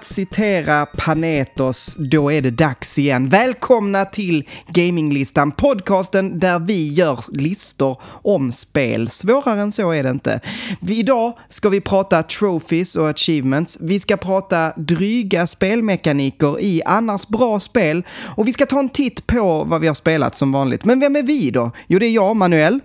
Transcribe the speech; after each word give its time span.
att 0.00 0.04
citera 0.04 0.86
Panetos, 0.86 1.94
då 1.98 2.32
är 2.32 2.42
det 2.42 2.50
dags 2.50 2.98
igen. 2.98 3.28
Välkomna 3.28 4.04
till 4.04 4.48
Gaminglistan, 4.68 5.52
podcasten 5.52 6.38
där 6.38 6.58
vi 6.58 6.92
gör 6.92 7.18
listor 7.28 8.02
om 8.22 8.52
spel. 8.52 9.10
Svårare 9.10 9.60
än 9.60 9.72
så 9.72 9.90
är 9.90 10.02
det 10.02 10.10
inte. 10.10 10.40
Idag 10.88 11.38
ska 11.48 11.68
vi 11.68 11.80
prata 11.80 12.22
trophies 12.22 12.96
och 12.96 13.08
achievements. 13.08 13.78
Vi 13.80 14.00
ska 14.00 14.16
prata 14.16 14.72
dryga 14.76 15.46
spelmekaniker 15.46 16.60
i 16.60 16.82
annars 16.86 17.28
bra 17.28 17.60
spel. 17.60 18.02
Och 18.36 18.48
vi 18.48 18.52
ska 18.52 18.66
ta 18.66 18.78
en 18.78 18.88
titt 18.88 19.26
på 19.26 19.64
vad 19.64 19.80
vi 19.80 19.86
har 19.86 19.94
spelat 19.94 20.36
som 20.36 20.52
vanligt. 20.52 20.84
Men 20.84 21.00
vem 21.00 21.16
är 21.16 21.22
vi 21.22 21.50
då? 21.50 21.70
Jo, 21.86 21.98
det 21.98 22.06
är 22.06 22.12
jag, 22.12 22.36
Manuel. 22.36 22.80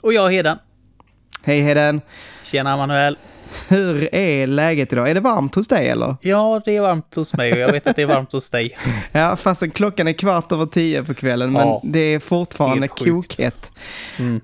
Och 0.00 0.12
jag, 0.12 0.30
Heden. 0.30 0.58
Hej 1.42 1.60
Heden. 1.60 2.00
Tjena, 2.44 2.76
Manuel. 2.76 3.16
Hur 3.68 4.14
är 4.14 4.46
läget 4.46 4.92
idag? 4.92 5.10
Är 5.10 5.14
det 5.14 5.20
varmt 5.20 5.54
hos 5.54 5.68
dig 5.68 5.88
eller? 5.88 6.16
Ja, 6.20 6.62
det 6.64 6.76
är 6.76 6.80
varmt 6.80 7.14
hos 7.14 7.34
mig 7.34 7.52
och 7.52 7.58
jag 7.58 7.72
vet 7.72 7.86
att 7.86 7.96
det 7.96 8.02
är 8.02 8.06
varmt 8.06 8.32
hos 8.32 8.50
dig. 8.50 8.78
Ja, 9.12 9.36
fast 9.36 9.72
klockan 9.74 10.08
är 10.08 10.12
kvart 10.12 10.52
över 10.52 10.66
tio 10.66 11.04
på 11.04 11.14
kvällen, 11.14 11.52
men 11.52 11.68
Ja, 11.68 11.80
det 11.84 11.98
är 12.00 12.18
fortfarande 12.18 12.88
kokhett. 12.88 13.72
Mm. 14.18 14.40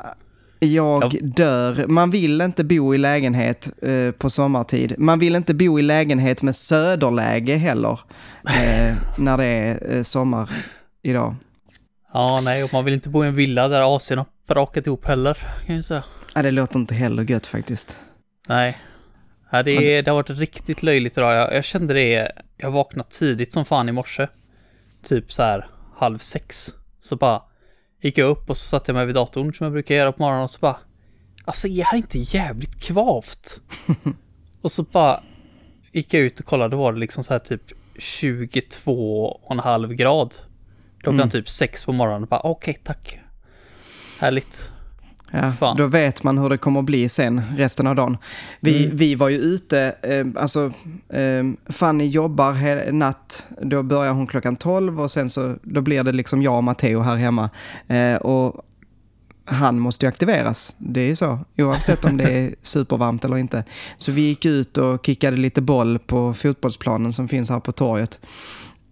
Jag 0.58 1.14
Ja. 1.14 1.18
dör. 1.22 1.86
Man 1.88 2.10
vill 2.10 2.40
inte 2.40 2.64
bo 2.64 2.94
i 2.94 2.98
lägenhet 2.98 3.70
eh, 3.82 4.10
på 4.10 4.30
sommartid. 4.30 4.94
Man 4.98 5.18
vill 5.18 5.36
inte 5.36 5.54
bo 5.54 5.78
i 5.78 5.82
lägenhet 5.82 6.42
med 6.42 6.56
söderläge 6.56 7.54
heller, 7.56 8.00
eh, 8.46 8.94
när 9.18 9.38
det 9.38 9.44
är 9.44 9.96
eh, 9.96 10.02
sommar 10.02 10.50
idag. 11.02 11.34
Ja, 12.12 12.40
nej, 12.40 12.64
och 12.64 12.72
man 12.72 12.84
vill 12.84 12.94
inte 12.94 13.08
bo 13.08 13.24
i 13.24 13.28
en 13.28 13.34
villa 13.34 13.68
där 13.68 13.80
AC'n 13.82 14.16
har 14.16 14.26
brakat 14.48 14.86
ihop 14.86 15.06
heller, 15.06 15.38
kan 15.66 15.74
jag 15.76 15.84
säga. 15.84 16.04
Ja, 16.34 16.42
det 16.42 16.50
låter 16.50 16.78
inte 16.78 16.94
heller 16.94 17.22
gött 17.30 17.46
faktiskt. 17.46 17.96
Nej. 18.48 18.78
Ja, 19.54 19.62
det, 19.62 19.96
är, 19.96 20.02
det 20.02 20.10
har 20.10 20.16
varit 20.16 20.30
riktigt 20.30 20.82
löjligt 20.82 21.18
idag. 21.18 21.34
Jag, 21.34 21.54
jag 21.54 21.64
kände 21.64 21.94
det, 21.94 22.32
jag 22.56 22.70
vaknade 22.70 23.08
tidigt 23.08 23.52
som 23.52 23.64
fan 23.64 23.88
i 23.88 23.92
morse. 23.92 24.26
Typ 25.02 25.32
så 25.32 25.42
här 25.42 25.68
halv 25.96 26.18
sex. 26.18 26.74
Så 27.00 27.16
bara 27.16 27.42
gick 28.00 28.18
jag 28.18 28.28
upp 28.30 28.50
och 28.50 28.56
så 28.56 28.64
satte 28.64 28.90
jag 28.90 28.94
mig 28.96 29.06
vid 29.06 29.14
datorn 29.14 29.54
som 29.54 29.64
jag 29.64 29.72
brukar 29.72 29.94
göra 29.94 30.12
på 30.12 30.22
morgonen 30.22 30.42
och 30.42 30.50
så 30.50 30.60
bara 30.60 30.76
Alltså 31.44 31.68
är 31.68 31.84
här 31.84 31.96
inte 31.98 32.18
jävligt 32.18 32.80
kvavt? 32.80 33.60
och 34.62 34.72
så 34.72 34.82
bara 34.82 35.22
gick 35.92 36.14
jag 36.14 36.22
ut 36.22 36.40
och 36.40 36.46
kollade, 36.46 36.76
då 36.76 36.82
var 36.82 36.92
det 36.92 36.98
liksom 36.98 37.24
så 37.24 37.34
här 37.34 37.38
typ 37.38 37.62
22,5 37.96 39.92
grad. 39.92 40.34
Klockan 41.00 41.20
Mm. 41.20 41.30
typ 41.30 41.48
sex 41.48 41.84
på 41.84 41.92
morgonen. 41.92 42.28
Bara 42.30 42.40
okej, 42.40 42.78
tack. 42.84 43.18
Härligt. 44.20 44.72
Ja, 45.42 45.52
Fan. 45.52 45.76
då 45.76 45.86
vet 45.86 46.22
man 46.22 46.38
hur 46.38 46.48
det 46.48 46.56
kommer 46.58 46.80
att 46.80 46.86
bli 46.86 47.08
sen 47.08 47.42
resten 47.56 47.86
av 47.86 47.94
dagen. 47.96 48.16
Vi, 48.60 48.84
Mm. 48.84 48.96
vi 48.96 49.14
var 49.14 49.28
ju 49.28 49.36
ute, 49.38 49.94
eh, 50.02 50.26
alltså 50.42 50.72
eh, 51.08 51.72
Fanny 51.72 52.06
jobbar 52.06 52.92
natt, 52.92 53.46
då 53.62 53.82
börjar 53.82 54.12
hon 54.12 54.26
klockan 54.26 54.56
12 54.56 55.00
och 55.00 55.10
sen 55.10 55.30
så 55.30 55.54
då 55.62 55.80
blir 55.80 56.02
det 56.02 56.12
liksom 56.12 56.42
jag 56.42 56.56
och 56.56 56.64
Matteo 56.64 57.00
här 57.00 57.16
hemma. 57.16 57.50
Eh, 57.88 58.14
och 58.16 58.64
han 59.46 59.78
måste 59.78 60.06
ju 60.06 60.08
aktiveras, 60.08 60.74
det 60.78 61.00
är 61.00 61.06
ju 61.06 61.16
så, 61.16 61.38
oavsett 61.58 62.04
om 62.04 62.16
det 62.16 62.24
är 62.30 62.54
supervarmt 62.62 63.24
eller 63.24 63.36
inte. 63.36 63.64
Så 63.96 64.12
vi 64.12 64.20
gick 64.22 64.44
ut 64.44 64.78
och 64.78 65.06
kickade 65.06 65.36
lite 65.36 65.60
boll 65.62 65.98
på 65.98 66.34
fotbollsplanen 66.34 67.12
som 67.12 67.28
finns 67.28 67.50
här 67.50 67.60
på 67.60 67.72
torget. 67.72 68.20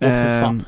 Åh 0.00 0.08
för 0.08 0.40
fan. 0.42 0.64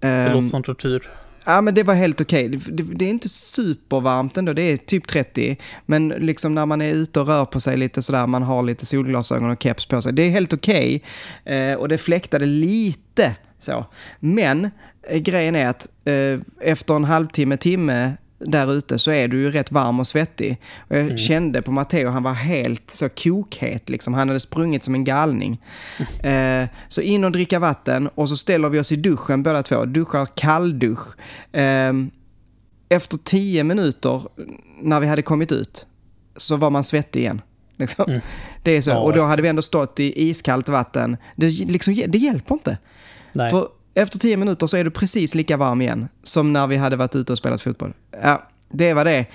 Det 0.00 0.06
Ehm, 0.08 0.32
låter 0.34 0.48
som 0.48 0.62
tortyr. 0.62 1.08
Ja, 1.50 1.60
men 1.60 1.74
det 1.74 1.82
var 1.82 1.94
helt 1.94 2.20
okej. 2.20 2.48
Det, 2.48 2.58
det, 2.72 2.82
det 2.82 3.04
är 3.04 3.08
inte 3.08 3.28
supervarmt 3.28 4.36
ändå, 4.36 4.52
det 4.52 4.62
är 4.62 4.76
typ 4.76 5.08
30. 5.08 5.56
Men 5.86 6.08
liksom 6.08 6.54
när 6.54 6.66
man 6.66 6.82
är 6.82 6.94
ute 6.94 7.20
och 7.20 7.26
rör 7.26 7.44
på 7.44 7.60
sig 7.60 7.76
lite 7.76 8.02
sådär, 8.02 8.26
man 8.26 8.42
har 8.42 8.62
lite 8.62 8.86
solglasögon 8.86 9.50
och 9.50 9.62
keps 9.62 9.86
på 9.86 10.02
sig. 10.02 10.12
Det 10.12 10.22
är 10.22 10.30
helt 10.30 10.52
okej. 10.52 11.02
Eh, 11.44 11.74
och 11.74 11.88
det 11.88 11.98
fläktade 11.98 12.46
lite 12.46 13.34
så. 13.58 13.86
Men 14.20 14.70
eh, 15.08 15.18
grejen 15.18 15.56
är 15.56 15.66
att 15.66 15.88
eh, 16.04 16.40
efter 16.60 16.94
en 16.94 17.04
halvtimme, 17.04 17.56
timme 17.56 18.12
där 18.40 18.72
ute 18.72 18.98
så 18.98 19.10
är 19.10 19.28
du 19.28 19.40
ju 19.40 19.50
rätt 19.50 19.72
varm 19.72 20.00
och 20.00 20.06
svettig. 20.06 20.60
Och 20.88 20.96
jag 20.96 21.20
kände 21.20 21.62
på 21.62 21.72
Matteo, 21.72 22.08
han 22.08 22.22
var 22.22 22.32
helt 22.32 22.90
så 22.90 23.08
kokhet 23.08 23.88
liksom. 23.88 24.14
Han 24.14 24.28
hade 24.28 24.40
sprungit 24.40 24.84
som 24.84 24.94
en 24.94 25.04
galning. 25.04 25.60
Eh, 26.20 26.68
så 26.88 27.00
in 27.00 27.24
och 27.24 27.32
dricka 27.32 27.58
vatten 27.58 28.08
och 28.08 28.28
så 28.28 28.36
ställer 28.36 28.68
vi 28.68 28.80
oss 28.80 28.92
i 28.92 28.96
duschen 28.96 29.42
båda 29.42 29.62
två. 29.62 29.84
Duschar 29.84 30.26
kalldusch. 30.34 31.06
Eh, 31.52 31.92
efter 32.88 33.16
tio 33.16 33.64
minuter 33.64 34.22
när 34.82 35.00
vi 35.00 35.06
hade 35.06 35.22
kommit 35.22 35.52
ut 35.52 35.86
så 36.36 36.56
var 36.56 36.70
man 36.70 36.84
svettig 36.84 37.20
igen. 37.20 37.42
Liksom. 37.76 38.20
Det 38.62 38.76
är 38.76 38.80
så. 38.80 38.90
Ja, 38.90 38.98
och 38.98 39.12
då 39.12 39.22
hade 39.22 39.42
vi 39.42 39.48
ändå 39.48 39.62
stått 39.62 40.00
i 40.00 40.28
iskallt 40.28 40.68
vatten. 40.68 41.16
Det, 41.36 41.48
liksom, 41.48 41.94
det 42.08 42.18
hjälper 42.18 42.54
inte. 42.54 42.78
Nej. 43.32 43.50
För 43.50 43.68
efter 43.94 44.18
tio 44.18 44.36
minuter 44.36 44.66
så 44.66 44.76
är 44.76 44.84
du 44.84 44.90
precis 44.90 45.34
lika 45.34 45.56
varm 45.56 45.82
igen 45.82 46.08
som 46.22 46.52
när 46.52 46.66
vi 46.66 46.76
hade 46.76 46.96
varit 46.96 47.16
ute 47.16 47.32
och 47.32 47.38
spelat 47.38 47.62
fotboll. 47.62 47.92
Ja, 48.22 48.42
det 48.68 48.92
var 48.92 49.04
det. 49.04 49.26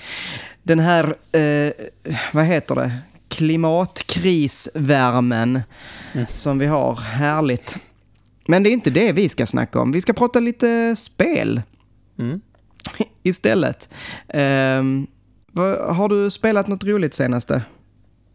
Den 0.63 0.79
här, 0.79 1.16
eh, 1.31 1.71
vad 2.33 2.45
heter 2.45 2.75
det, 2.75 2.91
klimatkrisvärmen 3.27 5.61
som 6.29 6.59
vi 6.59 6.66
har. 6.66 6.95
Härligt. 6.95 7.77
Men 8.47 8.63
det 8.63 8.69
är 8.69 8.71
inte 8.71 8.89
det 8.89 9.11
vi 9.11 9.29
ska 9.29 9.45
snacka 9.45 9.79
om. 9.79 9.91
Vi 9.91 10.01
ska 10.01 10.13
prata 10.13 10.39
lite 10.39 10.95
spel 10.95 11.61
Mm. 12.19 12.41
istället. 13.23 13.89
Vad, 15.51 15.95
har 15.95 16.09
du 16.09 16.29
spelat 16.29 16.67
något 16.67 16.83
roligt 16.83 17.13
senaste? 17.13 17.63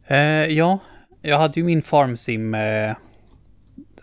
Eh, 0.06 0.18
ja, 0.46 0.78
jag 1.22 1.38
hade 1.38 1.60
ju 1.60 1.64
min 1.64 1.82
farmsim... 1.82 2.54
Eh, 2.54 2.94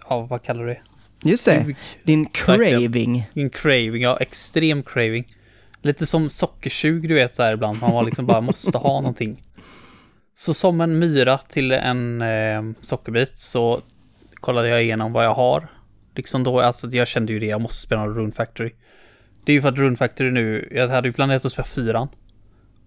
ja, 0.09 0.21
vad 0.21 0.43
kallar 0.43 0.63
du 0.63 0.69
det? 0.69 0.79
Just 1.27 1.45
det, 1.45 1.75
din 2.03 2.25
craving. 2.25 3.29
Min 3.33 3.49
craving, 3.49 4.01
ja, 4.01 4.17
extrem 4.17 4.83
craving. 4.83 5.27
Lite 5.81 6.05
som 6.05 6.29
sockersug, 6.29 7.07
du 7.07 7.13
vet 7.13 7.35
så 7.35 7.43
här 7.43 7.53
ibland. 7.53 7.81
Man 7.81 7.91
var 7.93 8.03
liksom 8.03 8.25
bara 8.25 8.41
måste 8.41 8.77
ha 8.77 9.01
någonting. 9.01 9.43
Så 10.35 10.53
som 10.53 10.81
en 10.81 10.99
myra 10.99 11.37
till 11.37 11.71
en 11.71 12.21
eh, 12.21 12.61
sockerbit 12.81 13.37
så 13.37 13.81
kollade 14.33 14.67
jag 14.67 14.83
igenom 14.83 15.13
vad 15.13 15.25
jag 15.25 15.33
har. 15.33 15.67
Liksom 16.15 16.43
då, 16.43 16.59
alltså 16.59 16.87
jag 16.87 17.07
kände 17.07 17.33
ju 17.33 17.39
det, 17.39 17.45
jag 17.45 17.61
måste 17.61 17.77
spela 17.81 18.07
Rune 18.07 18.31
Factory. 18.31 18.71
Det 19.45 19.51
är 19.51 19.53
ju 19.53 19.61
för 19.61 19.69
att 19.69 19.77
Rune 19.77 19.95
Factory 19.95 20.31
nu, 20.31 20.69
jag 20.75 20.87
hade 20.87 21.07
ju 21.07 21.13
planerat 21.13 21.45
att 21.45 21.51
spela 21.51 21.65
fyran. 21.65 22.07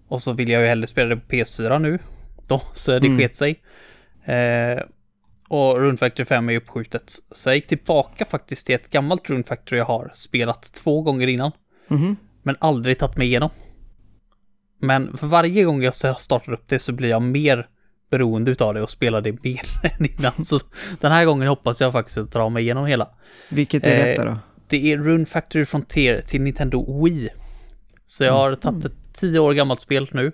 Och 0.07 0.21
så 0.21 0.33
vill 0.33 0.49
jag 0.49 0.61
ju 0.61 0.67
hellre 0.67 0.87
spela 0.87 1.09
det 1.09 1.21
på 1.21 1.35
PS4 1.35 1.79
nu. 1.79 1.99
Då, 2.47 2.61
så 2.73 2.91
det 2.99 3.07
Mm. 3.07 3.17
sket 3.17 3.35
sig. 3.35 3.61
Eh, 4.25 4.81
och 5.51 5.79
Rune 5.79 5.97
Factory 5.97 6.25
5 6.25 6.49
är 6.49 6.57
uppskjutet. 6.57 7.11
Så 7.31 7.49
jag 7.49 7.55
gick 7.55 7.67
tillbaka 7.67 8.25
faktiskt 8.25 8.65
till 8.65 8.75
ett 8.75 8.89
gammalt 8.89 9.29
Rune 9.29 9.43
Factory 9.43 9.77
jag 9.79 9.85
har 9.85 10.11
spelat 10.13 10.73
två 10.73 11.01
gånger 11.01 11.27
innan. 11.27 11.51
Mhm. 11.87 12.15
Men 12.43 12.55
aldrig 12.59 12.99
tagit 12.99 13.17
mig 13.17 13.27
igenom. 13.27 13.49
Men 14.79 15.17
för 15.17 15.27
varje 15.27 15.63
gång 15.63 15.83
jag 15.83 15.95
startar 15.95 16.53
upp 16.53 16.67
det 16.67 16.79
så 16.79 16.91
blir 16.93 17.09
jag 17.09 17.21
mer 17.21 17.67
beroende 18.11 18.51
utav 18.51 18.73
det 18.73 18.81
och 18.81 18.89
spelar 18.89 19.21
det 19.21 19.43
mer 19.43 19.61
än 19.83 20.05
innan. 20.19 20.45
Så 20.45 20.59
den 20.99 21.11
här 21.11 21.25
gången 21.25 21.47
hoppas 21.47 21.81
jag 21.81 21.91
faktiskt 21.91 22.17
att 22.17 22.31
dra 22.31 22.49
mig 22.49 22.63
igenom 22.63 22.85
hela. 22.85 23.09
Vilket 23.49 23.85
är 23.87 23.97
Eh, 23.99 24.05
detta 24.05 24.25
då? 24.25 24.37
Det 24.67 24.91
är 24.91 24.97
Rune 24.97 25.25
Factory 25.25 25.65
Frontier 25.65 26.21
till 26.21 26.41
Nintendo 26.41 27.03
Wii. 27.03 27.29
Så 28.05 28.23
jag 28.23 28.33
har 28.33 28.55
tagit 28.55 28.85
ett 28.85 29.13
tio 29.13 29.39
år 29.39 29.53
gammalt 29.53 29.79
spel 29.81 30.09
nu. 30.11 30.31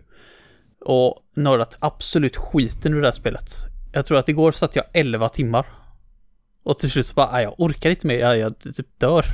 Och 0.85 1.19
nördat 1.35 1.77
absolut 1.79 2.37
skiten 2.37 2.93
ur 2.93 3.01
det 3.01 3.07
här 3.07 3.11
spelet. 3.11 3.76
Jag 3.97 4.05
tror 4.05 4.17
att 4.17 4.29
igår 4.29 4.51
satt 4.51 4.75
jag 4.75 4.85
11 4.94 5.29
timmar. 5.29 5.65
Och 6.65 6.77
till 6.77 6.91
slut 6.91 7.05
så 7.05 7.13
bara, 7.13 7.31
"Nej, 7.31 7.44
jag 7.44 7.53
orkar 7.57 7.89
inte 7.89 8.07
mer, 8.07 8.15
jag, 8.19 8.38
jag 8.38 8.59
typ 8.59 8.99
dör. 8.99 9.25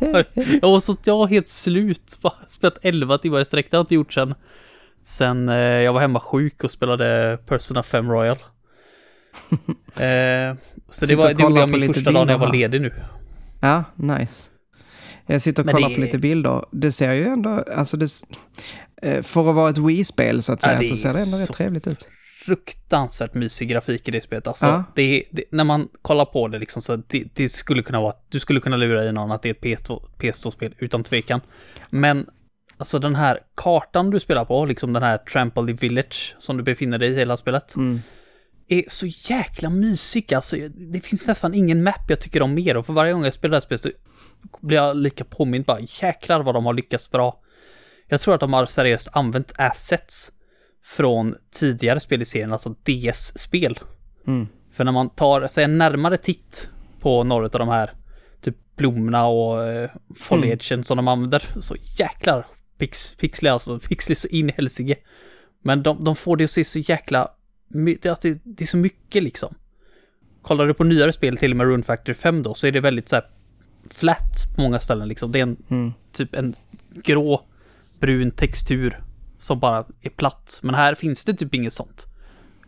jag 0.62 0.70
var 0.70 0.80
så, 0.80 0.96
jag 1.04 1.16
var 1.18 1.26
helt 1.26 1.48
slut. 1.48 2.18
Bara 2.22 2.34
spelat 2.48 2.78
11 2.82 3.18
timmar 3.18 3.40
i 3.40 3.44
sträck, 3.44 3.70
det 3.70 3.76
har 3.76 3.78
jag 3.78 3.84
inte 3.84 3.94
gjort 3.94 4.12
sen. 4.12 4.34
Sen 5.04 5.48
eh, 5.48 5.54
jag 5.56 5.92
var 5.92 6.00
hemma 6.00 6.20
sjuk 6.20 6.64
och 6.64 6.70
spelade 6.70 7.38
Persona 7.46 7.82
5 7.82 8.10
Royal. 8.10 8.36
eh, 9.96 10.56
så 10.90 11.06
det 11.06 11.14
var, 11.14 11.34
det 11.34 11.42
gjorde 11.42 11.60
jag 11.60 11.68
min 11.70 11.94
första 11.94 12.10
dag 12.10 12.26
när 12.26 12.32
jag 12.34 12.38
var 12.38 12.52
ledig 12.52 12.80
nu. 12.80 12.94
Ja, 13.60 13.84
nice. 13.96 14.48
Jag 15.26 15.42
sitter 15.42 15.62
och 15.62 15.66
Men 15.66 15.74
kollar 15.74 15.88
det- 15.88 15.94
på 15.94 16.00
lite 16.00 16.18
bilder. 16.18 16.64
Det 16.72 16.92
ser 16.92 17.12
ju 17.12 17.24
ändå, 17.24 17.64
alltså 17.76 17.96
det, 17.96 18.08
eh, 19.02 19.22
för 19.22 19.48
att 19.50 19.56
vara 19.56 19.70
ett 19.70 19.78
Wii-spel 19.78 20.42
så 20.42 20.52
att 20.52 20.62
Ja, 20.62 20.68
säga, 20.68 20.78
det 20.78 20.84
så 20.84 20.96
ser 20.96 21.12
det 21.12 21.18
ändå 21.22 21.36
rätt 21.36 21.52
trevligt 21.52 21.86
ut. 21.86 22.08
Fruktansvärt 22.44 23.34
mysig 23.34 23.68
grafik 23.68 24.08
i 24.08 24.10
det 24.10 24.20
spelet. 24.20 24.46
Alltså, 24.46 24.66
Ja. 24.66 24.84
det, 24.94 25.24
det, 25.30 25.44
när 25.50 25.64
man 25.64 25.88
kollar 26.02 26.24
på 26.24 26.48
det 26.48 26.58
liksom 26.58 26.82
så 26.82 26.96
det, 26.96 27.24
det 27.34 27.48
skulle 27.48 27.82
kunna 27.82 28.00
vara, 28.00 28.14
du 28.28 28.40
skulle 28.40 28.60
kunna 28.60 28.76
lura 28.76 29.04
i 29.04 29.12
någon 29.12 29.30
att 29.30 29.42
det 29.42 29.48
är 29.48 29.70
ett 29.72 29.80
PS2, 29.82 30.02
PS2-spel 30.18 30.74
utan 30.78 31.02
tvekan. 31.04 31.40
Men 31.90 32.26
alltså 32.76 32.98
den 32.98 33.14
här 33.16 33.38
kartan 33.54 34.10
du 34.10 34.20
spelar 34.20 34.44
på, 34.44 34.64
liksom 34.64 34.92
den 34.92 35.02
här 35.02 35.18
Trampled 35.18 35.80
Village 35.80 36.36
som 36.38 36.56
du 36.56 36.62
befinner 36.62 36.98
dig 36.98 37.10
i 37.10 37.14
hela 37.14 37.36
spelet, 37.36 37.76
Mm. 37.76 38.00
är 38.68 38.84
så 38.88 39.06
jäkla 39.06 39.70
mysig. 39.70 40.34
Alltså, 40.34 40.56
det 40.92 41.00
finns 41.00 41.28
nästan 41.28 41.54
ingen 41.54 41.82
map 41.82 42.04
jag 42.10 42.20
tycker 42.20 42.42
om 42.42 42.54
mer 42.54 42.76
och 42.76 42.86
för 42.86 42.92
varje 42.92 43.12
gång 43.12 43.24
jag 43.24 43.34
spelar 43.34 43.50
det 43.50 43.56
här 43.56 43.60
spelet 43.60 43.80
så 43.80 43.90
blir 44.60 44.76
jag 44.76 44.96
lika 44.96 45.24
påmind 45.24 45.64
bara 45.64 45.78
jäklar 45.80 46.40
vad 46.42 46.54
de 46.54 46.66
har 46.66 46.74
lyckats 46.74 47.10
bra. 47.10 47.40
Jag 48.08 48.20
tror 48.20 48.34
att 48.34 48.40
de 48.40 48.52
har 48.52 48.66
seriöst 48.66 49.08
använt 49.12 49.52
assets 49.58 50.32
från 50.82 51.34
tidigare 51.50 52.00
spel 52.00 52.22
i 52.22 52.24
serien, 52.24 52.52
alltså 52.52 52.74
DS-spel. 52.84 53.78
Mm. 54.26 54.48
För 54.72 54.84
när 54.84 54.92
man 54.92 55.10
tar 55.10 55.48
sig 55.48 55.64
en 55.64 55.78
närmare 55.78 56.16
titt 56.16 56.68
på 57.00 57.24
några 57.24 57.44
av 57.44 57.50
de 57.50 57.68
här 57.68 57.92
typ 58.40 58.56
blommorna 58.76 59.26
och 59.26 59.64
eh, 59.64 59.90
foliagen 60.16 60.74
mm. 60.76 60.84
som 60.84 60.96
de 60.96 61.08
använder, 61.08 61.42
så 61.60 61.76
jäklar 61.98 62.46
pix, 62.78 63.14
pixlig 63.14 63.50
alltså, 63.50 63.78
pixlig 63.78 64.18
så 64.18 64.28
in 64.28 64.50
i 64.50 64.52
helsike. 64.52 64.96
Men 65.62 65.82
de, 65.82 66.04
de 66.04 66.16
får 66.16 66.36
det 66.36 66.44
att 66.44 66.50
se 66.50 66.64
så 66.64 66.78
jäkla, 66.78 67.28
det, 67.68 68.40
det 68.44 68.64
är 68.64 68.66
så 68.66 68.76
mycket 68.76 69.22
liksom. 69.22 69.54
Kollar 70.42 70.66
du 70.66 70.74
på 70.74 70.84
nyare 70.84 71.12
spel, 71.12 71.36
till 71.36 71.50
och 71.50 71.56
med 71.56 71.66
Rune 71.66 71.82
Factory 71.82 72.14
5 72.14 72.42
då, 72.42 72.54
så 72.54 72.66
är 72.66 72.72
det 72.72 72.80
väldigt 72.80 73.08
så 73.08 73.16
här 73.16 73.24
flat 73.90 74.54
på 74.54 74.60
många 74.60 74.80
ställen 74.80 75.08
liksom. 75.08 75.32
Det 75.32 75.38
är 75.38 75.42
en 75.42 75.56
mm. 75.68 75.92
typ 76.12 76.34
en 76.34 76.54
grå, 76.90 77.40
brun 78.00 78.30
textur 78.30 79.00
som 79.42 79.58
bara 79.58 79.84
är 80.00 80.10
platt. 80.10 80.60
Men 80.62 80.74
här 80.74 80.94
finns 80.94 81.24
det 81.24 81.34
typ 81.34 81.54
inget 81.54 81.72
sånt. 81.72 82.06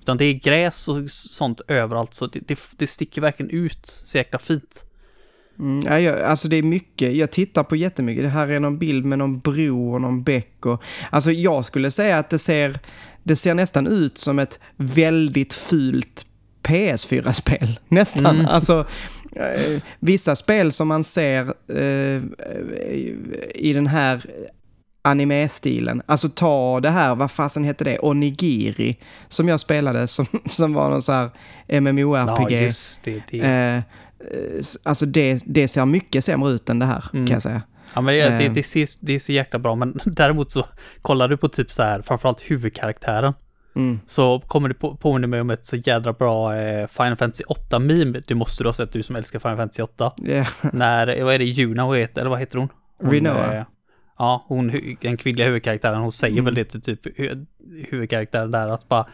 Utan 0.00 0.16
det 0.16 0.24
är 0.24 0.32
gräs 0.32 0.88
och 0.88 1.10
sånt 1.10 1.60
överallt, 1.68 2.14
så 2.14 2.26
det, 2.26 2.40
det, 2.46 2.58
det 2.76 2.86
sticker 2.86 3.20
verkligen 3.20 3.50
ut 3.50 3.86
så 3.86 4.18
jäkla 4.18 4.38
fint. 4.38 4.84
Mm, 5.58 5.80
ja, 5.86 6.00
jag, 6.00 6.20
alltså 6.20 6.48
det 6.48 6.56
är 6.56 6.62
mycket, 6.62 7.14
jag 7.14 7.30
tittar 7.30 7.64
på 7.64 7.76
jättemycket. 7.76 8.24
Det 8.24 8.28
här 8.28 8.48
är 8.48 8.60
någon 8.60 8.78
bild 8.78 9.04
med 9.04 9.18
någon 9.18 9.38
bro 9.38 9.94
och 9.94 10.00
någon 10.00 10.22
bäck 10.22 10.66
och... 10.66 10.82
Alltså 11.10 11.32
jag 11.32 11.64
skulle 11.64 11.90
säga 11.90 12.18
att 12.18 12.30
det 12.30 12.38
ser, 12.38 12.78
det 13.22 13.36
ser 13.36 13.54
nästan 13.54 13.86
ut 13.86 14.18
som 14.18 14.38
ett 14.38 14.60
väldigt 14.76 15.52
fult 15.52 16.26
PS4-spel. 16.62 17.80
Nästan. 17.88 18.34
Mm. 18.34 18.46
Alltså, 18.46 18.86
eh, 19.36 19.82
vissa 19.98 20.36
spel 20.36 20.72
som 20.72 20.88
man 20.88 21.04
ser 21.04 21.54
eh, 21.68 22.22
i 23.54 23.72
den 23.74 23.86
här 23.86 24.26
anime-stilen. 25.04 26.02
Alltså 26.06 26.28
ta 26.28 26.80
det 26.80 26.90
här, 26.90 27.14
vad 27.14 27.30
fasen 27.30 27.64
hette 27.64 27.84
det, 27.84 27.98
Onigiri, 27.98 28.96
som 29.28 29.48
jag 29.48 29.60
spelade, 29.60 30.06
som, 30.06 30.26
som 30.50 30.74
var 30.74 30.90
någon 30.90 31.02
så 31.02 31.12
här 31.12 31.30
MMORPG. 31.80 32.52
Ja, 32.52 32.60
just 32.60 33.04
det. 33.04 33.22
det. 33.30 33.40
Eh, 33.40 33.82
alltså 34.82 35.06
det, 35.06 35.42
det 35.46 35.68
ser 35.68 35.86
mycket 35.86 36.24
sämre 36.24 36.50
ut 36.50 36.70
än 36.70 36.78
det 36.78 36.86
här, 36.86 37.04
mm. 37.12 37.26
kan 37.26 37.32
jag 37.32 37.42
säga. 37.42 37.62
Ja, 37.94 38.00
men 38.00 38.14
det, 38.14 38.20
det, 38.20 38.44
eh. 38.44 38.52
det, 38.52 38.62
ser, 38.62 38.88
det 39.00 39.14
är 39.14 39.18
så 39.18 39.32
jäkla 39.32 39.58
bra, 39.58 39.74
men 39.74 40.00
däremot 40.04 40.50
så 40.50 40.66
kollar 41.02 41.28
du 41.28 41.36
på 41.36 41.48
typ 41.48 41.70
så 41.70 41.82
här, 41.82 42.02
framförallt 42.02 42.50
huvudkaraktären. 42.50 43.34
Mm. 43.76 44.00
Så 44.06 44.40
kommer 44.40 44.68
det 44.68 44.74
på, 44.74 44.96
påminna 44.96 45.26
mig 45.26 45.40
om 45.40 45.50
ett 45.50 45.64
så 45.64 45.76
jädra 45.76 46.12
bra 46.12 46.56
eh, 46.56 46.86
Final 46.86 47.16
Fantasy 47.16 47.44
8-meme. 47.44 48.22
Det 48.26 48.34
måste 48.34 48.64
du 48.64 48.68
ha 48.68 48.74
sett, 48.74 48.92
du 48.92 49.02
som 49.02 49.16
älskar 49.16 49.38
Final 49.38 49.56
Fantasy 49.56 49.82
8. 49.82 50.12
Yeah. 50.22 50.46
När, 50.72 51.24
vad 51.24 51.34
är 51.34 51.38
det, 51.38 51.44
Juna, 51.44 51.86
vad 51.86 51.98
heter, 51.98 52.20
eller 52.20 52.30
vad 52.30 52.38
heter 52.38 52.58
hon? 52.58 52.68
hon 53.00 53.10
Rinoa. 53.10 53.66
Ja, 54.18 54.44
hon, 54.48 54.96
den 55.00 55.16
kvinnliga 55.16 55.46
huvudkaraktären, 55.46 56.00
hon 56.00 56.12
säger 56.12 56.32
mm. 56.32 56.44
väl 56.44 56.54
det 56.54 56.64
till 56.64 56.80
typ 56.80 57.00
huvudkaraktären 57.90 58.50
där 58.50 58.68
att 58.68 58.88
bara 58.88 59.06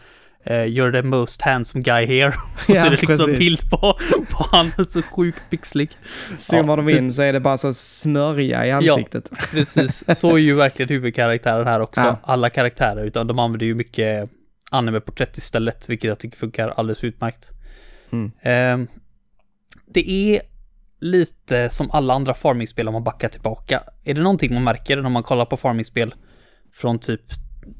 Uh, 0.49 0.65
you're 0.65 0.91
the 0.91 1.01
most 1.01 1.41
handsome 1.41 1.83
guy 1.83 2.05
here. 2.05 2.27
och 2.55 2.75
så 2.75 2.85
är 2.85 2.89
det 2.89 3.01
liksom 3.07 3.29
en 3.29 3.35
bild 3.35 3.69
på, 3.69 3.99
på 4.29 4.47
han, 4.51 4.71
så 4.87 5.01
sjukt 5.01 5.41
pixlig. 5.49 5.89
Zoomar 6.37 6.77
ja, 6.77 6.83
de 6.83 6.89
in 6.89 7.09
typ. 7.09 7.15
så 7.15 7.21
är 7.21 7.33
det 7.33 7.39
bara 7.39 7.57
så 7.57 7.73
smörja 7.73 8.65
i 8.65 8.71
ansiktet. 8.71 9.27
Ja, 9.31 9.37
precis. 9.51 10.03
Så 10.19 10.35
är 10.35 10.37
ju 10.37 10.55
verkligen 10.55 10.89
huvudkaraktären 10.89 11.67
här 11.67 11.81
också. 11.81 12.01
Ja. 12.01 12.19
Alla 12.23 12.49
karaktärer, 12.49 13.05
utan 13.05 13.27
de 13.27 13.39
använder 13.39 13.65
ju 13.65 13.75
mycket 13.75 14.29
anime-porträtt 14.71 15.37
istället, 15.37 15.89
vilket 15.89 16.07
jag 16.07 16.19
tycker 16.19 16.37
funkar 16.37 16.69
alldeles 16.69 17.03
utmärkt. 17.03 17.51
Mm. 18.11 18.25
Uh, 18.25 18.87
det 19.87 20.09
är 20.09 20.41
lite 21.01 21.69
som 21.69 21.91
alla 21.91 22.13
andra 22.13 22.33
farmingspel 22.33 22.87
om 22.87 22.93
man 22.93 23.03
backar 23.03 23.29
tillbaka. 23.29 23.83
Är 24.03 24.13
det 24.13 24.21
någonting 24.21 24.53
man 24.53 24.63
märker 24.63 25.01
när 25.01 25.09
man 25.09 25.23
kollar 25.23 25.45
på 25.45 25.57
farmingspel 25.57 26.13
från 26.73 26.99
typ 26.99 27.21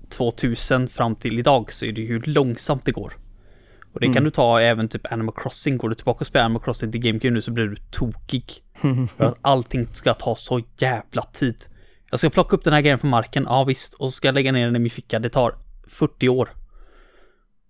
2000 0.10 0.88
fram 0.88 1.16
till 1.16 1.40
idag 1.40 1.72
så 1.72 1.86
är 1.86 1.92
det 1.92 2.02
hur 2.02 2.24
långsamt 2.26 2.86
det 2.86 2.92
går. 2.92 3.14
Och 3.94 4.00
det 4.00 4.06
mm. 4.06 4.14
kan 4.14 4.24
du 4.24 4.30
ta 4.30 4.62
även 4.62 4.88
typ 4.88 5.12
Animal 5.12 5.36
Crossing. 5.36 5.78
Går 5.78 5.90
du 5.90 5.96
tillbaka 5.96 6.20
och 6.20 6.28
spelar 6.28 6.46
Animal 6.46 6.62
Crossing 6.62 6.92
till 6.92 7.02
GameCube 7.02 7.34
nu 7.34 7.42
så 7.42 7.52
blir 7.52 7.66
du 7.66 7.76
tokig. 7.76 8.46
För 9.18 9.24
att 9.24 9.38
allting 9.42 9.88
ska 9.92 10.14
ta 10.14 10.36
så 10.36 10.62
jävla 10.78 11.22
tid. 11.22 11.56
Jag 12.10 12.20
ska 12.20 12.30
plocka 12.30 12.56
upp 12.56 12.64
den 12.64 12.74
här 12.74 12.82
grejen 12.82 13.00
från 13.00 13.10
marken, 13.10 13.46
ja 13.50 13.64
visst, 13.64 13.94
och 13.94 14.08
så 14.08 14.12
ska 14.12 14.28
jag 14.28 14.36
lägga 14.36 14.52
ner 14.52 14.66
den 14.66 14.76
i 14.76 14.80
min 14.80 14.92
ficka. 14.92 15.20
Det 15.20 15.30
tar 15.30 15.56
40 15.88 16.30
år. 16.30 16.50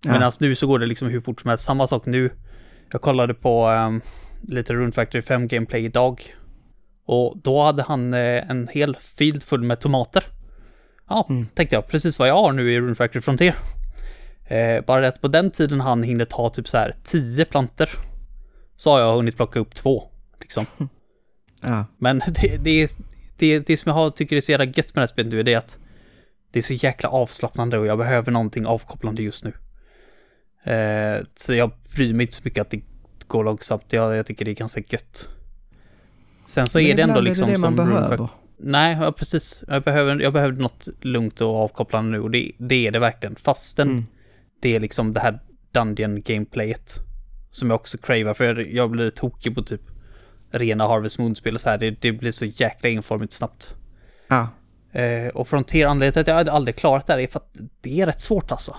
Ja. 0.03 0.12
Medan 0.12 0.31
nu 0.39 0.56
så 0.56 0.68
går 0.68 0.80
det 0.80 0.86
liksom 0.86 1.07
hur 1.07 1.21
fort 1.21 1.42
som 1.42 1.50
helst. 1.50 1.65
Samma 1.65 1.88
sak 1.88 2.06
nu. 2.06 2.30
Jag 2.92 3.01
kollade 3.01 3.33
på 3.33 3.69
um, 3.69 4.01
lite 4.41 4.73
Rune 4.73 4.91
Factory 4.91 5.21
5 5.21 5.47
gameplay 5.47 5.85
idag. 5.85 6.35
Och 7.05 7.38
då 7.43 7.63
hade 7.63 7.83
han 7.83 8.13
eh, 8.13 8.51
en 8.51 8.67
hel 8.67 8.95
field 8.95 9.43
full 9.43 9.63
med 9.63 9.79
tomater. 9.79 10.23
Ja, 11.09 11.27
mm. 11.29 11.47
tänkte 11.53 11.75
jag, 11.75 11.88
precis 11.88 12.19
vad 12.19 12.27
jag 12.27 12.35
har 12.35 12.51
nu 12.51 12.73
i 12.73 12.79
Rune 12.79 12.95
Factory 12.95 13.21
Frontier. 13.21 13.55
Eh, 14.47 14.85
bara 14.85 15.07
att 15.07 15.21
på 15.21 15.27
den 15.27 15.51
tiden 15.51 15.81
han 15.81 16.03
hinner 16.03 16.25
ta 16.25 16.49
typ 16.49 16.67
så 16.67 16.77
här 16.77 16.93
10 17.03 17.45
planter. 17.45 17.89
Så 18.75 18.91
har 18.91 18.99
jag 18.99 19.15
hunnit 19.15 19.35
plocka 19.35 19.59
upp 19.59 19.75
två, 19.75 20.03
liksom. 20.39 20.65
Ja. 21.63 21.85
Men 21.97 22.19
det, 22.27 22.57
det, 22.57 22.97
det, 23.38 23.59
det 23.59 23.77
som 23.77 23.89
jag 23.89 23.93
har, 23.93 24.09
tycker 24.09 24.35
är 24.35 24.41
så 24.41 24.51
jävla 24.51 24.65
gött 24.65 24.75
med 24.75 24.93
det 24.95 24.99
här 24.99 25.07
spelet 25.07 25.31
nu 25.31 25.39
är 25.39 25.43
det 25.43 25.55
att 25.55 25.77
det 26.51 26.59
är 26.59 26.63
så 26.63 26.73
jäkla 26.73 27.09
avslappnande 27.09 27.77
och 27.77 27.85
jag 27.85 27.97
behöver 27.97 28.31
någonting 28.31 28.65
avkopplande 28.65 29.23
just 29.23 29.43
nu. 29.43 29.53
Eh, 30.73 31.23
så 31.35 31.53
jag 31.53 31.71
bryr 31.95 32.13
mig 32.13 32.23
inte 32.23 32.35
så 32.35 32.41
mycket 32.45 32.61
att 32.61 32.69
det 32.69 32.81
går 33.31 33.43
långsamt. 33.43 33.93
Jag, 33.93 34.15
jag 34.15 34.25
tycker 34.25 34.45
det 34.45 34.51
är 34.51 34.55
ganska 34.55 34.81
gött. 34.89 35.29
Sen 36.45 36.67
så 36.67 36.79
är 36.79 36.95
det 36.95 37.01
ändå 37.01 37.19
liksom 37.19 37.47
det 37.47 37.53
det 37.53 37.59
som 37.59 37.75
behöver. 37.75 38.29
Nej, 38.57 38.97
ja, 39.01 39.11
precis. 39.11 39.63
Jag 39.67 39.83
behöver, 39.83 40.19
jag 40.19 40.33
behöver 40.33 40.53
något 40.53 40.87
lugnt 41.01 41.41
och 41.41 41.55
avkopplande 41.55 42.11
nu 42.11 42.19
och 42.19 42.31
det, 42.31 42.51
det 42.57 42.87
är 42.87 42.91
det 42.91 42.99
verkligen. 42.99 43.35
Fastän 43.35 43.89
mm. 43.89 44.05
det 44.61 44.75
är 44.75 44.79
liksom 44.79 45.13
det 45.13 45.19
här 45.19 45.39
Dungeon 45.71 46.21
gameplayet 46.21 46.99
som 47.51 47.69
jag 47.69 47.75
också 47.75 47.97
cravar 47.97 48.33
för 48.33 48.45
jag, 48.45 48.73
jag 48.73 48.89
blir 48.89 49.09
tokig 49.09 49.55
på 49.55 49.63
typ 49.63 49.81
rena 50.51 50.87
Harvest 50.87 51.19
Moon-spel 51.19 51.55
och 51.55 51.61
så 51.61 51.69
här. 51.69 51.77
Det, 51.77 52.01
det 52.01 52.11
blir 52.11 52.31
så 52.31 52.45
jäkla 52.45 52.89
enformigt 52.89 53.33
snabbt. 53.33 53.75
Ja. 54.27 54.47
Eh, 54.91 55.27
och 55.27 55.47
Frontier, 55.47 55.87
anledningen 55.87 56.13
till 56.13 56.33
att 56.33 56.47
jag 56.47 56.49
aldrig 56.49 56.75
klarat 56.75 57.07
det 57.07 57.13
här 57.13 57.19
är 57.19 57.27
för 57.27 57.39
att 57.39 57.57
det 57.81 58.01
är 58.01 58.05
rätt 58.05 58.21
svårt 58.21 58.51
alltså. 58.51 58.75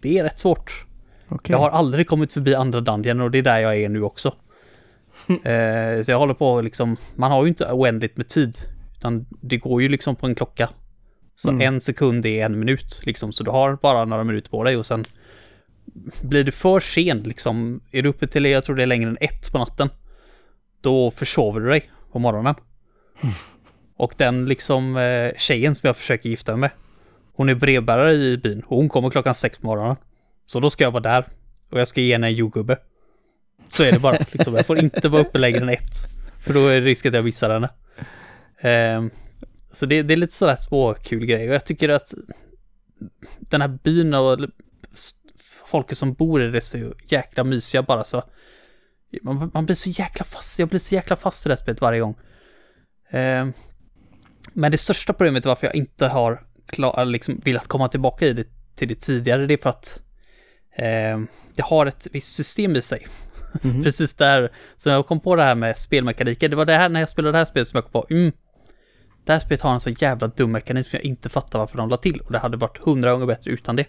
Det 0.00 0.18
är 0.18 0.24
rätt 0.24 0.38
svårt. 0.38 0.86
Okay. 1.34 1.54
Jag 1.54 1.58
har 1.58 1.70
aldrig 1.70 2.06
kommit 2.06 2.32
förbi 2.32 2.54
andra 2.54 2.80
Dungeon 2.80 3.20
och 3.20 3.30
det 3.30 3.38
är 3.38 3.42
där 3.42 3.58
jag 3.58 3.76
är 3.76 3.88
nu 3.88 4.02
också. 4.02 4.28
eh, 5.28 6.04
så 6.04 6.10
jag 6.10 6.18
håller 6.18 6.34
på 6.34 6.60
liksom, 6.60 6.96
man 7.14 7.32
har 7.32 7.42
ju 7.42 7.48
inte 7.48 7.72
oändligt 7.72 8.16
med 8.16 8.28
tid. 8.28 8.56
Utan 8.96 9.26
det 9.40 9.56
går 9.56 9.82
ju 9.82 9.88
liksom 9.88 10.16
på 10.16 10.26
en 10.26 10.34
klocka. 10.34 10.68
Så 11.36 11.50
mm. 11.50 11.60
en 11.60 11.80
sekund 11.80 12.26
är 12.26 12.44
en 12.44 12.58
minut 12.58 13.00
liksom. 13.02 13.32
Så 13.32 13.44
du 13.44 13.50
har 13.50 13.76
bara 13.82 14.04
några 14.04 14.24
minuter 14.24 14.50
på 14.50 14.64
dig 14.64 14.76
och 14.76 14.86
sen 14.86 15.04
blir 16.22 16.44
du 16.44 16.52
för 16.52 16.80
sen 16.80 17.22
liksom. 17.22 17.80
Är 17.90 18.02
du 18.02 18.08
uppe 18.08 18.26
till, 18.26 18.44
jag 18.44 18.64
tror 18.64 18.76
det 18.76 18.82
är 18.82 18.86
längre 18.86 19.10
än 19.10 19.18
ett 19.20 19.52
på 19.52 19.58
natten. 19.58 19.88
Då 20.80 21.10
försover 21.10 21.60
du 21.60 21.68
dig 21.68 21.90
på 22.12 22.18
morgonen. 22.18 22.54
Mm. 23.22 23.34
Och 23.96 24.14
den 24.16 24.46
liksom 24.46 24.96
eh, 24.96 25.32
tjejen 25.38 25.74
som 25.74 25.86
jag 25.86 25.96
försöker 25.96 26.28
gifta 26.28 26.52
mig 26.52 26.60
med. 26.60 26.70
Hon 27.34 27.48
är 27.48 27.54
brevbärare 27.54 28.14
i 28.14 28.38
byn 28.38 28.62
och 28.66 28.76
hon 28.76 28.88
kommer 28.88 29.10
klockan 29.10 29.34
sex 29.34 29.58
på 29.58 29.66
morgonen. 29.66 29.96
Så 30.52 30.60
då 30.60 30.70
ska 30.70 30.84
jag 30.84 30.90
vara 30.90 31.02
där. 31.02 31.26
Och 31.70 31.80
jag 31.80 31.88
ska 31.88 32.00
ge 32.00 32.12
henne 32.12 32.26
en 32.26 32.34
jordgubbe. 32.34 32.78
Så 33.68 33.82
är 33.82 33.92
det 33.92 33.98
bara. 33.98 34.18
Liksom. 34.32 34.54
Jag 34.54 34.66
får 34.66 34.78
inte 34.78 35.08
vara 35.08 35.22
uppe 35.22 35.38
längre 35.38 35.60
än 35.60 35.68
ett. 35.68 35.94
För 36.40 36.54
då 36.54 36.66
är 36.66 36.80
det 36.80 36.86
risk 36.86 37.06
att 37.06 37.14
jag 37.14 37.24
missar 37.24 37.50
henne. 37.50 37.68
Um, 38.96 39.10
så 39.72 39.86
det, 39.86 40.02
det, 40.02 40.14
är 40.14 40.16
lite 40.16 40.32
sådär 40.32 40.56
små 40.56 40.94
kul 40.94 41.26
grejer. 41.26 41.48
Och 41.48 41.54
jag 41.54 41.64
tycker 41.64 41.88
att 41.88 42.14
den 43.38 43.60
här 43.60 43.68
byn 43.68 44.14
och 44.14 44.38
folket 45.64 45.98
som 45.98 46.12
bor 46.14 46.42
i 46.42 46.48
det 46.48 46.58
är 46.58 46.60
så 46.60 46.92
jäkla 47.06 47.44
mysiga 47.44 47.82
bara 47.82 48.04
så. 48.04 48.22
Man, 49.22 49.50
man, 49.54 49.66
blir 49.66 49.76
så 49.76 49.90
jäkla 49.90 50.24
fast. 50.24 50.58
Jag 50.58 50.68
blir 50.68 50.80
så 50.80 50.94
jäkla 50.94 51.16
fast 51.16 51.46
i 51.46 51.48
det 51.48 51.52
här 51.52 51.62
spelet 51.62 51.80
varje 51.80 52.00
gång. 52.00 52.14
Um, 53.12 53.52
men 54.52 54.70
det 54.70 54.78
största 54.78 55.12
problemet 55.12 55.46
varför 55.46 55.66
jag 55.66 55.76
inte 55.76 56.06
har 56.06 56.46
klar, 56.66 57.04
liksom 57.04 57.40
velat 57.44 57.66
komma 57.66 57.88
tillbaka 57.88 58.26
i 58.26 58.32
det 58.32 58.46
till 58.74 58.88
det 58.88 59.00
tidigare, 59.00 59.46
det 59.46 59.54
är 59.54 59.58
för 59.58 59.70
att 59.70 60.00
eh, 60.76 61.20
det 61.54 61.62
har 61.62 61.86
ett 61.86 62.06
visst 62.12 62.34
system 62.34 62.76
i 62.76 62.82
sig. 62.82 63.06
Mm. 63.64 63.82
Precis 63.82 64.14
där, 64.14 64.52
så 64.76 64.88
jag 64.88 65.06
kom 65.06 65.20
på 65.20 65.36
det 65.36 65.42
här 65.42 65.54
med 65.54 65.78
spelmekaniken, 65.78 66.50
det 66.50 66.56
var 66.56 66.64
det 66.64 66.74
här 66.74 66.88
när 66.88 67.00
jag 67.00 67.08
spelade 67.08 67.32
det 67.32 67.38
här 67.38 67.44
spelet 67.44 67.68
som 67.68 67.76
jag 67.76 67.84
kom 67.84 67.92
på, 67.92 68.06
mm, 68.10 68.32
det 69.24 69.32
här 69.32 69.40
spelet 69.40 69.62
har 69.62 69.74
en 69.74 69.80
så 69.80 69.90
jävla 69.90 70.28
dum 70.28 70.52
mekanik 70.52 70.86
som 70.86 70.96
jag 70.96 71.04
inte 71.04 71.28
fattar 71.28 71.58
varför 71.58 71.76
de 71.76 71.88
la 71.88 71.96
till 71.96 72.20
och 72.20 72.32
det 72.32 72.38
hade 72.38 72.56
varit 72.56 72.78
hundra 72.78 73.12
gånger 73.12 73.26
bättre 73.26 73.50
utan 73.50 73.76
det. 73.76 73.86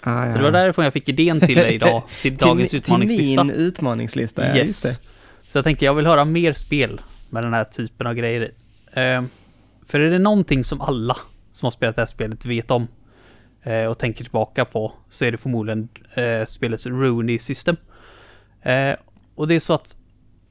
Ah, 0.00 0.24
ja. 0.24 0.32
Så 0.32 0.38
det 0.38 0.44
var 0.44 0.50
därifrån 0.50 0.84
jag 0.84 0.92
fick 0.92 1.08
idén 1.08 1.40
till 1.40 1.56
dig 1.56 1.74
idag, 1.74 2.02
till 2.22 2.36
dagens 2.36 2.70
till, 2.70 2.78
utmaningslista. 2.78 3.42
Till 3.42 3.50
min 3.50 3.56
utmaningslista, 3.56 4.48
ja, 4.48 4.56
yes. 4.56 5.00
Så 5.42 5.58
jag 5.58 5.64
tänkte 5.64 5.84
jag 5.84 5.94
vill 5.94 6.06
höra 6.06 6.24
mer 6.24 6.52
spel 6.52 7.00
med 7.30 7.44
den 7.44 7.54
här 7.54 7.64
typen 7.64 8.06
av 8.06 8.14
grejer. 8.14 8.40
Uh, 8.40 9.22
för 9.86 10.00
är 10.00 10.10
det 10.10 10.18
någonting 10.18 10.64
som 10.64 10.80
alla 10.80 11.16
som 11.52 11.66
har 11.66 11.70
spelat 11.70 11.94
det 11.94 12.02
här 12.02 12.06
spelet 12.06 12.46
vet 12.46 12.70
om 12.70 12.88
uh, 13.66 13.84
och 13.86 13.98
tänker 13.98 14.24
tillbaka 14.24 14.64
på 14.64 14.92
så 15.08 15.24
är 15.24 15.32
det 15.32 15.38
förmodligen 15.38 15.88
uh, 16.18 16.46
spelets 16.46 16.86
Rooney 16.86 17.38
System. 17.38 17.76
Uh, 18.66 18.96
och 19.34 19.48
det 19.48 19.54
är 19.54 19.60
så 19.60 19.74
att 19.74 19.96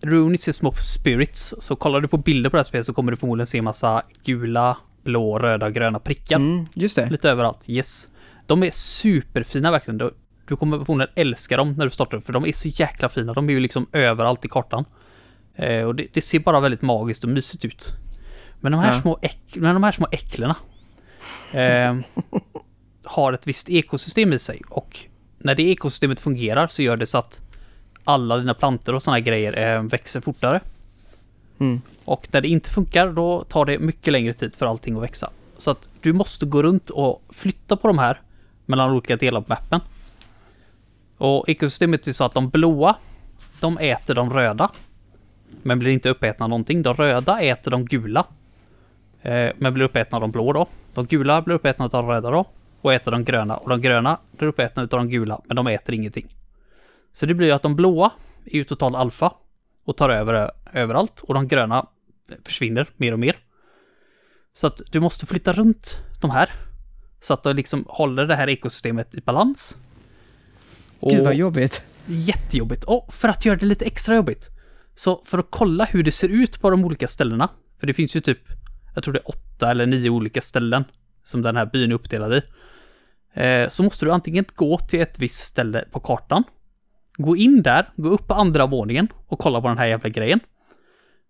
Runis 0.03 0.47
är 0.47 0.51
små 0.51 0.71
spirits, 0.71 1.53
så 1.59 1.75
kollar 1.75 2.01
du 2.01 2.07
på 2.07 2.17
bilder 2.17 2.49
på 2.49 2.55
det 2.55 2.59
här 2.59 2.63
spelet 2.63 2.85
så 2.85 2.93
kommer 2.93 3.11
du 3.11 3.17
förmodligen 3.17 3.47
se 3.47 3.61
massa 3.61 4.01
gula, 4.23 4.77
blå, 5.03 5.39
röda, 5.39 5.69
gröna 5.69 5.99
prickar. 5.99 6.35
Mm, 6.35 6.65
just 6.73 6.95
det. 6.95 7.09
Lite 7.09 7.29
överallt, 7.29 7.63
yes. 7.67 8.07
De 8.45 8.63
är 8.63 8.71
superfina 8.71 9.71
verkligen. 9.71 9.97
Du, 9.97 10.13
Du 10.47 10.55
kommer 10.55 10.85
förmodligen 10.85 11.13
älska 11.15 11.57
dem 11.57 11.73
när 11.73 11.85
du 11.85 11.91
startar 11.91 12.17
upp, 12.17 12.25
för 12.25 12.33
de 12.33 12.45
är 12.45 12.51
så 12.51 12.67
jäkla 12.67 13.09
fina. 13.09 13.33
De 13.33 13.49
är 13.49 13.53
ju 13.53 13.59
liksom 13.59 13.87
överallt 13.91 14.45
i 14.45 14.47
kartan. 14.47 14.85
Eh, 15.55 15.83
och 15.83 15.95
det, 15.95 16.07
det, 16.13 16.21
ser 16.21 16.39
bara 16.39 16.59
väldigt 16.59 16.81
magiskt 16.81 17.23
och 17.23 17.29
mysigt 17.29 17.65
ut. 17.65 17.93
Men 18.59 18.71
de 18.71 18.81
här, 18.81 18.93
Ja. 18.93 19.01
små, 19.01 19.19
äck, 19.21 19.41
men 19.55 19.73
de 19.73 19.83
här 19.83 19.91
små 19.91 20.07
äcklena 20.11 20.55
eh, 21.51 21.95
har 23.11 23.33
ett 23.33 23.47
visst 23.47 23.69
ekosystem 23.69 24.33
i 24.33 24.39
sig. 24.39 24.61
Och 24.69 24.99
när 25.37 25.55
det 25.55 25.63
ekosystemet 25.63 26.19
fungerar 26.19 26.67
så 26.67 26.83
gör 26.83 26.97
det 26.97 27.07
så 27.07 27.17
att 27.17 27.41
alla 28.03 28.37
dina 28.37 28.53
plantor 28.53 28.93
och 28.93 29.03
sådana 29.03 29.19
grejer 29.19 29.75
eh, 29.75 29.83
växer 29.83 30.21
fortare. 30.21 30.59
Mm. 31.59 31.81
Och 32.05 32.27
när 32.31 32.41
det 32.41 32.47
inte 32.47 32.69
funkar, 32.69 33.11
då 33.11 33.43
tar 33.43 33.65
det 33.65 33.79
mycket 33.79 34.13
längre 34.13 34.33
tid 34.33 34.55
för 34.55 34.65
allting 34.65 34.95
att 34.95 35.03
växa. 35.03 35.29
Så 35.57 35.71
att 35.71 35.89
du 36.01 36.13
måste 36.13 36.45
gå 36.45 36.63
runt 36.63 36.89
och 36.89 37.23
flytta 37.29 37.77
på 37.77 37.87
de 37.87 37.97
här 37.97 38.21
mellan 38.65 38.91
olika 38.91 39.15
delar 39.15 39.41
på 39.41 39.45
mappen. 39.49 39.79
Och 41.17 41.49
ekosystemet 41.49 42.07
är 42.07 42.13
så 42.13 42.23
att 42.23 42.33
de 42.33 42.49
blåa, 42.49 42.95
de 43.59 43.77
äter 43.77 44.15
de 44.15 44.33
röda. 44.33 44.71
Men 45.61 45.79
blir 45.79 45.91
inte 45.91 46.09
uppätna 46.09 46.45
av 46.45 46.49
någonting. 46.49 46.81
De 46.81 46.93
röda 46.93 47.41
äter 47.41 47.71
de 47.71 47.85
gula. 47.85 48.25
Eh, 49.21 49.49
men 49.57 49.73
blir 49.73 49.85
uppätna 49.85 50.15
av 50.15 50.21
de 50.21 50.31
blå 50.31 50.53
då. 50.53 50.67
De 50.93 51.05
gula 51.05 51.41
blir 51.41 51.55
uppätna 51.55 51.85
av 51.85 51.91
de 51.91 52.07
röda 52.07 52.31
då. 52.31 52.45
Och 52.81 52.93
äter 52.93 53.11
de 53.11 53.23
gröna. 53.23 53.57
Och 53.57 53.69
de 53.69 53.81
gröna 53.81 54.17
blir 54.31 54.47
uppätna 54.47 54.81
av 54.81 54.87
de 54.87 55.09
gula, 55.09 55.41
men 55.45 55.55
de 55.55 55.67
äter 55.67 55.95
ingenting. 55.95 56.35
Så 57.13 57.25
det 57.25 57.33
blir 57.33 57.47
ju 57.47 57.53
att 57.53 57.61
de 57.61 57.75
blåa 57.75 58.11
är 58.45 58.55
ju 58.55 58.63
total 58.63 58.95
alfa 58.95 59.33
och 59.85 59.97
tar 59.97 60.09
över 60.09 60.51
överallt 60.73 61.21
och 61.21 61.33
de 61.33 61.47
gröna 61.47 61.85
försvinner 62.45 62.87
mer 62.97 63.13
och 63.13 63.19
mer. 63.19 63.37
Så 64.53 64.67
att 64.67 64.81
du 64.91 64.99
måste 64.99 65.25
flytta 65.25 65.53
runt 65.53 65.99
de 66.21 66.29
här 66.29 66.49
så 67.21 67.33
att 67.33 67.43
du 67.43 67.53
liksom 67.53 67.85
håller 67.87 68.27
det 68.27 68.35
här 68.35 68.49
ekosystemet 68.49 69.15
i 69.15 69.21
balans. 69.21 69.77
Och 70.99 71.11
Gud 71.11 71.23
vad 71.23 71.35
jobbigt. 71.35 71.83
jättejobbigt. 72.05 72.83
Och 72.83 73.13
för 73.13 73.27
att 73.27 73.45
göra 73.45 73.55
det 73.57 73.65
lite 73.65 73.85
extra 73.85 74.15
jobbigt, 74.15 74.49
så 74.95 75.21
för 75.25 75.37
att 75.37 75.47
kolla 75.49 75.85
hur 75.85 76.03
det 76.03 76.11
ser 76.11 76.29
ut 76.29 76.61
på 76.61 76.69
de 76.69 76.85
olika 76.85 77.07
ställena, 77.07 77.49
för 77.79 77.87
det 77.87 77.93
finns 77.93 78.15
ju 78.15 78.19
typ, 78.19 78.39
jag 78.95 79.03
tror 79.03 79.13
det 79.13 79.19
är 79.19 79.29
åtta 79.29 79.71
eller 79.71 79.85
nio 79.85 80.09
olika 80.09 80.41
ställen 80.41 80.83
som 81.23 81.41
den 81.41 81.55
här 81.55 81.65
byn 81.65 81.91
är 81.91 81.95
uppdelad 81.95 82.33
i, 82.33 82.41
eh, 83.33 83.69
så 83.69 83.83
måste 83.83 84.05
du 84.05 84.11
antingen 84.11 84.45
gå 84.55 84.77
till 84.77 85.01
ett 85.01 85.19
visst 85.19 85.43
ställe 85.43 85.85
på 85.91 85.99
kartan, 85.99 86.43
gå 87.17 87.37
in 87.37 87.61
där, 87.61 87.89
gå 87.95 88.09
upp 88.09 88.27
på 88.27 88.33
andra 88.33 88.65
våningen 88.65 89.07
och 89.27 89.39
kolla 89.39 89.61
på 89.61 89.67
den 89.67 89.77
här 89.77 89.85
jävla 89.85 90.09
grejen. 90.09 90.39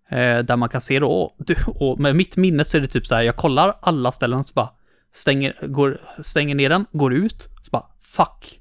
Eh, 0.09 0.39
där 0.39 0.55
man 0.55 0.69
kan 0.69 0.81
se 0.81 0.99
då, 0.99 1.35
du, 1.37 1.55
och 1.67 1.99
med 1.99 2.15
mitt 2.15 2.37
minne 2.37 2.65
så 2.65 2.77
är 2.77 2.81
det 2.81 2.87
typ 2.87 3.07
så 3.07 3.15
här, 3.15 3.21
jag 3.21 3.35
kollar 3.35 3.77
alla 3.81 4.11
ställen 4.11 4.43
så 4.43 4.53
bara 4.53 4.69
stänger, 5.13 5.67
går, 5.67 6.01
stänger 6.21 6.55
ner 6.55 6.69
den, 6.69 6.85
går 6.91 7.13
ut, 7.13 7.49
så 7.61 7.69
bara 7.71 7.85
fuck, 8.01 8.59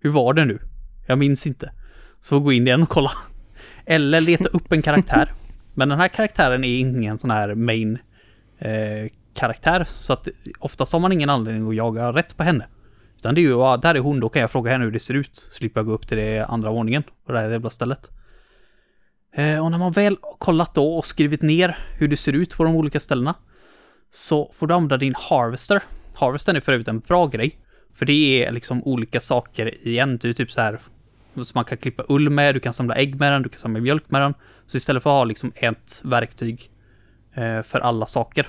hur 0.00 0.10
var 0.10 0.34
det 0.34 0.44
nu? 0.44 0.58
Jag 1.06 1.18
minns 1.18 1.46
inte. 1.46 1.72
Så 2.20 2.40
gå 2.40 2.52
in 2.52 2.66
igen 2.66 2.82
och 2.82 2.88
kolla. 2.88 3.10
Eller 3.86 4.20
leta 4.20 4.48
upp 4.48 4.72
en 4.72 4.82
karaktär. 4.82 5.32
Men 5.74 5.88
den 5.88 6.00
här 6.00 6.08
karaktären 6.08 6.64
är 6.64 6.78
ingen 6.78 7.18
sån 7.18 7.30
här 7.30 7.54
main 7.54 7.98
eh, 8.58 9.10
karaktär. 9.34 9.84
Så 9.84 10.12
att 10.12 10.28
oftast 10.58 10.92
har 10.92 11.00
man 11.00 11.12
ingen 11.12 11.30
anledning 11.30 11.68
att 11.68 11.76
jaga 11.76 12.12
rätt 12.12 12.36
på 12.36 12.42
henne. 12.42 12.66
Utan 13.18 13.34
det 13.34 13.40
är 13.40 13.42
ju, 13.42 13.62
ah, 13.62 13.76
där 13.76 13.94
är 13.94 13.98
hon, 13.98 14.20
då 14.20 14.28
kan 14.28 14.40
jag 14.40 14.50
fråga 14.50 14.70
henne 14.70 14.84
hur 14.84 14.92
det 14.92 14.98
ser 14.98 15.14
ut. 15.14 15.48
Slipper 15.52 15.80
jag 15.80 15.86
gå 15.86 15.92
upp 15.92 16.08
till 16.08 16.18
det 16.18 16.44
andra 16.44 16.70
våningen 16.70 17.02
på 17.26 17.32
det 17.32 17.38
här 17.38 17.50
jävla 17.50 17.70
stället. 17.70 18.10
Eh, 19.34 19.64
och 19.64 19.70
när 19.70 19.78
man 19.78 19.92
väl 19.92 20.16
kollat 20.38 20.74
då 20.74 20.96
och 20.96 21.06
skrivit 21.06 21.42
ner 21.42 21.78
hur 21.98 22.08
det 22.08 22.16
ser 22.16 22.32
ut 22.32 22.56
på 22.56 22.64
de 22.64 22.76
olika 22.76 23.00
ställena. 23.00 23.34
Så 24.10 24.52
får 24.54 24.66
du 24.66 24.74
använda 24.74 24.96
din 24.96 25.14
Harvester. 25.16 25.82
Harvestern 26.14 26.56
är 26.56 26.60
för 26.60 26.72
övrigt 26.72 26.88
en 26.88 27.00
bra 27.00 27.26
grej. 27.26 27.58
För 27.94 28.06
det 28.06 28.44
är 28.44 28.52
liksom 28.52 28.82
olika 28.84 29.20
saker 29.20 29.88
igen. 29.88 30.18
Det 30.18 30.28
är 30.28 30.32
typ 30.32 30.52
så 30.52 30.60
här 30.60 30.80
som 31.34 31.44
man 31.54 31.64
kan 31.64 31.78
klippa 31.78 32.04
ull 32.08 32.30
med, 32.30 32.54
du 32.54 32.60
kan 32.60 32.72
samla 32.72 32.94
ägg 32.94 33.20
med 33.20 33.32
den, 33.32 33.42
du 33.42 33.48
kan 33.48 33.58
samla 33.58 33.80
mjölk 33.80 34.10
med 34.10 34.20
den. 34.20 34.34
Så 34.66 34.76
istället 34.76 35.02
för 35.02 35.10
att 35.10 35.14
ha 35.14 35.24
liksom 35.24 35.52
ett 35.54 36.00
verktyg 36.04 36.70
eh, 37.34 37.62
för 37.62 37.80
alla 37.80 38.06
saker 38.06 38.46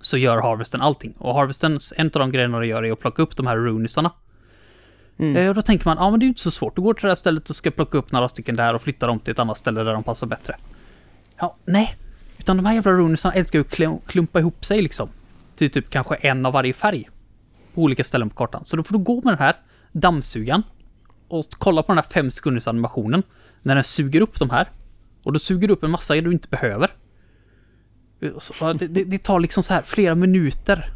så 0.00 0.18
gör 0.18 0.42
Harvesten 0.42 0.80
allting. 0.80 1.14
Och 1.18 1.34
Harvesten, 1.34 1.78
en 1.96 2.06
av 2.06 2.10
de 2.20 2.30
grejerna 2.32 2.58
det 2.58 2.66
gör 2.66 2.84
är 2.84 2.92
att 2.92 3.00
plocka 3.00 3.22
upp 3.22 3.36
de 3.36 3.46
här 3.46 3.56
runisarna. 3.56 4.12
Eh, 5.36 5.48
och 5.48 5.54
då 5.54 5.62
tänker 5.62 5.84
man, 5.86 5.96
ja 6.00 6.10
men 6.10 6.20
det 6.20 6.24
är 6.24 6.26
ju 6.26 6.30
inte 6.30 6.40
så 6.40 6.50
svårt. 6.50 6.76
Du 6.76 6.82
går 6.82 6.94
till 6.94 7.02
det 7.02 7.08
här 7.08 7.14
stället 7.14 7.50
och 7.50 7.56
ska 7.56 7.70
plocka 7.70 7.98
upp 7.98 8.12
några 8.12 8.28
stycken 8.28 8.56
där 8.56 8.74
och 8.74 8.82
flytta 8.82 9.06
dem 9.06 9.18
till 9.20 9.32
ett 9.32 9.38
annat 9.38 9.58
ställe 9.58 9.82
där 9.82 9.92
de 9.92 10.02
passar 10.02 10.26
bättre. 10.26 10.56
Ja, 11.36 11.56
nej. 11.64 11.96
Utan 12.38 12.56
de 12.56 12.66
här 12.66 12.74
jävla 12.74 12.92
runisarna 12.92 13.34
älskar 13.34 13.58
ju 13.58 13.64
att 13.64 13.70
klum- 13.70 14.00
klumpa 14.06 14.38
ihop 14.38 14.64
sig 14.64 14.82
liksom. 14.82 15.08
Till 15.56 15.70
typ 15.70 15.90
kanske 15.90 16.14
en 16.14 16.46
av 16.46 16.52
varje 16.52 16.72
färg. 16.72 17.08
På 17.74 17.82
olika 17.82 18.04
ställen 18.04 18.30
på 18.30 18.36
kartan. 18.36 18.64
Så 18.64 18.76
då 18.76 18.82
får 18.82 18.98
du 18.98 19.04
gå 19.04 19.14
med 19.14 19.32
den 19.32 19.38
här 19.38 19.56
dammsugaren 19.92 20.62
och 21.28 21.44
kolla 21.58 21.82
på 21.82 21.92
den 21.92 21.98
här 21.98 22.10
fem 22.10 22.30
sekunders 22.30 22.68
animationen. 22.68 23.22
När 23.62 23.74
den 23.74 23.84
suger 23.84 24.20
upp 24.20 24.38
de 24.38 24.50
här. 24.50 24.68
Och 25.22 25.32
då 25.32 25.38
suger 25.38 25.68
du 25.68 25.74
upp 25.74 25.84
en 25.84 25.90
massa 25.90 26.14
du 26.14 26.32
inte 26.32 26.48
behöver. 26.48 26.90
Så, 28.38 28.72
det, 28.72 28.86
det, 28.86 29.18
tar 29.18 29.40
liksom 29.40 29.62
så 29.62 29.74
här 29.74 29.82
flera 29.82 30.14
minuter. 30.14 30.92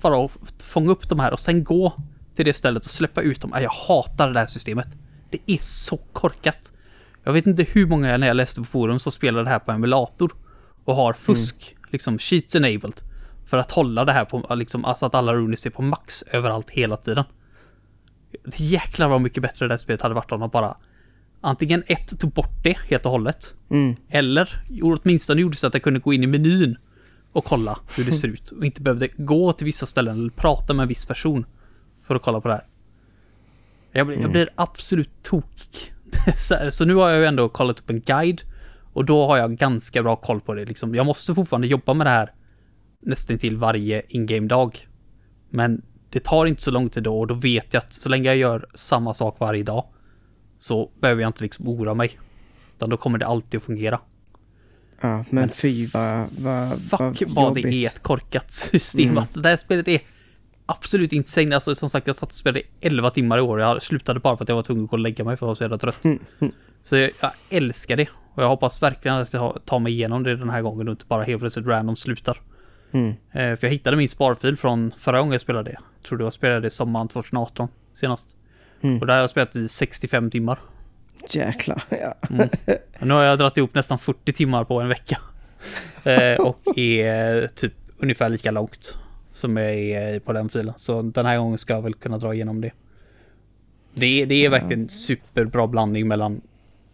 Bara 0.00 0.24
att 0.24 0.62
fånga 0.62 0.90
upp 0.90 1.08
de 1.08 1.20
här 1.20 1.32
och 1.32 1.40
sen 1.40 1.64
gå 1.64 1.92
till 2.34 2.44
det 2.44 2.54
stället 2.54 2.84
och 2.84 2.90
släppa 2.90 3.22
ut 3.22 3.40
dem. 3.40 3.50
Ja, 3.54 3.60
Jag 3.60 3.70
hatar 3.70 4.30
det 4.30 4.38
här 4.38 4.46
systemet. 4.46 4.88
Det 5.30 5.38
är 5.46 5.58
så 5.60 5.96
korkat. 5.96 6.72
Jag 7.24 7.32
vet 7.32 7.46
inte 7.46 7.62
hur 7.62 7.86
många 7.86 8.16
när 8.16 8.26
jag 8.26 8.36
läste 8.36 8.60
på 8.60 8.66
forum 8.66 8.98
som 8.98 9.12
spelar 9.12 9.44
det 9.44 9.50
här 9.50 9.58
på 9.58 9.72
emulator. 9.72 10.32
Och 10.84 10.94
har 10.94 11.12
fusk, 11.12 11.76
liksom 11.90 12.18
cheats 12.18 12.56
enabled. 12.56 13.00
För 13.46 13.58
att 13.58 13.70
hålla 13.70 14.04
det 14.04 14.12
här 14.12 14.24
på, 14.24 14.54
liksom, 14.54 14.84
alltså 14.84 15.06
att 15.06 15.14
alla 15.14 15.34
runis 15.34 15.66
är 15.66 15.70
på 15.70 15.82
max 15.82 16.22
överallt 16.22 16.70
hela 16.70 16.96
tiden. 16.96 17.24
Jäklar 18.56 19.08
vad 19.08 19.20
mycket 19.20 19.42
bättre 19.42 19.66
det 19.66 19.72
här 19.72 19.78
spelet 19.78 20.02
hade 20.02 20.14
varit 20.14 20.32
om 20.32 20.40
de 20.40 20.48
bara 20.48 20.76
antingen 21.44 21.82
ett 21.86 22.20
tog 22.20 22.30
bort 22.30 22.62
det 22.62 22.76
helt 22.88 23.06
och 23.06 23.12
hållet. 23.12 23.54
Mm. 23.70 23.96
Eller 24.08 24.64
åtminstone 24.82 25.40
gjorde 25.40 25.56
så 25.56 25.66
att 25.66 25.74
jag 25.74 25.82
kunde 25.82 26.00
gå 26.00 26.12
in 26.12 26.22
i 26.22 26.26
menyn 26.26 26.76
och 27.32 27.44
kolla 27.44 27.78
hur 27.96 28.04
det 28.04 28.12
ser 28.12 28.28
ut. 28.28 28.50
Och 28.50 28.64
inte 28.64 28.82
behövde 28.82 29.08
gå 29.16 29.52
till 29.52 29.64
vissa 29.64 29.86
ställen 29.86 30.18
eller 30.18 30.30
prata 30.30 30.74
med 30.74 30.82
en 30.82 30.88
viss 30.88 31.06
person 31.06 31.46
för 32.06 32.14
att 32.14 32.22
kolla 32.22 32.40
på 32.40 32.48
det 32.48 32.54
här. 32.54 32.66
Jag 33.92 34.06
blir, 34.06 34.20
jag 34.20 34.30
blir 34.30 34.48
absolut 34.54 35.22
tokig. 35.22 35.92
så 36.70 36.84
nu 36.84 36.94
har 36.94 37.10
jag 37.10 37.18
ju 37.18 37.26
ändå 37.26 37.48
kollat 37.48 37.80
upp 37.80 37.90
en 37.90 38.00
guide 38.00 38.42
och 38.92 39.04
då 39.04 39.26
har 39.26 39.36
jag 39.36 39.56
ganska 39.56 40.02
bra 40.02 40.16
koll 40.16 40.40
på 40.40 40.54
det. 40.54 40.64
Liksom. 40.64 40.94
Jag 40.94 41.06
måste 41.06 41.34
fortfarande 41.34 41.66
jobba 41.66 41.94
med 41.94 42.06
det 42.06 42.10
här 42.10 42.32
nästan 43.00 43.38
till 43.38 43.56
varje 43.56 44.02
in-game-dag. 44.08 44.88
Men 45.50 45.82
det 46.10 46.24
tar 46.24 46.46
inte 46.46 46.62
så 46.62 46.70
lång 46.70 46.88
tid 46.88 47.02
då 47.02 47.18
och 47.18 47.26
då 47.26 47.34
vet 47.34 47.74
jag 47.74 47.80
att 47.80 47.92
så 47.92 48.08
länge 48.08 48.24
jag 48.24 48.36
gör 48.36 48.66
samma 48.74 49.14
sak 49.14 49.36
varje 49.40 49.62
dag 49.62 49.84
så 50.64 50.90
behöver 51.00 51.22
jag 51.22 51.28
inte 51.28 51.42
liksom 51.42 51.68
oroa 51.68 51.94
mig. 51.94 52.18
Utan 52.76 52.90
då 52.90 52.96
kommer 52.96 53.18
det 53.18 53.26
alltid 53.26 53.58
att 53.58 53.64
fungera. 53.64 54.00
Ja, 55.00 55.24
men 55.30 55.48
fy 55.48 55.86
vad, 55.86 56.28
vad, 56.38 56.70
Fuck 56.70 57.22
vad 57.26 57.44
vad 57.44 57.54
det 57.54 57.68
är 57.68 57.86
ett 57.86 58.02
korkat 58.02 58.50
system. 58.52 59.04
Mm. 59.04 59.18
Alltså 59.18 59.40
det 59.40 59.48
här 59.48 59.56
spelet 59.56 59.88
är 59.88 60.00
absolut 60.66 61.12
insane. 61.12 61.54
Alltså 61.54 61.74
som 61.74 61.90
sagt, 61.90 62.06
jag 62.06 62.16
satt 62.16 62.28
och 62.28 62.34
spelade 62.34 62.60
i 62.60 62.66
11 62.80 63.10
timmar 63.10 63.38
i 63.38 63.40
år. 63.40 63.60
Jag 63.60 63.82
slutade 63.82 64.20
bara 64.20 64.36
för 64.36 64.44
att 64.44 64.48
jag 64.48 64.56
var 64.56 64.62
tvungen 64.62 64.84
att 64.84 64.90
gå 64.90 64.96
och 64.96 65.00
lägga 65.00 65.24
mig 65.24 65.36
för 65.36 65.46
att 65.46 65.46
jag 65.46 65.48
var 65.48 65.54
så 65.54 65.64
jävla 65.64 65.78
trött. 65.78 66.04
Mm, 66.04 66.18
mm. 66.40 66.52
Så 66.82 66.96
jag, 66.96 67.10
jag 67.20 67.32
älskar 67.50 67.96
det. 67.96 68.08
Och 68.34 68.42
jag 68.42 68.48
hoppas 68.48 68.82
verkligen 68.82 69.16
att 69.16 69.32
jag 69.32 69.60
tar 69.64 69.78
mig 69.78 69.92
igenom 69.92 70.22
det 70.22 70.36
den 70.36 70.50
här 70.50 70.62
gången 70.62 70.88
och 70.88 70.92
inte 70.92 71.06
bara 71.06 71.22
helt 71.22 71.40
plötsligt 71.40 71.66
random 71.66 71.96
slutar. 71.96 72.40
Mm. 72.92 73.08
Eh, 73.08 73.56
för 73.56 73.58
jag 73.60 73.70
hittade 73.70 73.96
min 73.96 74.08
sparfil 74.08 74.56
från 74.56 74.94
förra 74.98 75.18
gången 75.18 75.32
jag 75.32 75.40
spelade 75.40 75.70
det. 75.70 75.78
Jag 75.96 76.04
tror 76.08 76.18
det 76.18 76.24
var 76.24 76.30
spelade 76.30 76.60
det 76.60 76.70
sommaren 76.70 77.08
2018 77.08 77.68
senast. 77.94 78.36
Mm. 78.84 79.00
Och 79.00 79.06
där 79.06 79.14
har 79.14 79.20
jag 79.20 79.30
spelat 79.30 79.56
i 79.56 79.68
65 79.68 80.30
timmar. 80.30 80.58
Jäklar, 81.30 81.82
ja. 81.90 82.14
Och 83.00 83.06
nu 83.06 83.14
har 83.14 83.22
jag 83.22 83.38
dragit 83.38 83.56
ihop 83.56 83.74
nästan 83.74 83.98
40 83.98 84.32
timmar 84.32 84.64
på 84.64 84.80
en 84.80 84.88
vecka. 84.88 85.18
Eh, 86.04 86.40
och 86.40 86.78
är 86.78 87.46
typ 87.46 87.72
ungefär 87.98 88.28
lika 88.28 88.50
långt 88.50 88.98
som 89.32 89.56
jag 89.56 89.74
är 89.74 90.20
på 90.20 90.32
den 90.32 90.48
filen. 90.48 90.74
Så 90.76 91.02
den 91.02 91.26
här 91.26 91.38
gången 91.38 91.58
ska 91.58 91.72
jag 91.72 91.82
väl 91.82 91.94
kunna 91.94 92.18
dra 92.18 92.34
igenom 92.34 92.60
det. 92.60 92.70
Det 93.94 94.22
är, 94.22 94.26
det 94.26 94.44
är 94.44 94.48
verkligen 94.48 94.88
superbra 94.88 95.66
blandning 95.66 96.08
mellan 96.08 96.40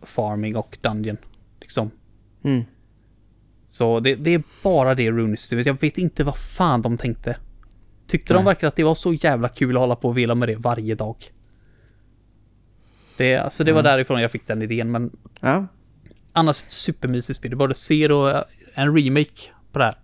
farming 0.02 0.56
och 0.56 0.78
dungeon. 0.80 1.16
Liksom. 1.60 1.90
Mm. 2.44 2.64
Så 3.66 4.00
det, 4.00 4.14
det 4.14 4.34
är 4.34 4.42
bara 4.62 4.94
det 4.94 5.10
Runesystemet. 5.10 5.66
Jag 5.66 5.80
vet 5.80 5.98
inte 5.98 6.24
vad 6.24 6.38
fan 6.38 6.82
de 6.82 6.96
tänkte. 6.96 7.36
Tyckte 8.06 8.34
de 8.34 8.38
Nej. 8.38 8.44
verkligen 8.44 8.68
att 8.68 8.76
det 8.76 8.84
var 8.84 8.94
så 8.94 9.12
jävla 9.12 9.48
kul 9.48 9.76
att 9.76 9.80
hålla 9.80 9.96
på 9.96 10.08
och 10.08 10.18
vela 10.18 10.34
med 10.34 10.48
det 10.48 10.56
varje 10.56 10.94
dag? 10.94 11.30
Det, 13.20 13.36
alltså 13.36 13.64
det 13.64 13.72
var 13.72 13.82
därifrån 13.82 14.20
jag 14.22 14.30
fick 14.30 14.46
den 14.46 14.62
idén, 14.62 14.90
men 14.90 15.10
Ja, 15.40 15.66
annars 16.32 16.64
ett 16.64 16.70
supermysigt 16.70 17.36
spel. 17.36 17.50
Du 17.50 17.56
både 17.56 17.74
ser 17.74 18.12
och 18.12 18.30
eh, 18.30 18.42
en 18.74 18.96
remake 18.96 19.40
på 19.72 19.78
det 19.78 19.84
här. 19.84 19.94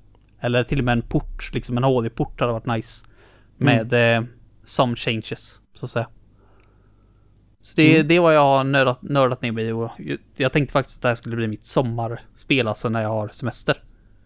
Eller 0.40 0.62
till 0.62 0.78
och 0.78 0.84
med 0.84 0.92
en 0.92 1.02
port, 1.02 1.50
liksom 1.52 1.76
en 1.76 1.84
HD-port 1.84 2.40
hade 2.40 2.52
varit 2.52 2.66
nice. 2.66 3.04
Med 3.56 4.16
eh, 4.16 4.24
some 4.64 4.96
changes, 4.96 5.60
så 5.74 5.84
att 5.86 5.90
säga. 5.90 6.08
Så 7.62 7.72
det, 7.76 7.94
Mm. 7.94 8.08
det 8.08 8.14
är 8.14 8.20
vad 8.20 8.34
jag 8.34 8.40
har 8.40 8.64
nördat, 8.64 9.02
nördat 9.02 9.42
ner 9.42 9.52
mig 9.52 9.72
och 9.72 9.90
Jag 10.36 10.52
tänkte 10.52 10.72
faktiskt 10.72 10.98
att 10.98 11.02
det 11.02 11.08
här 11.08 11.14
skulle 11.14 11.36
bli 11.36 11.46
mitt 11.48 11.64
sommarspel, 11.64 12.68
alltså 12.68 12.88
när 12.88 13.02
jag 13.02 13.08
har 13.08 13.28
semester. 13.28 13.76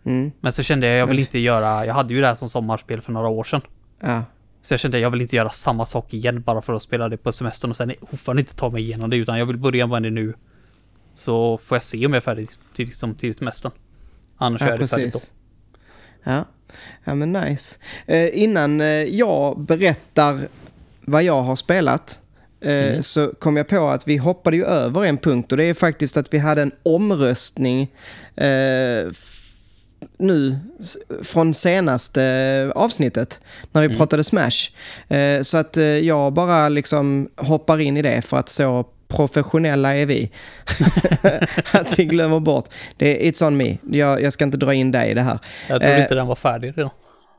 mm. 0.05 0.31
Men 0.41 0.53
så 0.53 0.63
kände 0.63 0.87
jag, 0.87 0.97
jag 0.99 1.07
vill 1.07 1.19
inte 1.19 1.39
göra, 1.39 1.87
jag 1.87 1.95
hade 1.95 2.15
ju 2.15 2.21
det 2.21 2.27
här 2.27 2.35
som 2.35 2.49
sommarspel 2.49 3.01
för 3.01 3.13
några 3.13 3.29
år 3.29 3.45
sedan. 3.45 3.61
ja. 4.01 4.25
Så 4.63 4.73
jag 4.73 4.81
kände 4.81 4.99
jag 4.99 5.11
vill 5.11 5.21
inte 5.21 5.37
göra 5.37 5.51
samma 5.51 5.87
sak 5.87 6.15
igen 6.15 6.43
bara 6.43 6.63
för 6.63 6.75
att 6.75 6.83
spela 6.83 7.09
det 7.09 7.17
på 7.17 7.33
semestern 7.33 7.71
och 7.71 7.77
sen 7.77 7.93
fortfarande 8.11 8.41
inte 8.43 8.55
ta 8.57 8.71
mig 8.71 8.83
igenom 8.83 9.11
det 9.11 9.17
utan 9.17 9.39
jag 9.39 9.47
vill 9.47 9.57
börja 9.57 9.87
med 9.87 10.03
det 10.03 10.11
nu. 10.11 10.35
Så 11.15 11.59
får 11.59 11.77
jag 11.77 11.83
se 11.83 12.07
om 12.07 12.13
jag 12.13 12.17
är 12.17 12.21
färdig 12.25 12.49
till, 12.75 12.87
liksom, 12.87 13.15
till 13.15 13.35
semestern. 13.35 13.73
Annars 14.37 14.61
Ja, 14.61 14.67
är 14.67 14.79
det 14.79 14.87
färdigt 14.87 15.13
då. 15.13 15.19
precis. 15.19 15.33
Ja. 16.25 16.45
ja, 17.05 17.15
men 17.15 17.33
nice. 17.33 17.79
Eh, 18.07 18.43
innan 18.43 18.81
eh, 18.81 18.87
jag 18.87 19.61
berättar 19.61 20.49
vad 21.01 21.23
jag 21.23 21.43
har 21.43 21.57
spelat 21.57 22.21
eh, 22.61 22.89
Mm. 22.91 23.03
så 23.03 23.33
kom 23.39 23.57
jag 23.57 23.69
på 23.69 23.89
att 23.89 24.09
vi 24.09 24.17
hoppade 24.17 24.57
ju 24.57 24.65
över 24.65 25.05
en 25.05 25.19
punkt 25.19 25.53
och 25.53 25.59
det 25.59 25.65
är 25.65 25.75
faktiskt 25.75 26.17
att 26.17 26.35
vi 26.35 26.39
hade 26.39 26.63
en 26.63 26.73
omröstning 26.83 27.83
eh, 28.37 29.11
nu 30.19 30.59
från 31.23 31.55
senaste 31.55 32.73
avsnittet 32.75 33.41
när 33.73 33.81
vi 33.81 33.87
Mm. 33.87 33.99
pratade 33.99 34.25
Smash. 34.25 34.71
Eh, 35.09 35.43
så 35.43 35.57
att 35.59 35.77
eh, 35.77 35.85
jag 35.85 36.33
bara 36.33 36.69
liksom 36.69 37.29
hoppar 37.37 37.81
in 37.81 37.97
i 37.97 38.03
det 38.03 38.23
för 38.23 38.37
att 38.37 38.49
så 38.49 38.85
professionella 39.09 39.97
är 39.97 40.07
vi. 40.07 40.31
att 41.73 41.99
vi 41.99 42.05
glömmer 42.05 42.41
bort. 42.41 42.69
Det 42.97 43.27
är, 43.27 43.33
it's 43.33 43.47
on 43.47 43.57
me. 43.57 43.77
Jag, 43.91 44.23
jag 44.23 44.33
ska 44.33 44.45
inte 44.45 44.57
dra 44.57 44.75
in 44.75 44.91
dig 44.91 45.11
i 45.11 45.15
det 45.15 45.21
här. 45.23 45.39
Jag 45.69 45.81
trodde 45.81 45.97
Eh, 45.97 46.03
inte 46.03 46.15
den 46.15 46.27
var 46.27 46.35
färdig 46.35 46.69
redan. 46.79 46.91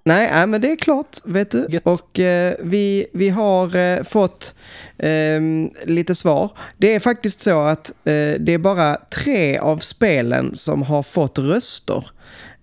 Nej, 0.03 0.29
nej, 0.33 0.47
men 0.47 0.61
det 0.61 0.71
är 0.71 0.75
klart, 0.75 1.17
vet 1.25 1.51
du. 1.51 1.65
Gött. 1.69 1.83
Och 1.85 2.19
eh, 2.19 2.53
vi, 2.63 3.07
vi 3.13 3.29
har 3.29 3.75
eh, 3.75 4.03
fått 4.03 4.55
ehm, 4.97 5.69
lite 5.85 6.15
svar. 6.15 6.51
Det 6.77 6.95
är 6.95 6.99
faktiskt 6.99 7.41
så 7.41 7.61
att 7.61 7.91
det 8.03 8.49
är 8.49 8.57
bara 8.57 8.97
tre 9.23 9.57
av 9.57 9.77
spelen 9.77 10.55
som 10.55 10.83
har 10.83 11.03
fått 11.03 11.39
röster. 11.39 12.05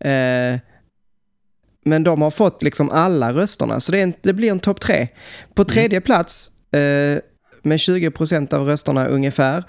Eh, 0.00 0.61
men 1.85 2.05
de 2.05 2.23
har 2.23 2.31
fått 2.31 2.62
liksom 2.62 2.90
alla 2.90 3.33
rösterna, 3.33 3.81
så 3.81 3.93
det, 3.93 3.99
är 3.99 4.02
en, 4.02 4.14
det 4.23 4.33
blir 4.33 4.50
en 4.50 4.61
topp 4.61 4.81
tre. 4.81 5.09
På 5.55 5.64
tredje 5.64 6.00
plats, 6.00 6.50
eh, 6.73 7.19
med 7.62 7.78
20% 7.78 8.55
av 8.55 8.67
rösterna 8.67 9.07
ungefär, 9.07 9.64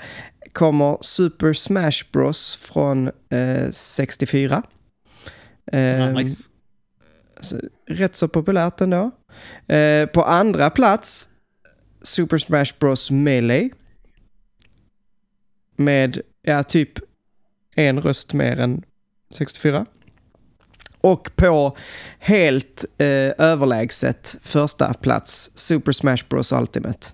kommer 0.54 0.98
Super 1.02 1.54
Smash 1.54 2.04
Bros 2.12 2.56
från 2.56 3.08
eh, 3.08 3.72
64. 3.72 4.64
Ja, 5.72 5.78
Ehm, 5.78 6.14
nice. 6.14 6.44
rätt 7.88 8.16
så 8.16 8.28
populärt 8.28 8.82
ändå. 8.82 9.12
Eh, 9.68 10.06
på 10.06 10.24
andra 10.24 10.70
plats, 10.70 11.30
Super 12.02 12.38
Smash 12.38 12.74
Bros 12.80 13.12
Melee. 13.12 13.70
Med, 15.76 16.22
ja, 16.42 16.64
typ 16.64 17.00
en 17.76 18.02
röst 18.02 18.34
mer 18.34 18.60
än 18.60 18.84
64. 19.34 19.86
Och 21.02 21.30
på 21.36 21.78
helt 22.20 22.86
eh, 22.98 23.08
överlägset 23.38 24.36
första 24.44 24.94
plats, 24.94 25.52
Super 25.56 25.92
Smash 25.92 26.18
Bros 26.30 26.52
Ultimate. 26.52 27.08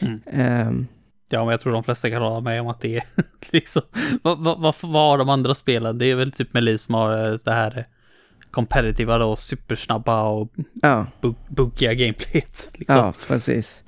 Mm. 0.00 0.20
Ehm, 0.32 0.86
Ja, 1.30 1.38
men 1.44 1.50
jag 1.50 1.60
tror 1.60 1.72
de 1.72 1.84
flesta 1.84 2.10
kan 2.10 2.22
hålla 2.22 2.40
med 2.40 2.60
om 2.60 2.68
att 2.68 2.80
det 2.80 2.96
är 2.96 3.02
liksom... 3.50 3.82
Vad, 4.22 4.38
vad, 4.44 4.60
vad, 4.60 4.74
vad 4.82 5.10
har 5.10 5.18
de 5.18 5.28
andra 5.28 5.54
spelen? 5.54 5.98
Det 5.98 6.06
är 6.06 6.14
väl 6.14 6.32
typ 6.32 6.54
Melee 6.54 6.78
som 6.78 6.94
har 6.94 7.28
eh, 7.30 7.34
det 7.44 7.52
här 7.52 7.86
competitiva 8.50 9.18
då, 9.18 9.36
supersnabba 9.36 10.22
och 10.28 10.52
ja, 10.82 11.06
bug, 11.20 11.34
buggiga 11.48 11.94
gameplayet. 11.94 12.70
Liksom. 12.74 12.96
ja, 12.96 13.12
precis. 13.28 13.84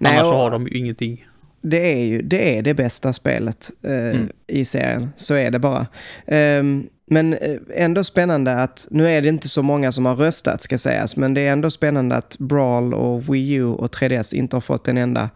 Annars 0.00 0.22
och- 0.22 0.28
har 0.38 0.50
de 0.50 0.68
ju 0.68 0.78
ingenting. 0.78 1.26
det 1.62 1.92
är 1.92 2.04
ju 2.04 2.22
det, 2.22 2.58
är 2.58 2.62
det 2.62 2.74
bästa 2.74 3.12
spelet 3.12 3.70
eh, 3.82 3.92
Mm. 3.92 4.28
i 4.46 4.64
serien. 4.64 5.12
Så 5.16 5.34
är 5.34 5.50
det 5.50 5.58
bara. 5.58 5.86
Ehm, 6.26 6.88
men 7.10 7.34
eh, 7.34 7.56
ändå 7.74 8.04
spännande 8.04 8.54
att, 8.54 8.88
nu 8.90 9.10
är 9.10 9.22
det 9.22 9.28
inte 9.28 9.48
så 9.48 9.62
många 9.62 9.92
som 9.92 10.06
har 10.06 10.16
röstat 10.16 10.62
ska 10.62 10.78
sägas, 10.78 11.16
men 11.16 11.34
det 11.34 11.40
är 11.40 11.52
ändå 11.52 11.70
spännande 11.70 12.16
att 12.16 12.38
Brawl 12.38 12.94
och 12.94 13.34
Wii 13.34 13.52
U 13.52 13.64
och 13.64 13.94
3DS 13.94 14.34
inte 14.34 14.56
har 14.56 14.60
fått 14.60 14.88
en 14.88 14.96
enda 14.98 15.30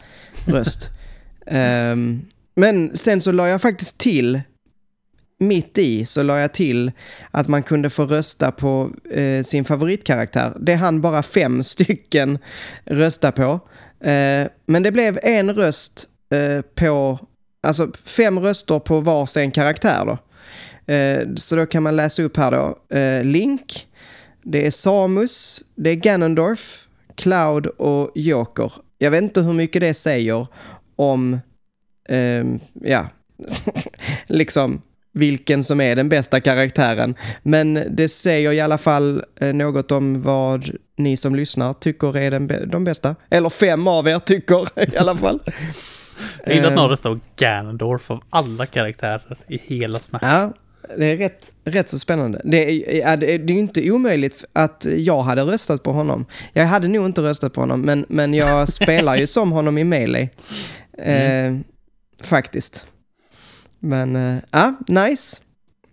röst. 0.46 0.88
Ehm, 1.46 2.22
men 2.54 2.96
sen 2.96 3.20
så 3.20 3.32
la 3.32 3.48
jag 3.48 3.62
faktiskt 3.62 3.98
till, 3.98 4.40
mitt 5.38 5.78
i 5.78 6.06
så 6.06 6.22
la 6.22 6.38
jag 6.38 6.54
till 6.54 6.92
att 7.30 7.48
man 7.48 7.62
kunde 7.62 7.90
få 7.90 8.04
rösta 8.04 8.52
på 8.52 8.90
eh, 9.10 9.42
sin 9.42 9.64
favoritkaraktär. 9.64 10.56
Det 10.60 10.74
hann 10.74 11.00
bara 11.00 11.22
fem 11.22 11.62
stycken 11.62 12.38
rösta 12.84 13.32
på. 13.32 13.60
Eh, 14.00 14.46
men 14.66 14.82
det 14.82 14.92
blev 14.92 15.18
en 15.22 15.54
röst 15.54 16.08
eh, 16.30 16.62
på, 16.74 17.18
alltså 17.62 17.88
fem 18.04 18.38
röster 18.38 18.78
på 18.78 19.00
varsin 19.00 19.50
karaktär 19.50 20.04
då. 20.06 20.18
Eh, 20.86 21.28
så 21.36 21.56
då 21.56 21.66
kan 21.66 21.82
man 21.82 21.96
läsa 21.96 22.22
upp 22.22 22.36
här 22.36 22.50
då. 22.50 22.96
Eh, 22.96 23.24
Link, 23.24 23.86
det 24.42 24.66
är 24.66 24.70
Samus, 24.70 25.62
det 25.74 25.90
är 25.90 25.94
Ganondorf, 25.94 26.86
Cloud 27.14 27.66
och 27.66 28.10
Joker. 28.14 28.72
Jag 28.98 29.10
vet 29.10 29.22
inte 29.22 29.40
hur 29.40 29.52
mycket 29.52 29.80
det 29.80 29.94
säger 29.94 30.46
om, 30.96 31.40
ehm, 32.08 32.60
ja, 32.72 33.06
liksom 34.26 34.82
vilken 35.12 35.64
som 35.64 35.80
är 35.80 35.96
den 35.96 36.08
bästa 36.08 36.40
karaktären. 36.40 37.14
Men 37.42 37.82
det 37.90 38.08
säger 38.08 38.52
i 38.52 38.60
alla 38.60 38.78
fall 38.78 39.24
eh, 39.40 39.54
något 39.54 39.92
om 39.92 40.22
vad 40.22 40.70
ni 40.96 41.16
som 41.16 41.34
lyssnar 41.34 41.72
tycker 41.72 42.16
är 42.16 42.30
den 42.30 42.70
de 42.70 42.84
bästa. 42.84 43.16
Eller 43.30 43.48
fem 43.48 43.88
av 43.88 44.08
er 44.08 44.18
tycker 44.18 44.68
i 44.94 44.96
alla 44.96 45.14
fall. 45.14 45.40
Jag 46.44 46.54
gillar 46.54 46.66
att 46.66 46.72
Ehm, 46.72 46.76
någon 46.76 46.90
röstar 46.90 47.14
på 47.14 47.20
Ganondorf 47.36 48.10
av 48.10 48.22
alla 48.30 48.66
karaktärer 48.66 49.36
i 49.48 49.58
hela 49.58 49.98
Smash. 49.98 50.20
Ja, 50.22 50.52
det 50.98 51.06
är 51.06 51.16
rätt, 51.16 51.52
rätt 51.64 51.88
så 51.88 51.98
spännande. 51.98 52.40
Det 52.44 53.02
är, 53.02 53.16
det 53.16 53.34
är 53.34 53.38
ju 53.38 53.58
inte 53.58 53.90
omöjligt 53.90 54.44
att 54.52 54.86
jag 54.96 55.22
hade 55.22 55.42
röstat 55.42 55.82
på 55.82 55.92
honom. 55.92 56.26
Jag 56.52 56.66
hade 56.66 56.88
nog 56.88 57.06
inte 57.06 57.22
röstat 57.22 57.52
på 57.52 57.60
honom, 57.60 57.80
men, 57.80 58.06
men 58.08 58.34
jag 58.34 58.68
spelar 58.82 59.16
ju 59.16 59.26
som 59.26 59.52
honom 59.52 59.78
i 59.78 59.84
Melee. 59.84 60.28
Eh, 60.98 61.56
faktiskt. 62.22 62.86
Men, 63.78 64.16
eh, 64.16 64.36
ja, 64.50 64.74
nice. 64.86 65.36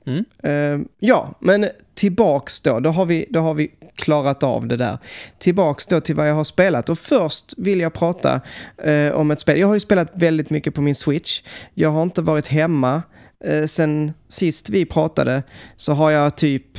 Mm. 0.05 0.25
Eh, 0.43 0.87
ja, 0.99 1.33
men 1.39 1.69
tillbaks 1.93 2.61
då. 2.61 2.79
Då 2.79 2.89
har, 2.89 3.05
vi, 3.05 3.25
då 3.29 3.39
har 3.39 3.53
vi 3.53 3.71
klarat 3.95 4.43
av 4.43 4.67
det 4.67 4.77
där. 4.77 4.97
Tillbaks 5.39 5.85
då 5.85 6.01
till 6.01 6.15
vad 6.15 6.29
jag 6.29 6.35
har 6.35 6.43
spelat. 6.43 6.89
Och 6.89 6.99
först 6.99 7.53
vill 7.57 7.79
jag 7.79 7.93
prata 7.93 8.41
eh, 8.83 9.11
om 9.11 9.31
ett 9.31 9.39
spel. 9.39 9.59
Jag 9.59 9.67
har 9.67 9.73
ju 9.73 9.79
spelat 9.79 10.11
väldigt 10.13 10.49
mycket 10.49 10.73
på 10.73 10.81
min 10.81 10.95
Switch. 10.95 11.41
Jag 11.73 11.89
har 11.89 12.03
inte 12.03 12.21
varit 12.21 12.47
hemma. 12.47 13.01
Eh, 13.45 13.65
sen 13.65 14.13
sist 14.29 14.69
vi 14.69 14.85
pratade 14.85 15.43
så 15.75 15.93
har 15.93 16.11
jag 16.11 16.37
typ... 16.37 16.77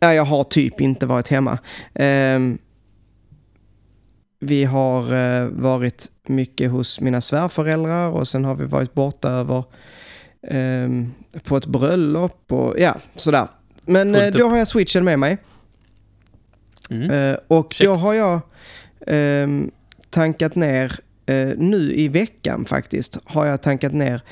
Ja, 0.00 0.14
jag 0.14 0.24
har 0.24 0.44
typ 0.44 0.80
inte 0.80 1.06
varit 1.06 1.28
hemma. 1.28 1.58
Ehm, 1.94 2.58
vi 4.40 4.64
har 4.64 5.14
eh, 5.14 5.46
varit 5.46 6.10
mycket 6.26 6.70
hos 6.70 7.00
mina 7.00 7.20
svärföräldrar 7.20 8.10
och 8.10 8.28
sen 8.28 8.44
har 8.44 8.54
vi 8.54 8.64
varit 8.64 8.94
borta 8.94 9.30
över 9.30 9.64
ehm, 10.48 11.12
på 11.44 11.56
ett 11.56 11.66
bröllop 11.66 12.52
och 12.52 12.74
ja, 12.78 12.96
sådär. 13.16 13.48
Men 13.84 14.14
Fullt 14.14 14.34
eh, 14.34 14.38
då 14.40 14.48
har 14.48 14.58
jag 14.58 14.68
switchen 14.68 15.04
med 15.04 15.18
mig. 15.18 15.38
Mm. 16.90 17.10
Eh, 17.10 17.36
och 17.48 17.72
Check. 17.72 17.86
då 17.86 17.94
har 17.94 18.14
jag 18.14 18.40
ehm, 19.06 19.70
tankat 20.10 20.54
ner, 20.54 21.00
eh, 21.26 21.48
nu 21.56 21.92
i 21.94 22.08
veckan 22.08 22.64
faktiskt, 22.64 23.18
har 23.24 23.46
jag 23.46 23.62
tankat 23.62 23.92
ner 23.92 24.22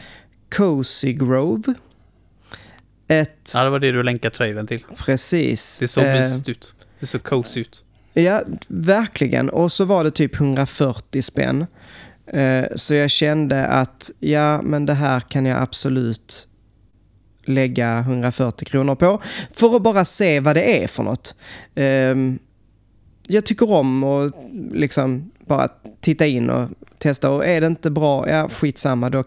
Cozy 0.56 1.12
Grove. 1.12 1.74
Ett, 3.08 3.50
Ja, 3.54 3.64
det 3.64 3.70
var 3.70 3.78
det 3.78 3.92
du 3.92 4.02
länkade 4.02 4.34
trailern 4.36 4.66
till. 4.66 4.84
precis. 4.96 5.78
Det 5.78 5.88
såg 5.88 6.04
eh, 6.04 6.20
mysigt 6.20 6.48
ut. 6.48 6.74
Det 7.00 7.06
såg 7.06 7.22
cozy 7.22 7.60
ut. 7.60 7.84
Ja, 8.12 8.42
verkligen. 8.68 9.50
Och 9.50 9.72
så 9.72 9.84
var 9.84 10.04
det 10.04 10.10
typ 10.10 10.34
140 10.34 11.22
spänn. 11.22 11.66
Eh, 12.26 12.64
Så 12.76 12.94
jag 12.94 13.10
kände 13.10 13.66
att 13.66 14.10
ja, 14.18 14.62
men 14.62 14.86
det 14.86 14.94
här 14.94 15.20
kan 15.20 15.46
jag 15.46 15.62
absolut 15.62 16.46
lägga 17.44 17.98
140 17.98 18.64
kronor 18.64 18.94
på. 18.94 19.22
För 19.52 19.76
att 19.76 19.82
bara 19.82 20.04
se 20.04 20.40
vad 20.40 20.56
det 20.56 20.82
är 20.84 20.86
för 20.88 21.02
något. 21.02 21.34
Ehm, 21.74 22.38
Jag 23.28 23.46
tycker 23.46 23.70
om 23.70 24.04
att 24.04 24.32
liksom 24.72 25.30
bara 25.46 25.68
titta 26.00 26.26
in 26.26 26.50
och 26.50 26.68
testa. 26.98 27.30
Och 27.30 27.46
är 27.46 27.60
det 27.60 27.66
inte 27.66 27.90
bra, 27.90 28.28
ja 28.30 28.48
skitsamma, 28.48 29.10
då 29.10 29.24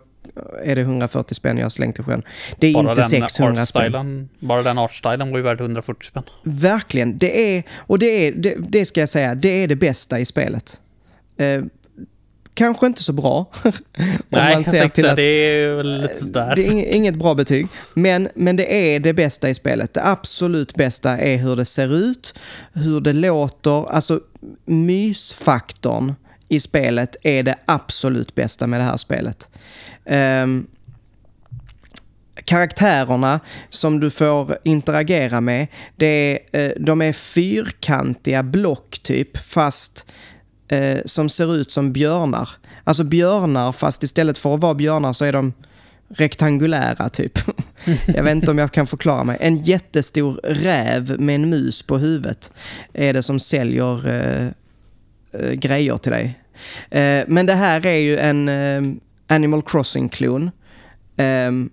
är 0.63 0.75
det 0.75 0.81
140 0.81 1.35
spänn 1.35 1.57
jag 1.57 1.65
har 1.65 1.69
slängt 1.69 1.99
i 1.99 2.03
sjön. 2.03 2.23
Det 2.59 2.67
är 2.67 2.73
Bara 2.73 2.89
inte 2.89 3.01
den 3.01 3.09
600 3.09 3.63
spänn. 3.65 4.29
bara 4.39 4.63
den 4.63 4.77
artstylen 4.77 5.31
var 5.31 5.37
ju 5.37 5.43
värd 5.43 5.61
140 5.61 6.07
spänn. 6.07 6.23
Verkligen. 6.43 7.17
Det 7.17 7.55
är, 7.57 7.63
och 7.77 7.99
det 7.99 8.27
är, 8.27 8.31
det, 8.31 8.55
det 8.69 8.85
ska 8.85 8.99
jag 8.99 9.09
säga, 9.09 9.35
det 9.35 9.49
är 9.63 9.67
det 9.67 9.75
bästa 9.75 10.19
i 10.19 10.25
spelet. 10.25 10.79
Eh, 11.37 11.63
kanske 12.53 12.87
inte 12.87 13.03
så 13.03 13.13
bra. 13.13 13.37
om 13.63 13.71
Nej, 14.29 14.53
jag 14.53 14.63
tänkte 14.63 14.69
säga, 15.01 15.09
att- 15.11 15.15
det 15.15 15.23
är 15.25 15.83
lite 15.83 16.15
sådär. 16.15 16.55
det 16.55 16.67
är 16.67 16.71
ing- 16.71 16.85
inget 16.91 17.15
bra 17.15 17.35
betyg, 17.35 17.67
men, 17.93 18.29
men 18.35 18.55
det 18.55 18.95
är 18.95 18.99
det 18.99 19.13
bästa 19.13 19.49
i 19.49 19.53
spelet. 19.53 19.93
Det 19.93 20.05
absolut 20.05 20.75
bästa 20.75 21.17
är 21.17 21.37
hur 21.37 21.55
det 21.55 21.65
ser 21.65 21.93
ut, 21.95 22.39
hur 22.73 23.01
det 23.01 23.13
låter, 23.13 23.89
alltså 23.91 24.19
mysfaktorn 24.65 26.13
i 26.49 26.59
spelet 26.59 27.15
är 27.23 27.43
det 27.43 27.55
absolut 27.65 28.35
bästa 28.35 28.67
med 28.67 28.79
det 28.79 28.83
här 28.83 28.97
spelet. 28.97 29.49
Ehm, 30.05 30.67
karaktärerna 32.45 33.39
som 33.69 33.99
du 33.99 34.09
får 34.09 34.57
interagera 34.63 35.41
med, 35.41 35.67
det 35.95 36.05
är, 36.07 36.39
eh, 36.59 36.71
de 36.79 37.01
är 37.01 37.13
fyrkantiga 37.13 38.43
block 38.43 38.99
typ, 39.03 39.37
fast 39.37 40.05
eh, 40.67 40.99
som 41.05 41.29
ser 41.29 41.55
ut 41.55 41.71
som 41.71 41.93
björnar. 41.93 42.49
Alltså 42.83 43.03
björnar, 43.03 43.71
fast 43.71 44.03
istället 44.03 44.37
för 44.37 44.53
att 44.53 44.61
vara 44.61 44.73
björnar 44.73 45.13
så 45.13 45.25
är 45.25 45.33
de 45.33 45.53
rektangulära 46.09 47.09
typ. 47.09 47.39
jag 48.05 48.23
vet 48.23 48.31
inte 48.31 48.51
om 48.51 48.57
jag 48.57 48.71
kan 48.71 48.87
förklara 48.87 49.23
mig. 49.23 49.37
En 49.39 49.57
jättestor 49.57 50.39
räv 50.43 51.19
med 51.19 51.35
en 51.35 51.49
mus 51.49 51.81
på 51.81 51.97
huvudet 51.97 52.53
är 52.93 53.13
det 53.13 53.23
som 53.23 53.39
säljer 53.39 54.07
eh, 54.07 54.47
eh 55.41 55.51
grejer 55.51 55.97
till 55.97 56.11
dig. 56.11 56.39
Eh, 56.89 57.23
men 57.27 57.45
det 57.45 57.53
här 57.53 57.85
är 57.85 57.97
ju 57.97 58.17
en 58.17 58.49
eh, 58.49 58.81
Animal 59.27 59.61
Crossing-klon. 59.61 60.51
Um, 61.17 61.69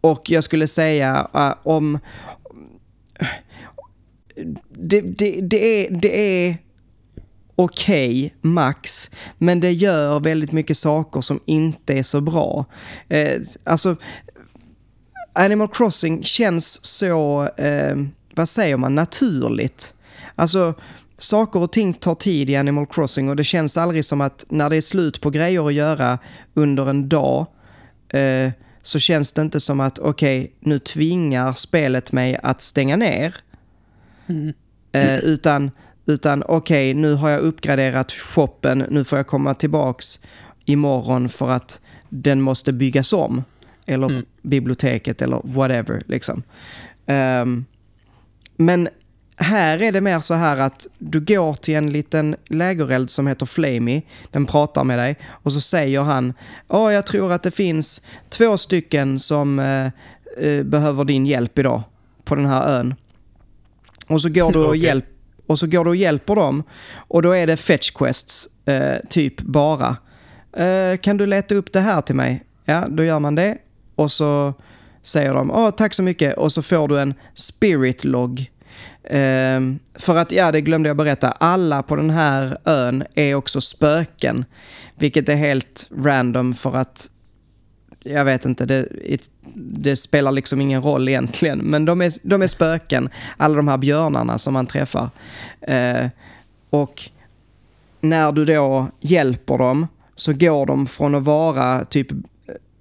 och 0.00 0.30
jag 0.30 0.44
skulle 0.44 0.66
säga 0.66 1.28
uh, 1.34 1.54
om... 1.62 1.98
Det, 4.68 5.00
det, 5.00 5.40
det, 5.40 5.86
är, 5.86 5.90
det 5.90 6.46
är 6.46 6.58
okej, 7.56 8.26
okay, 8.26 8.30
max, 8.52 9.10
men 9.38 9.60
det 9.60 9.72
gör 9.72 10.20
väldigt 10.20 10.52
mycket 10.52 10.76
saker 10.76 11.20
som 11.20 11.40
inte 11.46 11.94
är 11.94 12.02
så 12.02 12.20
bra. 12.20 12.64
Uh, 13.14 13.42
alltså, 13.64 13.96
Animal 15.32 15.68
Crossing 15.68 16.24
känns 16.24 16.84
så, 16.84 17.42
uh, 17.42 18.06
vad 18.34 18.48
säger 18.48 18.76
man, 18.76 18.94
naturligt. 18.94 19.94
Alltså, 20.34 20.74
saker 21.22 21.60
och 21.60 21.72
ting 21.72 21.94
tar 21.94 22.14
tid 22.14 22.50
i 22.50 22.56
Animal 22.56 22.86
Crossing 22.86 23.28
och 23.28 23.36
det 23.36 23.44
känns 23.44 23.76
aldrig 23.76 24.04
som 24.04 24.20
att 24.20 24.44
när 24.48 24.70
det 24.70 24.76
är 24.76 24.80
slut 24.80 25.20
på 25.20 25.30
grejer 25.30 25.66
att 25.66 25.74
göra 25.74 26.18
under 26.54 26.90
en 26.90 27.08
dag 27.08 27.46
eh, 28.08 28.50
så 28.82 28.98
känns 28.98 29.32
det 29.32 29.42
inte 29.42 29.60
som 29.60 29.80
att 29.80 29.98
okej, 29.98 30.40
okay, 30.40 30.52
nu 30.60 30.78
tvingar 30.78 31.52
spelet 31.52 32.12
mig 32.12 32.38
att 32.42 32.62
stänga 32.62 32.96
ner. 32.96 33.36
Mm. 34.26 34.52
Eh, 34.92 35.18
utan 35.18 35.70
utan 36.06 36.42
okej, 36.48 36.90
okay, 36.90 37.00
nu 37.00 37.14
har 37.14 37.30
jag 37.30 37.40
uppgraderat 37.40 38.12
shoppen, 38.12 38.86
nu 38.90 39.04
får 39.04 39.18
jag 39.18 39.26
komma 39.26 39.54
tillbaks 39.54 40.18
imorgon 40.64 41.28
för 41.28 41.50
att 41.50 41.80
den 42.08 42.40
måste 42.40 42.72
byggas 42.72 43.12
om. 43.12 43.44
Eller 43.86 44.06
mm. 44.06 44.24
biblioteket 44.42 45.22
eller 45.22 45.40
whatever. 45.44 46.02
Liksom. 46.06 46.42
Um, 47.06 47.64
men 48.56 48.88
här 49.42 49.82
är 49.82 49.92
det 49.92 50.00
mer 50.00 50.20
så 50.20 50.34
här 50.34 50.58
att 50.58 50.86
du 50.98 51.20
går 51.20 51.54
till 51.54 51.74
en 51.74 51.92
liten 51.92 52.36
lägereld 52.48 53.10
som 53.10 53.26
heter 53.26 53.46
Flamey. 53.46 54.02
Den 54.30 54.46
pratar 54.46 54.84
med 54.84 54.98
dig 54.98 55.18
och 55.28 55.52
så 55.52 55.60
säger 55.60 56.00
han 56.00 56.34
Åh, 56.68 56.92
jag 56.92 57.06
tror 57.06 57.32
att 57.32 57.42
det 57.42 57.50
finns 57.50 58.02
två 58.28 58.58
stycken 58.58 59.18
som 59.18 59.58
uh, 59.58 59.90
uh, 60.44 60.64
behöver 60.64 61.04
din 61.04 61.26
hjälp 61.26 61.58
idag 61.58 61.82
på 62.24 62.34
den 62.34 62.46
här 62.46 62.78
ön. 62.78 62.94
Och 64.06 64.20
så 64.20 64.28
går 64.28 64.52
du 64.52 64.58
och 64.58 64.68
okay. 64.68 64.80
hjälper 64.80 65.12
och 65.46 65.58
så 65.58 65.66
går 65.66 65.84
du 65.84 65.90
och 65.90 65.96
hjälper 65.96 66.36
dem 66.36 66.62
och 66.94 67.22
då 67.22 67.30
är 67.30 67.46
det 67.46 67.56
fetch 67.56 67.90
quests, 67.90 68.48
uh, 68.68 69.08
typ 69.08 69.40
bara. 69.40 69.96
kan 71.00 71.16
du 71.16 71.26
leta 71.26 71.54
upp 71.54 71.72
det 71.72 71.80
här 71.80 72.00
till 72.00 72.14
mig? 72.14 72.42
Ja, 72.64 72.86
då 72.88 73.04
gör 73.04 73.18
man 73.18 73.34
det. 73.34 73.58
Och 73.94 74.12
så 74.12 74.54
säger 75.02 75.34
de 75.34 75.50
Åh, 75.50 75.70
tack 75.70 75.94
så 75.94 76.02
mycket 76.02 76.38
och 76.38 76.52
så 76.52 76.62
får 76.62 76.88
du 76.88 77.00
en 77.00 77.14
spirit 77.34 78.04
log 78.04 78.51
Um, 79.10 79.78
för 79.94 80.16
att, 80.16 80.32
ja 80.32 80.52
det 80.52 80.60
glömde 80.60 80.88
jag 80.88 80.96
berätta, 80.96 81.30
alla 81.30 81.82
på 81.82 81.96
den 81.96 82.10
här 82.10 82.58
ön 82.64 83.04
är 83.14 83.34
också 83.34 83.60
spöken. 83.60 84.44
Vilket 84.94 85.28
är 85.28 85.36
helt 85.36 85.88
random 85.96 86.54
för 86.54 86.76
att, 86.76 87.10
jag 88.02 88.24
vet 88.24 88.44
inte, 88.44 88.66
det, 88.66 88.88
it, 89.04 89.30
det 89.54 89.96
spelar 89.96 90.32
liksom 90.32 90.60
ingen 90.60 90.82
roll 90.82 91.08
egentligen. 91.08 91.58
Men 91.58 91.84
de 91.84 92.00
är, 92.00 92.12
de 92.22 92.42
är 92.42 92.46
spöken, 92.46 93.08
alla 93.36 93.54
de 93.56 93.68
här 93.68 93.78
björnarna 93.78 94.38
som 94.38 94.52
man 94.52 94.66
träffar. 94.66 95.10
Uh, 95.68 96.08
och 96.70 97.10
när 98.00 98.32
du 98.32 98.44
då 98.44 98.88
hjälper 99.00 99.58
dem 99.58 99.86
så 100.14 100.32
går 100.32 100.66
de 100.66 100.86
från 100.86 101.14
att 101.14 101.22
vara 101.22 101.84
typ 101.84 102.08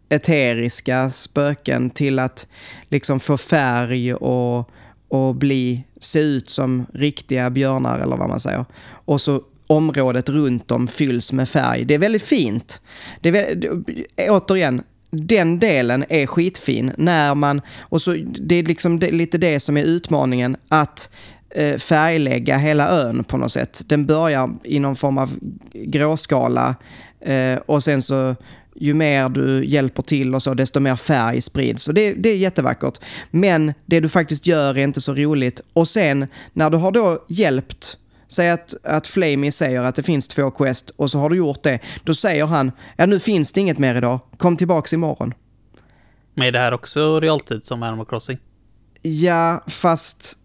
eteriska 0.10 1.10
spöken 1.10 1.90
till 1.90 2.20
att 2.20 2.48
liksom 2.90 3.20
få 3.20 3.38
färg 3.38 4.14
och, 4.14 4.70
och 5.08 5.36
bli 5.36 5.84
se 6.02 6.20
ut 6.20 6.50
som 6.50 6.86
riktiga 6.94 7.50
björnar 7.50 8.00
eller 8.00 8.18
vad 8.18 8.30
man 8.30 8.40
säger. 8.40 8.66
Och 9.06 9.22
så 9.22 9.42
området 9.68 10.30
runt 10.30 10.68
dem 10.68 10.88
fylls 10.88 11.34
med 11.34 11.50
färg. 11.50 11.86
Det 11.86 11.94
är 11.94 12.00
väldigt 12.00 12.24
fint. 12.24 12.82
Det 13.22 13.30
är 13.30 13.34
väldigt, 13.34 13.72
återigen, 14.30 14.84
den 15.12 15.60
delen 15.60 16.06
är 16.10 16.26
skitfin 16.26 16.92
när 16.98 17.36
man, 17.36 17.62
och 17.80 18.02
så 18.02 18.16
det 18.40 18.56
är 18.56 18.64
liksom 18.64 19.00
det, 19.00 19.12
lite 19.12 19.38
det 19.38 19.60
som 19.60 19.78
är 19.78 19.84
utmaningen, 19.84 20.58
att 20.68 21.10
eh, 21.50 21.78
färglägga 21.78 22.58
hela 22.58 22.90
ön 22.90 23.24
på 23.24 23.38
något 23.38 23.52
sätt. 23.52 23.82
Den 23.86 24.06
börjar 24.06 24.50
i 24.64 24.80
någon 24.80 24.96
form 24.96 25.18
av 25.18 25.32
gråskala 25.74 26.76
eh, 27.20 27.60
och 27.66 27.84
sen 27.84 28.02
så 28.02 28.36
ju 28.82 28.94
mer 28.94 29.30
du 29.30 29.64
hjälper 29.66 30.04
till 30.04 30.36
och 30.36 30.44
så, 30.44 30.54
desto 30.54 30.80
mer 30.80 30.96
färg 30.96 31.42
sprids. 31.42 31.88
Och 31.88 31.94
det, 31.94 32.14
det 32.14 32.30
är 32.30 32.36
jättevackert. 32.36 33.00
Men 33.32 33.74
det 33.86 34.00
du 34.00 34.10
faktiskt 34.10 34.48
gör 34.48 34.78
är 34.78 34.84
inte 34.84 35.02
så 35.02 35.14
roligt. 35.14 35.62
Och 35.74 35.88
sen, 35.88 36.28
när 36.54 36.70
du 36.70 36.78
har 36.78 36.92
då 36.92 37.26
hjälpt 37.30 37.98
Säg 38.28 38.50
att, 38.50 38.76
att 38.84 39.08
Flamey 39.08 39.52
säger 39.52 39.82
att 39.82 39.96
det 39.96 40.04
finns 40.04 40.28
två 40.28 40.52
quest 40.52 40.90
och 40.90 41.12
så 41.12 41.20
har 41.20 41.30
du 41.30 41.38
gjort 41.38 41.64
det. 41.64 41.80
Då 42.04 42.14
säger 42.14 42.46
han, 42.46 42.72
ja 42.98 43.06
nu 43.06 43.20
finns 43.20 43.54
det 43.54 43.62
inget 43.62 43.78
mer 43.78 43.96
idag, 43.96 44.20
kom 44.38 44.58
tillbaks 44.58 44.94
imorgon. 44.94 45.34
Men 46.34 46.48
är 46.48 46.52
det 46.52 46.60
här 46.60 46.72
också 46.72 47.20
realtid 47.20 47.64
som 47.64 47.84
Animal 47.84 48.06
Crossing? 48.06 48.38
Ja, 49.02 49.64
fast 49.68 50.38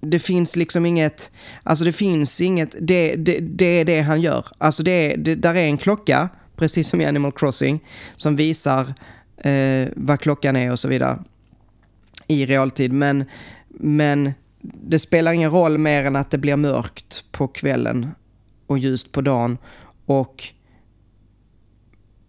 det 0.00 0.18
finns 0.18 0.56
liksom 0.56 0.86
inget, 0.86 1.30
alltså 1.62 1.84
det 1.84 1.92
finns 1.92 2.40
inget, 2.40 2.74
det, 2.80 3.16
det, 3.16 3.38
det 3.40 3.80
är 3.80 3.84
det 3.84 4.00
han 4.00 4.20
gör. 4.20 4.46
Alltså 4.58 4.82
det, 4.82 5.16
det, 5.16 5.34
där 5.34 5.54
är 5.54 5.64
en 5.64 5.78
klocka 5.78 6.28
precis 6.58 6.88
som 6.88 7.00
i 7.00 7.06
Animal 7.06 7.32
Crossing, 7.32 7.80
som 8.16 8.36
visar 8.36 8.94
eh, 9.36 9.88
vad 9.96 10.20
klockan 10.20 10.56
är 10.56 10.72
och 10.72 10.78
så 10.78 10.88
vidare 10.88 11.18
i 12.26 12.46
realtid. 12.46 12.92
Men, 12.92 13.24
men 13.68 14.32
det 14.60 14.98
spelar 14.98 15.32
ingen 15.32 15.50
roll 15.50 15.78
mer 15.78 16.04
än 16.04 16.16
att 16.16 16.30
det 16.30 16.38
blir 16.38 16.56
mörkt 16.56 17.24
på 17.32 17.48
kvällen 17.48 18.10
och 18.66 18.78
ljust 18.78 19.12
på 19.12 19.20
dagen. 19.20 19.58
Och 20.06 20.44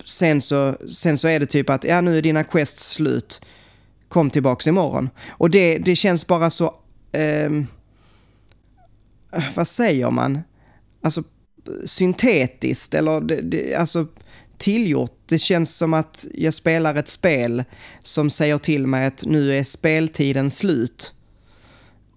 sen 0.06 0.42
så, 0.42 0.76
sen 0.90 1.18
så 1.18 1.28
är 1.28 1.40
det 1.40 1.46
typ 1.46 1.70
att 1.70 1.84
ja, 1.84 2.02
nu 2.02 2.18
är 2.18 2.22
dina 2.22 2.44
quests 2.44 2.92
slut. 2.92 3.42
Kom 4.08 4.30
tillbaks 4.30 4.68
imorgon. 4.68 5.10
Och 5.30 5.50
det, 5.50 5.78
det 5.78 5.96
känns 5.96 6.28
bara 6.28 6.50
så... 6.50 6.76
Eh, 7.12 7.50
vad 9.56 9.68
säger 9.68 10.12
man? 10.12 10.40
Alltså 11.02 11.24
syntetiskt 11.86 12.94
eller 12.94 13.22
det, 13.22 13.42
det, 13.42 13.76
alltså 13.76 14.08
tillgjort. 14.58 15.18
Det 15.26 15.38
känns 15.38 15.78
som 15.78 15.94
att 15.94 16.28
jag 16.34 16.54
spelar 16.54 16.96
ett 16.96 17.08
spel 17.08 17.64
som 18.04 18.30
säger 18.30 18.58
till 18.58 18.88
mig 18.88 19.06
att 19.06 19.24
nu 19.26 19.58
är 19.58 19.64
speltiden 19.64 20.50
slut. 20.50 21.14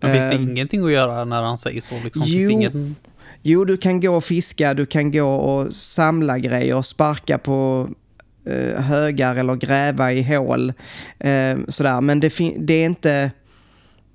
Men 0.00 0.12
finns 0.12 0.31
det 0.31 0.37
uh, 0.37 0.42
ingenting 0.42 0.85
att 0.85 0.92
göra 0.92 1.24
när 1.24 1.42
han 1.42 1.59
säger 1.59 1.81
så? 1.81 1.94
Liksom? 2.05 2.22
Jo, 2.26 2.50
ingen... 2.50 2.96
jo, 3.42 3.64
du 3.64 3.76
kan 3.76 4.00
gå 4.00 4.16
och 4.16 4.24
fiska, 4.24 4.74
du 4.74 4.87
kan 4.87 5.12
gå 5.12 5.35
och 5.35 5.74
samla 5.74 6.38
grejer, 6.38 6.83
sparka 6.83 7.38
på 7.38 7.88
uh, 8.48 8.81
högar 8.81 9.37
eller 9.37 9.57
gräva 9.57 10.12
i 10.12 10.22
hål. 10.22 10.72
Uh, 11.24 11.64
sådär, 11.68 12.00
men 12.00 12.20
det, 12.20 12.33
det 12.59 12.74
är 12.74 12.87
inte... 12.87 13.31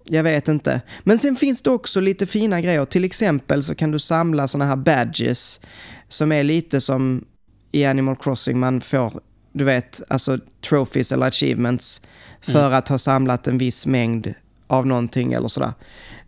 Jag 0.09 0.23
vet 0.23 0.47
inte. 0.47 0.81
Men 1.03 1.17
sen 1.17 1.35
finns 1.35 1.61
det 1.61 1.69
också 1.69 1.99
lite 1.99 2.27
fina 2.27 2.61
grejer. 2.61 2.85
Till 2.85 3.03
exempel 3.03 3.63
så 3.63 3.75
kan 3.75 3.91
du 3.91 3.99
samla 3.99 4.47
såna 4.47 4.65
här 4.65 4.75
badges 4.75 5.59
som 6.07 6.31
är 6.31 6.43
lite 6.43 6.81
som 6.81 7.25
i 7.71 7.85
Animal 7.85 8.15
Crossing 8.15 8.59
man 8.59 8.81
får, 8.81 9.13
du 9.51 9.63
vet, 9.63 10.01
alltså 10.07 10.39
trophies 10.69 11.11
eller 11.11 11.25
achievements 11.25 12.01
för 12.41 12.65
mm. 12.65 12.73
att 12.73 12.87
ha 12.87 12.97
samlat 12.97 13.47
en 13.47 13.57
viss 13.57 13.85
mängd 13.85 14.33
av 14.67 14.87
någonting 14.87 15.33
eller 15.33 15.47
sådär. 15.47 15.73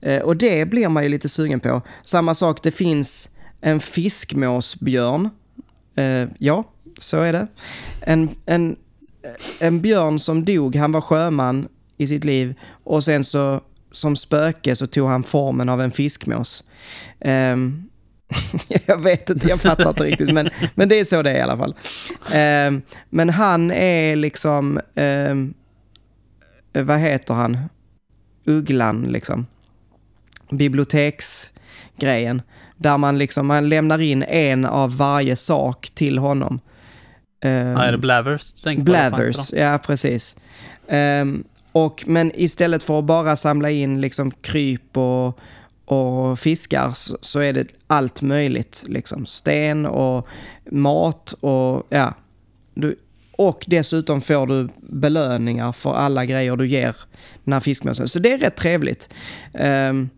Eh, 0.02 0.22
och 0.22 0.38
det 0.38 0.66
blir 0.66 0.90
man 0.90 1.04
ju 1.04 1.10
lite 1.10 1.30
sugen 1.30 1.60
på. 1.60 1.82
Samma 2.02 2.36
sak, 2.36 2.64
det 2.64 2.72
finns 2.72 3.30
en 3.62 3.80
fiskmåsbjörn. 3.80 5.30
Eh, 5.96 6.28
ja, 6.38 6.64
så 6.98 7.18
är 7.18 7.34
det. 7.34 7.48
En, 8.02 8.30
en, 8.46 8.76
en 9.60 9.82
björn 9.82 10.20
som 10.20 10.46
dog, 10.46 10.76
han 10.76 10.92
var 10.92 11.02
sjöman 11.02 11.68
i 11.98 12.08
sitt 12.08 12.26
liv 12.26 12.56
och 12.84 13.04
sen 13.04 13.24
så 13.24 13.62
som 13.92 14.16
spöke 14.16 14.76
så 14.76 14.88
tog 14.88 15.08
han 15.08 15.24
formen 15.24 15.70
av 15.70 15.82
en 15.82 15.92
fiskmås. 15.92 16.64
Um, 17.20 17.90
jag 18.86 19.04
vet 19.04 19.30
inte, 19.30 19.48
jag 19.48 19.62
fattar 19.62 19.90
inte 19.90 20.04
riktigt, 20.04 20.34
men, 20.34 20.50
men 20.76 20.90
det 20.90 21.00
är 21.00 21.04
så 21.04 21.22
det 21.22 21.32
är 21.32 21.38
i 21.38 21.42
alla 21.42 21.58
fall. 21.58 21.76
Um, 22.68 22.82
men 23.10 23.30
han 23.30 23.72
är 23.72 24.16
liksom, 24.16 24.80
um, 24.96 25.54
vad 26.74 27.00
heter 27.00 27.34
han? 27.34 27.58
Ugglan 28.46 29.02
liksom. 29.02 29.46
Biblioteksgrejen. 30.50 32.42
Där 32.78 32.98
man 32.98 33.18
liksom, 33.18 33.48
man 33.48 33.70
lämnar 33.70 34.02
in 34.02 34.24
en 34.24 34.66
av 34.66 34.98
varje 34.98 35.36
sak 35.36 35.90
till 35.94 36.18
honom. 36.18 36.60
Um, 37.46 37.52
ja, 37.52 37.84
är 37.84 37.92
det 37.92 37.98
Blavers? 37.98 38.54
Blavers, 38.78 39.54
ja 39.54 39.80
precis. 39.86 40.36
Ehm, 40.90 41.44
och, 41.72 42.04
men 42.08 42.32
istället 42.36 42.84
för 42.84 43.00
att 43.00 43.06
bara 43.06 43.36
samla 43.36 43.70
in 43.70 44.02
liksom 44.02 44.32
kryp 44.32 44.98
och, 44.98 45.40
och 45.86 46.40
fiskar 46.40 46.92
så, 46.92 47.18
så 47.22 47.40
är 47.40 47.54
det 47.54 47.68
allt 47.88 48.22
möjligt. 48.22 48.84
Liksom. 48.88 49.26
Sten 49.26 49.86
och 49.86 50.28
mat 50.72 51.34
och 51.40 51.88
ja. 51.90 52.14
Du, 52.74 52.96
och 53.32 53.66
dessutom 53.68 54.22
får 54.22 54.48
du 54.48 54.70
belöningar 54.78 55.72
för 55.72 55.94
alla 55.94 56.26
grejer 56.26 56.56
du 56.56 56.68
ger 56.68 56.96
den 57.44 57.54
här 57.54 57.60
fiskmåsen. 57.60 58.08
Så 58.08 58.20
det 58.20 58.32
är 58.32 58.38
rätt 58.38 58.56
trevligt. 58.56 59.10
Um, 59.54 60.10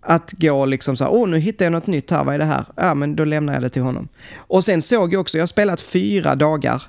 att 0.00 0.32
gå 0.32 0.66
liksom 0.66 0.96
så 0.96 1.04
här, 1.04 1.12
åh 1.12 1.28
nu 1.28 1.38
hittar 1.38 1.66
jag 1.66 1.72
något 1.72 1.86
nytt 1.86 2.10
här, 2.10 2.24
vad 2.24 2.34
är 2.34 2.38
det 2.38 2.44
här? 2.44 2.64
Ja, 2.76 2.94
men 2.94 3.16
då 3.16 3.24
lämnar 3.24 3.52
jag 3.52 3.62
det 3.62 3.68
till 3.68 3.82
honom. 3.82 4.08
Och 4.36 4.64
sen 4.64 4.82
såg 4.82 5.14
jag 5.14 5.20
också, 5.20 5.38
jag 5.38 5.42
har 5.42 5.46
spelat 5.46 5.80
fyra 5.80 6.34
dagar. 6.34 6.82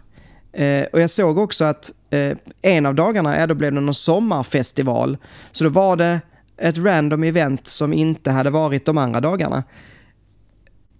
Eh, 0.54 0.84
och 0.94 1.02
jag 1.02 1.10
såg 1.10 1.38
också 1.38 1.66
att 1.66 1.92
eh, 2.10 2.38
en 2.62 2.86
av 2.86 2.96
dagarna, 2.96 3.40
ja 3.40 3.48
då 3.48 3.56
blev 3.56 3.74
det 3.74 3.80
någon 3.80 3.94
sommarfestival. 3.94 5.18
Så 5.52 5.64
då 5.64 5.70
var 5.70 5.96
det 5.96 6.22
ett 6.58 6.78
random 6.78 7.24
event 7.24 7.68
som 7.68 7.94
inte 7.94 8.32
hade 8.32 8.50
varit 8.50 8.86
de 8.86 8.98
andra 8.98 9.22
dagarna. 9.22 9.64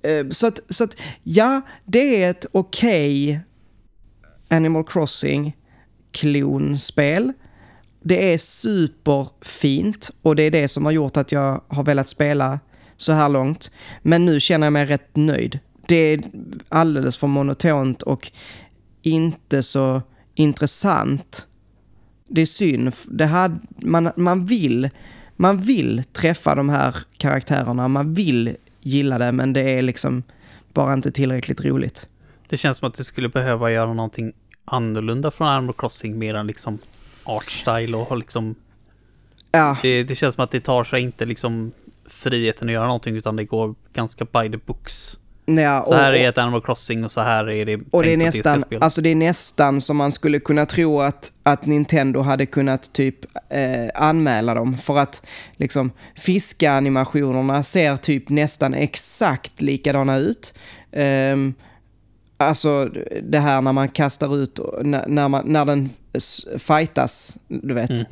Eh, 0.02 0.30
så, 0.30 0.48
att, 0.48 0.60
så 0.70 0.84
att, 0.84 0.98
ja, 1.24 1.62
det 1.86 2.24
är 2.24 2.30
ett 2.30 2.46
okej 2.52 3.30
okay 3.30 3.40
Animal 4.58 4.84
Crossing 4.84 5.56
klonspel. 6.12 7.34
Det 8.02 8.34
är 8.34 8.38
superfint 8.38 10.12
och 10.22 10.36
det 10.36 10.44
är 10.44 10.52
det 10.52 10.68
som 10.68 10.86
har 10.86 10.92
gjort 10.92 11.18
att 11.18 11.32
jag 11.32 11.62
har 11.68 11.84
velat 11.84 12.10
spela 12.10 12.60
så 12.98 13.14
här 13.14 13.30
långt. 13.30 13.72
Men 14.02 14.26
nu 14.26 14.40
känner 14.40 14.66
jag 14.66 14.74
mig 14.74 14.86
rätt 14.86 15.16
nöjd. 15.16 15.60
Det 15.88 15.96
är 15.96 16.24
alldeles 16.70 17.18
för 17.18 17.28
monotont 17.28 18.02
och 18.02 18.32
inte 19.02 19.64
så 19.64 20.02
intressant. 20.36 21.48
Det 22.28 22.42
är 22.42 22.46
synd. 22.46 22.94
Det 23.06 23.26
här, 23.26 23.60
man, 23.82 24.12
man, 24.16 24.46
vill, 24.46 24.90
man 25.36 25.62
vill 25.62 26.04
träffa 26.14 26.56
de 26.56 26.70
här 26.70 26.96
karaktärerna, 27.18 27.88
man 27.88 28.14
vill 28.14 28.56
gilla 28.82 29.18
det, 29.18 29.32
men 29.32 29.54
det 29.54 29.62
är 29.62 29.82
liksom 29.82 30.24
bara 30.74 30.94
inte 30.94 31.12
tillräckligt 31.12 31.66
roligt. 31.66 32.10
Det 32.48 32.58
känns 32.58 32.78
som 32.78 32.88
att 32.88 32.94
du 32.94 33.04
skulle 33.04 33.30
behöva 33.30 33.72
göra 33.72 33.94
någonting 33.94 34.34
annorlunda 34.66 35.32
från 35.32 35.48
Animal 35.48 35.76
Crossing, 35.78 36.20
mer 36.20 36.36
än 36.36 36.48
liksom 36.48 36.80
artstyle 37.24 37.98
och 37.98 38.18
liksom... 38.18 38.56
Ja. 39.52 39.78
Det, 39.82 40.04
det, 40.04 40.16
känns 40.16 40.36
som 40.36 40.44
att 40.44 40.52
det 40.52 40.60
tar 40.60 40.84
sig 40.84 41.02
inte 41.02 41.26
liksom 41.26 41.72
friheten 42.06 42.70
att 42.70 42.74
göra 42.74 42.86
någonting, 42.86 43.16
utan 43.16 43.36
det 43.36 43.44
går 43.44 43.76
ganska 43.94 44.26
by 44.26 44.52
the 44.52 44.58
books. 44.58 45.19
Ja, 45.58 45.82
och, 45.82 45.88
så 45.88 45.96
här 45.96 46.14
är 46.14 46.30
ett 46.30 46.38
Animal 46.38 46.62
Crossing 46.62 47.06
och 47.06 47.12
så 47.12 47.22
här 47.22 47.50
är 47.50 47.66
det 47.66 47.80
Och 47.92 48.04
det 48.04 48.14
är 48.14 48.18
nästan, 48.18 48.64
det 48.70 48.78
alltså 48.78 49.02
det 49.02 49.10
är 49.10 49.16
nästan 49.16 49.82
som 49.82 49.98
man 49.98 50.12
skulle 50.12 50.40
kunna 50.40 50.66
tro 50.66 51.02
att, 51.02 51.32
att 51.44 51.66
Nintendo 51.66 52.22
hade 52.22 52.46
kunnat 52.46 52.94
typ 52.94 53.16
eh, 53.50 53.90
anmäla 53.96 54.54
dem. 54.54 54.78
För 54.78 54.98
att 54.98 55.26
liksom 55.58 55.92
fiskanimationerna 56.16 57.64
ser 57.64 57.98
typ 57.98 58.30
nästan 58.30 58.74
exakt 58.74 59.62
likadana 59.62 60.18
ut. 60.18 60.54
Um, 60.92 61.54
Alltså 62.42 62.90
det 63.24 63.40
här 63.40 63.62
när 63.62 63.74
man 63.74 63.90
kastar 63.90 64.38
ut, 64.38 64.60
när, 64.82 65.08
när, 65.08 65.30
man, 65.30 65.44
när 65.46 65.66
den 65.66 65.90
fightas, 66.58 67.38
du 67.48 67.74
vet. 67.74 67.90
Mm. 67.90 68.06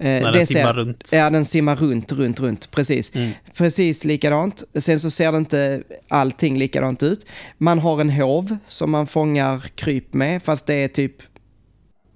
Eh, 0.00 0.22
när 0.22 0.32
den 0.32 0.46
simmar 0.46 0.74
runt. 0.74 1.08
Ja, 1.12 1.30
den 1.30 1.44
simmar 1.44 1.76
runt, 1.76 2.12
runt, 2.12 2.40
runt. 2.40 2.70
Precis. 2.70 3.14
Mm. 3.14 3.30
Precis 3.54 4.04
likadant. 4.04 4.64
Sen 4.74 5.00
så 5.00 5.10
ser 5.10 5.32
det 5.32 5.38
inte 5.38 5.82
allting 6.08 6.58
likadant 6.58 7.02
ut. 7.02 7.26
Man 7.58 7.78
har 7.78 8.00
en 8.00 8.10
hov 8.10 8.56
som 8.66 8.90
man 8.90 9.06
fångar 9.06 9.60
kryp 9.74 10.14
med, 10.14 10.42
fast 10.42 10.66
det 10.66 10.74
är 10.74 10.88
typ 10.88 11.22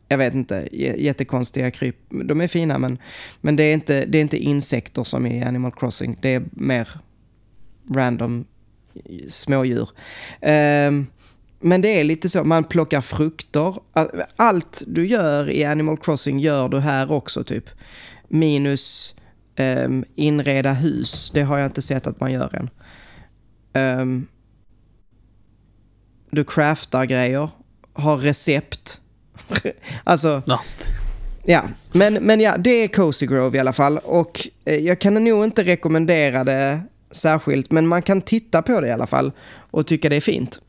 jag 0.09 0.19
vet 0.19 0.35
inte, 0.35 0.69
jättekonstiga 0.73 1.71
kryp. 1.71 1.97
De 2.09 2.41
är 2.41 2.49
fina 2.49 2.79
men, 2.79 2.99
men 3.41 3.57
det, 3.57 3.63
är 3.63 3.75
inte, 3.75 4.07
det 4.07 4.19
är 4.19 4.23
inte 4.23 4.39
insekter 4.39 5.05
som 5.05 5.27
är 5.27 5.35
i 5.35 5.43
Animal 5.43 5.73
Crossing. 5.73 6.19
Det 6.21 6.35
är 6.35 6.43
mer 6.53 6.89
random 7.95 8.45
smådjur. 9.29 9.89
Um, 10.41 11.07
men 11.65 11.81
det 11.81 12.01
är 12.01 12.05
lite 12.05 12.29
så, 12.29 12.45
man 12.45 12.65
plockar 12.65 13.01
frukter. 13.01 13.75
Allt 14.37 14.83
du 14.87 15.07
gör 15.07 15.51
i 15.51 15.65
Animal 15.65 15.97
Crossing 15.99 16.39
gör 16.39 16.69
du 16.69 16.79
här 16.79 17.13
också 17.13 17.45
typ. 17.45 17.65
Minus 18.29 19.15
um, 19.59 20.05
inreda 20.15 20.73
hus, 20.73 21.31
det 21.35 21.43
har 21.43 21.59
jag 21.59 21.67
inte 21.67 21.83
sett 21.83 22.07
att 22.07 22.21
man 22.21 22.33
gör 22.33 22.55
än. 22.55 22.71
Um, 24.01 24.27
du 26.31 26.45
craftar 26.45 27.05
grejer, 27.05 27.49
har 27.93 28.17
recept. 28.17 29.01
alltså... 30.05 30.43
Ja. 30.47 30.61
Ja, 31.47 31.63
men, 31.93 32.15
men 32.15 32.41
ja, 32.41 32.57
det 32.57 32.71
är 32.71 32.89
Cozy 32.89 33.27
Grove 33.27 33.57
i 33.57 33.61
alla 33.61 33.73
fall. 33.73 33.99
Och 33.99 34.49
eh, 34.65 34.75
jag 34.75 34.99
kan 34.99 35.25
nog 35.25 35.45
inte 35.45 35.63
rekommendera 35.65 36.45
det 36.45 36.81
särskilt, 37.11 37.71
men 37.71 37.87
man 37.87 38.03
kan 38.03 38.23
titta 38.23 38.63
på 38.63 38.81
det 38.81 38.87
i 38.87 38.93
alla 38.93 39.07
fall 39.07 39.33
och 39.71 39.87
tycka 39.87 40.09
det 40.09 40.17
är 40.17 40.21
fint. 40.21 40.61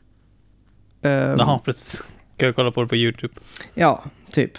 Um, 1.06 1.36
Jaha, 1.38 1.60
precis. 1.64 2.02
Kan 2.36 2.46
jag 2.46 2.56
kolla 2.56 2.70
på 2.70 2.82
det 2.82 2.88
på 2.88 2.96
YouTube? 2.96 3.34
Ja, 3.74 4.04
typ. 4.30 4.58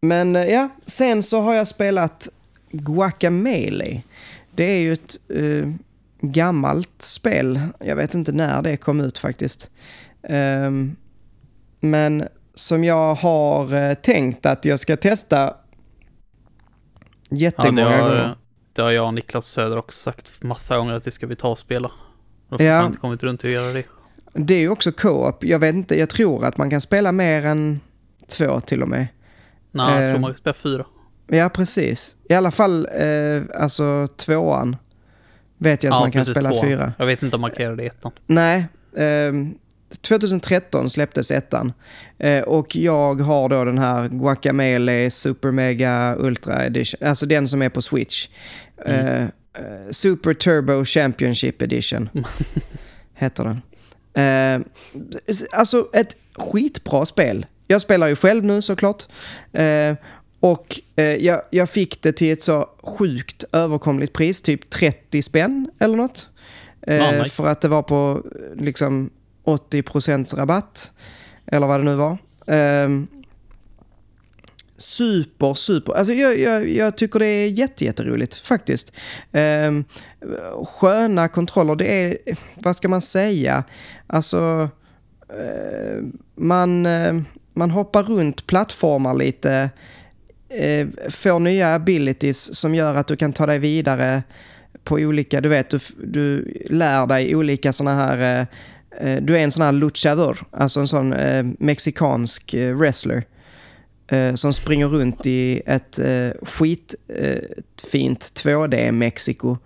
Men 0.00 0.36
eh, 0.36 0.44
ja, 0.44 0.68
sen 0.86 1.22
så 1.22 1.40
har 1.40 1.54
jag 1.54 1.68
spelat 1.68 2.28
Guacamele. 2.70 4.02
Det 4.50 4.64
är 4.64 4.78
ju 4.78 4.92
ett 4.92 5.16
uh, 5.36 5.74
gammalt 6.20 7.02
spel. 7.02 7.60
Jag 7.78 7.96
vet 7.96 8.14
inte 8.14 8.32
när 8.32 8.62
det 8.62 8.76
kom 8.76 9.00
ut 9.00 9.18
faktiskt. 9.18 9.70
Um, 10.22 10.96
men 11.80 12.28
som 12.54 12.84
jag 12.84 13.14
har 13.14 13.74
uh, 13.74 13.94
tänkt 13.94 14.46
att 14.46 14.64
jag 14.64 14.80
ska 14.80 14.96
testa 14.96 15.54
jättemånga 17.30 17.80
ja, 17.82 17.88
det 17.88 18.02
har, 18.02 18.08
gånger. 18.08 18.36
Det 18.72 18.82
har 18.82 18.90
jag 18.90 19.06
och 19.06 19.14
Niklas 19.14 19.46
Söder 19.46 19.76
också 19.76 19.98
sagt 19.98 20.42
massa 20.42 20.76
gånger 20.76 20.92
att 20.92 21.04
det 21.04 21.10
ska 21.10 21.26
vi 21.26 21.36
ta 21.36 21.48
och 21.48 21.58
spela. 21.58 21.90
Ja. 22.58 22.78
har 22.78 22.86
inte 22.86 22.98
kommit 22.98 23.22
runt 23.22 23.44
att 23.44 23.50
göra 23.50 23.72
det. 23.72 23.84
Det 24.32 24.54
är 24.54 24.58
ju 24.58 24.68
också 24.68 24.92
co-op. 24.92 25.44
Jag 25.44 25.58
vet 25.58 25.74
inte, 25.74 25.98
jag 25.98 26.08
tror 26.08 26.44
att 26.44 26.56
man 26.56 26.70
kan 26.70 26.80
spela 26.80 27.12
mer 27.12 27.44
än 27.44 27.80
två 28.28 28.60
till 28.60 28.82
och 28.82 28.88
med. 28.88 29.06
Nej, 29.70 30.02
jag 30.02 30.10
tror 30.10 30.14
eh, 30.14 30.20
man 30.20 30.30
kan 30.30 30.38
spela 30.38 30.54
fyra. 30.54 30.84
Ja, 31.26 31.48
precis. 31.48 32.16
I 32.28 32.34
alla 32.34 32.50
fall, 32.50 32.88
eh, 32.94 33.62
alltså 33.62 34.08
tvåan 34.16 34.76
vet 35.58 35.82
jag 35.82 35.90
att 35.90 35.96
ja, 35.96 36.00
man 36.00 36.12
kan 36.12 36.24
spela 36.24 36.50
tvåan. 36.50 36.64
fyra. 36.66 36.92
Jag 36.98 37.06
vet 37.06 37.22
inte 37.22 37.36
om 37.36 37.40
man 37.40 37.50
kan 37.50 37.64
göra 37.64 37.76
det 37.76 37.82
i 37.82 37.86
ettan. 37.86 38.12
Nej. 38.26 38.66
Eh, 38.96 39.32
2013 40.00 40.90
släpptes 40.90 41.30
ettan. 41.30 41.72
Eh, 42.18 42.42
och 42.42 42.76
jag 42.76 43.20
har 43.20 43.48
då 43.48 43.64
den 43.64 43.78
här 43.78 44.08
Guacamele 44.08 45.10
Super 45.10 45.50
Mega 45.50 46.16
Ultra 46.18 46.66
Edition. 46.66 47.08
Alltså 47.08 47.26
den 47.26 47.48
som 47.48 47.62
är 47.62 47.68
på 47.68 47.82
Switch. 47.82 48.28
Mm. 48.86 49.06
Eh, 49.06 49.22
eh, 49.22 49.90
Super 49.90 50.34
Turbo 50.34 50.84
Championship 50.84 51.62
Edition. 51.62 52.08
heter 53.14 53.44
den. 53.44 53.62
Eh, 54.14 54.60
alltså 55.52 55.88
ett 55.92 56.16
skitbra 56.34 57.06
spel. 57.06 57.46
Jag 57.66 57.80
spelar 57.80 58.08
ju 58.08 58.16
själv 58.16 58.44
nu 58.44 58.62
såklart. 58.62 59.02
Eh, 59.52 59.94
och 60.40 60.80
eh, 60.96 61.04
jag, 61.04 61.42
jag, 61.50 61.70
fick 61.70 62.02
det 62.02 62.12
till 62.12 62.32
ett 62.32 62.42
så 62.42 62.68
sjukt 62.82 63.44
överkomligt 63.52 64.12
pris, 64.12 64.42
typ 64.42 64.70
30 64.70 65.22
spänn 65.22 65.70
eller 65.78 65.96
något. 65.96 66.28
Eh, 66.82 67.02
oh, 67.02 67.18
nice. 67.18 67.30
För 67.30 67.46
att 67.46 67.60
det 67.60 67.68
var 67.68 67.82
på 67.82 68.22
liksom 68.56 69.10
80% 69.44 70.36
rabatt. 70.36 70.92
Eller 71.46 71.66
vad 71.66 71.80
det 71.80 71.84
nu 71.84 71.94
var. 71.94 72.18
Super, 74.88 75.54
super. 75.54 75.92
Alltså 75.92 76.12
jag, 76.12 76.38
jag, 76.38 76.68
jag 76.68 76.96
tycker 76.96 77.18
det 77.18 77.26
är 77.26 77.48
jätteroligt 77.48 78.34
faktiskt. 78.34 78.92
Eh, 79.32 79.72
sköna 80.64 81.28
kontroller, 81.28 81.76
det 81.76 82.04
är, 82.04 82.18
vad 82.54 82.76
ska 82.76 82.88
man 82.88 83.00
säga? 83.00 83.64
Alltså, 84.06 84.70
Eh, 85.28 86.04
man, 86.34 86.86
eh, 86.86 87.20
man 87.54 87.70
hoppar 87.70 88.02
runt 88.02 88.46
plattformar 88.46 89.14
lite, 89.14 89.70
eh, 90.48 90.88
får 91.10 91.40
nya 91.40 91.74
abilities 91.74 92.54
som 92.54 92.74
gör 92.74 92.94
att 92.94 93.06
du 93.06 93.16
kan 93.16 93.32
ta 93.32 93.46
dig 93.46 93.58
vidare 93.58 94.22
på 94.84 94.94
olika, 94.94 95.40
du 95.40 95.48
vet, 95.48 95.70
du, 95.70 95.78
du 96.04 96.52
lär 96.70 97.06
dig 97.06 97.36
olika 97.36 97.72
sådana 97.72 97.96
här, 98.04 98.18
eh, 98.18 99.12
eh, 99.12 99.22
du 99.22 99.36
är 99.36 99.44
en 99.44 99.50
sån 99.50 99.62
här 99.62 99.72
luchador, 99.72 100.38
alltså 100.50 100.80
en 100.80 100.88
sån 100.88 101.12
eh, 101.12 101.46
mexikansk 101.58 102.54
wrestler 102.54 103.24
eh, 104.08 104.34
som 104.34 104.52
springer 104.52 104.86
runt 104.86 105.26
i 105.26 105.62
ett 105.66 105.98
eh, 105.98 106.30
skitfint 106.42 108.32
eh, 108.34 108.48
2D-Mexiko 108.48 109.56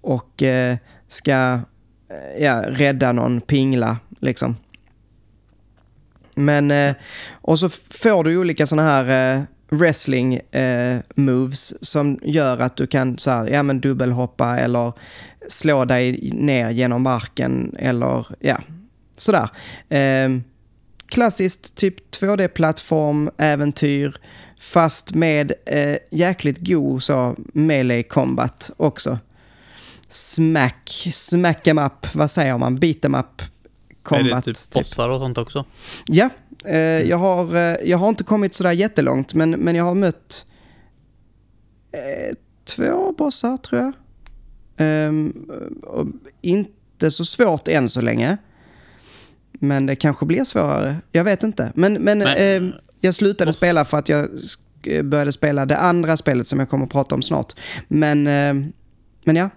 och 0.00 0.42
eh, 0.42 0.76
ska 1.08 1.60
eh, 2.08 2.42
ja, 2.42 2.64
rädda 2.66 3.12
någon 3.12 3.40
pingla 3.40 3.98
liksom. 4.20 4.56
Men, 6.34 6.70
eh, 6.70 6.94
och 7.32 7.58
så 7.58 7.68
får 7.90 8.24
du 8.24 8.38
olika 8.38 8.66
sådana 8.66 8.88
här 8.88 9.36
eh, 9.36 9.42
wrestling 9.68 10.34
eh, 10.34 10.98
moves 11.14 11.88
som 11.88 12.18
gör 12.22 12.58
att 12.58 12.76
du 12.76 12.86
kan 12.86 13.18
så 13.18 13.30
här, 13.30 13.48
ja, 13.48 13.62
men 13.62 13.80
dubbelhoppa 13.80 14.58
eller 14.58 14.92
slå 15.48 15.84
dig 15.84 16.30
ner 16.32 16.70
genom 16.70 17.02
marken 17.02 17.76
eller 17.78 18.26
ja, 18.40 18.60
sådär. 19.16 19.48
Ehm, 19.88 20.44
Klassiskt 21.14 21.74
typ 21.74 22.14
2D-plattform, 22.16 23.30
äventyr, 23.38 24.16
fast 24.58 25.14
med 25.14 25.52
eh, 25.66 25.96
jäkligt 26.10 26.58
god 26.58 27.02
så 27.02 27.36
melee 27.38 28.02
combat 28.02 28.70
också. 28.76 29.18
Smack, 30.10 31.08
smack 31.12 31.66
em 31.66 31.78
up, 31.78 32.14
vad 32.14 32.30
säger 32.30 32.58
man? 32.58 32.78
Beat 32.78 33.04
em 33.04 33.14
up 33.14 33.42
combat. 34.02 34.46
är 34.46 34.52
det 34.52 34.58
typ 34.58 34.72
bossar 34.72 35.08
och 35.08 35.20
sånt 35.20 35.38
också? 35.38 35.64
Ja, 36.06 36.30
eh, 36.64 36.78
jag, 36.78 37.16
har, 37.16 37.54
eh, 37.56 37.76
jag 37.84 37.98
har 37.98 38.08
inte 38.08 38.24
kommit 38.24 38.54
sådär 38.54 38.72
jättelångt, 38.72 39.34
men, 39.34 39.50
men 39.50 39.74
jag 39.74 39.84
har 39.84 39.94
mött 39.94 40.46
eh, 41.92 42.36
två 42.64 43.12
bossar 43.18 43.56
tror 43.56 43.80
jag. 43.80 43.92
Och 45.82 46.06
inte 46.40 47.10
så 47.10 47.24
svårt 47.24 47.68
än 47.68 47.88
så 47.88 48.00
länge. 48.00 48.38
Men 49.60 49.86
det 49.86 49.96
kanske 49.96 50.26
blir 50.26 50.44
svårare. 50.44 50.96
Jag 51.12 51.24
vet 51.24 51.42
inte. 51.42 51.72
Men, 51.74 51.92
men, 51.92 52.18
Men- 52.18 52.36
ehm, 52.36 52.72
jag 53.00 53.14
slutade 53.14 53.48
Boss- 53.48 53.56
spela 53.56 53.84
för 53.84 53.98
att 53.98 54.08
jag 54.08 54.28
började 55.04 55.32
spela 55.32 55.66
det 55.66 55.76
andra 55.76 56.16
spelet 56.16 56.46
som 56.46 56.58
jag 56.58 56.70
kommer 56.70 56.84
att 56.84 56.92
prata 56.92 57.14
om 57.14 57.22
snart. 57.22 57.52
Men, 57.88 58.26
ehm, 58.26 58.72
men 59.24 59.36
ja, 59.36 59.50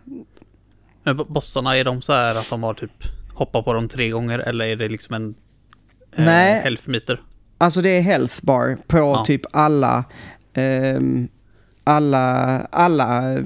Men 1.04 1.18
bo- 1.18 1.26
bossarna, 1.26 1.78
är 1.78 1.84
de 1.84 2.02
så 2.02 2.14
här 2.14 2.36
att 2.36 2.50
de 2.50 2.64
har 2.64 2.74
typ 2.74 2.92
hoppat 3.34 3.66
på 3.66 3.74
dem 3.74 3.90
tre 3.90 4.10
gånger 4.10 4.40
eller 4.40 4.66
är 4.66 4.76
det 4.76 4.90
liksom 4.90 5.16
en 5.16 5.36
eh, 6.16 6.26
Nej. 6.26 6.62
health 6.62 6.90
meter? 6.90 7.22
Alltså 7.58 7.82
det 7.82 7.90
är 7.90 8.02
health 8.02 8.36
bar 8.46 8.78
på 8.88 8.98
Ja. 8.98 9.24
typ 9.28 9.42
alla, 9.54 10.04
ehm, 10.54 11.28
alla, 11.84 12.26
alla 12.72 13.34
eh, 13.34 13.40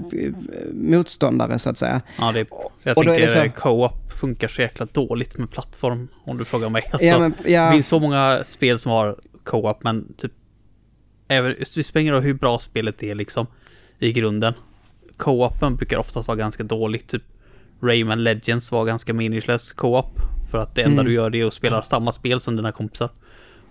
motståndare 0.74 1.60
så 1.60 1.70
att 1.70 1.78
säga. 1.78 2.02
Ja, 2.18 2.32
det 2.32 2.40
är, 2.40 2.48
jag 2.84 2.98
Och 2.98 3.04
tänker 3.06 3.50
co-op 3.50 4.01
funkar 4.21 4.47
så 4.47 4.62
jäkla 4.62 4.88
dåligt 4.91 5.38
med 5.38 5.51
plattform 5.51 6.07
om 6.25 6.38
du 6.38 6.45
frågar 6.45 6.69
mig. 6.69 6.84
Alltså, 6.91 7.07
ja, 7.07 7.19
men, 7.19 7.34
Det 7.43 7.51
ja, 7.51 7.71
finns 7.71 7.88
så 7.88 7.99
många 7.99 8.41
spel 8.43 8.79
som 8.79 8.91
har 8.91 9.15
co-op 9.43 9.84
men 9.84 10.13
typ 10.17 10.31
även, 11.27 11.55
det 11.75 11.84
spelar 11.84 12.01
ingen 12.01 12.13
roll 12.13 12.23
hur 12.23 12.34
bra 12.34 12.60
spelet 12.60 13.03
är 13.03 13.15
liksom 13.15 13.47
i 13.99 14.12
grunden. 14.13 14.53
Co-open 15.17 15.75
brukar 15.75 15.97
oftast 15.97 16.27
vara 16.27 16.38
ganska 16.38 16.63
dåligt. 16.63 17.07
Typ 17.07 17.23
Rayman 17.84 18.23
Legends 18.23 18.71
var 18.71 18.86
ganska 18.86 19.13
meningslös 19.13 19.71
co-op. 19.71 20.19
För 20.51 20.57
att 20.57 20.75
det 20.75 20.81
enda 20.81 21.01
Mm. 21.01 21.05
du 21.05 21.13
gör 21.13 21.29
det 21.29 21.41
är 21.41 21.45
att 21.45 21.53
spela 21.53 21.84
samma 21.84 22.12
spel 22.12 22.41
som 22.41 22.55
dina 22.55 22.71
kompisar. 22.71 23.10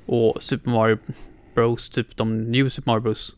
Och 0.06 0.42
Super 0.42 0.70
Mario 0.70 0.98
Bros, 1.54 1.88
typ 1.90 2.16
de 2.16 2.42
New 2.52 2.68
Super 2.68 2.90
Mario 2.90 3.00
Bros. 3.02 3.36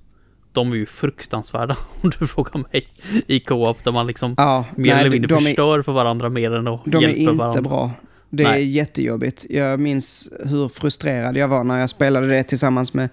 De 0.52 0.72
är 0.72 0.76
ju 0.76 0.86
fruktansvärda 0.86 1.76
om 2.02 2.12
du 2.18 2.26
frågar 2.26 2.64
mig. 2.72 2.86
I 3.26 3.40
co-op 3.40 3.84
där 3.84 3.92
man 3.92 4.06
liksom 4.06 4.34
ja, 4.38 4.64
mer 4.76 4.92
nej, 4.94 5.00
eller 5.00 5.10
mindre 5.10 5.28
de, 5.28 5.34
är, 5.34 5.40
förstör 5.48 5.82
för 5.82 5.92
varandra 5.92 6.28
mer 6.28 6.52
än 6.52 6.68
att 6.68 6.80
de 6.84 6.96
är 7.04 7.08
hjälpa 7.08 7.20
inte 7.20 7.32
varandra. 7.32 7.60
bra. 7.62 7.90
Det 8.34 8.42
är 8.44 8.48
Nej. 8.48 8.68
jättejobbigt. 8.70 9.46
Jag 9.50 9.80
minns 9.80 10.28
hur 10.44 10.68
frustrerad 10.68 11.36
jag 11.36 11.48
var 11.48 11.64
när 11.64 11.80
jag 11.80 11.90
spelade 11.90 12.26
det 12.28 12.42
tillsammans 12.42 12.94
med 12.94 13.08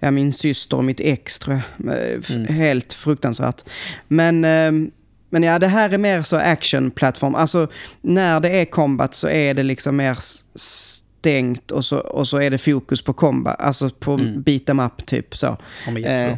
ja, 0.00 0.10
min 0.10 0.32
syster 0.32 0.76
och 0.76 0.84
mitt 0.84 1.00
ex 1.00 1.38
tror 1.38 1.60
jag. 1.76 1.94
Eh, 1.94 2.20
Mm. 2.34 2.46
Helt 2.54 2.92
fruktansvärt. 2.92 3.64
Men, 4.08 4.44
ehm, 4.44 4.90
men 5.30 5.42
ja, 5.42 5.58
det 5.58 5.66
här 5.66 5.90
är 5.90 5.98
mer 5.98 6.22
så 6.22 6.36
action-plattform. 6.36 7.34
Alltså 7.34 7.66
när 8.00 8.40
det 8.40 8.48
är 8.50 8.64
combat 8.64 9.14
så 9.14 9.28
är 9.28 9.54
det 9.54 9.62
liksom 9.62 9.96
mer 9.96 10.18
stängt 10.58 11.70
och 11.70 11.84
så, 11.84 11.98
och 11.98 12.28
så 12.28 12.40
är 12.40 12.50
det 12.50 12.58
fokus 12.58 13.02
på 13.02 13.12
combat. 13.12 13.60
Alltså 13.60 13.90
på 13.90 14.12
Mm. 14.12 14.42
beat 14.42 14.68
em 14.68 14.80
up 14.80 15.06
typ 15.06 15.36
så. 15.36 15.56
Är. 15.86 16.28
Eh, 16.28 16.36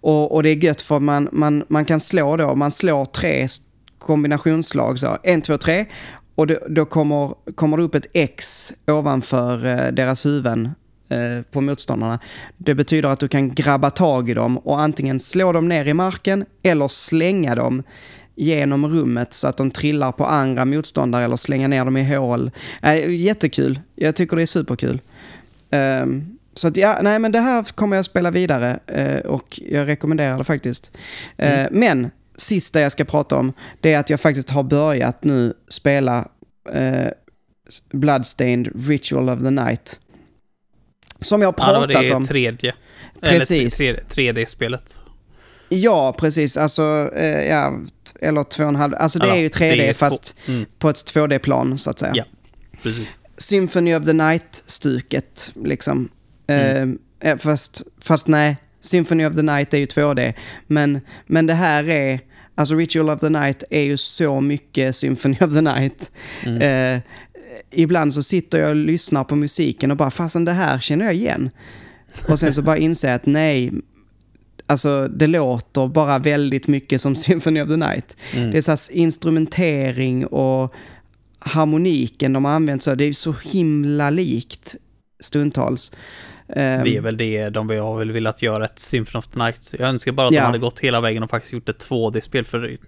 och, 0.00 0.32
och 0.32 0.42
det 0.42 0.48
är 0.48 0.64
gött 0.64 0.80
för 0.80 1.00
man, 1.00 1.28
man, 1.32 1.64
man 1.68 1.84
kan 1.84 2.00
slå 2.00 2.36
då, 2.36 2.54
man 2.54 2.70
slår 2.70 3.04
tre 3.04 3.48
kombinationsslag 3.98 4.98
så, 4.98 5.18
en, 5.22 5.42
två, 5.42 5.58
tre. 5.58 5.86
Och 6.34 6.46
då, 6.46 6.58
då 6.68 6.84
kommer, 6.84 7.34
kommer 7.54 7.76
det 7.76 7.82
upp 7.82 7.94
ett 7.94 8.06
X 8.12 8.72
ovanför 8.86 9.66
eh, 9.66 9.92
deras 9.92 10.26
huvuden 10.26 10.70
eh, 11.08 11.42
på 11.50 11.60
motståndarna. 11.60 12.18
Det 12.56 12.74
betyder 12.74 13.08
att 13.08 13.20
du 13.20 13.28
kan 13.28 13.54
grabba 13.54 13.90
tag 13.90 14.30
i 14.30 14.34
dem 14.34 14.58
och 14.58 14.80
antingen 14.80 15.20
slå 15.20 15.52
dem 15.52 15.68
ner 15.68 15.84
i 15.84 15.94
marken 15.94 16.44
eller 16.62 16.88
slänga 16.88 17.54
dem 17.54 17.82
genom 18.34 18.86
rummet 18.86 19.34
så 19.34 19.48
att 19.48 19.56
de 19.56 19.70
trillar 19.70 20.12
på 20.12 20.24
andra 20.24 20.64
motståndare 20.64 21.24
eller 21.24 21.36
slänga 21.36 21.68
ner 21.68 21.84
dem 21.84 21.96
i 21.96 22.16
hål. 22.16 22.50
Äh, 22.82 23.10
jättekul. 23.10 23.80
Jag 23.94 24.16
tycker 24.16 24.36
det 24.36 24.42
är 24.42 24.46
superkul. 24.46 25.00
Ehm, 25.70 26.38
så 26.60 26.68
att 26.68 26.76
ja, 26.76 26.98
nej 27.02 27.18
men 27.18 27.32
det 27.32 27.40
här 27.40 27.62
kommer 27.62 27.96
jag 27.96 28.04
spela 28.04 28.30
vidare 28.30 28.78
eh, 28.86 29.18
och 29.18 29.60
jag 29.66 29.86
rekommenderar 29.88 30.38
det 30.38 30.44
faktiskt. 30.44 30.92
Eh, 31.36 31.66
Men 31.70 32.10
sista 32.36 32.80
jag 32.80 32.92
ska 32.92 33.04
prata 33.04 33.36
om, 33.36 33.52
det 33.80 33.92
är 33.92 33.98
att 33.98 34.10
jag 34.10 34.20
faktiskt 34.20 34.50
har 34.50 34.62
börjat 34.62 35.24
nu 35.24 35.54
spela 35.68 36.28
eh, 36.72 37.06
Bloodstained 37.92 38.88
Ritual 38.88 39.28
of 39.30 39.38
the 39.42 39.50
Night. 39.50 40.00
Som 41.20 41.42
jag 41.42 41.48
har 41.48 41.54
Ja, 41.58 41.72
det 41.72 41.78
var 41.78 41.86
pratat 41.86 42.02
det 42.02 42.14
om. 42.14 42.24
tredje. 42.26 42.74
Precis. 43.20 43.80
Eller 43.80 44.00
3D-spelet. 44.00 44.96
Ja, 45.68 46.16
precis. 46.18 46.56
Alltså, 46.56 47.10
eh, 47.16 47.48
ja, 47.50 47.78
eller 48.20 48.44
två 48.44 48.62
och 48.62 48.68
en 48.68 48.76
halv. 48.76 48.94
Alltså 48.94 49.18
det 49.18 49.26
Ja, 49.26 49.34
är 49.36 49.40
ju 49.40 49.48
3D 49.48 49.76
det 49.76 49.88
är 49.88 49.94
fast 49.94 50.34
Mm, 50.48 50.64
på 50.78 50.90
ett 50.90 50.96
2D-plan 51.14 51.78
så 51.78 51.90
att 51.90 51.98
säga. 51.98 52.12
Ja. 52.14 52.24
precis. 52.82 53.18
Symphony 53.36 53.94
of 53.94 54.04
the 54.04 54.12
Night-stuket, 54.12 55.52
liksom. 55.64 56.08
Mm. 56.50 56.98
Eh, 57.20 57.36
fast, 57.36 57.82
fast 58.00 58.26
nej, 58.26 58.56
Symphony 58.80 59.26
of 59.26 59.34
the 59.34 59.42
Night 59.42 59.74
är 59.74 59.78
ju 59.78 59.86
2D. 59.86 60.34
Men, 60.66 61.00
men 61.26 61.46
det 61.46 61.54
här 61.54 61.88
är, 61.88 62.20
alltså 62.54 62.74
Ritual 62.74 63.10
of 63.10 63.20
the 63.20 63.28
Night 63.28 63.64
är 63.70 63.82
ju 63.82 63.96
så 63.96 64.40
mycket 64.40 64.96
Symphony 64.96 65.36
of 65.40 65.54
the 65.54 65.60
Night. 65.60 66.10
Mm. 66.42 66.62
Eh, 66.62 67.02
ibland 67.70 68.14
så 68.14 68.22
sitter 68.22 68.58
jag 68.58 68.68
och 68.68 68.76
lyssnar 68.76 69.24
på 69.24 69.36
musiken 69.36 69.90
och 69.90 69.96
bara, 69.96 70.10
fasen 70.10 70.44
det 70.44 70.52
här 70.52 70.80
känner 70.80 71.04
jag 71.04 71.14
igen. 71.14 71.50
Och 72.28 72.38
sen 72.38 72.54
så 72.54 72.62
bara 72.62 72.78
inser 72.78 73.08
jag 73.08 73.16
att 73.16 73.26
nej, 73.26 73.72
alltså 74.66 75.08
det 75.08 75.26
låter 75.26 75.88
bara 75.88 76.18
väldigt 76.18 76.68
mycket 76.68 77.00
som 77.00 77.16
Symphony 77.16 77.62
of 77.62 77.68
the 77.68 77.76
Night. 77.76 78.16
Mm. 78.34 78.50
Det 78.50 78.58
är 78.58 78.76
så 78.76 78.92
instrumentering 78.92 80.26
och 80.26 80.74
harmoniken 81.38 82.32
de 82.32 82.44
har 82.44 82.52
använt 82.52 82.82
så, 82.82 82.94
det 82.94 83.04
är 83.04 83.12
så 83.12 83.34
himla 83.44 84.10
likt 84.10 84.76
stundtals. 85.20 85.92
Ehm, 86.56 86.84
Det 86.84 86.96
är 86.96 87.00
väl 87.00 87.16
det 87.16 87.48
de 87.48 87.68
har 87.70 87.98
väl 87.98 88.12
velat 88.12 88.42
göra 88.42 88.64
ett 88.64 88.78
Symphony 88.78 89.18
of 89.18 89.26
the 89.26 89.38
Night. 89.38 89.74
Jag 89.78 89.88
önskar 89.88 90.12
bara 90.12 90.26
att 90.26 90.32
Ja. 90.32 90.40
de 90.40 90.46
hade 90.46 90.58
gått 90.58 90.80
hela 90.80 91.00
vägen 91.00 91.22
och 91.22 91.30
faktiskt 91.30 91.52
gjort 91.52 91.68
ett 91.68 91.78
2D-spel 91.88 92.44
för 92.44 92.78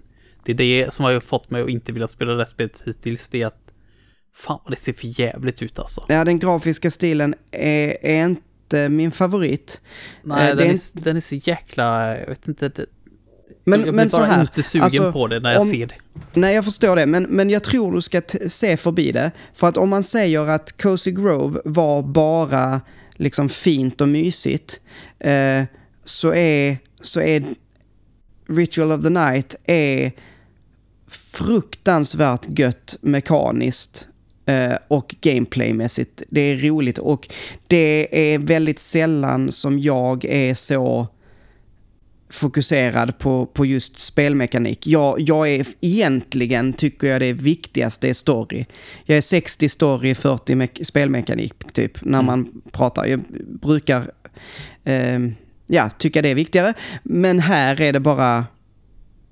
det 0.45 0.51
är 0.51 0.55
det 0.55 0.93
som 0.93 1.05
har 1.05 1.19
fått 1.19 1.49
mig 1.51 1.61
att 1.61 1.69
inte 1.69 1.91
vilja 1.91 2.07
spela 2.07 2.33
det 2.33 2.45
spelet 2.45 2.81
hittills. 2.85 3.29
Det 3.29 3.41
är 3.41 3.47
att 3.47 3.73
fan 4.35 4.59
vad 4.63 4.73
det 4.73 4.79
ser 4.79 4.93
för 4.93 5.19
jävligt 5.21 5.61
ut 5.61 5.79
alltså. 5.79 6.05
Ja, 6.07 6.23
den 6.23 6.39
grafiska 6.39 6.91
stilen 6.91 7.35
är, 7.51 7.97
är 8.05 8.25
inte 8.25 8.89
min 8.89 9.11
favorit. 9.11 9.81
Nej, 10.23 10.49
Eh, 10.51 10.55
den, 10.57 10.67
är 10.67 11.03
den 11.03 11.17
är 11.17 11.21
så 11.21 11.35
jäkla, 11.35 12.17
jag 12.19 12.27
vet 12.27 12.47
inte. 12.47 12.69
Det, 12.69 12.85
Men, 13.63 13.79
jag 13.79 13.83
blir 13.83 13.93
men 13.93 14.09
så 14.09 14.17
bara 14.17 14.25
här, 14.27 14.41
inte 14.41 14.63
sugen 14.63 14.83
alltså, 14.83 15.11
på 15.11 15.27
det 15.27 15.39
när 15.39 15.51
jag 15.51 15.61
om- 15.61 15.67
ser 15.67 15.85
det. 15.87 15.95
Nej, 16.33 16.55
jag 16.55 16.65
förstår 16.65 16.95
det, 16.95 17.05
men, 17.05 17.23
men 17.23 17.49
jag 17.49 17.63
tror 17.63 17.91
du 17.91 18.01
ska 18.01 18.21
se 18.47 18.77
förbi 18.77 19.11
det. 19.11 19.31
För 19.53 19.67
att 19.67 19.77
om 19.77 19.89
man 19.89 20.03
säger 20.03 20.47
att 20.49 20.81
Cozy 20.81 21.11
Grove 21.11 21.59
var 21.65 22.01
bara 22.03 22.81
liksom 23.13 23.49
fint 23.49 24.01
och 24.01 24.09
mysigt, 24.09 24.79
eh, 25.19 25.63
så, 26.03 26.33
är, 26.33 26.77
så 27.01 27.21
är 27.21 27.43
Ritual 28.47 28.91
of 28.91 29.01
the 29.03 29.09
Night 29.09 29.55
är 29.65 30.11
fruktansvärt 31.07 32.59
gött 32.59 32.97
mekaniskt 33.01 34.07
eh, 34.45 34.75
och 34.87 35.15
gameplaymässigt. 35.21 36.23
Det 36.29 36.41
är 36.41 36.57
roligt 36.57 36.97
och 36.97 37.29
det 37.67 38.07
är 38.33 38.39
väldigt 38.39 38.79
sällan 38.79 39.51
som 39.51 39.79
jag 39.79 40.25
är 40.25 40.53
så 40.53 41.07
fokuserad 42.33 43.17
på, 43.19 43.45
på 43.45 43.65
just 43.65 43.99
spelmekanik. 43.99 44.87
Jag, 44.87 45.19
jag 45.19 45.49
är 45.49 45.65
egentligen, 45.81 46.73
tycker 46.73 47.07
jag 47.07 47.21
det 47.21 47.33
viktigaste 47.33 48.09
är 48.09 48.13
story. 48.13 48.65
Jag 49.05 49.17
är 49.17 49.21
60 49.21 49.69
story, 49.69 50.15
40 50.15 50.55
mek- 50.55 50.83
spelmekanik 50.83 51.53
typ, 51.73 52.05
när 52.05 52.19
Mm. 52.19 52.25
man 52.25 52.61
pratar. 52.71 53.05
Jag 53.05 53.21
brukar 53.61 54.11
eh, 54.83 55.19
ja, 55.67 55.89
tycka 55.89 56.21
det 56.21 56.29
är 56.29 56.35
viktigare. 56.35 56.73
Men 57.03 57.39
här 57.39 57.81
är 57.81 57.93
det 57.93 57.99
bara 57.99 58.45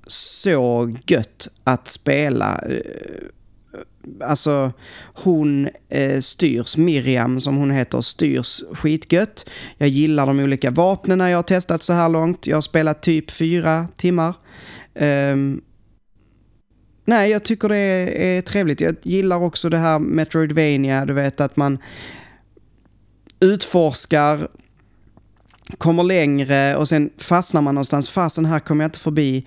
så 0.08 0.96
gött 1.08 1.48
att 1.64 1.88
spela. 1.88 2.64
Alltså, 4.24 4.72
hon 5.14 5.70
eh, 5.90 6.20
styrs, 6.20 6.78
Miriam 6.78 7.40
som 7.40 7.58
hon 7.58 7.72
heter, 7.72 8.02
styrs 8.02 8.64
skitgött. 8.74 9.50
Jag 9.78 9.90
gillar 9.90 10.26
de 10.26 10.40
olika 10.40 10.72
vapnen 10.72 11.20
jag 11.20 11.38
har 11.38 11.44
testat 11.44 11.84
så 11.84 11.94
här 11.94 12.10
långt. 12.10 12.48
Jag 12.48 12.58
har 12.58 12.62
spelat 12.62 13.02
typ 13.02 13.32
fyra 13.32 13.88
timmar. 13.98 14.34
Um, 14.94 15.62
nej, 17.06 17.32
jag 17.32 17.44
tycker 17.44 17.70
det 17.70 17.78
är, 17.78 18.08
är 18.08 18.42
trevligt. 18.42 18.82
Jag 18.82 18.96
gillar 19.04 19.44
också 19.44 19.70
det 19.70 19.78
här 19.78 20.00
Metroidvania, 20.00 21.06
du 21.06 21.14
vet 21.14 21.42
att 21.42 21.56
man 21.56 21.78
utforskar, 23.40 24.48
kommer 25.78 26.04
längre 26.04 26.76
och 26.76 26.90
sen 26.90 27.10
fastnar 27.18 27.62
man 27.62 27.76
någonstans. 27.76 28.10
Fasen 28.10 28.46
här 28.46 28.60
kommer 28.60 28.84
jag 28.84 28.88
inte 28.88 29.00
förbi 29.00 29.46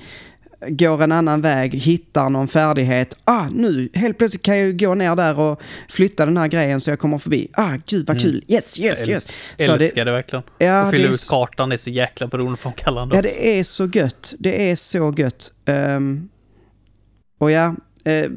går 0.69 1.03
en 1.03 1.13
annan 1.13 1.41
väg, 1.41 1.75
hittar 1.75 2.31
någon 2.31 2.49
färdighet. 2.49 3.17
Ah, 3.25 3.49
nu 3.51 3.89
helt 3.95 4.19
plötsligt 4.19 4.43
kan 4.43 4.59
jag 4.59 4.67
ju 4.67 4.73
gå 4.73 4.95
ner 4.95 5.17
där 5.17 5.41
och 5.41 5.61
flytta 5.89 6.27
den 6.27 6.37
här 6.37 6.49
grejen 6.49 6.81
så 6.81 6.91
jag 6.91 6.99
kommer 6.99 7.19
förbi. 7.19 7.49
Ah, 7.53 7.77
gud 7.87 8.07
vad 8.07 8.21
kul. 8.21 8.45
Yes, 8.49 8.81
yes, 8.81 9.09
yes. 9.09 9.33
Så 9.59 9.73
älskar 9.73 10.05
det, 10.05 10.13
verkligen. 10.13 10.43
Ja, 10.59 10.85
och 10.85 10.91
fylla 10.91 11.09
det 11.09 11.15
ut 11.15 11.29
kartan 11.31 11.73
är 11.73 11.77
så 11.77 11.91
jäkla 11.91 12.27
beroendeframkallande. 12.27 13.17
Ja, 13.17 13.23
det 13.23 13.59
är 13.59 13.65
så 13.65 13.87
gött. 13.87 14.35
Det 14.39 14.71
är 14.71 14.77
så 14.77 15.15
gött. 15.17 15.53
Ehm, 15.65 16.29
och 17.39 17.51
ja, 17.51 17.75
uh, 18.09 18.31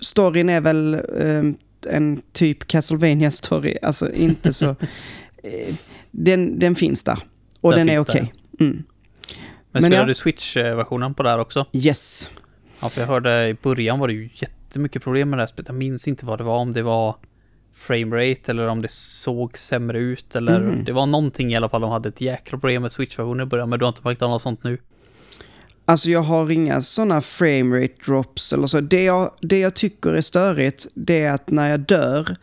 storyn 0.00 0.48
är 0.48 0.60
väl 0.60 1.00
ehm, 1.20 1.56
en 1.88 2.22
typ 2.32 2.66
castlevania 2.66 3.30
story 3.30 3.76
Alltså 3.82 4.12
inte 4.12 4.52
så... 4.52 4.66
eh, 5.42 5.74
den, 6.10 6.58
den 6.58 6.74
finns 6.74 7.04
där. 7.04 7.18
Och 7.60 7.70
Den 7.70 7.86
den, 7.86 7.96
är 7.96 7.98
okej. 7.98 8.32
Mm. 8.60 8.82
Men 9.72 9.82
men 9.82 9.90
spelar 9.90 10.02
ja. 10.02 10.06
du 10.06 10.14
Switch-versionen 10.14 11.14
på 11.14 11.22
det 11.22 11.28
här 11.30 11.38
också? 11.38 11.66
Yes. 11.72 12.30
Ja, 12.80 12.88
för 12.88 13.00
jag 13.00 13.08
hörde 13.08 13.48
i 13.48 13.54
början 13.54 13.98
var 13.98 14.08
det 14.08 14.14
ju 14.14 14.28
jättemycket 14.34 15.02
problem 15.02 15.30
med 15.30 15.38
det 15.38 15.42
här 15.42 15.46
spelet. 15.46 15.68
Jag 15.68 15.76
minns 15.76 16.08
inte 16.08 16.26
vad 16.26 16.38
det 16.38 16.44
var, 16.44 16.56
om 16.56 16.72
det 16.72 16.82
var 16.82 17.16
framerate 17.74 18.52
eller 18.52 18.66
om 18.68 18.82
det 18.82 18.90
såg 18.90 19.58
sämre 19.58 19.98
ut 19.98 20.36
eller 20.36 20.60
Mhm. 20.60 20.84
det 20.84 20.92
var 20.92 21.06
någonting 21.06 21.52
i 21.52 21.56
alla 21.56 21.68
fall. 21.68 21.80
De 21.80 21.90
hade 21.90 22.08
ett 22.08 22.20
jäkla 22.20 22.58
problem 22.58 22.82
med 22.82 22.92
Switch-versionen 22.92 23.46
i 23.46 23.50
början, 23.50 23.68
men 23.70 23.78
du 23.78 23.84
har 23.84 23.90
inte 23.92 24.00
märkt 24.04 24.20
något 24.20 24.42
sånt 24.42 24.64
nu? 24.64 24.78
Alltså 25.84 26.10
jag 26.10 26.20
har 26.22 26.50
inga 26.50 26.80
sådana 26.80 27.20
framerate 27.20 27.94
drops 28.06 28.52
eller 28.52 28.66
så. 28.66 28.80
Det 28.80 29.04
jag, 29.04 29.30
det 29.40 29.58
jag 29.58 29.74
tycker 29.74 30.10
är 30.12 30.20
störigt, 30.20 30.86
det 30.94 31.20
är 31.24 31.32
att 31.32 31.50
när 31.50 31.70
jag 31.70 31.80
dör, 31.80 32.36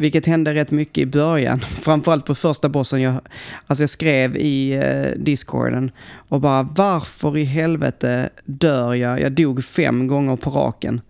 vilket 0.00 0.26
hände 0.26 0.54
rätt 0.54 0.70
mycket 0.70 0.98
i 0.98 1.06
början, 1.06 1.60
framförallt 1.80 2.24
på 2.24 2.34
första 2.34 2.68
bossen, 2.68 3.00
jag, 3.00 3.20
alltså 3.66 3.82
jag 3.82 3.90
skrev 3.90 4.36
i 4.36 4.72
eh, 4.72 5.22
discorden 5.22 5.90
och 6.28 6.40
bara 6.40 6.62
varför 6.62 7.36
i 7.36 7.44
helvete 7.44 8.30
dör 8.44 8.94
jag? 8.94 9.20
Jag 9.20 9.32
dog 9.32 9.64
fem 9.64 10.06
gånger 10.06 10.36
på 10.36 10.50
raken 10.50 11.00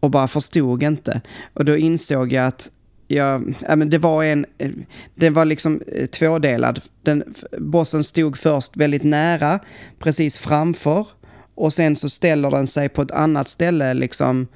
och 0.00 0.10
bara 0.10 0.28
förstod 0.28 0.82
inte. 0.82 1.20
Och 1.54 1.64
då 1.64 1.76
insåg 1.76 2.32
jag 2.32 2.46
att 2.46 2.70
jag, 3.08 3.54
äh, 3.68 3.76
men 3.76 3.90
det 3.90 3.98
var 3.98 4.24
en, 4.24 4.46
eh, 4.58 4.70
den 5.14 5.34
var 5.34 5.44
liksom 5.44 5.82
eh, 5.86 6.06
tvådelad. 6.06 6.80
Den, 7.02 7.24
bossen 7.58 8.04
stod 8.04 8.38
först 8.38 8.76
väldigt 8.76 9.04
nära, 9.04 9.60
precis 9.98 10.38
framför. 10.38 11.06
Och 11.54 11.72
sen 11.72 11.96
så 11.96 12.08
ställer 12.08 12.50
den 12.50 12.66
sig 12.66 12.88
på 12.88 13.02
ett 13.02 13.10
annat 13.10 13.48
ställe 13.48 13.94
liksom. 13.94 14.46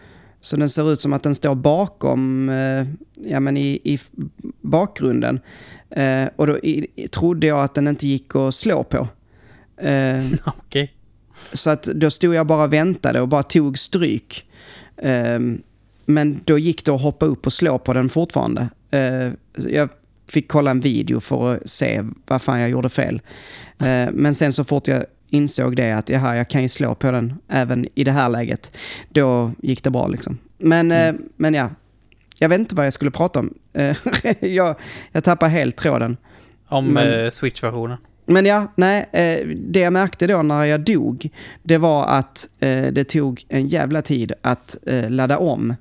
Så 0.43 0.57
den 0.57 0.69
ser 0.69 0.93
ut 0.93 1.01
som 1.01 1.13
att 1.13 1.23
den 1.23 1.35
står 1.35 1.55
bakom, 1.55 2.49
eh, 2.49 2.87
ja 3.31 3.41
men 3.41 3.57
i, 3.57 3.81
i 3.85 3.99
bakgrunden. 4.61 5.41
Eh, 5.91 6.29
och 6.37 6.47
då 6.47 6.59
i, 6.59 7.09
trodde 7.13 7.47
jag 7.47 7.61
att 7.61 7.75
den 7.75 7.89
inte 7.89 8.09
gick 8.09 8.37
att 8.37 8.55
slå 8.55 8.85
på. 8.85 9.09
Eh, 9.77 10.27
Okej. 10.47 10.93
så 11.53 11.71
att 11.71 11.83
då 11.83 12.11
stod 12.11 12.35
jag 12.35 12.47
bara 12.47 12.65
och 12.65 12.73
väntade 12.73 13.21
och 13.21 13.29
bara 13.29 13.43
tog 13.43 13.79
stryk. 13.79 14.45
Ehm, 14.97 15.63
men 16.07 16.41
då 16.45 16.59
gick 16.59 16.85
det 16.85 16.93
att 16.93 17.03
hoppa 17.03 17.27
upp 17.27 17.47
och 17.47 17.53
slå 17.53 17.79
på 17.79 17.93
den 17.93 18.09
fortfarande. 18.09 18.69
Eh, 18.91 19.29
jag 19.69 19.89
fick 20.29 20.49
kolla 20.49 20.71
en 20.71 20.81
video 20.81 21.21
för 21.21 21.55
att 21.55 21.71
se 21.71 22.05
vad 22.27 22.43
fan 22.43 22.61
jag 22.61 22.71
gjorde 22.71 22.89
fel. 22.89 23.21
Eh, 23.79 24.09
men 24.13 24.35
sen 24.35 24.53
så 24.53 24.65
fort 24.65 24.89
jag 24.89 25.05
insåg 25.33 25.77
det 25.77 25.93
att 25.93 26.09
jaha, 26.09 26.37
jag 26.37 26.49
kan 26.49 26.63
ju 26.63 26.69
slå 26.69 26.95
på 26.95 27.11
den 27.11 27.35
även 27.49 27.87
i 27.95 28.05
det 28.05 28.13
här 28.13 28.29
läget. 28.29 28.77
Då 29.09 29.53
gick 29.63 29.85
det 29.85 29.91
bra 29.91 30.07
liksom. 30.07 30.39
Men, 30.59 30.93
eh, 30.93 31.15
men 31.37 31.55
ja, 31.55 31.71
jag 32.39 32.49
vet 32.49 32.59
inte 32.59 32.75
vad 32.75 32.87
jag 32.87 32.93
skulle 32.93 33.11
prata 33.11 33.41
om. 33.41 33.55
Eh, 33.73 33.97
jag, 34.41 34.77
jag 35.13 35.25
tappar 35.25 35.49
helt 35.49 35.77
tråden. 35.77 36.17
Om 36.69 36.87
Men- 36.87 37.25
eh, 37.25 37.31
Switch-versionen. 37.31 37.99
Men 38.27 38.47
ja, 38.47 38.73
nej, 38.77 39.09
eh, 39.13 39.47
det 39.47 39.81
jag 39.81 39.93
märkte 39.93 40.27
då 40.27 40.43
när 40.43 40.65
jag 40.65 40.81
dog, 40.81 41.31
det 41.63 41.79
var 41.79 42.07
att 42.07 42.49
det 42.93 43.05
tog 43.05 43.45
en 43.49 43.69
jävla 43.69 44.03
tid 44.03 44.33
att 44.43 44.77
ladda 45.09 45.39
om. 45.39 45.75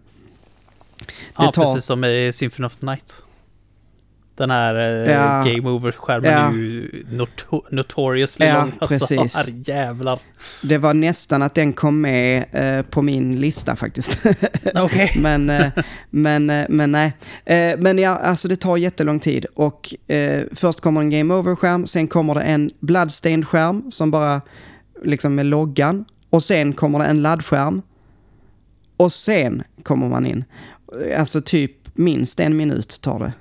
Ja, 1.38 1.52
tar- 1.52 1.64
precis 1.64 1.86
som 1.86 2.04
i 2.04 2.32
Symphony 2.34 2.66
of 2.66 2.78
the 2.78 2.86
Night. 2.86 3.24
Den 4.36 4.52
här 4.52 4.76
eh, 4.76 5.14
Ja. 5.14 5.44
Game 5.46 5.70
Over-skärmen 5.70 6.32
Ja. 6.32 6.40
är 6.50 6.54
ju 6.54 6.90
noto- 7.10 7.64
notoriously 7.72 8.46
Ja, 8.46 8.60
lång. 8.62 8.72
Alltså, 8.80 9.16
precis. 9.16 9.36
herrejävlar. 9.68 10.20
Det 10.64 10.78
var 10.78 10.94
nästan 10.94 11.42
att 11.42 11.56
den 11.56 11.74
kom 11.74 12.02
med 12.02 12.46
eh, 12.52 12.86
på 12.86 13.02
min 13.02 13.36
lista 13.42 13.76
faktiskt. 13.76 14.26
Okej. 14.76 15.14
men, 15.20 15.50
eh, 15.50 15.68
men, 16.10 16.50
eh, 16.50 16.66
men 16.70 16.92
nej. 16.92 17.14
Eh, 17.46 17.78
men 17.80 17.98
ja, 17.98 18.10
alltså 18.16 18.48
det 18.48 18.56
tar 18.56 18.78
jättelång 18.78 19.20
tid. 19.20 19.46
Och 19.56 19.96
eh, 20.08 20.44
först 20.52 20.82
kommer 20.82 21.02
en 21.02 21.10
Game 21.10 21.34
Over-skärm, 21.34 21.86
sen 21.86 22.08
kommer 22.08 22.36
det 22.36 22.42
en 22.42 22.72
Bloodstained-skärm 22.80 23.92
som 23.92 24.12
bara 24.12 24.42
liksom 25.04 25.36
med 25.36 25.46
loggan. 25.46 26.06
Och 26.30 26.44
sen 26.44 26.74
kommer 26.74 27.00
det 27.00 27.06
en 27.06 27.22
laddskärm. 27.22 27.82
Och 28.98 29.12
sen 29.12 29.64
kommer 29.84 30.10
man 30.10 30.26
in. 30.26 30.44
Alltså 31.18 31.42
typ 31.42 31.72
minst 31.94 32.40
en 32.40 32.58
minut 32.58 33.02
tar 33.02 33.20
det. 33.20 33.34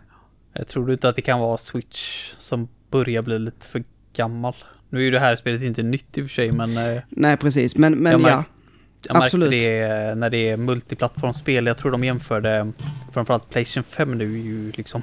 Jag 0.53 0.67
tror 0.69 0.87
du 0.87 0.93
inte 0.93 1.09
att 1.09 1.17
det 1.17 1.23
kan 1.23 1.41
vara 1.41 1.59
Switch 1.59 2.33
som 2.39 2.69
börjar 2.91 3.23
bli 3.23 3.39
lite 3.39 3.67
för 3.67 3.85
gammal? 4.13 4.55
Nu 4.89 4.99
är 4.99 5.03
ju 5.03 5.11
det 5.11 5.19
här 5.19 5.37
spelet 5.37 5.63
inte 5.63 5.83
nytt 5.83 6.19
i 6.19 6.23
och 6.23 6.27
för 6.27 6.35
sig, 6.35 6.53
men 6.53 6.77
eh, 6.77 7.03
Nej, 7.09 7.37
precis. 7.37 7.77
Men, 7.77 7.99
men 7.99 8.13
ja. 8.13 8.19
jag 8.29 8.37
märkte 8.37 9.25
Absolut. 9.25 9.51
det 9.51 10.15
när 10.15 10.31
det 10.31 10.49
är 10.49 10.57
multiplattformsspel. 10.57 11.67
Jag 11.67 11.77
tror 11.77 11.93
de 11.93 12.05
jämförde, 12.05 12.73
framförallt 13.13 13.51
Playstation 13.51 13.85
5 13.85 14.19
nu 14.19 14.39
ju 14.39 14.73
liksom 14.73 15.03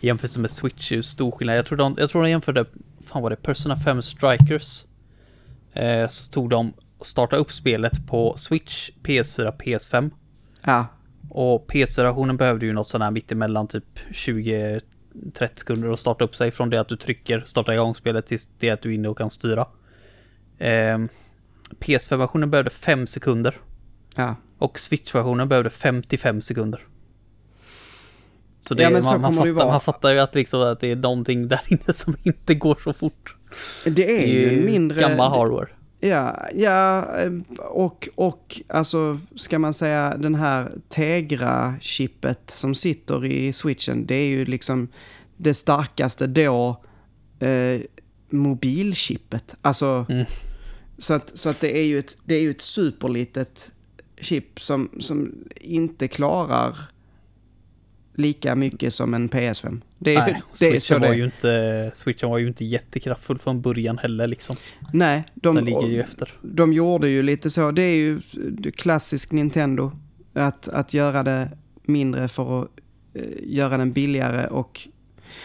i 0.00 0.06
jämförelse 0.06 0.40
med 0.40 0.50
Switch 0.50 0.92
är 0.92 0.96
ju 0.96 1.02
stor 1.02 1.30
skillnad. 1.30 1.56
Jag 1.56 1.66
tror 1.66 1.78
de, 1.78 1.96
jag 1.98 2.10
tror 2.10 2.22
de 2.22 2.30
jämförde, 2.30 2.64
fan 3.06 3.22
var 3.22 3.30
det, 3.30 3.36
Persona 3.36 3.76
5 3.76 4.02
Strikers. 4.02 4.84
Eh, 5.72 6.08
så 6.08 6.32
tog 6.32 6.50
de 6.50 6.72
och 6.98 7.06
startade 7.06 7.42
upp 7.42 7.52
spelet 7.52 8.06
på 8.06 8.34
Switch, 8.36 8.90
PS4, 9.02 9.56
PS5. 9.56 10.10
ja. 10.62 10.86
Och 11.28 11.70
PS4-versionen 11.72 12.36
behövde 12.36 12.66
ju 12.66 12.72
något 12.72 12.88
sånt 12.88 13.04
här 13.04 13.10
mittemellan 13.10 13.68
typ 13.68 13.98
20-30 14.10 14.80
sekunder 15.54 15.90
att 15.90 16.00
starta 16.00 16.24
upp 16.24 16.36
sig 16.36 16.50
från 16.50 16.70
det 16.70 16.80
att 16.80 16.88
du 16.88 16.96
trycker 16.96 17.42
starta 17.46 17.74
igång 17.74 17.94
spelet 17.94 18.26
tills 18.26 18.48
det 18.58 18.70
att 18.70 18.82
du 18.82 18.90
är 18.90 18.94
inne 18.94 19.08
och 19.08 19.18
kan 19.18 19.30
styra. 19.30 19.66
Ehm, 20.58 21.08
PS5-versionen 21.80 22.50
behövde 22.50 22.70
5 22.70 23.06
sekunder 23.06 23.54
ja. 24.16 24.36
och 24.58 24.78
Switch-versionen 24.78 25.48
behövde 25.48 25.70
55 25.70 26.40
sekunder. 26.40 26.80
Så 28.60 28.74
det, 28.74 28.82
Ja, 28.82 28.90
men 28.90 29.02
så 29.02 29.18
man, 29.18 29.34
man, 29.34 29.46
det 29.48 29.54
fattar, 29.54 29.70
man 29.70 29.80
fattar 29.80 30.12
ju 30.12 30.18
att, 30.18 30.34
liksom 30.34 30.60
att 30.60 30.80
det 30.80 30.90
är 30.90 30.96
någonting 30.96 31.48
där 31.48 31.60
inne 31.68 31.92
som 31.92 32.16
inte 32.22 32.54
går 32.54 32.76
så 32.84 32.92
fort. 32.92 33.36
Det 33.84 34.22
är 34.22 34.26
ju 34.26 34.58
en 34.58 34.64
mindre... 34.64 35.00
gammal 35.00 35.30
hardware. 35.30 35.68
Ja, 36.00 36.46
ja 36.54 37.04
eh, 37.18 37.32
och, 37.58 38.08
och 38.14 38.60
alltså 38.68 39.20
ska 39.34 39.58
man 39.58 39.74
säga 39.74 40.16
den 40.16 40.34
här 40.34 40.72
Tegra-chippet 40.88 42.50
som 42.50 42.74
sitter 42.74 43.24
i 43.24 43.52
switchen, 43.52 44.06
det 44.06 44.14
är 44.14 44.26
ju 44.26 44.44
liksom 44.44 44.88
det 45.36 45.54
starkaste 45.54 46.26
då 46.26 46.82
eh, 47.38 47.80
mobilchippet. 48.30 49.56
Alltså, 49.62 50.06
Mm. 50.08 50.26
så, 50.98 51.14
att, 51.14 51.38
så 51.38 51.48
att 51.48 51.60
det 51.60 51.78
är 51.78 51.84
ju 51.84 51.98
ett, 51.98 52.16
det 52.24 52.34
är 52.34 52.40
ju 52.40 52.50
ett 52.50 52.60
superlitet 52.60 53.70
chip 54.20 54.60
som, 54.60 54.90
som 55.00 55.34
inte 55.60 56.08
klarar 56.08 56.76
lika 58.14 58.56
mycket 58.56 58.94
som 58.94 59.14
en 59.14 59.28
PS5. 59.28 59.80
Det 59.98 60.14
Nej, 60.18 60.42
det 60.60 60.76
är 60.76 60.80
så 60.80 60.94
det 60.94 61.00
var, 61.00 61.06
är. 61.06 61.14
ju 61.14 61.24
inte, 61.24 61.90
Switchen 61.94 62.30
var 62.30 62.38
ju 62.38 62.48
inte 62.48 62.64
jättekraftfull 62.64 63.38
från 63.38 63.60
början 63.60 63.98
heller 63.98 64.26
liksom. 64.26 64.56
Nej, 64.92 65.24
de, 65.34 65.54
Den 65.54 65.64
ligger 65.64 65.88
ju 65.88 66.00
efter. 66.00 66.32
de 66.42 66.72
gjorde 66.72 67.08
ju 67.08 67.22
lite 67.22 67.50
så. 67.50 67.70
Det 67.70 67.82
är 67.82 67.96
ju 67.96 68.20
klassisk 68.76 69.32
Nintendo. 69.32 69.92
Att, 70.32 70.68
att 70.68 70.94
göra 70.94 71.22
det 71.22 71.48
mindre 71.82 72.28
för 72.28 72.62
att 72.62 72.68
eh, 73.14 73.22
göra 73.42 73.76
den 73.76 73.92
billigare 73.92 74.46
och 74.46 74.88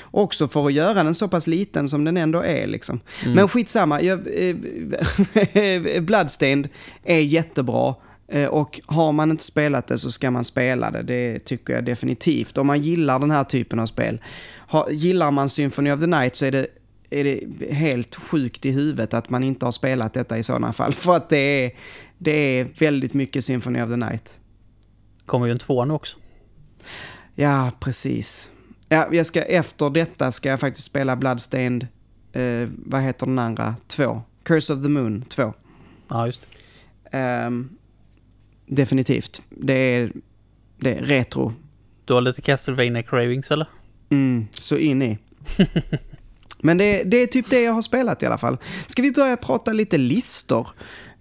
också 0.04 0.47
för 0.47 0.66
att 0.66 0.74
göra 0.74 1.04
den 1.04 1.16
så 1.16 1.28
pass 1.28 1.47
liten 1.47 1.89
som 1.89 2.04
den 2.04 2.18
ändå 2.18 2.43
är. 2.43 2.68
Liksom. 2.68 2.99
Mm. 3.24 3.36
Men 3.36 3.47
skitsamma, 3.47 4.02
jag, 4.02 4.20
eh, 4.20 6.02
Bloodstained 6.02 6.70
är 7.04 7.20
jättebra. 7.20 7.95
Eh, 8.32 8.47
Och 8.47 8.82
har 8.86 9.11
man 9.11 9.32
inte 9.32 9.43
spelat 9.43 9.88
det 9.88 9.97
så 9.97 10.11
ska 10.11 10.32
man 10.32 10.43
spela 10.45 10.91
det, 10.91 11.03
det 11.03 11.39
tycker 11.39 11.73
jag 11.73 11.86
definitivt. 11.86 12.57
Om 12.57 12.67
man 12.67 12.82
gillar 12.82 13.19
den 13.19 13.32
här 13.32 13.43
typen 13.43 13.79
av 13.79 13.86
spel. 13.86 14.21
Gillar 14.91 15.32
man 15.32 15.49
Symphony 15.49 15.91
of 15.91 15.99
the 15.99 16.07
Night 16.07 16.36
så 16.36 16.45
är 16.45 16.51
det, 16.51 16.67
är 17.09 17.23
det 17.23 17.71
helt 17.73 18.15
sjukt 18.15 18.65
i 18.65 18.71
huvudet 18.71 19.13
att 19.13 19.29
man 19.29 19.43
inte 19.43 19.65
har 19.65 19.71
spelat 19.71 20.13
detta 20.13 20.38
i 20.38 20.43
sådana 20.43 20.73
fall. 20.73 20.93
För 21.03 21.15
att 21.15 21.29
det 21.29 21.38
är, 21.65 21.71
det 22.17 22.32
är 22.32 22.67
väldigt 22.79 23.13
mycket 23.13 23.43
Symphony 23.45 23.82
of 23.82 23.89
the 23.89 23.95
Night. 23.95 24.39
Kommer 25.25 25.45
ju 25.45 25.51
en 25.51 25.59
tvåa 25.59 25.86
nu 25.86 25.93
också. 25.93 26.17
Ja, 27.36 27.71
precis. 27.79 28.51
Ja, 28.89 29.07
jag 29.11 29.25
ska, 29.25 29.41
efter 29.41 29.89
detta 29.89 30.32
ska 30.32 30.49
jag 30.49 30.59
faktiskt 30.59 30.88
spela 30.88 31.15
Bloodstained, 31.15 31.88
eh, 32.34 32.69
vad 32.86 33.01
heter 33.01 33.25
den 33.25 33.39
andra? 33.39 33.75
Två. 33.88 34.21
Curse 34.43 34.73
of 34.73 34.84
the 34.84 34.89
Moon 34.89 35.25
2. 35.29 35.53
Ja, 36.07 36.25
just 36.25 36.41
det. 36.41 37.17
Ehm, 37.17 37.69
definitivt. 38.76 39.41
Det 39.49 39.74
är, 39.74 40.11
det 40.80 40.93
är 40.93 41.01
retro. 41.01 41.53
Du 42.05 42.13
har 42.13 42.22
lite 42.22 42.41
Castlevania 42.41 43.03
cravings 43.03 43.51
eller? 43.51 43.67
Mm, 44.09 44.47
så 44.51 44.78
in 44.78 45.01
i. 45.01 45.17
Men 46.61 46.78
det, 46.78 47.03
det 47.03 47.17
är 47.17 47.28
typ 47.28 47.49
det 47.49 47.61
jag 47.61 47.74
har 47.74 47.82
spelat 47.82 48.24
i 48.24 48.26
alla 48.26 48.38
fall. 48.38 48.57
Ska 48.88 49.01
vi 49.01 49.11
börja 49.11 49.38
prata 49.38 49.74
lite 49.74 49.97
listor? 49.97 50.67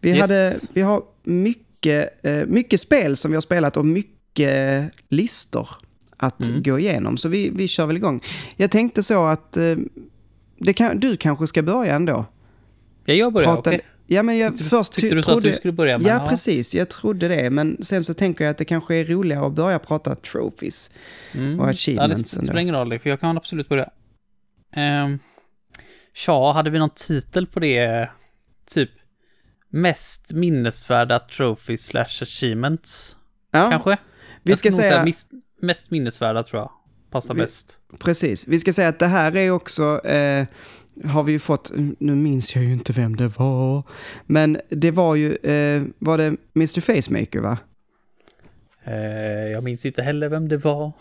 Vi, 0.01 0.11
Yes. 0.11 0.20
hade, 0.20 0.57
vi 0.72 0.80
har 0.80 1.03
mycket, 1.22 2.24
eh, 2.26 2.46
mycket 2.46 2.80
spel 2.80 3.16
som 3.16 3.30
vi 3.30 3.36
har 3.36 3.40
spelat 3.42 3.76
och 3.76 3.86
mycket 3.86 4.84
listor 5.09 5.68
att 6.16 6.44
Mm. 6.44 6.62
gå 6.62 6.78
igenom. 6.78 7.16
Så 7.16 7.28
vi, 7.28 7.51
vi 7.51 7.68
kör 7.68 7.86
väl 7.86 7.96
igång. 7.96 8.20
Jag 8.57 8.70
tänkte 8.70 9.03
så 9.03 9.24
att 9.26 9.57
eh, 9.57 9.76
kan, 10.76 11.01
du 11.01 11.16
kanske 11.16 11.46
ska 11.46 11.62
börja 11.62 11.94
ändå. 11.94 12.24
Ja, 13.05 13.14
jag 13.14 13.32
börjar, 13.32 13.48
Prata- 13.48 13.70
okej. 13.70 13.80
Ja, 14.12 14.22
men 14.22 14.38
jag 14.38 14.52
Tyckte 14.52 14.64
först 14.68 14.92
tyckte 14.92 15.08
ty- 15.11 15.14
du 15.16 15.22
så 15.22 15.30
att 15.30 15.34
trodde- 15.34 15.50
du 15.50 15.56
skulle 15.56 15.72
börja, 15.72 15.98
men 15.98 16.06
ja, 16.06 16.22
ja. 16.22 16.28
precis. 16.28 16.74
Jag 16.74 16.88
trodde 16.88 17.28
det. 17.28 17.50
Men 17.50 17.82
sen 17.82 18.04
så 18.04 18.14
tänker 18.14 18.44
jag 18.44 18.50
att 18.50 18.58
det 18.58 18.64
kanske 18.64 18.94
är 18.96 19.04
roligare 19.04 19.46
att 19.46 19.52
börja 19.52 19.78
prata 19.78 20.14
trophies. 20.14 20.90
Mm. 21.32 21.61
och 21.61 21.66
Ja, 21.66 21.70
achievements 21.70 22.30
det 22.30 22.36
ändå. 22.36 22.46
spelar 22.46 22.61
ingen 22.61 22.74
roll, 22.74 22.98
för 22.98 23.11
jag 23.11 23.20
kan 23.20 23.36
absolut 23.36 23.68
börja. 23.68 23.90
Um, 25.04 25.18
tja, 26.14 26.52
hade 26.52 26.70
vi 26.70 26.78
någon 26.78 26.90
titel 26.90 27.46
på 27.46 27.61
det? 27.61 28.11
Typ 28.70 28.90
mest 29.68 30.32
minnesvärda 30.32 31.18
trophies 31.18 31.86
slash 31.86 32.22
achievements, 32.22 33.16
Ja, 33.50 33.70
kanske? 33.70 33.98
vi 34.42 34.50
Jag 34.50 34.58
ska 34.58 34.72
säga, 34.72 35.06
mest 35.62 35.90
minnesvärda 35.90 36.42
tror 36.42 36.61
jag. 36.62 36.70
Passar 37.11 37.34
Vi- 37.34 37.40
bäst. 37.40 37.78
precis. 38.00 38.48
Vi 38.48 38.58
ska 38.58 38.72
säga 38.72 38.88
att 38.88 38.98
det 38.98 39.06
här 39.06 39.36
är 39.36 39.50
också, 39.50 40.06
eh, 40.06 40.46
har 41.05 41.22
vi 41.22 41.32
ju 41.32 41.38
fått, 41.38 41.72
nu 41.98 42.14
minns 42.14 42.57
jag 42.57 42.64
ju 42.64 42.72
inte 42.72 42.92
vem 42.92 43.16
det 43.16 43.38
var, 43.38 43.82
men 44.26 44.61
det 44.68 44.90
var 44.90 45.14
ju, 45.14 45.36
eh, 45.36 45.82
var 45.98 46.18
det 46.18 46.36
Mr. 46.55 46.80
Facemaker 46.80 47.40
va? 47.40 47.59
Eh, 48.84 49.51
jag 49.53 49.64
minns 49.64 49.86
inte 49.86 50.03
heller 50.03 50.28
vem 50.28 50.48
det 50.48 50.57
var. 50.57 50.92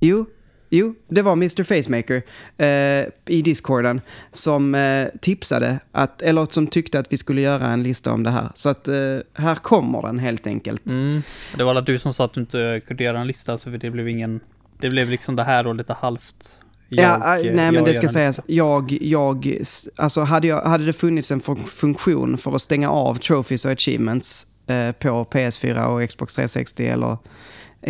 Jo, 0.00 0.26
jo, 0.70 0.94
det 1.08 1.22
var 1.22 1.32
Mr. 1.32 1.62
Facemaker 1.64 2.22
eh, 2.56 3.34
i 3.36 3.42
Discorden 3.42 4.00
som 4.32 4.74
eh, 4.74 5.08
tipsade, 5.20 5.78
att, 5.92 6.22
eller 6.22 6.46
som 6.46 6.66
tyckte 6.66 6.98
att 6.98 7.12
vi 7.12 7.16
skulle 7.16 7.40
göra 7.40 7.66
en 7.66 7.82
lista 7.82 8.12
om 8.12 8.22
det 8.22 8.30
här. 8.30 8.48
Så 8.54 8.68
att 8.68 8.88
eh, 8.88 9.18
här 9.34 9.54
kommer 9.54 10.02
den 10.02 10.18
helt 10.18 10.46
enkelt. 10.46 10.86
Mm. 10.86 11.22
Det 11.56 11.64
var 11.64 11.70
alla 11.70 11.80
du 11.80 11.98
som 11.98 12.14
sa 12.14 12.24
att 12.24 12.32
du 12.32 12.40
inte 12.40 12.80
kunde 12.86 13.04
göra 13.04 13.20
en 13.20 13.26
lista, 13.26 13.58
så 13.58 13.70
det 13.70 13.90
blev 13.90 14.08
ingen... 14.08 14.40
Det 14.80 14.90
blev 14.90 15.10
liksom 15.10 15.36
det 15.36 15.42
här 15.44 15.66
och 15.66 15.74
lite 15.74 15.92
halvt. 15.92 16.60
Ja, 16.88 17.02
Jag, 17.02 17.38
eh, 17.38 17.44
nej 17.44 17.54
men 17.54 17.74
jag 17.74 17.84
det 17.84 17.94
ska 17.94 18.08
sägas, 18.08 18.40
jag, 18.46 18.98
jag, 19.00 19.58
alltså 19.96 20.20
hade, 20.20 20.46
jag, 20.46 20.62
hade 20.62 20.86
det 20.86 20.92
funnits 20.92 21.30
en 21.30 21.40
fun- 21.40 21.66
funktion 21.66 22.38
för 22.38 22.54
att 22.54 22.62
stänga 22.62 22.90
av 22.90 23.14
trophies 23.14 23.64
och 23.64 23.70
achievements 23.72 24.46
eh, 24.66 24.92
på 24.92 25.08
PS4 25.30 25.84
och 25.84 26.08
Xbox 26.08 26.34
360 26.34 26.86
eller 26.86 27.16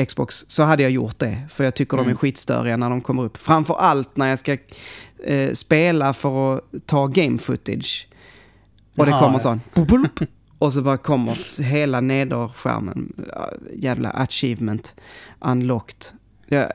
Xbox 0.08 0.44
så 0.48 0.62
hade 0.62 0.82
jag 0.82 0.92
gjort 0.92 1.18
det. 1.18 1.42
För 1.50 1.64
jag 1.64 1.74
tycker 1.74 1.96
de 1.96 2.00
är 2.00 2.04
Mm. 2.06 2.16
skitstöriga 2.16 2.76
när 2.76 2.90
de 2.90 3.00
kommer 3.00 3.24
upp. 3.24 3.36
Framför 3.36 3.74
allt 3.74 4.16
när 4.16 4.28
jag 4.28 4.38
ska 4.38 4.56
eh, 5.24 5.52
spela 5.52 6.12
för 6.12 6.54
att 6.56 6.62
ta 6.86 7.06
game 7.06 7.38
footage. 7.38 8.08
Och 8.96 9.04
det 9.06 9.10
Ja, 9.12 9.18
kommer 9.20 9.38
sån... 9.38 9.60
Och 10.58 10.72
så 10.72 10.82
bara 10.82 10.96
kommer 10.96 11.62
hela 11.62 12.00
nederskärmen. 12.00 13.12
Ja, 13.32 13.50
Jävla 13.74 14.10
achievement 14.10 14.94
unlocked. 15.40 16.04
Ja, 16.48 16.70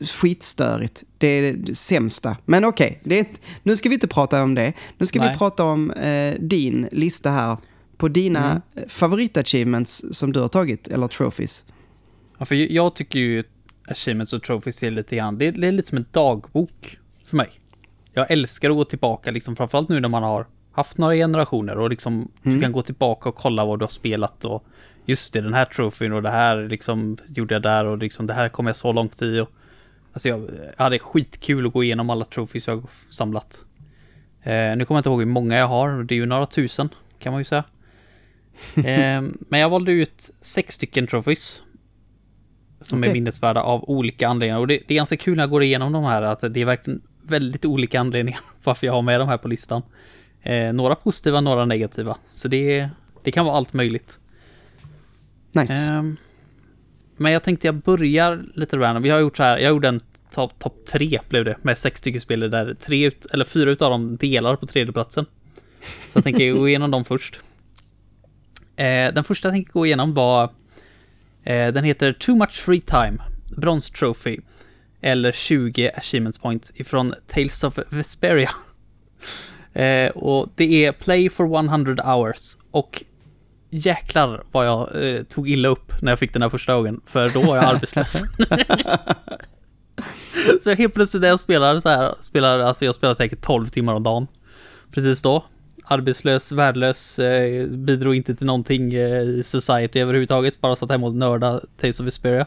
skitstörigt. 0.00 1.04
Det 1.18 1.26
är 1.26 1.52
det 1.52 1.74
sämsta. 1.74 2.36
Men 2.44 2.64
okej, 2.64 3.00
inte- 3.04 3.40
nu 3.62 3.76
ska 3.76 3.88
vi 3.88 3.94
inte 3.94 4.08
prata 4.08 4.42
om 4.42 4.54
det. 4.54 4.72
Nu 4.98 5.06
ska 5.06 5.20
vi 5.20 5.26
Nej. 5.26 5.36
prata 5.38 5.64
om 5.64 5.90
eh, 5.90 6.34
din 6.40 6.88
lista 6.92 7.30
här. 7.30 7.56
På 7.96 8.08
dina 8.08 8.44
Mm. 8.50 8.62
mm. 8.76 8.88
favoritachievements 8.88 10.04
som 10.10 10.32
du 10.32 10.40
har 10.40 10.48
tagit, 10.48 10.88
eller 10.88 11.08
trophies. 11.08 11.64
Ja, 12.38 12.44
för 12.44 12.54
jag 12.54 12.94
tycker 12.96 13.18
ju 13.18 13.44
achievements 13.88 14.32
och 14.32 14.42
trophies 14.42 14.82
är 14.82 14.90
lite 14.90 15.16
grann, 15.16 15.38
det 15.38 15.46
är, 15.46 15.52
det 15.52 15.66
är 15.66 15.72
lite 15.72 15.88
som 15.88 15.98
en 15.98 16.06
dagbok 16.10 16.98
för 17.26 17.36
mig. 17.36 17.48
Jag 18.12 18.30
älskar 18.30 18.70
att 18.70 18.76
gå 18.76 18.84
tillbaka, 18.84 19.30
liksom 19.30 19.56
framförallt 19.56 19.88
nu 19.88 20.00
när 20.00 20.08
man 20.08 20.22
har 20.22 20.46
haft 20.72 20.98
några 20.98 21.14
generationer 21.14 21.78
och 21.78 21.90
liksom 21.90 22.28
du 22.42 22.50
Mm. 22.50 22.62
kan 22.62 22.72
gå 22.72 22.82
tillbaka 22.82 23.28
och 23.28 23.34
kolla 23.36 23.64
vad 23.64 23.78
du 23.78 23.82
har 23.82 23.90
spelat 23.90 24.44
och 24.44 24.64
just 25.06 25.32
det, 25.32 25.40
den 25.40 25.54
här 25.54 25.64
trofén 25.64 26.12
och 26.12 26.22
det 26.22 26.30
här 26.30 26.68
liksom 26.68 27.18
gjorde 27.26 27.54
jag 27.54 27.62
där 27.62 27.84
och 27.84 27.98
liksom 27.98 28.26
det 28.26 28.34
här 28.34 28.48
kom 28.48 28.66
jag 28.66 28.76
så 28.76 28.92
långt 28.92 29.22
i 29.22 29.40
och 29.40 29.50
alltså 30.12 30.28
jag, 30.28 30.40
jag 30.76 30.84
hade 30.84 30.98
skitkul 30.98 31.66
att 31.66 31.72
gå 31.72 31.84
igenom 31.84 32.10
alla 32.10 32.24
trophies 32.24 32.68
jag 32.68 32.86
samlat. 33.10 33.64
Eh, 34.42 34.76
nu 34.76 34.84
kommer 34.84 34.96
jag 34.96 35.00
inte 35.00 35.08
ihåg 35.08 35.18
hur 35.18 35.26
många 35.26 35.56
jag 35.56 35.66
har, 35.66 36.02
det 36.02 36.14
är 36.14 36.16
ju 36.16 36.26
några 36.26 36.46
tusen 36.46 36.88
kan 37.18 37.32
man 37.32 37.40
ju 37.40 37.44
säga. 37.44 37.64
Eh, 38.76 39.22
men 39.48 39.60
jag 39.60 39.70
valde 39.70 39.92
ut 39.92 40.30
sex 40.40 40.74
stycken 40.74 41.06
trophies. 41.06 41.62
Som 42.80 43.02
är 43.02 43.06
Okej. 43.06 43.12
minnesvärda 43.12 43.62
av 43.62 43.90
olika 43.90 44.28
anledningar. 44.28 44.58
Och 44.58 44.66
det, 44.66 44.82
det 44.86 44.94
är 44.94 44.96
ganska 44.96 45.16
kul 45.16 45.36
när 45.36 45.42
jag 45.42 45.50
går 45.50 45.62
igenom 45.62 45.92
de 45.92 46.04
här 46.04 46.22
att 46.22 46.40
det 46.40 46.60
är 46.60 46.64
verkligen 46.64 47.02
väldigt 47.22 47.64
olika 47.64 48.00
anledningar 48.00 48.40
varför 48.64 48.86
jag 48.86 48.94
har 48.94 49.02
med 49.02 49.20
de 49.20 49.28
här 49.28 49.38
på 49.38 49.48
listan. 49.48 49.82
Eh, 50.42 50.72
några 50.72 50.94
positiva, 50.94 51.40
några 51.40 51.64
negativa. 51.64 52.16
Så 52.34 52.48
det, 52.48 52.88
det 53.22 53.30
kan 53.30 53.46
vara 53.46 53.56
allt 53.56 53.72
möjligt. 53.72 54.18
Nice. 55.60 55.90
Um, 55.90 56.16
men 57.16 57.32
jag 57.32 57.42
tänkte 57.42 57.66
jag 57.66 57.74
börjar 57.74 58.44
lite 58.54 58.76
random. 58.76 59.02
Vi 59.02 59.10
har 59.10 59.18
gjort 59.18 59.36
så 59.36 59.42
här, 59.42 59.58
jag 59.58 59.68
gjorde 59.68 59.88
en 59.88 60.00
topp 60.30 60.52
top 60.58 60.86
tre 60.86 61.20
blev 61.28 61.44
det 61.44 61.56
med 61.62 61.78
sex 61.78 61.98
stycken 61.98 62.20
spel 62.20 62.50
där 62.50 62.74
tre 62.74 63.06
ut, 63.06 63.26
eller 63.26 63.44
fyra 63.44 63.70
utav 63.70 63.90
dem 63.90 64.16
delar 64.16 64.56
på 64.56 64.66
tredjeplatsen. 64.66 65.26
Så 65.82 66.18
jag 66.18 66.24
tänker 66.24 66.52
gå 66.52 66.68
igenom 66.68 66.90
dem 66.90 67.04
först. 67.04 67.40
Eh, 68.76 69.14
den 69.14 69.24
första 69.24 69.48
jag 69.48 69.54
tänker 69.54 69.72
gå 69.72 69.86
igenom 69.86 70.14
var 70.14 70.44
eh, 71.44 71.72
den 71.72 71.84
heter 71.84 72.12
Too 72.12 72.36
Much 72.36 72.52
Free 72.52 72.80
Time, 72.80 73.18
Bronze 73.56 73.92
Trophy. 73.92 74.38
Eller 75.00 75.32
20 75.32 75.90
Achievements 75.94 76.38
Point, 76.38 76.70
ifrån 76.74 77.14
Tales 77.26 77.64
of 77.64 77.78
Vesperia. 77.90 78.50
Eh, 79.72 80.10
och 80.10 80.48
det 80.54 80.84
är 80.84 80.92
Play 80.92 81.30
for 81.30 81.56
100 81.56 81.96
hours. 82.04 82.56
Och 82.70 83.04
jäklar 83.70 84.44
vad 84.52 84.66
jag 84.66 85.04
eh, 85.04 85.22
tog 85.22 85.48
illa 85.48 85.68
upp 85.68 85.92
när 86.02 86.12
jag 86.12 86.18
fick 86.18 86.32
den 86.32 86.42
här 86.42 86.48
första 86.48 86.74
gången. 86.74 87.00
För 87.06 87.28
då 87.28 87.42
var 87.42 87.56
jag 87.56 87.64
arbetslös. 87.64 88.22
så 90.62 90.72
helt 90.72 90.94
plötsligt 90.94 91.20
när 91.20 91.28
jag 91.28 91.40
spelar 91.40 91.80
så 91.80 91.88
här, 91.88 92.14
spelar, 92.20 92.58
alltså 92.58 92.84
jag 92.84 92.94
spelar 92.94 93.14
säkert 93.14 93.40
12 93.40 93.66
timmar 93.66 93.94
om 93.94 94.02
dagen. 94.02 94.26
Precis 94.92 95.22
då. 95.22 95.44
Arbetslös, 95.84 96.52
värdelös, 96.52 97.18
eh, 97.18 97.66
bidrog 97.66 98.14
inte 98.14 98.34
till 98.34 98.46
någonting 98.46 98.94
eh, 98.94 99.20
i 99.20 99.42
society 99.44 100.00
överhuvudtaget. 100.00 100.60
Bara 100.60 100.76
satt 100.76 100.90
hemma 100.90 101.06
och 101.06 101.14
nörda 101.14 101.60
Tales 101.76 102.00
of 102.00 102.06
Vesperia. 102.06 102.46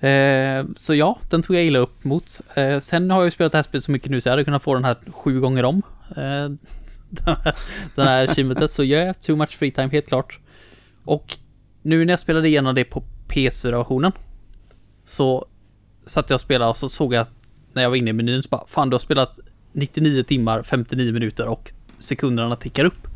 Eh, 0.00 0.64
så 0.76 0.94
ja, 0.94 1.18
den 1.30 1.42
tog 1.42 1.56
jag 1.56 1.64
illa 1.64 1.78
upp 1.78 2.04
mot. 2.04 2.40
Eh, 2.54 2.80
sen 2.80 3.10
har 3.10 3.18
jag 3.18 3.24
ju 3.24 3.30
spelat 3.30 3.52
det 3.52 3.58
här 3.58 3.62
spelet 3.62 3.84
så 3.84 3.90
mycket 3.90 4.10
nu 4.10 4.20
så 4.20 4.28
jag 4.28 4.32
hade 4.32 4.44
kunnat 4.44 4.62
få 4.62 4.74
den 4.74 4.84
här 4.84 4.96
sju 5.10 5.40
gånger 5.40 5.64
om. 5.64 5.82
Den 7.24 7.36
här, 7.44 7.54
den 7.94 8.06
här 8.06 8.24
achievementet. 8.24 8.70
Så 8.70 8.84
ja, 8.84 9.14
too 9.14 9.36
much 9.36 9.58
free 9.58 9.70
time 9.70 9.88
helt 9.88 10.06
klart. 10.08 10.38
Och 11.04 11.38
nu 11.82 12.04
när 12.04 12.12
jag 12.12 12.20
spelade 12.20 12.48
igenom 12.48 12.74
det 12.74 12.84
på 12.84 13.02
PS4-versionen 13.28 14.12
så 15.04 15.46
satt 16.06 16.30
jag 16.30 16.34
och 16.34 16.40
spelade 16.40 16.70
och 16.70 16.76
så 16.76 16.88
såg 16.88 17.14
jag 17.14 17.20
att 17.20 17.30
när 17.72 17.82
jag 17.82 17.90
var 17.90 17.96
inne 17.96 18.10
i 18.10 18.12
menyn 18.12 18.42
så 18.42 18.48
bara 18.48 18.66
fan 18.66 18.90
du 18.90 18.94
har 18.94 18.98
spelat 18.98 19.38
99 19.72 20.22
timmar, 20.22 20.62
59 20.62 21.12
minuter 21.12 21.48
och 21.48 21.72
sekunderna 21.98 22.56
tickar 22.56 22.84
upp. 22.84 23.08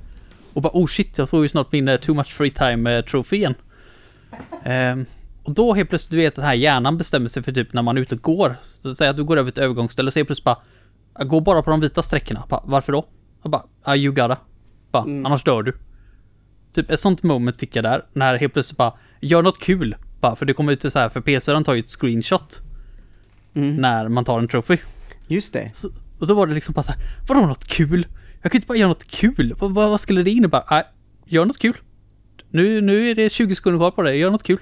Och 0.52 0.62
bara 0.62 0.72
oh 0.72 0.86
shit, 0.86 1.18
jag 1.18 1.28
får 1.28 1.42
ju 1.42 1.48
snart 1.48 1.72
min 1.72 1.88
eh, 1.88 2.00
too 2.00 2.14
much 2.14 2.32
free 2.32 2.50
time 2.50 2.98
eh, 2.98 3.24
igen. 3.30 3.54
Ehm, 4.64 5.06
och 5.42 5.54
då 5.54 5.74
helt 5.74 5.88
plötsligt, 5.88 6.10
du 6.10 6.16
vet, 6.16 6.34
den 6.34 6.44
här 6.44 6.54
hjärnan 6.54 6.98
bestämmer 6.98 7.28
sig 7.28 7.42
för 7.42 7.52
typ 7.52 7.72
när 7.72 7.82
man 7.82 7.96
är 7.96 8.00
ute 8.00 8.14
och 8.14 8.22
går. 8.22 8.56
Så 8.62 8.94
säg 8.94 9.08
att 9.08 9.16
du 9.16 9.24
går 9.24 9.36
över 9.36 9.48
ett 9.48 9.58
övergångsställe 9.58 10.06
och 10.06 10.12
säger 10.12 10.24
plötsligt 10.24 10.44
bara 10.44 10.58
Gå 11.14 11.40
bara 11.40 11.62
på 11.62 11.70
de 11.70 11.80
vita 11.80 12.02
sträckorna. 12.02 12.44
Varför 12.64 12.92
då? 12.92 13.06
Jag 13.42 13.50
bara, 13.50 13.64
ah, 13.82 13.96
you 13.96 14.14
gotta. 14.14 14.38
Bara, 14.90 15.02
annars 15.02 15.44
dör 15.44 15.62
du. 15.62 15.76
Typ 16.72 16.90
ett 16.90 17.00
sånt 17.00 17.22
moment 17.22 17.56
fick 17.56 17.76
jag 17.76 17.84
där. 17.84 18.04
När 18.12 18.36
helt 18.36 18.52
plötsligt 18.52 18.78
bara, 18.78 18.92
gör 19.20 19.42
något 19.42 19.58
kul. 19.58 19.96
Bara, 20.20 20.36
för 20.36 20.46
det 20.46 20.54
kommer 20.54 20.72
ut 20.72 20.92
så 20.92 20.98
här, 20.98 21.08
för 21.08 21.20
PS4 21.20 21.64
tar 21.64 21.74
ju 21.74 21.80
ett 21.80 21.90
screenshot. 21.90 22.62
Mm. 23.54 23.76
När 23.76 24.08
man 24.08 24.24
tar 24.24 24.38
en 24.38 24.48
trophy. 24.48 24.76
Just 25.26 25.52
det. 25.52 25.70
Så, 25.74 25.90
och 26.18 26.26
då 26.26 26.34
var 26.34 26.46
det 26.46 26.54
liksom 26.54 26.72
bara 26.72 26.82
så 26.82 26.92
här, 26.92 27.00
vadå 27.28 27.46
något 27.46 27.64
kul? 27.64 28.06
Jag 28.42 28.52
kan 28.52 28.58
inte 28.58 28.66
bara 28.66 28.78
göra 28.78 28.88
något 28.88 29.06
kul. 29.06 29.54
Vad, 29.58 29.74
vad, 29.74 29.90
vad 29.90 30.00
skulle 30.00 30.22
det 30.22 30.30
innebära? 30.30 30.64
Nej, 30.70 30.84
gör 31.26 31.44
något 31.44 31.58
kul. 31.58 31.76
Nu, 32.50 32.80
nu 32.80 33.10
är 33.10 33.14
det 33.14 33.32
20 33.32 33.54
sekunder 33.54 33.78
kvar 33.78 33.90
på 33.90 34.02
det, 34.02 34.16
gör 34.16 34.30
något 34.30 34.42
kul. 34.42 34.58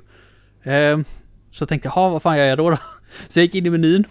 Ehm, 0.63 1.05
så 1.51 1.63
jag 1.63 1.69
tänkte, 1.69 1.89
jaha, 1.95 2.11
vad 2.11 2.23
fan 2.23 2.39
gör 2.39 2.47
jag 2.47 2.59
då, 2.59 2.71
då? 2.71 2.77
Så 3.29 3.41
jag 3.41 3.45
gick 3.45 3.55
in 3.55 3.67
i 3.67 3.71
menyn, 3.71 4.05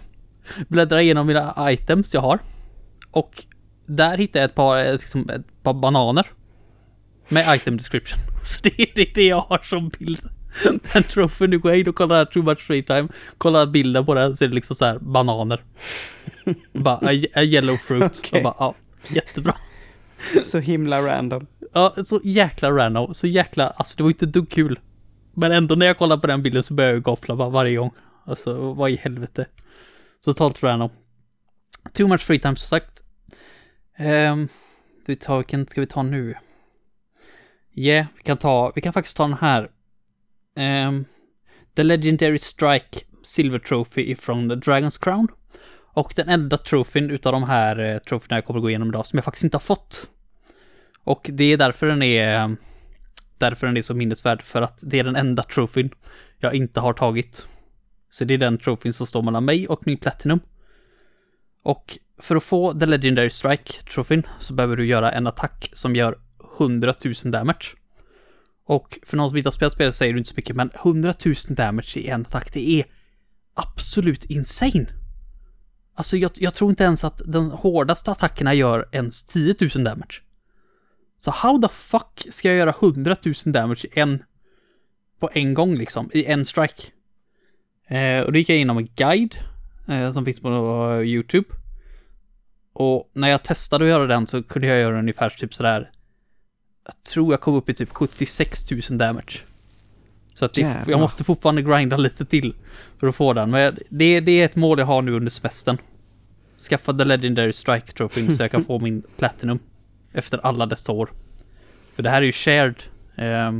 bläddrade 0.68 1.04
igenom 1.04 1.28
mina 1.28 1.72
items 1.72 2.14
jag 2.14 2.22
har. 2.22 2.40
Och 3.12 3.44
där 3.88 4.18
hittade 4.18 4.40
jag 4.40 4.50
ett 4.50 4.56
par, 4.56 4.78
eh, 4.78 4.92
liksom, 4.92 5.30
ett 5.30 5.64
par 5.64 5.74
bananer. 5.74 6.28
Med 7.30 7.56
item 7.56 7.78
description. 7.78 8.20
Så 8.44 8.60
det 8.64 8.82
är 8.82 8.88
det, 8.96 9.14
det 9.16 9.28
jag 9.28 9.40
har 9.40 9.60
som 9.64 9.90
bild. 9.90 10.20
Den 10.94 11.04
trofén, 11.04 11.50
nu 11.50 11.60
går 11.60 11.72
jag 11.72 11.80
in 11.80 11.88
och 11.88 11.96
kollar 11.96 12.26
too 12.26 12.44
much 12.44 12.60
free 12.60 12.84
time. 12.84 13.08
Kollar 13.38 13.66
bilden 13.66 14.06
på 14.06 14.14
den 14.14 14.38
så 14.38 14.44
är 14.44 14.50
det 14.50 14.56
liksom 14.56 14.76
så 14.76 14.86
här 14.86 15.00
bananer. 15.00 15.64
bara 16.74 16.96
a, 16.96 17.12
a 17.36 17.44
yellow 17.44 17.78
fruit. 17.78 18.30
Och 18.32 18.44
bara, 18.44 18.56
ja, 18.60 18.76
jättebra. 19.08 19.56
Så 20.44 20.60
himla 20.60 21.02
random. 21.02 21.48
Ja, 21.74 21.96
så 22.04 22.20
jäkla 22.24 22.72
random. 22.72 23.14
Så 23.14 23.28
jäkla, 23.28 23.68
alltså 23.70 23.98
det 23.98 24.04
var 24.04 24.10
inte 24.10 24.26
dugg 24.26 24.50
kul. 24.50 24.80
Men 25.34 25.52
ändå 25.52 25.76
när 25.76 25.86
jag 25.86 25.98
kollar 25.98 26.18
på 26.18 26.28
den 26.28 26.44
bilden 26.44 26.64
så 26.64 26.74
börjar 26.74 26.94
jag 26.94 27.04
gaffla 27.04 27.36
bara 27.36 27.50
varje 27.50 27.78
gång. 27.78 27.92
Alltså, 28.26 28.74
vad 28.74 28.92
i 28.92 28.96
helvete. 28.96 29.46
Totalt 30.26 30.64
random. 30.64 30.90
Too 31.94 32.08
much 32.08 32.22
free 32.22 32.40
time 32.40 32.56
som 32.56 32.68
sagt. 32.68 33.04
Um, 34.00 34.48
vi 35.06 35.16
tar, 35.16 35.38
vilken 35.38 35.68
ska 35.68 35.82
vi 35.82 35.88
ta 35.88 36.04
nu? 36.04 36.36
Yeah, 37.74 38.06
vi 38.18 38.24
kan 38.24 38.38
ta, 38.38 38.72
vi 38.76 38.82
kan 38.82 38.94
faktiskt 38.94 39.18
ta 39.18 39.24
den 39.24 39.38
här. 39.38 39.72
Ehm, 40.56 41.06
the 41.76 41.84
Legendary 41.84 42.38
Strike 42.38 43.00
Silver 43.24 43.60
Trophy 43.60 44.02
ifrån 44.02 44.50
The 44.50 44.56
Dragon's 44.56 45.04
Crown. 45.04 45.28
Och 45.94 46.14
den 46.16 46.30
enda 46.30 46.58
trofén 46.58 47.12
utav 47.12 47.34
de 47.34 47.44
här 47.44 47.80
eh, 47.80 47.98
troféerna 47.98 48.38
jag 48.38 48.46
kommer 48.46 48.60
gå 48.60 48.70
igenom 48.70 48.90
idag 48.90 49.06
som 49.06 49.18
jag 49.18 49.26
faktiskt 49.26 49.44
inte 49.44 49.58
har 49.58 49.60
fått. 49.60 50.08
Och 51.04 51.30
det 51.34 51.44
är 51.44 51.58
därför 51.58 51.88
den 51.88 52.02
är 52.02 52.58
därför 53.38 53.68
den 53.68 53.78
är 53.78 53.82
så 53.82 53.94
minnesvärd, 53.94 54.42
för 54.42 54.62
att 54.62 54.80
det 54.82 55.00
är 55.00 55.04
den 55.04 55.16
enda 55.16 55.44
trofén 55.44 55.90
jag 56.38 56.54
inte 56.54 56.80
har 56.80 56.94
tagit. 56.94 57.48
Så 58.10 58.26
det 58.26 58.34
är 58.34 58.38
den 58.38 58.58
trofén 58.58 58.94
som 58.94 59.08
står 59.08 59.22
mellan 59.22 59.46
mig 59.46 59.68
och 59.68 59.88
min 59.88 59.98
Platinum. 59.98 60.40
Och 61.64 61.98
för 62.20 62.36
att 62.36 62.44
få 62.44 62.80
The 62.80 62.86
Legendary 62.86 63.30
Strike-trofén 63.30 64.24
så 64.40 64.54
behöver 64.54 64.76
du 64.76 64.86
göra 64.86 65.12
en 65.12 65.28
attack 65.28 65.70
som 65.74 65.96
gör 65.96 66.18
100 66.58 66.94
000 67.06 67.14
damage. 67.32 67.76
Och 68.66 69.00
för 69.06 69.18
någon 69.18 69.30
som 69.30 69.38
inte 69.38 69.48
har 69.48 69.52
spelat 69.52 69.74
spelet 69.74 69.96
säger 69.96 70.14
du 70.14 70.20
inte 70.20 70.30
så 70.30 70.34
mycket, 70.38 70.56
men 70.56 70.72
100 70.74 71.14
000 71.26 71.36
damage 71.50 71.98
i 71.98 72.08
en 72.08 72.22
attack, 72.22 72.54
det 72.54 72.70
är 72.70 72.86
absolut 73.54 74.26
insane. 74.26 74.88
Alltså 75.94 76.18
jag, 76.18 76.32
jag 76.36 76.54
tror 76.54 76.70
inte 76.70 76.84
ens 76.84 77.04
att 77.04 77.22
de 77.26 77.52
hårdaste 77.52 78.12
attackerna 78.12 78.54
gör 78.54 78.90
ens 78.92 79.24
10 79.24 79.56
000 79.76 79.84
damage. 79.84 80.22
Så 81.20 81.32
how 81.32 81.62
the 81.62 81.68
fuck 81.68 82.28
ska 82.30 82.48
jag 82.48 82.58
göra 82.58 82.76
100 82.82 83.16
000 83.26 83.34
damage 83.46 83.86
i 83.86 84.00
en... 84.00 84.24
På 85.20 85.30
en 85.34 85.54
gång 85.54 85.76
liksom, 85.76 86.10
i 86.14 86.26
en 86.26 86.46
strike? 86.46 86.84
Eh, 87.88 88.22
och 88.26 88.32
då 88.32 88.38
gick 88.38 88.50
jag 88.50 88.56
igenom 88.56 88.78
en 88.78 88.88
guide 88.96 89.36
eh, 89.88 90.12
som 90.12 90.26
finns 90.26 90.40
på 90.40 90.50
uh, 90.50 91.08
YouTube. 91.08 91.50
Och 92.80 93.10
när 93.14 93.30
jag 93.30 93.44
testade 93.44 93.86
att 93.86 93.90
göra 93.90 94.08
den 94.08 94.28
så 94.28 94.44
kunde 94.44 94.68
jag 94.68 94.80
göra 94.80 95.00
ungefär 95.00 95.30
typ 95.30 95.54
sådär... 95.54 95.92
Jag 96.86 97.04
tror 97.14 97.34
jag 97.34 97.42
kom 97.42 97.56
upp 97.56 97.70
i 97.70 97.74
typ 97.74 97.90
76 97.90 98.72
000 98.72 98.82
damage. 98.98 99.44
Så 100.36 100.46
att 100.46 100.54
det, 100.54 100.84
jag 100.88 101.00
måste 101.00 101.24
fortfarande 101.24 101.62
grinda 101.62 101.98
lite 101.98 102.26
till 102.26 102.56
för 103.00 103.08
att 103.08 103.16
få 103.16 103.34
den. 103.34 103.52
Men 103.52 103.78
det, 103.90 104.20
det 104.20 104.32
är 104.32 104.46
ett 104.46 104.56
mål 104.56 104.80
jag 104.80 104.86
har 104.86 105.02
nu 105.02 105.16
under 105.16 105.32
semestern. 105.32 105.78
Skaffa 106.70 106.94
The 106.94 107.06
Legendary 107.06 107.54
Strike 107.54 107.92
Trophy 107.92 108.36
så 108.36 108.44
jag 108.44 108.52
kan 108.52 108.64
få 108.64 108.80
min 108.80 109.04
Platinum. 109.18 109.60
Efter 110.14 110.46
alla 110.46 110.66
dessa 110.66 110.92
år. 110.92 111.12
För 111.96 112.04
det 112.04 112.10
här 112.10 112.22
är 112.22 112.26
ju 112.26 112.32
shared 112.32 112.84
eh, 113.16 113.52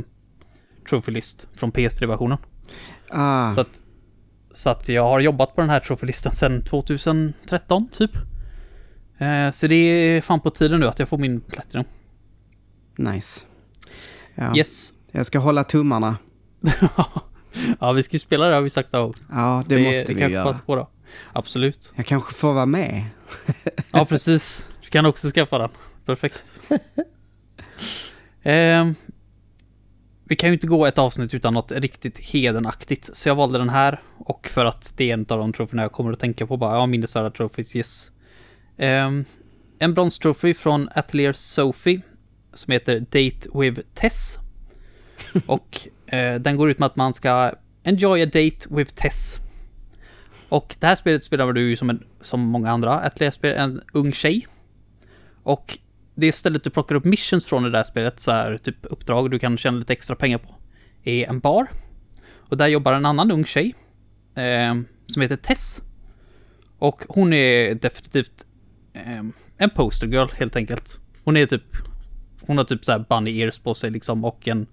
Trophy 0.90 1.12
List 1.12 1.46
från 1.54 1.72
PS3-versionen. 1.72 2.38
Ah. 3.08 3.52
Så, 3.52 3.60
att, 3.60 3.82
så 4.52 4.70
att 4.70 4.88
jag 4.88 5.08
har 5.08 5.20
jobbat 5.20 5.54
på 5.54 5.60
den 5.60 5.70
här 5.70 5.80
Trophy-listan 5.80 6.32
sedan 6.32 6.62
2013 6.62 7.88
typ. 7.92 8.10
Eh, 9.18 9.50
så 9.50 9.66
det 9.66 9.74
är 9.74 10.20
fan 10.20 10.40
på 10.40 10.50
tiden 10.50 10.80
nu 10.80 10.86
att 10.86 10.98
jag 10.98 11.08
får 11.08 11.18
min 11.18 11.40
Platinum. 11.40 11.84
Nice. 12.96 13.44
Ja. 14.34 14.56
Yes. 14.56 14.92
Jag 15.12 15.26
ska 15.26 15.38
hålla 15.38 15.64
tummarna. 15.64 16.16
ja, 17.80 17.92
vi 17.92 18.02
ska 18.02 18.12
ju 18.12 18.18
spela 18.18 18.46
det 18.46 18.54
har 18.54 18.62
vi 18.62 18.70
sagt 18.70 18.92
då. 18.92 19.14
Ja, 19.30 19.64
det, 19.68 19.76
det 19.76 19.84
måste 19.84 20.12
vi 20.12 20.20
göra. 20.20 20.54
På 20.54 20.76
då. 20.76 20.88
Absolut. 21.32 21.92
Jag 21.96 22.06
kanske 22.06 22.34
får 22.34 22.52
vara 22.52 22.66
med. 22.66 23.04
ja, 23.92 24.04
precis. 24.04 24.70
Du 24.82 24.88
kan 24.88 25.06
också 25.06 25.28
skaffa 25.28 25.58
den. 25.58 25.70
Perfekt. 26.04 26.60
eh, 28.42 28.90
vi 30.24 30.36
kan 30.36 30.48
ju 30.48 30.54
inte 30.54 30.66
gå 30.66 30.86
ett 30.86 30.98
avsnitt 30.98 31.34
utan 31.34 31.54
något 31.54 31.72
riktigt 31.72 32.18
hedenaktigt, 32.18 33.10
så 33.12 33.28
jag 33.28 33.34
valde 33.34 33.58
den 33.58 33.68
här. 33.68 34.02
Och 34.18 34.48
för 34.48 34.64
att 34.64 34.94
det 34.96 35.10
är 35.10 35.14
en 35.14 35.26
av 35.28 35.38
de 35.38 35.52
troféerna 35.52 35.82
jag 35.82 35.92
kommer 35.92 36.12
att 36.12 36.20
tänka 36.20 36.46
på 36.46 36.56
bara, 36.56 36.74
ja, 36.74 36.86
minnesvärda 36.86 37.30
trophies, 37.30 37.76
yes. 37.76 38.10
Eh, 38.78 39.10
en 39.78 39.94
bronstrofé 39.94 40.54
från 40.54 40.88
Atelier 40.94 41.32
Sophie, 41.32 42.00
som 42.52 42.72
heter 42.72 43.00
Date 43.00 43.48
with 43.54 43.80
Tess. 43.94 44.38
Och 45.46 45.88
eh, 46.06 46.40
den 46.40 46.56
går 46.56 46.70
ut 46.70 46.78
med 46.78 46.86
att 46.86 46.96
man 46.96 47.14
ska 47.14 47.52
enjoy 47.82 48.22
a 48.22 48.26
date 48.26 48.66
with 48.70 48.94
Tess. 48.94 49.40
Och 50.48 50.76
det 50.80 50.86
här 50.86 50.96
spelet 50.96 51.24
spelar 51.24 51.52
du 51.52 51.68
ju 51.68 51.76
som, 51.76 51.90
en, 51.90 52.04
som 52.20 52.40
många 52.40 52.70
andra 52.70 53.00
Atelier 53.00 53.44
en 53.44 53.82
ung 53.92 54.12
tjej. 54.12 54.46
Och 55.42 55.78
det 56.14 56.32
stället 56.32 56.64
du 56.64 56.70
plockar 56.70 56.94
upp 56.94 57.04
missions 57.04 57.46
från 57.46 57.66
i 57.66 57.70
det 57.70 57.78
här 57.78 57.84
spelet, 57.84 58.20
så 58.20 58.30
här 58.30 58.58
typ 58.58 58.76
uppdrag 58.82 59.30
du 59.30 59.38
kan 59.38 59.58
tjäna 59.58 59.78
lite 59.78 59.92
extra 59.92 60.16
pengar 60.16 60.38
på, 60.38 60.54
är 61.04 61.28
en 61.28 61.40
bar. 61.40 61.68
Och 62.36 62.56
där 62.56 62.66
jobbar 62.66 62.92
en 62.92 63.06
annan 63.06 63.30
ung 63.30 63.44
tjej 63.44 63.74
eh, 64.34 64.74
som 65.06 65.22
heter 65.22 65.36
Tess. 65.36 65.82
Och 66.78 67.02
hon 67.08 67.32
är 67.32 67.74
definitivt 67.74 68.46
en 69.56 69.70
poster 69.70 70.06
girl 70.06 70.28
helt 70.34 70.56
enkelt. 70.56 70.98
Hon 71.24 71.36
är 71.36 71.46
typ, 71.46 71.62
hon 72.40 72.58
har 72.58 72.64
typ 72.64 72.84
så 72.84 72.92
här 72.92 73.04
bunny 73.08 73.40
ears 73.40 73.58
på 73.58 73.74
sig 73.74 73.90
liksom 73.90 74.24
och 74.24 74.48
en, 74.48 74.66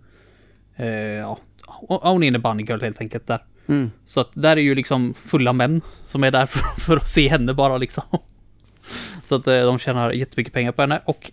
eh, 0.76 0.88
ja, 0.88 1.40
hon 1.88 2.24
är 2.24 2.36
en 2.36 2.42
bunny 2.42 2.64
girl 2.64 2.82
helt 2.82 3.02
enkelt 3.02 3.28
där. 3.28 3.44
Mm. 3.68 3.92
Så 4.06 4.22
att 4.22 4.30
där 4.34 4.58
är 4.58 4.62
ju 4.62 4.76
liksom 4.76 5.14
fulla 5.14 5.54
män 5.54 5.82
som 6.06 6.24
är 6.24 6.32
där 6.32 6.46
för, 6.46 6.82
för 6.82 6.98
att 6.98 7.08
se 7.08 7.28
henne 7.28 7.54
bara 7.54 7.78
liksom. 7.78 8.04
Så 9.24 9.36
att 9.36 9.48
eh, 9.48 9.62
de 9.62 9.80
tjänar 9.80 10.12
jättemycket 10.12 10.54
pengar 10.54 10.72
på 10.72 10.82
henne. 10.82 11.02
Och 11.06 11.32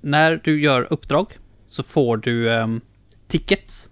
när 0.00 0.40
du 0.44 0.62
gör 0.62 0.92
uppdrag 0.92 1.38
så 1.68 1.82
får 1.82 2.16
du 2.16 2.48
um, 2.48 2.80
tickets. 3.28 3.88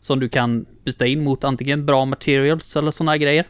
Som 0.00 0.20
du 0.20 0.28
kan 0.28 0.66
byta 0.84 1.06
in 1.06 1.24
mot 1.24 1.44
antingen 1.44 1.86
bra 1.86 2.04
materials 2.04 2.76
eller 2.76 2.90
sådana 2.90 3.16
grejer. 3.16 3.46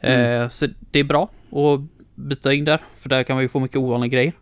Mm. 0.00 0.42
Uh, 0.42 0.48
så 0.48 0.66
det 0.90 0.98
är 0.98 1.04
bra 1.04 1.22
att 1.50 1.80
byta 2.14 2.54
in 2.54 2.64
där, 2.64 2.82
för 2.94 3.08
där 3.08 3.22
kan 3.22 3.36
man 3.36 3.42
ju 3.42 3.48
få 3.48 3.60
mycket 3.60 3.76
ovanliga 3.76 4.10
grejer. 4.10 4.32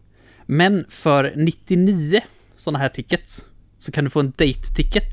Men 0.47 0.85
för 0.89 1.33
99 1.37 2.21
sådana 2.57 2.79
här 2.79 2.89
tickets 2.89 3.47
så 3.79 3.93
kan 3.93 4.05
du 4.05 4.11
få 4.11 4.21
en 4.21 4.31
date-ticket. 4.31 5.13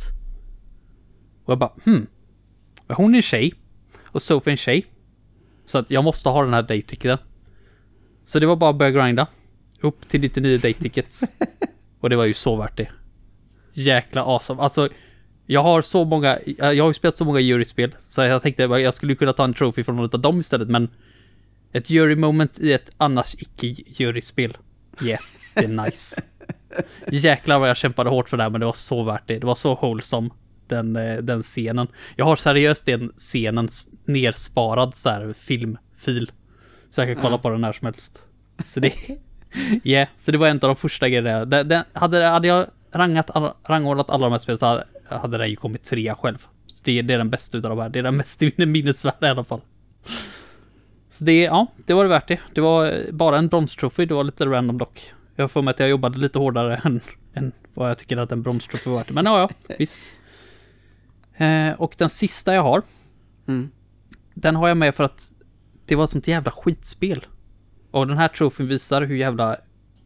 Och 1.45 1.51
jag 1.51 1.59
bara, 1.59 1.71
hmm. 1.83 2.07
Hon 2.87 3.13
är 3.13 3.17
en 3.17 3.21
tjej. 3.21 3.53
Och 4.03 4.21
Sophie 4.21 4.51
är 4.51 4.53
en 4.53 4.57
tjej. 4.57 4.85
Så 5.65 5.77
att 5.77 5.91
jag 5.91 6.03
måste 6.03 6.29
ha 6.29 6.43
den 6.43 6.53
här 6.53 6.61
date-ticketen. 6.61 7.17
Så 8.25 8.39
det 8.39 8.45
var 8.45 8.55
bara 8.55 8.69
att 8.69 8.75
börja 8.75 8.91
grinda. 8.91 9.27
Upp 9.81 10.09
till 10.09 10.21
99 10.21 10.57
date 10.57 10.73
tickets. 10.73 11.23
Och 11.99 12.09
det 12.09 12.15
var 12.15 12.25
ju 12.25 12.33
så 12.33 12.55
värt 12.55 12.77
det. 12.77 12.89
Jäkla 13.73 14.23
awesome. 14.23 14.61
Alltså, 14.61 14.89
jag 15.45 15.63
har 15.63 15.81
så 15.81 16.05
många, 16.05 16.39
jag 16.57 16.83
har 16.83 16.89
ju 16.89 16.93
spelat 16.93 17.17
så 17.17 17.25
många 17.25 17.39
juryspel, 17.39 17.95
så 17.99 18.21
jag 18.21 18.41
tänkte 18.41 18.63
jag 18.63 18.93
skulle 18.93 19.15
kunna 19.15 19.33
ta 19.33 19.43
en 19.43 19.53
trophy 19.53 19.83
från 19.83 19.95
något 19.95 20.13
av 20.13 20.21
dem 20.21 20.39
istället, 20.39 20.69
men 20.69 20.89
ett 21.71 21.89
jury 21.89 22.15
moment 22.15 22.59
i 22.59 22.73
ett 22.73 22.91
annars 22.97 23.35
icke-juryspel. 23.35 24.57
Yeah, 25.01 25.21
det 25.53 25.63
är 25.63 25.67
nice. 25.67 26.21
Jäklar 27.11 27.59
vad 27.59 27.69
jag 27.69 27.77
kämpade 27.77 28.09
hårt 28.09 28.29
för 28.29 28.37
det 28.37 28.43
här, 28.43 28.49
men 28.49 28.59
det 28.59 28.65
var 28.65 28.73
så 28.73 29.03
värt 29.03 29.27
det. 29.27 29.39
Det 29.39 29.45
var 29.45 29.55
så 29.55 29.75
wholesome, 29.75 30.29
den, 30.67 30.95
eh, 30.95 31.17
den 31.17 31.41
scenen. 31.41 31.87
Jag 32.15 32.25
har 32.25 32.35
seriöst 32.35 32.85
den 32.85 33.11
scenen 33.17 33.69
nersparad 34.05 34.95
så 34.95 35.09
här 35.09 35.33
filmfil. 35.33 36.31
Så 36.89 37.01
jag 37.01 37.07
kan 37.07 37.15
kolla 37.15 37.27
mm. 37.27 37.41
på 37.41 37.49
den 37.49 37.61
när 37.61 37.73
som 37.73 37.85
helst. 37.85 38.25
Så 38.65 38.79
det... 38.79 38.93
Yeah, 39.83 40.07
så 40.17 40.31
det 40.31 40.37
var 40.37 40.47
en 40.47 40.55
av 40.55 40.59
de 40.59 40.75
första 40.75 41.09
grejerna. 41.09 41.45
Det, 41.45 41.63
det, 41.63 41.83
hade, 41.93 42.25
hade 42.25 42.47
jag 42.47 42.67
rangat, 42.91 43.29
rangordnat 43.67 44.09
alla 44.09 44.25
de 44.25 44.31
här 44.31 44.39
spelen 44.39 44.59
så 44.59 44.65
hade, 44.65 44.85
hade 45.07 45.37
den 45.37 45.49
ju 45.49 45.55
kommit 45.55 45.83
trea 45.83 46.15
själv. 46.15 46.37
Så 46.67 46.83
det, 46.85 47.01
det 47.01 47.13
är 47.13 47.17
den 47.17 47.29
bästa 47.29 47.57
utav 47.57 47.69
de 47.69 47.79
här. 47.79 47.89
Det 47.89 47.99
är 47.99 48.03
den 48.03 48.17
mest 48.17 48.41
minnesvärda 48.57 49.27
i 49.27 49.29
alla 49.29 49.43
fall. 49.43 49.61
Så 51.19 51.25
det, 51.25 51.41
ja, 51.41 51.67
det 51.85 51.93
var 51.93 52.03
det 52.03 52.09
värt 52.09 52.27
det. 52.27 52.39
Det 52.53 52.61
var 52.61 53.11
bara 53.11 53.37
en 53.37 53.47
bronstrofé. 53.47 54.05
Det 54.05 54.13
var 54.13 54.23
lite 54.23 54.45
random 54.45 54.77
dock. 54.77 55.13
Jag 55.35 55.51
får 55.51 55.61
mig 55.61 55.71
att 55.71 55.79
jag 55.79 55.89
jobbade 55.89 56.17
lite 56.17 56.39
hårdare 56.39 56.75
än, 56.83 57.01
än 57.33 57.51
vad 57.73 57.89
jag 57.89 57.97
tycker 57.97 58.17
att 58.17 58.31
en 58.31 58.41
bronstrofé 58.41 58.89
var 58.89 58.97
värt. 58.97 59.11
Men 59.11 59.25
ja, 59.25 59.39
ja, 59.39 59.75
visst. 59.77 60.01
Eh, 61.37 61.71
och 61.71 61.95
den 61.97 62.09
sista 62.09 62.53
jag 62.53 62.61
har. 62.61 62.81
Mm. 63.47 63.71
Den 64.33 64.55
har 64.55 64.67
jag 64.67 64.77
med 64.77 64.95
för 64.95 65.03
att 65.03 65.33
det 65.85 65.95
var 65.95 66.03
ett 66.03 66.09
sånt 66.09 66.27
jävla 66.27 66.51
skitspel. 66.51 67.25
Och 67.91 68.07
den 68.07 68.17
här 68.17 68.27
trofén 68.27 68.67
visar 68.67 69.01
hur 69.01 69.15
jävla 69.15 69.57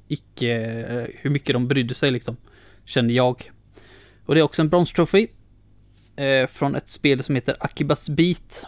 icke, 0.08 0.56
eh, 0.66 1.08
hur 1.22 1.30
mycket 1.30 1.54
de 1.54 1.68
brydde 1.68 1.94
sig 1.94 2.12
liksom. 2.12 2.38
Kände 2.86 3.14
jag. 3.14 3.52
Och 4.26 4.36
det 4.36 4.42
är 4.42 4.44
också 4.44 4.62
en 4.62 4.70
bronstrofé. 4.70 5.28
Eh, 6.16 6.48
från 6.48 6.76
ett 6.76 6.90
spel 6.90 7.24
som 7.24 7.36
heter 7.36 7.58
Akibas 7.60 8.10
Beat. 8.10 8.66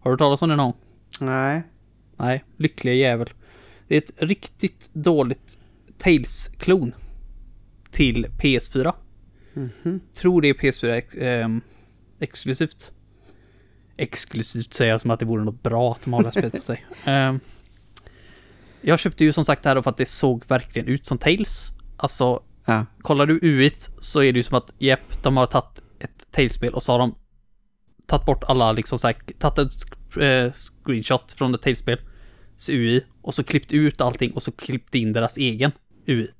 Har 0.00 0.10
du 0.10 0.16
talat 0.16 0.42
om 0.42 0.48
det 0.48 0.56
någon 0.56 0.74
Nej. 1.20 1.62
Nej, 2.16 2.44
lyckliga 2.56 2.94
jävel. 2.94 3.28
Det 3.88 3.94
är 3.94 3.98
ett 3.98 4.22
riktigt 4.22 4.90
dåligt 4.92 5.58
Tales-klon. 5.98 6.94
Till 7.90 8.26
PS4. 8.26 8.94
Mm 9.56 9.70
-hmm. 9.82 10.00
Tror 10.14 10.42
det 10.42 10.48
är 10.48 10.54
PS4 10.54 10.92
ex 10.92 11.14
eh, 11.14 11.48
exklusivt 12.20 12.92
exklusivt 13.98 14.72
säga 14.72 14.98
som 14.98 15.10
att 15.10 15.20
det 15.20 15.26
vore 15.26 15.44
något 15.44 15.62
bra 15.62 15.92
att 15.92 16.02
de 16.02 16.12
har 16.12 16.22
det 16.22 16.30
spelet 16.30 16.52
på 16.52 16.62
sig. 16.62 16.86
Um, 17.06 17.40
jag 18.80 18.98
köpte 18.98 19.24
ju 19.24 19.32
som 19.32 19.44
sagt 19.44 19.62
det 19.62 19.68
här 19.68 19.82
för 19.82 19.90
att 19.90 19.96
det 19.96 20.08
såg 20.08 20.44
verkligen 20.48 20.88
ut 20.88 21.06
som 21.06 21.18
Tales. 21.18 21.72
Alltså, 21.96 22.42
ja. 22.64 22.86
kollar 23.02 23.26
du 23.26 23.38
UIT 23.42 23.90
så 24.00 24.22
är 24.22 24.32
det 24.32 24.38
ju 24.38 24.42
som 24.42 24.58
att, 24.58 24.74
jepp, 24.78 25.22
de 25.22 25.36
har 25.36 25.46
tagit 25.46 25.82
ett 25.98 26.30
Tales-spel 26.30 26.74
och 26.74 26.82
så 26.82 26.92
har 26.92 26.98
de 26.98 27.14
tagit 28.06 28.26
bort 28.26 28.44
alla 28.44 28.72
liksom 28.72 28.98
såhär, 28.98 29.16
tagit 29.38 29.58
ett 29.58 29.97
eh, 30.16 30.52
screenshot 30.52 31.32
från 31.32 31.54
ett 31.54 31.62
Tales-spel, 31.62 31.98
UI, 32.70 33.04
och 33.22 33.34
så 33.34 33.44
klippt 33.44 33.72
ut 33.72 34.00
allting 34.00 34.32
och 34.32 34.42
så 34.42 34.52
klippt 34.52 34.94
in 34.94 35.12
deras 35.12 35.36
egen 35.36 35.72
UI. 36.06 36.30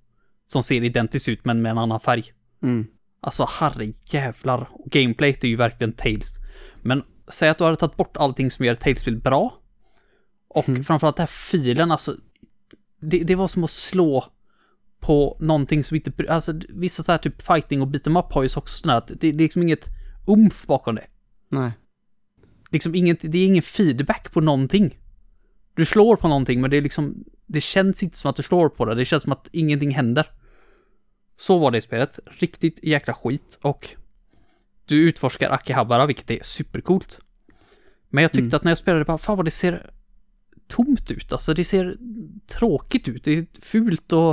Som 0.46 0.62
ser 0.62 0.82
identiskt 0.84 1.28
ut 1.28 1.44
men 1.44 1.62
med 1.62 1.70
en 1.70 1.78
annan 1.78 2.00
färg. 2.00 2.24
Mm. 2.62 2.86
Alltså 3.20 3.46
herrejävlar. 3.60 4.68
Och 4.72 4.90
gameplayet 4.90 5.44
är 5.44 5.48
ju 5.48 5.56
verkligen 5.56 5.92
Tales. 5.92 6.38
Men 6.82 7.02
säg 7.28 7.48
att 7.48 7.58
du 7.58 7.64
hade 7.64 7.76
tagit 7.76 7.96
bort 7.96 8.16
allting 8.16 8.50
som 8.50 8.64
gör 8.64 8.74
Tales-spel 8.74 9.16
bra. 9.16 9.54
Och 10.48 10.68
Mm. 10.68 10.84
framförallt 10.84 11.16
den 11.16 11.22
här 11.22 11.26
filen, 11.50 11.90
alltså. 11.90 12.16
Det, 13.00 13.18
det 13.18 13.34
var 13.34 13.48
som 13.48 13.64
att 13.64 13.70
slå 13.70 14.24
på 15.00 15.36
någonting 15.40 15.84
som 15.84 15.94
inte... 15.96 16.12
Alltså 16.28 16.60
vissa 16.68 17.02
så 17.02 17.12
här 17.12 17.18
typ 17.18 17.42
fighting 17.42 17.82
och 17.82 17.88
beat 17.88 18.06
em 18.06 18.16
up 18.16 18.32
har 18.32 18.42
ju 18.42 18.48
också 18.56 18.78
sådär 18.78 18.94
att 18.94 19.08
det, 19.08 19.14
det 19.14 19.28
är 19.28 19.32
liksom 19.32 19.62
inget 19.62 19.88
umf 20.26 20.66
bakom 20.66 20.94
det. 20.94 21.06
Nej. 21.48 21.70
Liksom 22.70 22.94
inget, 22.94 23.32
det 23.32 23.38
är 23.38 23.46
ingen 23.46 23.62
feedback 23.62 24.32
på 24.32 24.40
någonting. 24.40 24.98
Du 25.74 25.84
slår 25.84 26.16
på 26.16 26.28
någonting 26.28 26.60
men 26.60 26.70
det 26.70 26.76
är 26.76 26.82
liksom, 26.82 27.24
det 27.46 27.60
känns 27.60 28.02
inte 28.02 28.18
som 28.18 28.30
att 28.30 28.36
du 28.36 28.42
slår 28.42 28.68
på 28.68 28.84
det. 28.84 28.94
Det 28.94 29.04
känns 29.04 29.22
som 29.22 29.32
att 29.32 29.48
ingenting 29.52 29.90
händer. 29.90 30.26
Så 31.36 31.58
var 31.58 31.70
det 31.70 31.78
i 31.78 31.80
spelet. 31.80 32.18
Riktigt 32.26 32.78
jäkla 32.82 33.14
skit 33.14 33.58
och 33.62 33.88
du 34.84 35.08
utforskar 35.08 35.50
Akihabara 35.50 36.06
vilket 36.06 36.30
är 36.30 36.42
supercoolt. 36.42 37.20
Men 38.08 38.22
jag 38.22 38.32
tyckte 38.32 38.44
Mm. 38.46 38.56
att 38.56 38.64
när 38.64 38.70
jag 38.70 38.78
spelade 38.78 39.04
bara, 39.04 39.18
fan 39.18 39.36
vad 39.36 39.44
det 39.44 39.50
ser 39.50 39.90
tomt 40.68 41.10
ut. 41.10 41.32
Alltså 41.32 41.54
det 41.54 41.64
ser 41.64 41.96
tråkigt 42.46 43.08
ut. 43.08 43.24
Det 43.24 43.32
är 43.38 43.46
fult 43.60 44.12
och... 44.12 44.30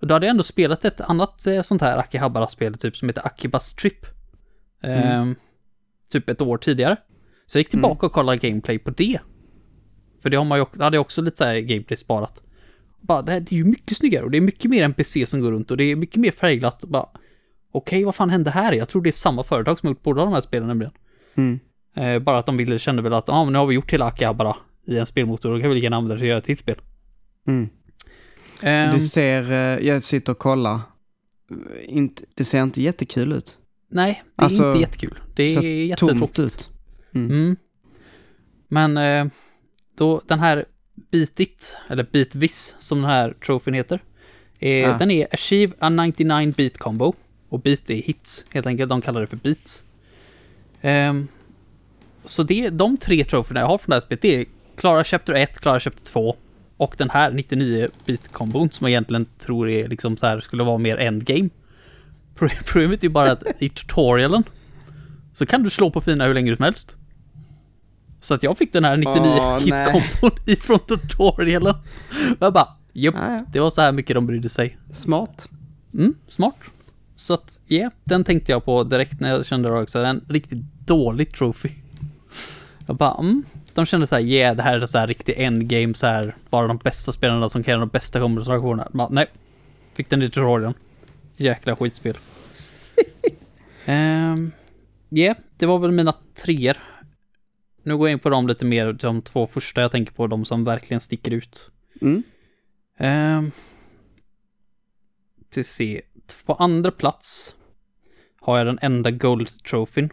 och 0.00 0.06
då 0.06 0.14
hade 0.14 0.26
jag 0.26 0.30
ändå 0.30 0.42
spelat 0.42 0.84
ett 0.84 1.00
annat 1.00 1.46
eh, 1.46 1.62
sånt 1.62 1.82
här 1.82 1.98
Akihabara-spel 1.98 2.78
typ 2.78 2.96
som 2.96 3.08
heter 3.08 3.26
Akibas 3.26 3.74
Trip. 3.74 4.06
Ehm, 4.82 5.34
typ 6.08 6.28
ett 6.28 6.40
år 6.40 6.58
tidigare. 6.58 6.96
Så 7.46 7.58
jag 7.58 7.60
gick 7.60 7.68
tillbaka 7.70 8.06
och 8.06 8.12
kollade 8.12 8.48
gameplay 8.48 8.78
på 8.78 8.90
det. 8.90 9.18
För 10.22 10.30
det 10.30 10.36
har 10.36 10.44
man 10.44 10.58
ju, 10.58 10.62
också- 10.62 10.82
hade 10.82 10.96
jag 10.96 11.00
också 11.00 11.22
lite 11.22 11.36
så 11.36 11.44
här 11.44 11.58
gameplay 11.58 11.96
sparat. 11.96 12.42
Bara, 13.00 13.22
det, 13.22 13.32
här, 13.32 13.40
det 13.40 13.52
är 13.52 13.56
ju 13.56 13.64
mycket 13.64 13.96
snyggare 13.96 14.24
och 14.24 14.30
det 14.30 14.36
är 14.36 14.40
mycket 14.40 14.70
mer 14.70 14.82
NPC 14.82 15.26
som 15.26 15.40
går 15.40 15.52
runt 15.52 15.70
och 15.70 15.76
det 15.76 15.84
är 15.84 15.96
mycket 15.96 16.16
mer 16.16 16.30
färgglatt. 16.30 16.84
Bara, 16.84 17.06
okej, 17.72 18.04
vad 18.04 18.14
fan 18.14 18.30
hände 18.30 18.50
här? 18.50 18.72
Jag 18.72 18.88
tror 18.88 19.02
det 19.02 19.10
är 19.10 19.12
samma 19.12 19.42
företag 19.42 19.78
som 19.78 19.86
har 19.86 19.90
gjort 19.94 20.02
båda 20.02 20.24
de 20.24 20.32
här 20.32 20.40
spelen 20.40 20.68
nämligen. 20.68 20.92
Mm. 21.34 21.58
Eh, 21.96 22.18
bara 22.22 22.38
att 22.38 22.46
de 22.46 22.56
ville, 22.56 22.78
kände 22.78 23.02
väl 23.02 23.12
att, 23.12 23.28
ja, 23.28 23.44
men 23.44 23.52
nu 23.52 23.58
har 23.58 23.66
vi 23.66 23.74
gjort 23.74 23.92
hela 23.92 24.04
Akihabara 24.06 24.56
i 24.86 24.98
en 24.98 25.06
spelmotor, 25.06 25.54
då 25.54 25.60
kan 25.60 25.68
vi 25.68 25.74
lika 25.74 25.84
gärna 25.84 25.96
använda 25.96 26.14
det 26.14 26.18
till 26.18 26.26
att 26.26 26.28
göra 26.28 26.38
ett 26.38 26.44
till 26.44 26.56
spel. 26.58 26.80
Mm. 27.48 27.68
Ehm, 28.60 28.92
Det 28.94 29.00
ser, 29.00 29.52
eh, 29.52 29.86
jag 29.86 30.02
sitter 30.02 30.32
och 30.32 30.38
kollar. 30.38 30.80
Inte, 31.88 32.22
det 32.34 32.44
ser 32.44 32.62
inte 32.62 32.82
jättekul 32.82 33.32
ut. 33.32 33.58
nej, 33.90 34.22
det 34.36 34.42
är 34.42 34.44
alltså, 34.44 34.66
inte 34.68 34.80
jättekul. 34.80 35.18
Det 35.34 35.42
är 35.42 35.96
Tomt 35.96 36.10
jättetråkigt. 36.12 36.38
ut. 36.38 36.70
Mm. 37.24 37.56
Men 38.68 38.96
eh, 38.96 39.26
då 39.98 40.20
den 40.26 40.40
här 40.40 40.64
Beat 41.10 41.76
eller 41.88 42.06
Beatvis 42.12 42.76
som 42.78 43.00
den 43.02 43.10
här 43.10 43.34
trofén 43.46 43.74
heter. 43.74 44.00
Eh, 44.58 44.94
Ah. 44.94 44.98
Den 44.98 45.10
är 45.10 45.26
Achieve 45.34 45.72
a 45.78 45.88
99 45.88 46.52
beat 46.56 46.78
combo. 46.78 47.14
Och 47.48 47.60
beat 47.60 47.90
är 47.90 47.94
hits, 47.94 48.46
helt 48.54 48.66
enkelt. 48.66 48.88
De 48.88 49.00
kallar 49.00 49.20
det 49.20 49.26
för 49.26 49.36
beats. 49.36 49.84
Ehm, 50.80 51.28
så 52.24 52.42
det, 52.42 52.68
de 52.70 52.96
tre 52.96 53.24
troféerna 53.24 53.60
jag 53.60 53.66
har 53.66 53.78
från 53.78 53.90
det 53.90 53.94
här 53.96 54.00
spelet, 54.00 54.22
det 54.22 54.34
är 54.36 54.46
Klara 54.76 55.04
Chapter 55.04 55.34
1, 55.34 55.58
Klara 55.60 55.80
Chapter 55.80 56.04
2 56.04 56.36
och 56.76 56.94
den 56.98 57.10
här 57.10 57.30
99 57.30 57.88
bit 58.06 58.28
kombon 58.32 58.70
som 58.70 58.84
jag 58.84 58.90
egentligen 58.90 59.26
tror 59.38 59.68
är 59.70 59.88
liksom 59.88 60.16
så 60.16 60.26
här 60.26 60.40
skulle 60.40 60.62
vara 60.62 60.78
mer 60.78 60.96
endgame. 60.96 61.48
Pro- 62.34 62.48
Problemet 62.66 63.00
är 63.00 63.06
ju 63.06 63.12
bara 63.12 63.32
att 63.32 63.42
i 63.58 63.68
tutorialen 63.68 64.44
så 65.32 65.46
kan 65.46 65.62
du 65.62 65.70
slå 65.70 65.90
på 65.90 66.00
fina 66.00 66.24
hur 66.26 66.34
länge 66.34 66.56
som 66.56 66.64
helst. 66.64 66.96
Så 68.20 68.34
att 68.34 68.42
jag 68.42 68.58
fick 68.58 68.72
den 68.72 68.84
här 68.84 68.96
99 68.96 69.16
Åh, 69.24 69.58
hit 69.58 69.74
kombon 69.92 70.38
ifrån 70.46 70.78
tutorialen. 70.78 71.74
Och 72.38 72.46
jag 72.46 72.52
bara, 72.52 72.68
jupp, 72.92 73.14
Ja, 73.18 73.32
ja. 73.32 73.40
det 73.52 73.60
var 73.60 73.70
så 73.70 73.80
här 73.80 73.92
mycket 73.92 74.14
de 74.14 74.26
brydde 74.26 74.48
sig. 74.48 74.78
Smart. 74.92 75.48
Mm, 75.94 76.14
smart. 76.26 76.56
Så 77.16 77.34
att, 77.34 77.60
ja, 77.66 77.76
yeah, 77.76 77.92
den 78.04 78.24
tänkte 78.24 78.52
jag 78.52 78.64
på 78.64 78.84
direkt 78.84 79.20
när 79.20 79.30
jag 79.30 79.46
kände 79.46 79.68
det 79.68 79.80
också. 79.80 79.98
En 79.98 80.24
riktigt 80.28 80.58
dålig 80.86 81.34
trophy. 81.34 81.70
Jag 82.86 82.96
bara, 82.96 83.14
mm. 83.18 83.42
De 83.74 83.86
kände 83.86 84.06
så 84.06 84.14
här, 84.14 84.22
yeah, 84.22 84.56
det 84.56 84.62
här 84.62 84.80
är 84.80 84.86
så 84.86 84.98
här 84.98 85.06
riktig 85.06 85.34
endgame, 85.36 85.94
så 85.94 86.06
här, 86.06 86.34
bara 86.50 86.66
de 86.66 86.76
bästa 86.76 87.12
spelarna 87.12 87.48
som 87.48 87.62
kan 87.62 87.72
göra 87.72 87.80
de 87.80 87.88
bästa 87.88 88.20
kombinationerna. 88.20 88.88
Bara, 88.92 89.08
nej. 89.10 89.26
Fick 89.94 90.10
den 90.10 90.22
i 90.22 90.28
tutorialen. 90.28 90.74
Jäkla 91.36 91.76
skitspel. 91.76 92.18
Ehm, 93.84 94.52
Ja, 95.08 95.18
yeah, 95.18 95.36
det 95.56 95.66
var 95.66 95.78
väl 95.78 95.92
mina 95.92 96.14
treor. 96.44 96.76
Nu 97.86 97.96
går 97.96 98.08
jag 98.08 98.12
in 98.12 98.18
på 98.18 98.30
dem 98.30 98.48
lite 98.48 98.64
mer, 98.64 98.92
de 98.92 99.22
två 99.22 99.46
första 99.46 99.80
jag 99.80 99.90
tänker 99.90 100.12
på, 100.12 100.26
de 100.26 100.44
som 100.44 100.64
verkligen 100.64 101.00
sticker 101.00 101.30
ut. 101.30 101.70
Mm. 102.00 102.22
Ehm, 102.98 103.50
till 105.50 105.64
se. 105.64 106.02
På 106.46 106.54
andra 106.54 106.90
plats 106.90 107.56
har 108.40 108.58
jag 108.58 108.66
den 108.66 108.78
enda 108.82 109.10
Gold-trofén. 109.10 110.10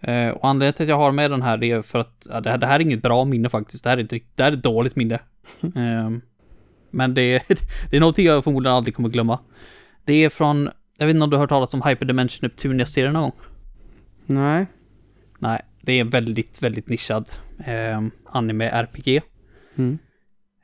Eh, 0.00 0.28
och 0.28 0.48
anledningen 0.48 0.74
till 0.74 0.82
att 0.84 0.88
jag 0.88 0.96
har 0.96 1.12
med 1.12 1.30
den 1.30 1.42
här 1.42 1.64
är 1.64 1.82
för 1.82 1.98
att 1.98 2.26
ja, 2.30 2.40
det, 2.40 2.50
här, 2.50 2.58
det 2.58 2.66
här 2.66 2.76
är 2.76 2.80
inget 2.80 3.02
bra 3.02 3.24
minne 3.24 3.48
faktiskt. 3.48 3.84
Det 3.84 3.90
här 3.90 3.98
är 3.98 4.04
ett, 4.04 4.10
det 4.34 4.42
här 4.42 4.52
är 4.52 4.56
ett 4.56 4.62
dåligt 4.62 4.96
minne. 4.96 5.20
Ehm, 5.76 6.20
men 6.90 7.14
det, 7.14 7.42
det 7.90 7.96
är 7.96 8.00
någonting 8.00 8.26
jag 8.26 8.44
förmodligen 8.44 8.76
aldrig 8.76 8.96
kommer 8.96 9.08
glömma. 9.08 9.38
Det 10.04 10.24
är 10.24 10.28
från, 10.28 10.70
jag 10.98 11.06
vet 11.06 11.14
inte 11.14 11.24
om 11.24 11.30
du 11.30 11.36
har 11.36 11.42
hört 11.42 11.50
talas 11.50 11.74
om 11.74 11.82
Hyperdimension 11.82 12.38
Neptunia-serien 12.42 13.12
någon 13.12 13.22
gång? 13.22 13.32
Nej. 14.26 14.66
Nej, 15.38 15.62
det 15.82 15.92
är 15.92 16.00
en 16.00 16.08
väldigt, 16.08 16.62
väldigt 16.62 16.88
nischad 16.88 17.30
eh, 17.64 18.00
anime-RPG. 18.24 19.22
Mm. 19.76 19.98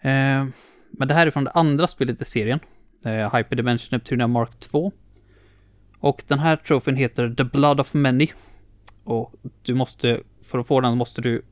Eh, 0.00 0.54
men 0.90 1.08
det 1.08 1.14
här 1.14 1.26
är 1.26 1.30
från 1.30 1.44
det 1.44 1.50
andra 1.50 1.86
spelet 1.86 2.20
i 2.20 2.24
serien. 2.24 2.60
Eh, 3.04 3.36
Hyperdimension 3.36 3.88
Neptunia 3.90 4.26
Mark 4.26 4.60
2. 4.60 4.92
Och 5.98 6.24
den 6.26 6.38
här 6.38 6.56
trofén 6.56 6.96
heter 6.96 7.34
The 7.34 7.44
Blood 7.44 7.80
of 7.80 7.94
Many. 7.94 8.28
Och 9.04 9.34
du 9.62 9.74
måste, 9.74 10.20
för 10.42 10.58
att 10.58 10.66
få 10.66 10.80
den 10.80 10.96
måste 10.96 11.22
du 11.22 11.42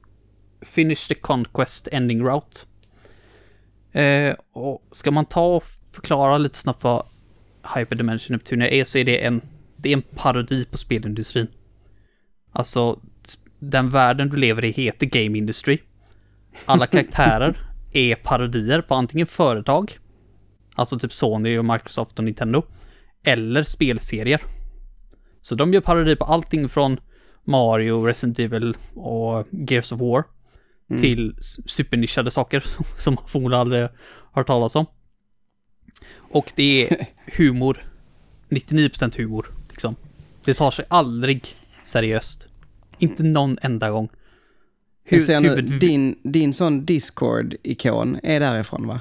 Finish 0.60 1.08
the 1.08 1.14
Conquest 1.14 1.88
Ending 1.92 2.22
Route. 2.22 2.58
Eh, 4.00 4.36
och 4.52 4.88
ska 4.92 5.10
man 5.10 5.24
ta 5.24 5.56
och 5.56 5.64
förklara 5.92 6.38
lite 6.38 6.56
snabbt 6.56 6.84
vad 6.84 7.06
Hyperdimension 7.76 8.34
Neptunia 8.34 8.68
är 8.68 8.84
så 8.84 8.98
är 8.98 9.04
det 9.04 9.24
en, 9.24 9.40
det 9.76 9.88
är 9.88 9.92
en 9.92 10.02
parodi 10.02 10.64
på 10.64 10.78
spelindustrin. 10.78 11.46
Alltså, 12.52 13.00
den 13.58 13.88
världen 13.88 14.28
du 14.28 14.36
lever 14.36 14.64
i 14.64 14.70
heter 14.70 15.06
Game 15.06 15.38
Industry. 15.38 15.78
Alla 16.64 16.86
karaktärer 16.86 17.56
är 17.92 18.14
parodier 18.14 18.80
på 18.80 18.94
antingen 18.94 19.26
företag, 19.26 19.98
alltså 20.74 20.98
typ 20.98 21.12
Sony 21.12 21.58
och 21.58 21.64
Microsoft 21.64 22.18
och 22.18 22.24
Nintendo, 22.24 22.62
eller 23.24 23.62
spelserier. 23.62 24.42
Så 25.40 25.54
de 25.54 25.72
gör 25.74 25.80
parodi 25.80 26.16
på 26.16 26.24
allting 26.24 26.68
från 26.68 27.00
Mario, 27.44 28.06
Resident 28.06 28.38
Evil 28.38 28.76
och 28.94 29.46
Gears 29.50 29.92
of 29.92 30.00
War 30.00 30.24
Mm. 30.90 31.02
till 31.02 31.36
supernischade 31.66 32.30
saker 32.30 32.60
som- 32.98 33.14
man 33.14 33.24
förmodligen 33.28 33.60
aldrig 33.60 33.82
har 33.82 33.90
hört 34.32 34.46
talas 34.46 34.76
om. 34.76 34.86
Och 36.18 36.52
det 36.56 36.88
är 36.88 37.06
humor. 37.36 37.84
99% 38.48 39.16
humor, 39.16 39.46
liksom. 39.70 39.96
Det 40.44 40.54
tar 40.54 40.70
sig 40.70 40.84
aldrig 40.88 41.46
seriöst. 41.84 42.48
Inte 42.98 43.22
någon 43.22 43.58
enda 43.62 43.90
gång. 43.90 44.08
Jag 45.08 45.22
ser 45.22 45.40
nu, 45.40 45.48
huvud- 45.48 45.80
din, 45.80 46.18
din 46.22 46.52
sån 46.52 46.84
Discord-ikon 46.86 48.20
är 48.22 48.40
därifrån 48.40 48.86
va? 48.86 49.00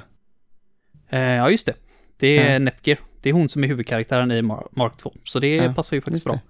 Eh, 1.08 1.20
ja, 1.20 1.50
just 1.50 1.66
det. 1.66 1.74
Det 2.16 2.38
är 2.38 2.52
Ja. 2.52 2.58
Nepgear. 2.58 2.98
Det 3.22 3.28
är 3.28 3.32
hon 3.32 3.48
som 3.48 3.64
är 3.64 3.68
huvudkaraktären 3.68 4.30
i 4.30 4.42
Mar- 4.42 4.68
Mark 4.70 4.96
2. 4.96 5.12
Så 5.24 5.38
det 5.40 5.56
Ja, 5.56 5.74
passar 5.74 5.96
ju 5.96 6.00
faktiskt 6.00 6.26
bra. 6.26 6.40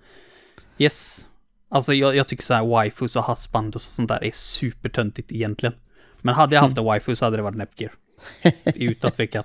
Yes. 0.79 1.27
Alltså 1.69 1.95
jag, 1.95 2.17
jag 2.17 2.29
tycker 2.29 2.43
så 2.45 2.55
här 2.55 2.83
wifus 2.83 3.17
och 3.17 3.25
husband 3.25 3.75
och 3.75 3.81
sånt 3.83 4.09
där 4.09 4.25
är 4.25 4.31
supertöntigt 4.35 5.33
egentligen. 5.33 5.75
Men 6.23 6.35
hade 6.35 6.55
jag 6.55 6.63
haft 6.63 6.79
en 6.79 6.93
wifi 6.93 7.17
så 7.17 7.25
hade 7.25 7.37
det 7.37 7.43
varit 7.43 7.57
Nepgear. 7.57 7.93
Utan 8.75 9.11
tvekan. 9.11 9.45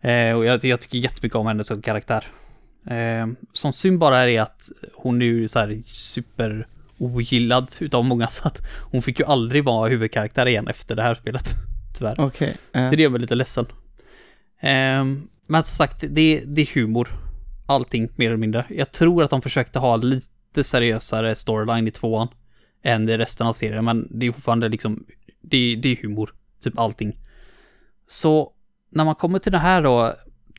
Eh, 0.00 0.36
och 0.36 0.44
jag, 0.44 0.64
jag 0.64 0.80
tycker 0.80 0.98
jättemycket 0.98 1.36
om 1.36 1.46
henne 1.46 1.64
som 1.64 1.82
karaktär. 1.82 2.24
Eh, 2.86 3.26
som 3.52 3.72
synd 3.72 3.98
bara 3.98 4.30
är 4.30 4.40
att 4.40 4.68
hon 4.94 5.22
är 5.22 5.26
ju 5.26 5.48
så 5.48 5.58
här 5.58 5.82
super 5.86 6.66
ogillad 6.98 7.72
utav 7.80 8.04
många 8.04 8.28
så 8.28 8.48
att 8.48 8.62
hon 8.90 9.02
fick 9.02 9.18
ju 9.20 9.24
aldrig 9.26 9.64
vara 9.64 9.88
huvudkaraktär 9.88 10.46
igen 10.46 10.68
efter 10.68 10.96
det 10.96 11.02
här 11.02 11.14
spelet. 11.14 11.44
Tyvärr. 11.98 12.14
Okej. 12.20 12.56
ja. 12.72 12.90
Så 12.90 12.96
det 12.96 13.02
gör 13.02 13.10
mig 13.10 13.20
lite 13.20 13.34
ledsen. 13.34 13.66
Ehm, 14.60 15.28
men 15.46 15.62
som 15.62 15.74
sagt, 15.76 16.04
det, 16.10 16.42
det 16.46 16.62
är 16.62 16.74
humor. 16.74 17.08
Allting, 17.66 18.08
mer 18.16 18.26
eller 18.26 18.36
mindre. 18.36 18.64
Jag 18.68 18.92
tror 18.92 19.22
att 19.24 19.30
de 19.30 19.42
försökte 19.42 19.78
ha 19.78 19.96
lite 19.96 20.64
seriösare 20.64 21.34
storyline 21.34 21.88
i 21.88 21.90
tvåan 21.90 22.28
än 22.82 23.08
i 23.08 23.18
resten 23.18 23.46
av 23.46 23.52
serien, 23.52 23.84
men 23.84 24.08
det 24.10 24.26
är 24.26 24.32
fortfarande 24.32 24.68
liksom, 24.68 25.04
det, 25.42 25.76
det 25.76 25.88
är 25.92 25.96
humor. 26.02 26.30
Typ 26.62 26.78
allting. 26.78 27.18
Så 28.08 28.52
när 28.90 29.04
man 29.04 29.14
kommer 29.14 29.38
till 29.38 29.52
det 29.52 29.58
här 29.58 29.82
då, 29.82 30.12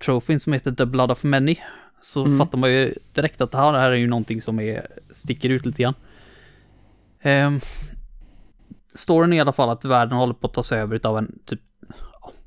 trofén 0.06 0.40
som 0.40 0.54
heter 0.54 0.72
The 0.72 0.86
Blood 0.86 1.12
of 1.12 1.24
Many, 1.24 1.56
så 2.02 2.26
Mm. 2.26 2.38
fattar 2.38 2.58
man 2.58 2.72
ju 2.72 2.94
direkt 3.14 3.42
att 3.42 3.52
det 3.52 3.58
här, 3.58 3.74
det 3.74 3.80
här 3.80 3.92
är 3.92 3.96
ju 3.96 4.08
någonting 4.08 4.42
som 4.42 4.60
är, 4.60 4.88
sticker 5.12 5.50
ut 5.50 5.66
lite 5.66 5.82
grann. 5.84 5.94
Um, 7.26 7.62
storyn 8.96 9.34
är 9.34 9.38
i 9.38 9.40
alla 9.40 9.54
fall 9.54 9.70
att 9.70 9.86
världen 9.86 10.18
håller 10.18 10.34
på 10.34 10.48
att 10.48 10.54
tas 10.54 10.72
över 10.72 11.08
av 11.08 11.18
en 11.18 11.40
typ 11.46 11.62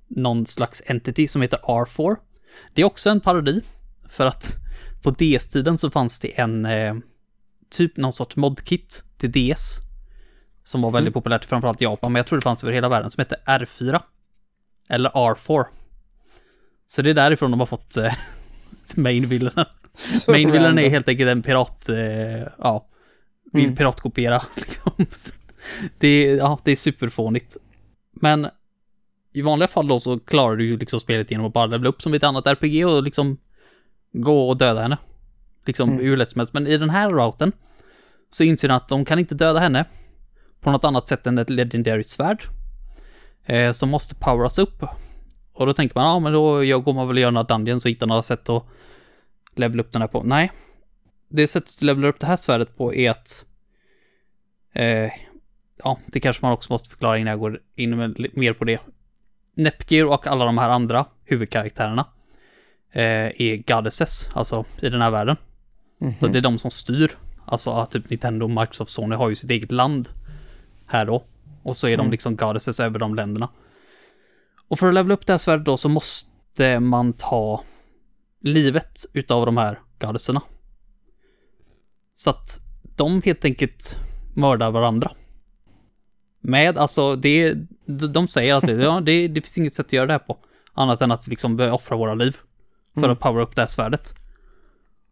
någon 0.08 0.46
slags 0.46 0.82
entity 0.86 1.28
som 1.28 1.42
heter 1.42 1.58
R4. 1.58 2.16
Det 2.74 2.82
är 2.82 2.86
också 2.86 3.10
en 3.10 3.20
parodi 3.20 3.60
för 4.08 4.26
att 4.26 4.56
på 5.02 5.10
DS-tiden 5.10 5.78
så 5.78 5.90
fanns 5.90 6.18
det 6.18 6.40
en 6.40 6.66
eh, 6.66 6.94
typ 7.70 7.96
någon 7.96 8.12
sorts 8.12 8.36
modkit 8.36 9.02
till 9.16 9.32
DS. 9.32 9.78
Som 10.64 10.82
var 10.82 10.90
väldigt 10.90 11.14
populärt 11.14 11.44
framförallt 11.44 11.82
i 11.82 11.84
Japan, 11.84 12.12
men 12.12 12.20
jag 12.20 12.26
tror 12.26 12.38
det 12.38 12.42
fanns 12.42 12.64
över 12.64 12.72
hela 12.72 12.88
världen, 12.88 13.10
som 13.10 13.20
hette 13.20 13.36
R4. 13.46 14.02
Eller 14.88 15.10
R4. 15.10 15.64
Så 16.86 17.02
det 17.02 17.10
är 17.10 17.14
därifrån 17.14 17.50
de 17.50 17.60
har 17.60 17.66
fått 17.66 17.96
eh, 17.96 18.14
main-villainen. 18.96 19.66
Main-villainen 20.28 20.78
är 20.78 20.90
helt 20.90 21.08
enkelt 21.08 21.28
en 21.28 21.42
pirat, 21.42 21.88
eh, 21.88 22.48
ja, 22.58 22.88
vill 23.52 23.64
Mm. 23.64 23.76
piratkopiera. 23.76 24.42
Liksom. 24.56 24.92
Det, 25.98 26.08
är, 26.08 26.36
ja, 26.36 26.58
det 26.64 26.72
är 26.72 26.76
superfånigt. 26.76 27.56
Men 28.12 28.48
i 29.32 29.42
vanliga 29.42 29.68
fall 29.68 29.88
då 29.88 30.00
så 30.00 30.18
klarar 30.18 30.56
du 30.56 30.64
ju 30.66 30.76
liksom 30.78 31.00
spelet 31.00 31.30
genom 31.30 31.46
att 31.46 31.52
bara 31.52 31.66
levela 31.66 31.88
upp 31.88 32.02
som 32.02 32.14
ett 32.14 32.24
annat 32.24 32.46
RPG 32.46 32.86
och 32.86 33.02
liksom 33.02 33.38
gå 34.12 34.48
och 34.48 34.56
döda 34.58 34.82
henne. 34.82 34.96
Liksom 35.66 35.88
Mm. 35.90 36.04
hur 36.04 36.16
lätt 36.16 36.30
som 36.30 36.38
helst. 36.38 36.52
Men 36.54 36.66
i 36.66 36.78
den 36.78 36.90
här 36.90 37.10
routen 37.10 37.52
så 38.30 38.44
inser 38.44 38.68
de 38.68 38.74
att 38.74 38.88
de 38.88 39.04
kan 39.04 39.18
inte 39.18 39.34
döda 39.34 39.58
henne 39.60 39.84
på 40.60 40.70
något 40.70 40.84
annat 40.84 41.08
sätt 41.08 41.26
än 41.26 41.38
ett 41.38 41.50
legendary 41.50 42.04
svärd. 42.04 42.42
Eh, 43.44 43.72
som 43.72 43.88
måste 43.88 44.14
poweras 44.14 44.58
upp. 44.58 44.84
Och 45.52 45.66
då 45.66 45.72
tänker 45.72 45.94
man, 45.94 46.04
ja 46.04 46.18
men 46.18 46.32
då 46.32 46.64
jag 46.64 46.84
går 46.84 46.92
man 46.92 47.08
väl 47.08 47.16
och 47.16 47.20
gör 47.20 47.30
några 47.30 47.44
dungeons 47.56 47.84
och 47.84 47.90
hittar 47.90 48.06
några 48.06 48.22
sätt 48.22 48.48
att 48.48 48.64
levela 49.54 49.82
upp 49.82 49.92
den 49.92 50.02
här 50.02 50.08
på. 50.08 50.22
Nej. 50.22 50.52
Det 51.28 51.48
sättet 51.48 51.78
du 51.78 51.86
levelar 51.86 52.08
upp 52.08 52.20
det 52.20 52.26
här 52.26 52.36
svärdet 52.36 52.76
på 52.76 52.94
är 52.94 53.10
att 53.10 53.44
eh, 54.72 55.10
ja, 55.76 55.98
det 56.06 56.20
kanske 56.20 56.44
man 56.44 56.52
också 56.52 56.72
måste 56.72 56.90
förklara 56.90 57.18
innan 57.18 57.30
jag 57.30 57.40
går 57.40 57.60
in 57.74 58.14
mer 58.32 58.52
på 58.52 58.64
det. 58.64 58.80
Nepgear 59.54 60.06
och 60.06 60.26
alla 60.26 60.44
de 60.44 60.58
här 60.58 60.68
andra 60.68 61.06
huvudkaraktärerna 61.24 62.06
eh, 62.92 63.42
är 63.42 63.74
goddesses, 63.74 64.30
alltså 64.34 64.64
i 64.82 64.88
den 64.88 65.00
här 65.02 65.10
världen. 65.10 65.36
Så 66.20 66.26
det 66.26 66.38
är 66.38 66.42
de 66.42 66.58
som 66.58 66.70
styr. 66.70 67.10
Alltså 67.44 67.86
typ 67.86 68.10
Nintendo, 68.10 68.48
Microsoft, 68.48 68.90
Sony 68.90 69.16
har 69.16 69.28
ju 69.28 69.34
sitt 69.34 69.50
eget 69.50 69.72
land 69.72 70.08
här 70.86 71.04
då. 71.06 71.24
Och 71.62 71.76
så 71.76 71.88
är 71.88 71.96
de 71.96 72.10
liksom 72.10 72.36
goddesses 72.36 72.80
över 72.80 72.98
de 72.98 73.14
länderna. 73.14 73.48
Och 74.68 74.78
för 74.78 74.88
att 74.88 74.94
levela 74.94 75.14
upp 75.14 75.26
det 75.26 75.32
här 75.32 75.38
svärdet 75.38 75.64
då 75.64 75.76
så 75.76 75.88
måste 75.88 76.80
man 76.80 77.12
ta 77.12 77.64
livet 78.40 79.06
utav 79.12 79.46
de 79.46 79.56
här 79.56 79.78
goddesserna. 79.98 80.42
Så 82.18 82.30
att 82.30 82.60
de 82.96 83.22
helt 83.24 83.44
enkelt 83.44 83.98
mördar 84.34 84.70
varandra. 84.70 85.12
Med, 86.40 86.78
alltså, 86.78 87.16
det, 87.16 87.54
de 87.86 88.28
säger 88.28 88.54
att 88.54 88.66
det, 88.66 88.72
ja, 88.72 89.00
det, 89.00 89.28
det 89.28 89.40
finns 89.40 89.58
inget 89.58 89.74
sätt 89.74 89.86
att 89.86 89.92
göra 89.92 90.06
det 90.06 90.12
här 90.12 90.18
på. 90.18 90.38
Annat 90.74 91.00
än 91.00 91.12
att 91.12 91.26
liksom 91.26 91.60
offra 91.60 91.96
våra 91.96 92.14
liv. 92.14 92.36
För 92.94 93.08
att 93.08 93.20
powera 93.20 93.42
upp 93.42 93.56
det 93.56 93.62
här 93.62 93.66
svärdet. 93.66 94.14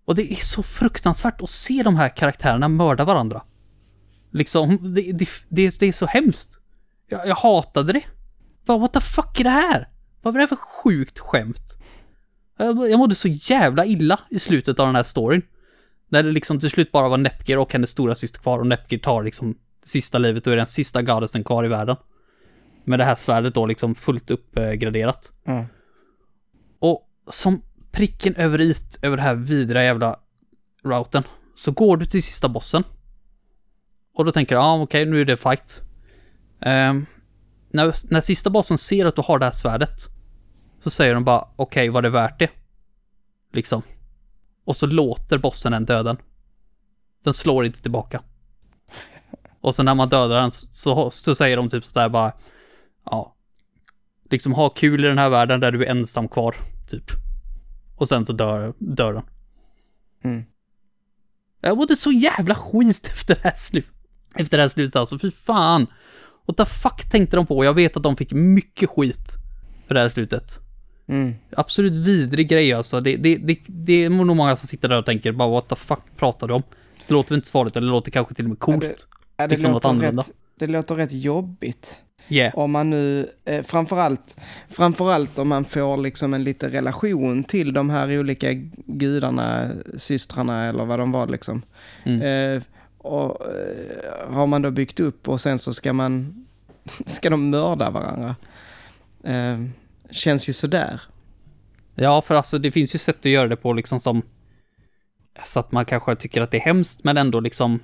Och 0.04 0.14
det 0.14 0.32
är 0.32 0.44
så 0.44 0.62
fruktansvärt 0.62 1.42
att 1.42 1.48
se 1.48 1.82
de 1.82 1.96
här 1.96 2.08
karaktärerna 2.08 2.68
mörda 2.68 3.04
varandra. 3.04 3.42
Liksom, 4.32 4.94
det, 4.94 5.12
det, 5.12 5.28
det, 5.48 5.78
det 5.80 5.86
är 5.86 5.92
så 5.92 6.06
hemskt. 6.06 6.58
Jag, 7.08 7.28
jag 7.28 7.36
hatade 7.36 7.92
det. 7.92 8.04
Bara, 8.64 8.78
what 8.78 8.92
the 8.92 9.00
fuck 9.00 9.40
är 9.40 9.44
det 9.44 9.50
här? 9.50 9.88
Vad 10.22 10.34
var 10.34 10.38
det 10.38 10.42
här 10.42 10.56
för 10.56 10.56
sjukt 10.56 11.18
skämt? 11.18 11.78
Jag, 12.58 12.90
jag 12.90 12.98
mådde 12.98 13.14
så 13.14 13.28
jävla 13.28 13.86
illa 13.86 14.20
i 14.30 14.38
slutet 14.38 14.80
av 14.80 14.86
den 14.86 14.96
här 14.96 15.02
storyn. 15.02 15.42
När 16.08 16.22
det 16.22 16.30
liksom 16.30 16.60
till 16.60 16.70
slut 16.70 16.92
bara 16.92 17.08
var 17.08 17.18
Nepgear 17.18 17.58
och 17.58 17.72
hennes 17.72 17.90
stora 17.90 18.14
syster 18.14 18.40
kvar 18.40 18.58
och 18.58 18.66
Nepgear 18.66 19.00
tar 19.00 19.22
liksom 19.22 19.58
sista 19.82 20.18
livet 20.18 20.46
och 20.46 20.52
är 20.52 20.56
den 20.56 20.66
sista 20.66 21.02
goddesen 21.02 21.44
kvar 21.44 21.64
i 21.64 21.68
världen. 21.68 21.96
Med 22.84 22.98
det 22.98 23.04
här 23.04 23.14
svärdet 23.14 23.54
då 23.54 23.66
liksom 23.66 23.94
fullt 23.94 24.30
uppgraderat. 24.30 25.32
Mm. 25.44 25.64
Och 26.78 27.08
som 27.30 27.62
pricken 27.90 28.34
över 28.34 28.60
it 28.60 28.98
över 29.02 29.16
det 29.16 29.22
här 29.22 29.34
vidriga 29.34 29.84
jävla 29.84 30.20
routen 30.84 31.22
så 31.54 31.70
går 31.70 31.96
du 31.96 32.06
till 32.06 32.22
sista 32.22 32.48
bossen. 32.48 32.84
Och 34.14 34.24
då 34.24 34.32
tänker 34.32 34.54
jag, 34.54 34.62
ja 34.62 34.66
ah, 34.66 34.82
okej, 34.82 35.06
nu 35.06 35.20
är 35.20 35.24
det 35.24 35.36
fight. 35.36 35.82
Ehm, 36.60 37.06
när, 37.70 38.12
när 38.12 38.20
sista 38.20 38.50
bossen 38.50 38.78
ser 38.78 39.06
att 39.06 39.16
du 39.16 39.22
har 39.22 39.38
det 39.38 39.44
här 39.44 39.52
svärdet 39.52 40.08
så 40.80 40.90
säger 40.90 41.14
de 41.14 41.24
bara, 41.24 41.48
okej, 41.56 41.88
var 41.88 42.02
det 42.02 42.10
värt 42.10 42.38
det? 42.38 42.50
Liksom. 43.52 43.82
Och 44.66 44.76
så 44.76 44.86
låter 44.86 45.38
bossen 45.38 45.72
en 45.72 45.84
döden. 45.84 46.16
Den 47.24 47.34
slår 47.34 47.66
inte 47.66 47.82
tillbaka. 47.82 48.22
Och 49.60 49.74
sen 49.74 49.84
när 49.84 49.94
man 49.94 50.08
dödar 50.08 50.40
den 50.40 50.50
så, 50.52 51.10
så 51.10 51.34
säger 51.34 51.56
de 51.56 51.68
typ 51.68 51.84
sådär 51.84 52.08
bara, 52.08 52.32
ja, 53.04 53.36
liksom 54.30 54.52
ha 54.52 54.68
kul 54.68 55.04
i 55.04 55.08
den 55.08 55.18
här 55.18 55.28
världen 55.28 55.60
där 55.60 55.72
du 55.72 55.84
är 55.84 55.90
ensam 55.90 56.28
kvar, 56.28 56.56
typ. 56.88 57.10
Och 57.96 58.08
sen 58.08 58.26
så 58.26 58.32
dör, 58.32 58.74
dör 58.78 59.12
den. 59.12 59.22
Mm. 60.24 60.44
Jag 61.60 61.76
mådde 61.76 61.96
så 61.96 62.12
jävla 62.12 62.54
skit 62.54 63.10
efter 63.12 63.34
det 63.34 63.40
här 63.44 63.54
slut. 63.56 63.90
Efter 64.34 64.56
det 64.56 64.62
här 64.62 64.68
slutet 64.68 64.96
alltså, 64.96 65.18
fy 65.18 65.30
fan. 65.30 65.86
What 66.46 66.56
the 66.56 66.64
fuck 66.64 67.10
tänkte 67.10 67.36
de 67.36 67.46
på? 67.46 67.64
Jag 67.64 67.74
vet 67.74 67.96
att 67.96 68.02
de 68.02 68.16
fick 68.16 68.32
mycket 68.32 68.90
skit 68.90 69.36
för 69.86 69.94
det 69.94 70.00
här 70.00 70.08
slutet. 70.08 70.65
Mm. 71.08 71.34
Absolut 71.56 71.96
vidrig 71.96 72.48
grej 72.48 72.72
alltså. 72.72 73.00
Det, 73.00 73.16
det, 73.16 73.36
det, 73.36 73.58
det 73.66 74.04
är 74.04 74.10
nog 74.10 74.36
många 74.36 74.56
som 74.56 74.68
sitter 74.68 74.88
där 74.88 74.98
och 74.98 75.06
tänker 75.06 75.32
bara 75.32 75.48
what 75.48 75.68
the 75.68 75.76
fuck 75.76 76.00
pratar 76.16 76.48
du 76.48 76.54
om? 76.54 76.62
Det 77.06 77.14
låter 77.14 77.30
väl 77.30 77.36
inte 77.36 77.48
så 77.48 77.52
farligt, 77.52 77.76
eller 77.76 77.86
det 77.86 77.92
låter 77.92 78.10
kanske 78.10 78.34
till 78.34 78.44
och 78.44 78.48
med 78.48 78.58
coolt. 78.58 78.84
Ja, 78.84 79.16
Ja, 79.36 79.46
det, 79.46 79.54
Liksom 79.54 79.72
låter 79.72 79.92
rätt, 79.92 80.30
det 80.58 80.66
låter 80.66 80.94
rätt 80.94 81.12
jobbigt. 81.12 82.02
Yeah. 82.28 82.58
Om 82.58 82.70
man 82.70 82.90
nu, 82.90 83.28
eh, 83.44 83.62
framförallt, 83.62 84.36
framförallt 84.68 85.38
om 85.38 85.48
man 85.48 85.64
får 85.64 85.96
liksom 85.96 86.34
en 86.34 86.44
liten 86.44 86.70
relation 86.70 87.44
till 87.44 87.72
de 87.72 87.90
här 87.90 88.18
olika 88.18 88.52
gudarna, 88.86 89.68
systrarna 89.96 90.64
eller 90.64 90.84
vad 90.84 90.98
de 90.98 91.12
var 91.12 91.26
liksom. 91.26 91.62
Mm. 92.04 92.22
Eh, 92.56 92.62
och 92.98 93.46
eh, 93.46 94.34
har 94.34 94.46
man 94.46 94.62
då 94.62 94.70
byggt 94.70 95.00
upp 95.00 95.28
och 95.28 95.40
sen 95.40 95.58
så 95.58 95.72
ska 95.74 95.92
man, 95.92 96.46
ska 97.06 97.30
de 97.30 97.50
mörda 97.50 97.90
varandra. 97.90 98.36
Eh, 99.24 99.58
känns 100.10 100.48
ju 100.48 100.52
sådär. 100.52 101.00
Ja, 101.94 102.22
för 102.22 102.34
alltså 102.34 102.58
det 102.58 102.72
finns 102.72 102.94
ju 102.94 102.98
sätt 102.98 103.18
att 103.18 103.24
göra 103.24 103.48
det 103.48 103.56
på 103.56 103.72
liksom 103.72 104.00
som... 104.00 104.22
Så 105.44 105.60
att 105.60 105.72
man 105.72 105.84
kanske 105.84 106.16
tycker 106.16 106.40
att 106.40 106.50
det 106.50 106.56
är 106.56 106.60
hemskt, 106.60 107.04
men 107.04 107.16
ändå 107.16 107.40
liksom 107.40 107.80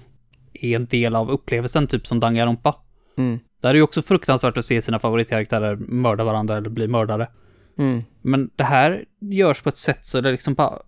är 0.53 0.77
en 0.77 0.87
del 0.87 1.17
av 1.17 1.31
upplevelsen, 1.31 1.87
typ 1.87 2.07
som 2.07 2.21
Danganronpa. 2.21 2.77
Mm. 3.19 3.41
Där 3.61 3.71
är 3.71 3.75
ju 3.75 3.83
också 3.83 4.03
fruktansvärt 4.03 4.57
att 4.57 4.65
se 4.65 4.83
sina 4.83 4.99
favoritkaraktärer 4.99 5.77
mörda 5.77 6.25
varandra 6.25 6.57
eller 6.57 6.71
bli 6.71 6.89
mördare. 6.89 7.29
Mm. 7.79 8.03
Men 8.23 8.51
det 8.57 8.65
här 8.65 9.05
görs 9.21 9.61
på 9.61 9.69
ett 9.69 9.77
sätt 9.77 10.05
så 10.05 10.21
det 10.21 10.31
liksom 10.31 10.55
bara... 10.55 10.79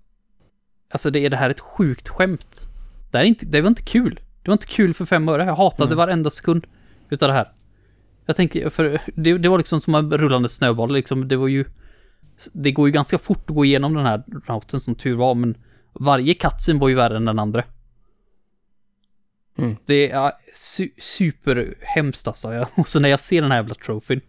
Alltså 0.90 1.10
det 1.10 1.18
är 1.18 1.30
det 1.30 1.36
här 1.36 1.50
ett 1.50 1.60
sjukt 1.60 2.08
skämt. 2.08 2.66
Det, 3.10 3.18
här 3.18 3.24
är 3.24 3.28
inte, 3.28 3.46
det 3.46 3.60
var 3.60 3.68
inte 3.68 3.82
kul. 3.82 4.20
Det 4.42 4.50
var 4.50 4.52
inte 4.52 4.66
kul 4.66 4.94
för 4.94 5.04
fem 5.04 5.28
öre. 5.28 5.44
Jag 5.44 5.54
hatade 5.54 5.94
varenda 5.94 6.30
sekund 6.30 6.66
utav 7.10 7.28
det 7.28 7.34
här. 7.34 7.48
Jag 8.26 8.36
tänker, 8.36 8.68
för 8.68 9.00
det, 9.14 9.38
det 9.38 9.48
var 9.48 9.58
liksom 9.58 9.80
som 9.80 9.94
en 9.94 10.12
rullande 10.12 10.48
snöboll 10.48 10.92
liksom. 10.92 11.28
Det 11.28 11.36
var 11.36 11.48
ju... 11.48 11.64
Det 12.52 12.72
går 12.72 12.88
ju 12.88 12.92
ganska 12.92 13.18
fort 13.18 13.50
att 13.50 13.56
gå 13.56 13.64
igenom 13.64 13.94
den 13.94 14.06
här 14.06 14.22
routen 14.46 14.80
som 14.80 14.94
tur 14.94 15.14
var, 15.16 15.34
men 15.34 15.56
varje 15.92 16.34
cutscene 16.34 16.80
var 16.80 16.88
ju 16.88 16.94
värre 16.94 17.16
än 17.16 17.24
den 17.24 17.38
andra. 17.38 17.62
Mm. 19.58 19.76
Det 19.86 20.10
är 20.10 20.32
su 20.52 20.88
superhemskt 20.98 22.26
alltså. 22.28 22.54
Jag- 22.54 22.68
Och 22.76 22.88
så 22.88 23.00
när 23.00 23.08
jag 23.08 23.20
ser 23.20 23.42
den 23.42 23.50
här 23.50 23.58
jävla 23.58 23.74
trofén 23.74 24.20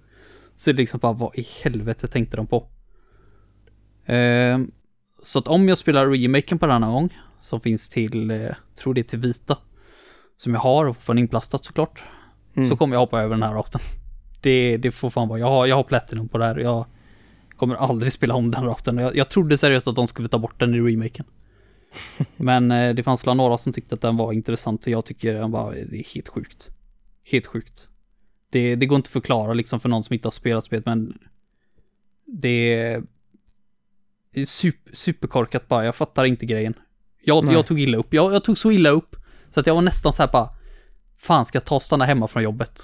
så 0.56 0.70
är 0.70 0.74
det 0.74 0.78
liksom 0.82 1.00
bara, 1.00 1.14
vad 1.14 1.36
i 1.36 1.48
helvete 1.64 2.08
tänkte 2.08 2.38
de 2.38 2.48
på? 2.48 2.68
Ehm, 4.06 4.72
så 5.24 5.40
att 5.40 5.48
om 5.48 5.70
jag 5.70 5.78
spelar 5.78 6.08
remaken 6.08 6.60
på 6.60 6.68
den 6.68 6.84
här 6.84 6.92
gång, 6.92 7.18
som 7.42 7.62
finns 7.62 7.90
till, 7.90 8.32
eh, 8.32 8.52
tror 8.76 8.94
det 8.94 9.02
är 9.02 9.04
till 9.04 9.20
vita, 9.20 9.58
som 10.38 10.54
jag 10.54 10.62
har 10.62 10.86
och 10.86 10.98
får 10.98 11.18
inplastat 11.18 11.66
såklart, 11.66 12.04
Mm. 12.56 12.70
så 12.70 12.78
kommer 12.78 12.96
jag 12.96 13.00
hoppa 13.00 13.22
över 13.22 13.36
den 13.36 13.44
här 13.44 13.54
routen. 13.54 13.82
Det, 14.42 14.78
det 14.78 14.92
får 14.92 15.10
fan 15.10 15.28
vara, 15.28 15.40
jag 15.40 15.48
har, 15.48 15.66
jag 15.66 15.76
har 15.76 15.84
platinum 15.84 16.28
på 16.28 16.38
det 16.38 16.46
här, 16.46 16.58
jag 16.58 16.86
kommer 17.56 17.76
aldrig 17.76 18.14
spela 18.14 18.34
om 18.34 18.52
den 18.52 18.64
routen. 18.64 18.98
Jag, 18.98 19.16
jag 19.16 19.30
trodde 19.30 19.58
seriöst 19.58 19.88
att 19.88 19.96
de 19.96 20.08
skulle 20.08 20.28
ta 20.28 20.40
bort 20.40 20.60
den 20.60 20.76
i 20.76 20.80
remaken. 20.80 21.26
Men 22.38 22.72
eh, 22.72 22.96
det 22.96 23.04
fanns 23.04 23.26
några 23.26 23.58
som 23.58 23.74
tyckte 23.74 23.96
att 23.96 24.02
den 24.02 24.18
var 24.18 24.34
intressant 24.34 24.86
och 24.86 24.92
jag 24.92 25.06
tycker 25.06 25.34
den 25.34 25.52
bara, 25.52 25.72
det 25.72 26.00
är 26.00 26.14
helt 26.16 26.28
sjukt. 26.28 26.70
Helt 27.32 27.46
sjukt. 27.46 27.90
Det, 28.50 28.76
det 28.76 28.86
går 28.86 28.96
inte 28.96 29.08
att 29.08 29.12
förklara 29.12 29.54
liksom 29.54 29.80
för 29.80 29.90
någon 29.90 30.04
som 30.04 30.14
inte 30.14 30.26
har 30.26 30.32
spelat 30.32 30.64
spelet 30.64 30.86
men 30.86 31.18
det 32.26 32.74
är, 34.34 34.46
super, 34.46 34.96
superkorkat 34.96 35.68
bara, 35.68 35.86
jag 35.86 35.96
fattar 35.96 36.26
inte 36.26 36.46
grejen. 36.46 36.74
Jag, 37.24 37.54
jag 37.54 37.66
tog 37.66 37.80
illa 37.80 37.98
upp, 37.98 38.14
jag, 38.14 38.34
jag 38.34 38.44
tog 38.44 38.58
så 38.58 38.72
illa 38.72 38.90
upp 38.90 39.16
så 39.50 39.60
att 39.60 39.68
jag 39.68 39.76
var 39.76 39.82
nästan 39.82 40.14
så 40.14 40.24
här 40.24 40.32
bara, 40.32 40.50
fan 41.26 41.46
ska 41.46 41.56
jag 41.56 41.66
ta 41.66 41.76
och 41.76 41.82
stanna 41.82 42.06
hemma 42.06 42.28
från 42.28 42.44
jobbet? 42.44 42.82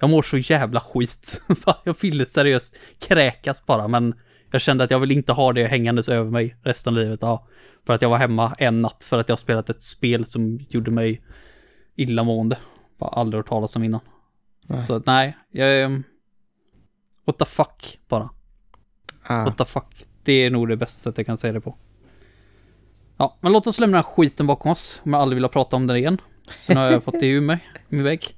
Jag 0.00 0.10
mår 0.10 0.22
så 0.22 0.38
jävla 0.38 0.80
skit. 0.80 1.42
jag 1.84 1.96
ville 2.00 2.26
seriöst 2.26 2.78
kräkas 2.98 3.66
bara, 3.66 3.88
men 3.88 4.14
jag 4.50 4.60
kände 4.60 4.84
att 4.84 4.90
jag 4.90 5.00
vill 5.00 5.10
inte 5.10 5.32
ha 5.32 5.52
det 5.52 5.66
hängandes 5.66 6.08
över 6.08 6.30
mig 6.30 6.56
resten 6.62 6.92
av 6.92 6.98
livet. 6.98 7.18
Ja, 7.22 7.46
för 7.86 7.94
att 7.94 8.02
jag 8.02 8.08
var 8.08 8.18
hemma 8.18 8.54
en 8.58 8.82
natt 8.82 9.04
för 9.04 9.18
att 9.18 9.28
jag 9.28 9.38
spelat 9.38 9.70
ett 9.70 9.82
spel 9.82 10.26
som 10.26 10.58
gjorde 10.68 10.90
mig 10.90 11.22
illamående. 11.94 12.58
Bara 12.98 13.10
aldrig 13.10 13.38
hört 13.38 13.48
talas 13.48 13.76
om 13.76 13.84
innan. 13.84 14.00
Nej. 14.66 14.82
Så 14.82 14.94
att 14.94 15.06
nej, 15.06 15.36
jag... 15.50 15.82
ehm, 15.82 16.04
What 17.24 17.38
the 17.38 17.44
fuck 17.44 17.98
bara. 18.08 18.30
Ah. 19.22 19.44
What 19.44 19.58
the 19.58 19.64
fuck. 19.64 20.06
Det 20.22 20.32
är 20.32 20.50
nog 20.50 20.68
det 20.68 20.76
bästa 20.76 21.02
sättet 21.02 21.18
jag 21.18 21.26
kan 21.26 21.38
säga 21.38 21.52
det 21.52 21.60
på. 21.60 21.76
Ja, 23.16 23.36
men 23.40 23.52
låt 23.52 23.66
oss 23.66 23.78
lämna 23.80 23.96
den 23.96 24.04
här 24.04 24.10
skiten 24.12 24.46
bakom 24.46 24.70
oss. 24.70 25.00
Om 25.04 25.12
jag 25.12 25.22
aldrig 25.22 25.42
vill 25.42 25.50
prata 25.50 25.76
om 25.76 25.86
den 25.86 25.96
igen. 25.96 26.20
Så 26.66 26.74
nu 26.74 26.80
har 26.80 26.90
jag 26.90 27.04
fått 27.04 27.20
det 27.20 27.26
ur 27.28 27.40
mig, 27.40 27.68
min 27.88 28.02
vägg. 28.02 28.36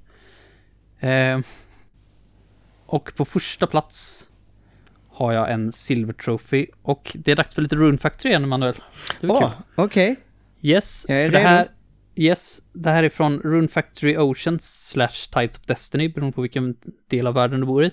Eh, 1.00 1.38
och 2.86 3.12
på 3.16 3.24
första 3.24 3.66
plats 3.66 4.26
har 5.08 5.32
jag 5.32 5.52
en 5.52 5.72
Silver 5.72 6.12
Trophy. 6.12 6.66
Och 6.82 7.12
det 7.14 7.32
är 7.32 7.36
dags 7.36 7.54
för 7.54 7.62
lite 7.62 7.76
Rune 7.76 7.98
Factory 7.98 8.30
igen, 8.30 8.48
Manuel. 8.48 8.74
Åh, 9.22 9.40
kul. 9.40 9.50
okej. 9.74 10.16
Yes, 10.62 11.06
Jag 11.08 11.18
är 11.18 11.30
det 11.30 11.38
redo. 11.38 11.48
här, 11.48 11.70
yes, 12.16 12.62
det 12.72 12.90
här 12.90 13.02
är 13.02 13.08
från 13.08 13.40
Rune 13.40 13.68
Factory 13.68 14.16
Oceans 14.16 14.88
slash 14.88 15.28
Tides 15.32 15.58
of 15.58 15.66
Destiny, 15.66 16.08
beroende 16.08 16.34
på 16.34 16.42
vilken 16.42 16.76
del 17.08 17.26
av 17.26 17.34
världen 17.34 17.60
du 17.60 17.66
bor 17.66 17.84
i. 17.84 17.90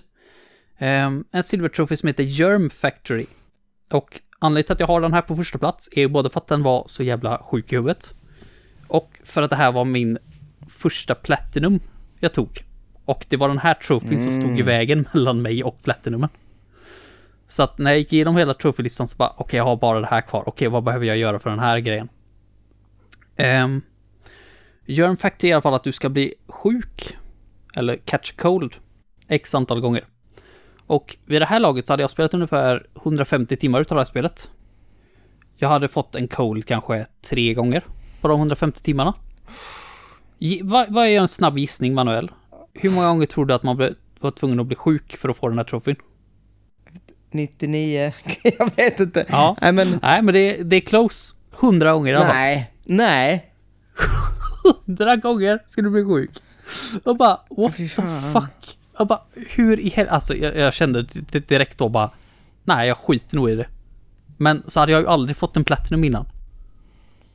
Ehm, 0.78 1.26
en 1.32 1.44
Silver 1.44 1.70
Trophy 1.70 1.98
som 1.98 2.08
heter 2.08 2.24
Germ 2.24 2.70
Factory. 2.70 3.26
Och 3.92 4.22
anledningen 4.40 4.66
till 4.66 4.74
att 4.74 4.80
jag 4.80 4.88
har 4.88 5.02
den 5.02 5.14
här 5.14 5.22
på 5.22 5.36
första 5.36 5.58
plats 5.58 5.90
är 5.92 6.02
ju 6.02 6.08
både 6.08 6.30
för 6.30 6.40
att 6.40 6.48
den 6.48 6.64
var 6.64 6.84
så 6.88 7.04
jävla 7.04 7.38
sjuk 7.38 7.74
i 7.74 7.76
huvudet. 7.76 8.16
Och 8.88 9.20
för 9.24 9.42
att 9.42 9.50
det 9.50 9.56
här 9.56 9.72
var 9.72 9.86
min 9.86 10.18
första 10.68 11.16
Platinum 11.16 11.80
jag 12.20 12.34
tog. 12.34 12.66
Och 13.06 13.26
det 13.30 13.38
var 13.38 13.48
den 13.48 13.58
här 13.58 13.74
trofén 13.74 14.22
som 14.22 14.32
stod 14.32 14.60
i 14.60 14.62
vägen 14.62 15.08
mellan 15.14 15.42
mig 15.42 15.64
och 15.64 15.84
Platinumen. 15.84 16.30
Så 17.48 17.64
att 17.64 17.78
när 17.78 17.92
jag 17.92 18.00
gick 18.00 18.14
igenom 18.14 18.38
hela 18.38 18.54
trofélistan 18.54 19.08
så 19.08 19.18
bara, 19.18 19.34
okej 19.38 19.58
jag 19.58 19.64
har 19.64 19.76
bara 19.76 20.00
det 20.00 20.08
här 20.08 20.22
kvar. 20.22 20.44
Okej, 20.46 20.68
vad 20.68 20.84
behöver 20.84 21.06
jag 21.06 21.18
göra 21.18 21.40
för 21.40 21.50
den 21.50 21.60
här 21.60 21.80
grejen? 21.80 22.10
Um, 23.38 23.82
gör 24.86 25.10
en 25.10 25.18
factor 25.18 25.50
i 25.50 25.54
alla 25.54 25.62
fall 25.62 25.74
att 25.74 25.84
du 25.84 25.92
ska 25.92 26.10
bli 26.10 26.34
sjuk. 26.48 27.18
Eller 27.76 27.96
catch 27.96 28.32
a 28.32 28.36
cold. 28.38 28.76
X 29.28 29.56
antal 29.56 29.82
gånger. 29.82 30.06
Och 30.88 31.18
vid 31.26 31.42
det 31.42 31.46
här 31.46 31.60
laget 31.60 31.88
så 31.88 31.94
hade 31.94 32.04
jag 32.04 32.10
spelat 32.10 32.34
ungefär 32.34 32.88
150 32.96 33.56
timmar 33.56 33.82
utav 33.82 33.96
det 33.96 34.00
här 34.00 34.06
spelet. 34.06 34.50
Jag 35.58 35.70
hade 35.70 35.88
fått 35.88 36.16
en 36.16 36.28
cold 36.28 36.66
kanske 36.66 37.06
tre 37.30 37.54
gånger 37.54 37.84
på 38.22 38.28
de 38.28 38.40
150 38.40 38.82
timmarna. 38.82 39.14
Vad, 40.64 40.94
vad 40.94 41.06
är 41.08 41.20
en 41.20 41.28
snabb 41.28 41.58
gissning, 41.58 41.94
Manuel? 41.94 42.32
Hur 42.74 42.90
många 42.90 43.08
gånger 43.08 43.26
tror 43.26 43.46
du 43.46 43.54
att 43.54 43.64
man 43.64 43.96
var 44.20 44.32
tvungen 44.32 44.60
att 44.60 44.66
bli 44.66 44.76
sjuk 44.76 45.16
för 45.18 45.30
att 45.30 45.38
få 45.38 45.50
den 45.50 45.58
här 45.58 45.66
trofén? 45.66 45.96
99, 47.32 48.14
jag 48.44 48.76
vet 48.76 49.00
inte. 49.00 49.26
Ja. 49.30 49.58
Nej, 49.62 49.72
men 49.72 50.00
Nej, 50.02 50.22
men 50.22 50.34
det, 50.34 50.64
det 50.64 50.76
är 50.76 50.82
close. 50.82 51.36
100 51.60 51.94
gånger 51.94 52.14
i 52.14 52.16
alla 52.16 52.26
fall. 52.26 52.36
nej, 52.36 52.72
nej. 52.84 53.52
hundra 54.86 55.16
gånger 55.16 55.60
ska 55.66 55.82
du 55.82 55.90
bli 55.90 56.06
sjuk. 56.06 56.32
Jag 57.04 57.18
bara, 57.18 57.40
what 57.50 57.76
the 57.76 57.88
fuck? 58.34 58.78
Jag 58.98 59.08
bara, 59.08 59.22
hur 59.34 59.80
i 59.80 59.90
helvete? 59.90 60.16
Alltså, 60.16 60.36
jag, 60.36 60.56
jag 60.56 60.74
kände 60.74 61.02
direkt 61.48 61.78
då 61.78 61.90
bara, 61.90 62.12
nej, 62.64 62.88
jag 62.88 62.98
skiter 62.98 63.36
nog 63.36 63.50
i 63.50 63.56
det. 63.56 63.68
Men 64.38 64.64
så 64.68 64.80
hade 64.80 64.92
jag 64.92 65.02
ju 65.02 65.08
aldrig 65.08 65.38
fått 65.38 65.58
en 65.58 65.64
Platinum 65.64 66.04
innan. 66.04 66.26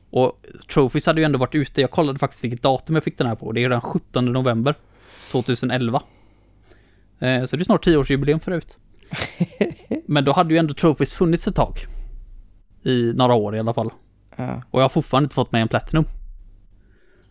Och 0.09 0.45
Trophies 0.73 1.05
hade 1.05 1.21
ju 1.21 1.25
ändå 1.25 1.39
varit 1.39 1.55
ute. 1.55 1.81
Jag 1.81 1.91
kollade 1.91 2.19
faktiskt 2.19 2.43
vilket 2.43 2.61
datum 2.61 2.95
jag 2.95 3.03
fick 3.03 3.17
den 3.17 3.27
här 3.27 3.35
på. 3.35 3.51
Det 3.51 3.63
är 3.63 3.69
den 3.69 3.81
17 3.81 4.25
november 4.25 4.75
2011. 5.31 6.03
Eh, 7.19 7.45
så 7.45 7.55
det 7.55 7.61
är 7.61 7.63
snart 7.63 7.85
10-årsjubileum 7.85 8.39
förut. 8.39 8.77
Men 10.05 10.25
då 10.25 10.31
hade 10.31 10.53
ju 10.53 10.57
ändå 10.57 10.73
Trophies 10.73 11.15
funnits 11.15 11.47
ett 11.47 11.55
tag. 11.55 11.79
I 12.83 13.13
några 13.15 13.33
år 13.33 13.55
i 13.55 13.59
alla 13.59 13.73
fall. 13.73 13.89
Ja. 14.35 14.61
Och 14.71 14.79
jag 14.79 14.83
har 14.83 14.89
fortfarande 14.89 15.25
inte 15.25 15.35
fått 15.35 15.51
med 15.51 15.61
en 15.61 15.67
Platinum. 15.67 16.05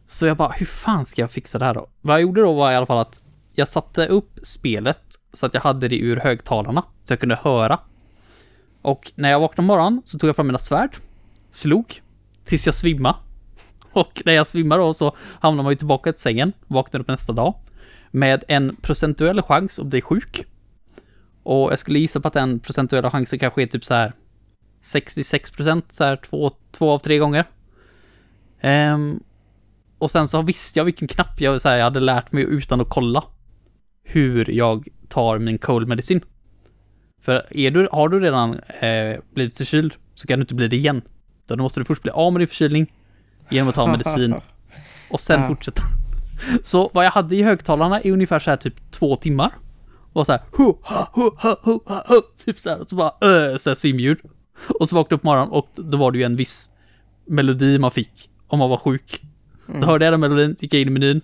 Så 0.06 0.26
jag 0.26 0.36
bara, 0.36 0.48
hur 0.48 0.66
fan 0.66 1.06
ska 1.06 1.20
jag 1.20 1.30
fixa 1.30 1.58
det 1.58 1.64
här 1.64 1.74
då? 1.74 1.88
Vad 2.00 2.14
jag 2.14 2.22
gjorde 2.22 2.40
då 2.40 2.52
var 2.52 2.72
i 2.72 2.74
alla 2.74 2.86
fall 2.86 2.98
att 2.98 3.20
jag 3.54 3.68
satte 3.68 4.06
upp 4.06 4.38
spelet 4.42 5.00
så 5.32 5.46
att 5.46 5.54
jag 5.54 5.60
hade 5.60 5.88
det 5.88 5.98
ur 5.98 6.16
högtalarna, 6.16 6.82
så 7.02 7.12
jag 7.12 7.20
kunde 7.20 7.38
höra. 7.42 7.78
Och 8.82 9.12
när 9.14 9.30
jag 9.30 9.40
vaknade 9.40 9.66
morgon 9.66 9.84
morgonen 9.84 10.02
så 10.04 10.18
tog 10.18 10.28
jag 10.28 10.36
fram 10.36 10.46
mina 10.46 10.58
svärd, 10.58 10.96
slog, 11.50 12.02
tills 12.44 12.66
jag 12.66 12.74
svimmade. 12.74 13.18
Och 13.92 14.22
när 14.24 14.32
jag 14.32 14.46
svimmade 14.46 14.82
då 14.82 14.94
så 14.94 15.16
hamnade 15.40 15.62
man 15.64 15.72
ju 15.72 15.76
tillbaka 15.76 16.12
till 16.12 16.22
sängen, 16.22 16.52
vaknade 16.66 17.02
upp 17.02 17.08
nästa 17.08 17.32
dag. 17.32 17.54
Med 18.10 18.44
en 18.48 18.76
procentuell 18.76 19.42
chans 19.42 19.78
att 19.78 19.86
bli 19.86 20.00
sjuk. 20.00 20.44
Och 21.42 21.72
jag 21.72 21.78
skulle 21.78 21.98
gissa 21.98 22.20
på 22.20 22.28
att 22.28 22.34
den 22.34 22.60
procentuella 22.60 23.10
chansen 23.10 23.38
kanske 23.38 23.62
är 23.62 23.66
typ 23.66 23.84
så 23.84 23.94
här 23.94 24.12
66 24.82 25.50
procent, 25.50 25.92
så 25.92 26.04
här 26.04 26.16
två, 26.16 26.50
två 26.70 26.90
av 26.90 26.98
tre 26.98 27.18
gånger. 27.18 27.44
Um, 28.62 29.22
och 29.98 30.10
sen 30.10 30.28
så 30.28 30.42
visste 30.42 30.78
jag 30.78 30.84
vilken 30.84 31.08
knapp 31.08 31.40
jag, 31.40 31.60
så 31.60 31.68
här, 31.68 31.76
jag 31.76 31.84
hade 31.84 32.00
lärt 32.00 32.32
mig 32.32 32.44
utan 32.44 32.80
att 32.80 32.88
kolla 32.88 33.24
hur 34.04 34.50
jag 34.50 34.88
tar 35.08 35.38
min 35.38 35.58
cold 35.58 35.88
medicin. 35.88 36.20
För 37.22 37.46
är 37.56 37.70
du, 37.70 37.88
har 37.92 38.08
du 38.08 38.20
redan 38.20 38.54
eh, 38.80 39.20
blivit 39.34 39.56
förkyld 39.56 39.94
så 40.14 40.26
kan 40.26 40.38
du 40.38 40.42
inte 40.42 40.54
bli 40.54 40.68
det 40.68 40.76
igen. 40.76 41.02
Då 41.46 41.56
måste 41.56 41.80
du 41.80 41.84
först 41.84 42.02
bli 42.02 42.10
av 42.10 42.32
med 42.32 42.40
din 42.40 42.48
förkylning 42.48 42.92
genom 43.50 43.68
att 43.68 43.74
ta 43.74 43.86
medicin 43.86 44.34
och 45.10 45.20
sen 45.20 45.40
Ja. 45.40 45.48
fortsätta. 45.48 45.82
Så 46.62 46.90
vad 46.94 47.04
jag 47.04 47.10
hade 47.10 47.36
i 47.36 47.42
högtalarna 47.42 48.00
är 48.00 48.12
ungefär 48.12 48.38
så 48.38 48.50
här 48.50 48.56
typ 48.56 48.90
två 48.90 49.16
timmar. 49.16 49.52
Och 50.12 50.26
så 50.26 50.32
här, 50.32 50.40
hu, 50.58 50.64
ha, 50.82 51.10
hu, 51.14 51.30
ha, 51.36 51.60
hu, 51.62 51.78
ha, 51.86 52.04
hu, 52.08 52.20
typ 52.44 52.58
så 52.58 52.70
här, 52.70 52.80
och 52.80 52.88
så 52.88 52.96
bara, 52.96 53.08
äh, 53.50 53.56
så 53.56 53.70
här 53.70 53.74
svimljud. 53.74 54.18
Och 54.80 54.88
så 54.88 54.96
vaknade 54.96 55.12
jag 55.12 55.16
upp 55.18 55.22
på 55.22 55.26
morgonen 55.28 55.48
och 55.50 55.68
då 55.74 55.98
var 55.98 56.10
det 56.10 56.18
ju 56.18 56.24
en 56.24 56.36
viss 56.36 56.70
melodi 57.26 57.78
man 57.78 57.90
fick 57.90 58.30
om 58.46 58.58
man 58.58 58.70
var 58.70 58.76
sjuk. 58.76 59.22
Då 59.66 59.86
hörde 59.86 60.04
jag 60.04 60.12
den 60.12 60.20
melodin, 60.20 60.56
gick 60.60 60.74
jag 60.74 60.80
in 60.80 60.88
i 60.88 60.90
menyn, 60.90 61.20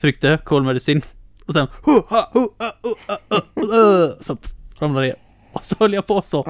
tryckte 0.00 0.38
kolmedicin 0.44 1.02
och 1.50 1.54
sen 1.54 1.66
hu, 1.84 1.92
ha, 2.08 2.30
hu, 2.32 2.40
ha, 2.40 2.72
hu, 2.82 2.94
ha, 3.28 4.06
uh, 4.06 4.12
så 4.20 4.36
ramlade 4.78 5.06
det 5.06 5.12
ner. 5.12 5.22
Och 5.52 5.64
så 5.64 5.76
höll 5.78 5.92
jag 5.92 6.06
på 6.06 6.22
så. 6.22 6.44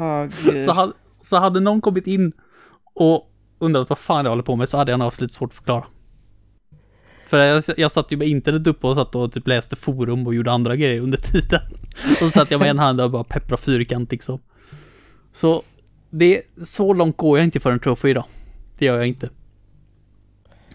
Så 0.64 0.72
hade, 0.72 0.92
så 1.22 1.36
hade 1.36 1.60
någon 1.60 1.80
kommit 1.80 2.06
in 2.06 2.32
och 2.94 3.30
undrat 3.58 3.88
vad 3.88 3.98
fan 3.98 4.24
jag 4.24 4.30
håller 4.30 4.42
på 4.42 4.56
med 4.56 4.68
så 4.68 4.76
hade 4.76 4.92
jag 4.92 4.98
nog 4.98 5.06
haft 5.06 5.20
lite 5.20 5.34
svårt 5.34 5.50
att 5.50 5.54
förklara. 5.54 5.84
För 7.26 7.38
jag, 7.38 7.62
jag 7.76 7.92
satt 7.92 8.12
ju 8.12 8.16
med 8.16 8.28
internet 8.28 8.66
uppe 8.66 8.86
och 8.86 8.96
satt 8.96 9.14
och 9.14 9.32
typ 9.32 9.46
läste 9.46 9.76
forum 9.76 10.26
och 10.26 10.34
gjorde 10.34 10.52
andra 10.52 10.76
grejer 10.76 11.00
under 11.00 11.18
tiden. 11.18 11.60
Och 12.10 12.16
så 12.16 12.30
satt 12.30 12.50
jag 12.50 12.60
med 12.60 12.70
en 12.70 12.78
hand 12.78 13.00
och 13.00 13.10
bara 13.10 13.24
peppra 13.24 13.56
fyrkant 13.56 14.12
liksom. 14.12 14.40
Så 15.32 15.62
det, 16.10 16.42
så 16.64 16.92
långt 16.92 17.16
går 17.16 17.38
jag 17.38 17.44
inte 17.44 17.60
för 17.60 17.72
en 17.72 17.80
trofé 17.80 18.08
idag. 18.08 18.24
Det 18.78 18.84
gör 18.84 18.96
jag 18.96 19.06
inte. 19.06 19.30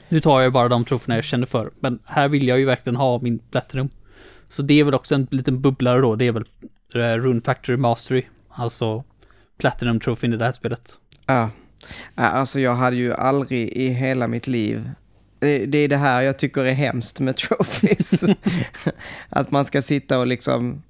Nu 0.09 0.19
tar 0.19 0.41
jag 0.41 0.53
bara 0.53 0.69
de 0.69 0.85
troféerna 0.85 1.15
jag 1.15 1.23
känner 1.23 1.45
för. 1.45 1.71
Men 1.79 1.99
här 2.05 2.27
vill 2.27 2.47
jag 2.47 2.59
ju 2.59 2.65
verkligen 2.65 2.95
ha 2.95 3.19
min 3.21 3.39
Platinum. 3.39 3.89
Så 4.49 4.61
det 4.61 4.79
är 4.79 4.83
väl 4.83 4.93
också 4.93 5.15
en 5.15 5.27
liten 5.31 5.61
bubblare 5.61 6.01
då. 6.01 6.15
Det 6.15 6.25
är 6.25 6.31
väl 6.31 6.45
eh, 6.95 6.99
Rune 6.99 7.41
Factory 7.41 7.77
Mastery. 7.77 8.23
Alltså 8.49 9.03
Platinum 9.57 9.99
trofén 9.99 10.33
i 10.33 10.37
det 10.37 10.45
här 10.45 10.51
spelet. 10.51 10.99
Ja. 11.25 11.49
Alltså 12.15 12.59
jag 12.59 12.75
hade 12.75 12.95
ju 12.95 13.13
aldrig 13.13 13.69
i 13.69 13.89
hela 13.89 14.27
mitt 14.27 14.47
liv 14.47 14.89
det, 15.39 15.77
är 15.77 15.87
det 15.87 15.97
här 15.97 16.21
jag 16.21 16.39
tycker 16.39 16.61
är 16.61 16.73
hemskt 16.73 17.19
med 17.19 17.37
trophies. 17.37 18.23
att 19.29 19.51
man 19.51 19.65
ska 19.65 19.81
sitta 19.81 20.19
och 20.19 20.27
liksom 20.27 20.83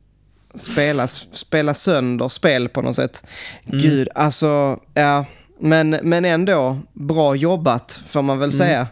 spela, 0.56 1.08
spela 1.08 1.74
sönder 1.74 2.28
spel 2.28 2.70
på 2.70 2.82
något 2.82 2.96
sätt. 2.96 3.24
Gud, 3.66 4.10
alltså, 4.16 4.80
ja. 4.94 5.26
Men, 5.60 5.90
men 5.90 6.26
ändå, 6.26 6.80
bra 6.94 7.36
jobbat 7.36 8.02
får 8.08 8.22
man 8.22 8.40
väl 8.40 8.52
säga. 8.52 8.88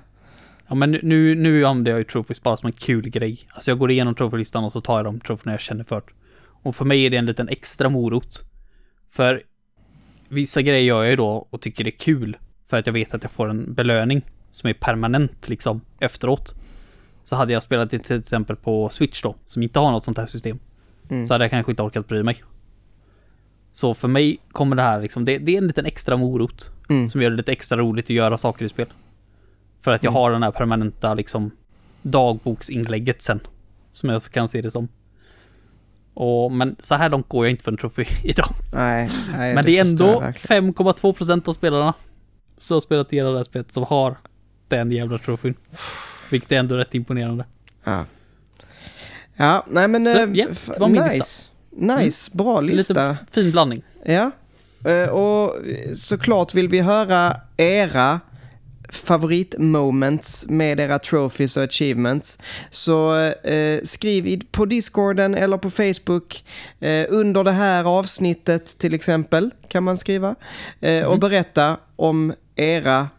Ja 0.67 0.75
men 0.75 0.91
nu- 0.91 1.35
nu, 1.35 1.65
använder 1.65 1.91
jag 1.91 1.97
ju 1.97 2.03
trophies 2.03 2.43
bara 2.43 2.57
som 2.57 2.67
en 2.67 2.73
kul 2.73 3.09
grej. 3.09 3.39
Alltså 3.49 3.71
jag 3.71 3.77
går 3.77 3.91
igenom 3.91 4.15
trofélistan 4.15 4.63
och 4.63 4.71
så 4.71 4.81
tar 4.81 4.97
jag 4.97 5.05
de 5.05 5.19
troféerna 5.19 5.53
jag 5.53 5.61
känner 5.61 5.83
för. 5.83 6.03
Och 6.45 6.75
för 6.75 6.85
mig 6.85 7.05
är 7.05 7.09
det 7.09 7.17
en 7.17 7.25
liten 7.25 7.49
extra 7.49 7.89
morot. 7.89 8.43
För 9.11 9.43
vissa 10.29 10.61
grejer 10.61 10.83
gör 10.83 11.03
jag 11.03 11.09
ju 11.09 11.15
då 11.15 11.47
och 11.49 11.61
tycker 11.61 11.83
det 11.83 11.89
är 11.89 11.97
kul. 11.99 12.37
För 12.67 12.79
att 12.79 12.85
jag 12.85 12.93
vet 12.93 13.13
att 13.13 13.23
jag 13.23 13.31
får 13.31 13.49
en 13.49 13.73
belöning 13.73 14.21
som 14.51 14.69
är 14.69 14.73
permanent 14.73 15.49
liksom 15.49 15.81
efteråt. 15.99 16.55
Så 17.23 17.35
hade 17.35 17.53
jag 17.53 17.63
spelat 17.63 17.89
det 17.89 17.99
till 17.99 18.19
exempel 18.19 18.55
på 18.55 18.89
Switch 18.89 19.21
då, 19.21 19.35
som 19.45 19.63
inte 19.63 19.79
har 19.79 19.91
något 19.91 20.03
sånt 20.03 20.17
här 20.17 20.25
system. 20.25 20.59
Mm. 21.09 21.27
Så 21.27 21.33
hade 21.33 21.43
jag 21.43 21.51
kanske 21.51 21.71
inte 21.71 21.83
orkat 21.83 22.07
bry 22.07 22.23
mig. 22.23 22.43
Så 23.71 23.93
för 23.93 24.07
mig 24.07 24.39
kommer 24.51 24.75
det 24.75 24.81
här 24.81 25.01
liksom, 25.01 25.25
det, 25.25 25.37
det 25.37 25.53
är 25.53 25.57
en 25.57 25.67
liten 25.67 25.85
extra 25.85 26.17
morot. 26.17 26.71
Mm. 26.89 27.09
Som 27.09 27.21
gör 27.21 27.29
det 27.29 27.35
lite 27.35 27.51
extra 27.51 27.77
roligt 27.77 28.05
att 28.05 28.09
göra 28.09 28.37
saker 28.37 28.65
i 28.65 28.69
spel. 28.69 28.87
För 29.83 29.91
att 29.91 30.03
jag 30.03 30.11
har 30.11 30.31
den 30.31 30.43
här 30.43 30.51
permanenta 30.51 31.13
liksom 31.13 31.51
dagboksinlägget 32.01 33.21
sen. 33.21 33.39
Som 33.91 34.09
jag 34.09 34.23
kan 34.23 34.49
se 34.49 34.61
det 34.61 34.71
som. 34.71 34.87
Och, 36.13 36.51
men 36.51 36.75
så 36.79 36.95
här 36.95 37.09
långt 37.09 37.29
går 37.29 37.45
jag 37.45 37.51
inte 37.51 37.63
för 37.63 37.71
en 37.71 37.77
trofé 37.77 38.05
idag. 38.23 38.49
Nej, 38.73 39.09
nej, 39.31 39.55
men 39.55 39.65
det 39.65 39.79
är 39.79 39.83
förstår 39.83 40.07
jag 40.07 40.15
ändå 40.15 40.25
verkligen. 40.25 40.73
5,2% 40.73 41.49
av 41.49 41.53
spelarna 41.53 41.93
som 42.57 42.75
har 42.75 42.81
spelat 42.81 43.13
igenom 43.13 43.33
det 43.33 43.39
här 43.39 43.43
spelet 43.43 43.71
som 43.71 43.83
har 43.83 44.17
den 44.67 44.91
jävla 44.91 45.17
trofén. 45.17 45.55
Vilket 46.29 46.51
är 46.51 46.55
ändå 46.55 46.75
rätt 46.75 46.95
imponerande. 46.95 47.45
Ja. 47.83 48.05
ja, 49.35 49.65
nej 49.67 49.87
men... 49.87 50.05
Så, 50.05 50.11
eh, 50.11 50.29
ja, 50.33 50.47
det 50.65 50.79
var 50.79 50.87
min 50.87 51.03
nice. 51.03 51.15
lista. 51.15 51.51
Mm. 51.77 51.99
Nice, 51.99 52.31
bra 52.37 52.61
lista. 52.61 53.09
Lite 53.09 53.17
fin 53.31 53.51
blandning. 53.51 53.83
Ja, 54.05 54.31
Eh, 54.85 55.09
och 55.09 55.55
såklart 55.95 56.53
vill 56.53 56.67
vi 56.67 56.79
höra 56.79 57.37
era 57.57 58.19
favoritmoments 58.95 60.45
med 60.49 60.79
era 60.79 60.99
trophies 60.99 61.57
och 61.57 61.63
achievements. 61.63 62.39
Så 62.69 63.15
eh, 63.43 63.81
skriv 63.83 64.43
på 64.51 64.65
discorden 64.65 65.35
eller 65.35 65.57
på 65.57 65.71
Facebook 65.71 66.45
eh, 66.79 67.05
under 67.09 67.43
det 67.43 67.51
här 67.51 67.83
avsnittet 67.83 68.77
till 68.77 68.93
exempel 68.93 69.51
kan 69.67 69.83
man 69.83 69.97
skriva 69.97 70.35
eh, 70.81 71.03
och 71.03 71.19
berätta 71.19 71.77
om 71.95 72.33
era 72.55 73.09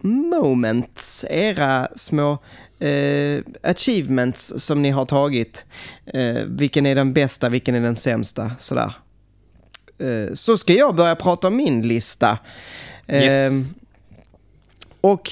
moments, 0.00 1.24
era 1.30 1.88
små 1.96 2.38
eh, 2.78 3.42
achievements 3.62 4.52
som 4.56 4.82
ni 4.82 4.90
har 4.90 5.04
tagit. 5.04 5.64
Eh, 6.06 6.42
vilken 6.46 6.86
är 6.86 6.94
den 6.94 7.12
bästa, 7.12 7.48
vilken 7.48 7.74
är 7.74 7.80
den 7.80 7.96
sämsta, 7.96 8.52
sådär. 8.58 8.92
Eh, 9.98 10.34
så 10.34 10.56
ska 10.56 10.72
jag 10.72 10.94
börja 10.94 11.16
prata 11.16 11.48
om 11.48 11.56
min 11.56 11.88
lista. 11.88 12.38
Yes. 13.08 13.52
Och 15.02 15.30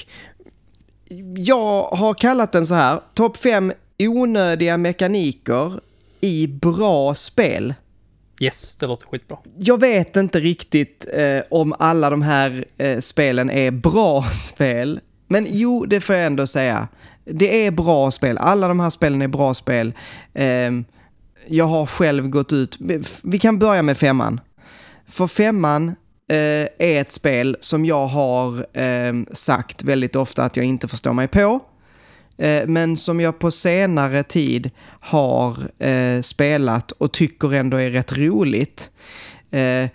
jag 1.37 1.83
har 1.83 2.15
kallat 2.15 2.53
den 2.53 2.67
så 2.67 2.75
här, 2.75 3.01
topp 3.15 3.37
fem 3.37 3.73
onödiga 3.99 4.77
mekaniker 4.77 5.81
i 6.21 6.47
bra 6.47 7.15
spel. 7.15 7.75
Yes, 8.41 8.77
det 8.77 8.87
låter 8.87 9.07
skitbra. 9.07 9.39
Jag 9.57 9.81
vet 9.81 10.17
inte 10.17 10.41
riktigt 10.41 11.07
eh, 11.13 11.41
om 11.51 11.75
alla 11.79 12.11
de 12.11 12.23
här 12.23 12.65
eh, 12.79 12.99
spelen 12.99 13.51
är 13.51 13.71
bra 13.71 14.23
spel. 14.35 15.01
Men 15.29 15.47
jo, 15.51 15.87
det 15.87 16.01
får 16.01 16.17
jag 16.17 16.27
ändå 16.27 16.47
säga. 16.47 16.89
Det 17.25 17.67
är 17.67 17.71
bra 17.71 18.11
spel. 18.11 18.39
Alla 18.39 18.69
de 18.69 18.81
här 18.81 18.91
spelen 18.91 19.23
är 19.23 19.29
bra 19.29 19.55
spel. 19.55 19.93
Eh, 20.35 20.71
jag 21.47 21.65
har 21.65 21.87
själv 21.87 22.29
gått 22.29 22.53
ut... 22.53 22.77
Vi 23.23 23.39
kan 23.39 23.59
börja 23.59 23.83
med 23.83 23.97
femman. 23.97 24.41
För 25.07 25.27
femman 25.27 25.95
eh, 26.31 26.69
är 26.79 27.01
ett 27.01 27.13
spel 27.13 27.57
som 27.61 27.85
jag 27.85 28.07
har 28.07 28.67
eh, 28.79 29.13
sagt 29.33 29.85
väldigt 29.85 30.17
ofta 30.17 30.45
att 30.45 30.57
jag 30.57 30.67
inte 30.67 30.89
förstår 30.89 31.13
mig 31.13 31.29
på. 31.29 31.61
Eh, 32.39 32.67
men 32.67 32.97
som 32.97 33.21
jag 33.21 33.39
på 33.39 33.51
senare 33.51 34.23
tid 34.23 34.71
har 35.01 35.85
eh, 35.85 36.23
spelat 36.23 36.93
och 36.93 37.13
tycker 37.13 37.53
ändå 37.55 37.77
är 37.77 37.91
rätt 37.91 38.13
roligt. 38.13 38.91
Eh, 39.51 39.89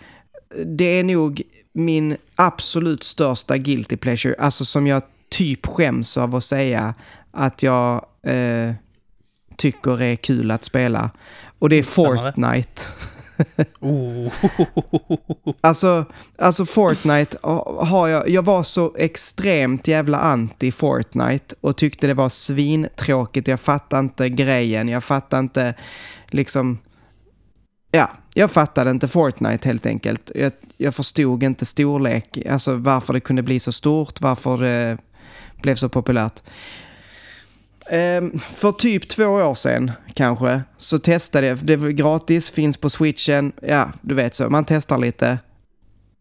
det 0.66 1.00
är 1.00 1.04
nog 1.04 1.42
min 1.74 2.18
absolut 2.36 3.04
största 3.04 3.58
guilty 3.58 3.98
pleasure, 3.98 4.36
alltså 4.40 4.66
som 4.66 4.88
jag 4.88 5.02
typ 5.30 5.66
skäms 5.66 6.18
av 6.18 6.36
att 6.36 6.44
säga 6.44 6.94
att 7.32 7.64
jag 7.64 8.06
eh, 8.24 8.74
tycker 9.58 10.02
är 10.02 10.16
kul 10.16 10.52
att 10.52 10.66
spela. 10.66 11.10
Och 11.60 11.70
det 11.70 11.76
är. 11.76 11.84
Fortnite. 11.84 12.82
Oh. 13.80 14.34
Alltså, 15.62 16.06
alltså 16.38 16.66
Fortnite 16.66 17.38
har 17.80 18.08
jag, 18.08 18.30
jag 18.30 18.44
var 18.44 18.64
så 18.64 18.96
extremt 18.98 19.88
jävla 19.88 20.18
anti 20.18 20.72
Fortnite 20.72 21.56
och 21.62 21.78
tyckte 21.78 22.08
det 22.08 22.14
var 22.14 22.30
svintråkigt. 22.30 23.48
Jag 23.48 23.60
fattade 23.60 24.00
inte 24.00 24.30
grejen, 24.30 24.90
jag 24.90 25.04
fattade 25.04 25.40
inte 25.40 25.74
liksom, 26.28 26.78
ja, 27.92 28.10
jag 28.34 28.52
fattade 28.52 28.92
inte 28.92 29.08
Fortnite 29.08 29.68
helt 29.68 29.86
enkelt. 29.86 30.32
Jag, 30.36 30.52
jag 30.78 30.96
förstod 30.96 31.44
inte 31.44 31.66
storlek, 31.66 32.38
alltså 32.50 32.76
varför 32.76 33.14
det 33.14 33.20
kunde 33.20 33.42
bli 33.42 33.60
så 33.60 33.72
stort, 33.72 34.22
varför 34.22 34.58
det 34.58 34.98
blev 35.62 35.76
så 35.76 35.90
populärt. 35.90 36.44
Ehm, 37.90 38.40
för 38.40 38.72
typ 38.72 39.08
två 39.08 39.26
år 39.26 39.56
sedan 39.56 39.92
kanske 40.14 40.62
så 40.78 41.00
testade 41.00 41.48
jag, 41.48 41.58
det 41.58 41.76
var 41.78 41.90
gratis, 41.90 42.50
finns 42.50 42.78
på 42.78 42.90
switchen, 42.90 43.52
ja 43.62 43.92
du 44.02 44.16
vet 44.16 44.36
så, 44.36 44.50
man 44.50 44.66
testar 44.66 44.98
lite. 44.98 45.38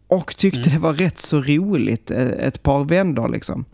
Och 0.08 0.36
tyckte 0.36 0.60
Mm. 0.60 0.72
det 0.72 0.78
var 0.78 0.92
rätt 0.92 1.18
så 1.18 1.42
roligt 1.42 2.10
eh, 2.10 2.26
ett 2.28 2.62
par 2.62 2.84
vändor 2.84 3.28
liksom. 3.28 3.64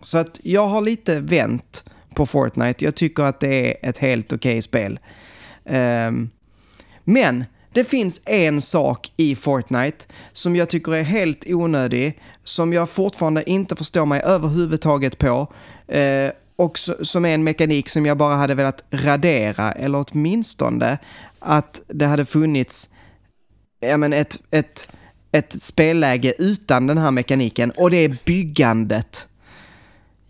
Så 0.00 0.18
att 0.18 0.40
jag 0.42 0.68
har 0.68 0.80
lite 0.80 1.20
vänt 1.20 1.84
på 2.14 2.26
Fortnite, 2.26 2.84
jag 2.84 2.94
tycker 2.94 3.22
att 3.22 3.40
det 3.40 3.70
är 3.84 3.88
ett 3.88 3.98
helt 3.98 4.32
okej 4.32 4.62
spel. 4.62 4.98
Ehm, 5.64 6.30
men 7.04 7.44
det 7.72 7.84
finns 7.84 8.22
en 8.26 8.60
sak 8.60 9.12
i 9.16 9.34
Fortnite 9.34 10.04
som 10.32 10.56
jag 10.56 10.68
tycker 10.68 10.94
är 10.94 11.02
helt 11.02 11.44
onödig, 11.46 12.20
som 12.42 12.72
jag 12.72 12.88
fortfarande 12.90 13.50
inte 13.50 13.76
förstår 13.76 14.06
mig 14.06 14.20
överhuvudtaget 14.24 15.18
på. 15.18 15.52
Eh, 15.88 16.30
och 16.60 16.78
så, 16.78 17.04
som 17.04 17.24
är 17.24 17.34
en 17.34 17.44
mekanik 17.44 17.88
som 17.88 18.06
jag 18.06 18.16
bara 18.16 18.34
hade 18.36 18.54
velat 18.54 18.84
radera, 18.90 19.72
eller 19.72 20.04
åtminstone 20.10 20.98
att 21.38 21.80
det 21.86 22.06
hade 22.06 22.24
funnits 22.24 22.88
ja, 23.80 23.96
men 23.96 24.12
ett, 24.12 24.38
ett, 24.50 24.88
ett 25.32 25.62
spelläge 25.62 26.34
utan 26.38 26.86
den 26.86 26.98
här 26.98 27.10
mekaniken, 27.10 27.70
och 27.70 27.90
det 27.90 27.96
är 27.96 28.16
byggandet. 28.24 29.26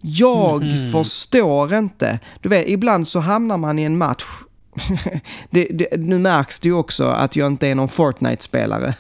Jag 0.00 0.62
Mhm. 0.64 0.92
förstår 0.92 1.74
inte. 1.74 2.18
Du 2.40 2.48
vet, 2.48 2.68
ibland 2.68 3.08
så 3.08 3.20
hamnar 3.20 3.56
man 3.56 3.78
i 3.78 3.82
en 3.82 3.98
match 3.98 4.24
det, 5.50 5.64
det, 5.70 5.88
nu 5.96 6.18
märks 6.18 6.60
det 6.60 6.68
ju 6.68 6.74
också 6.74 7.04
att 7.04 7.36
jag 7.36 7.46
inte 7.46 7.68
är 7.68 7.74
någon 7.74 7.88
Fortnite-spelare. 7.88 8.94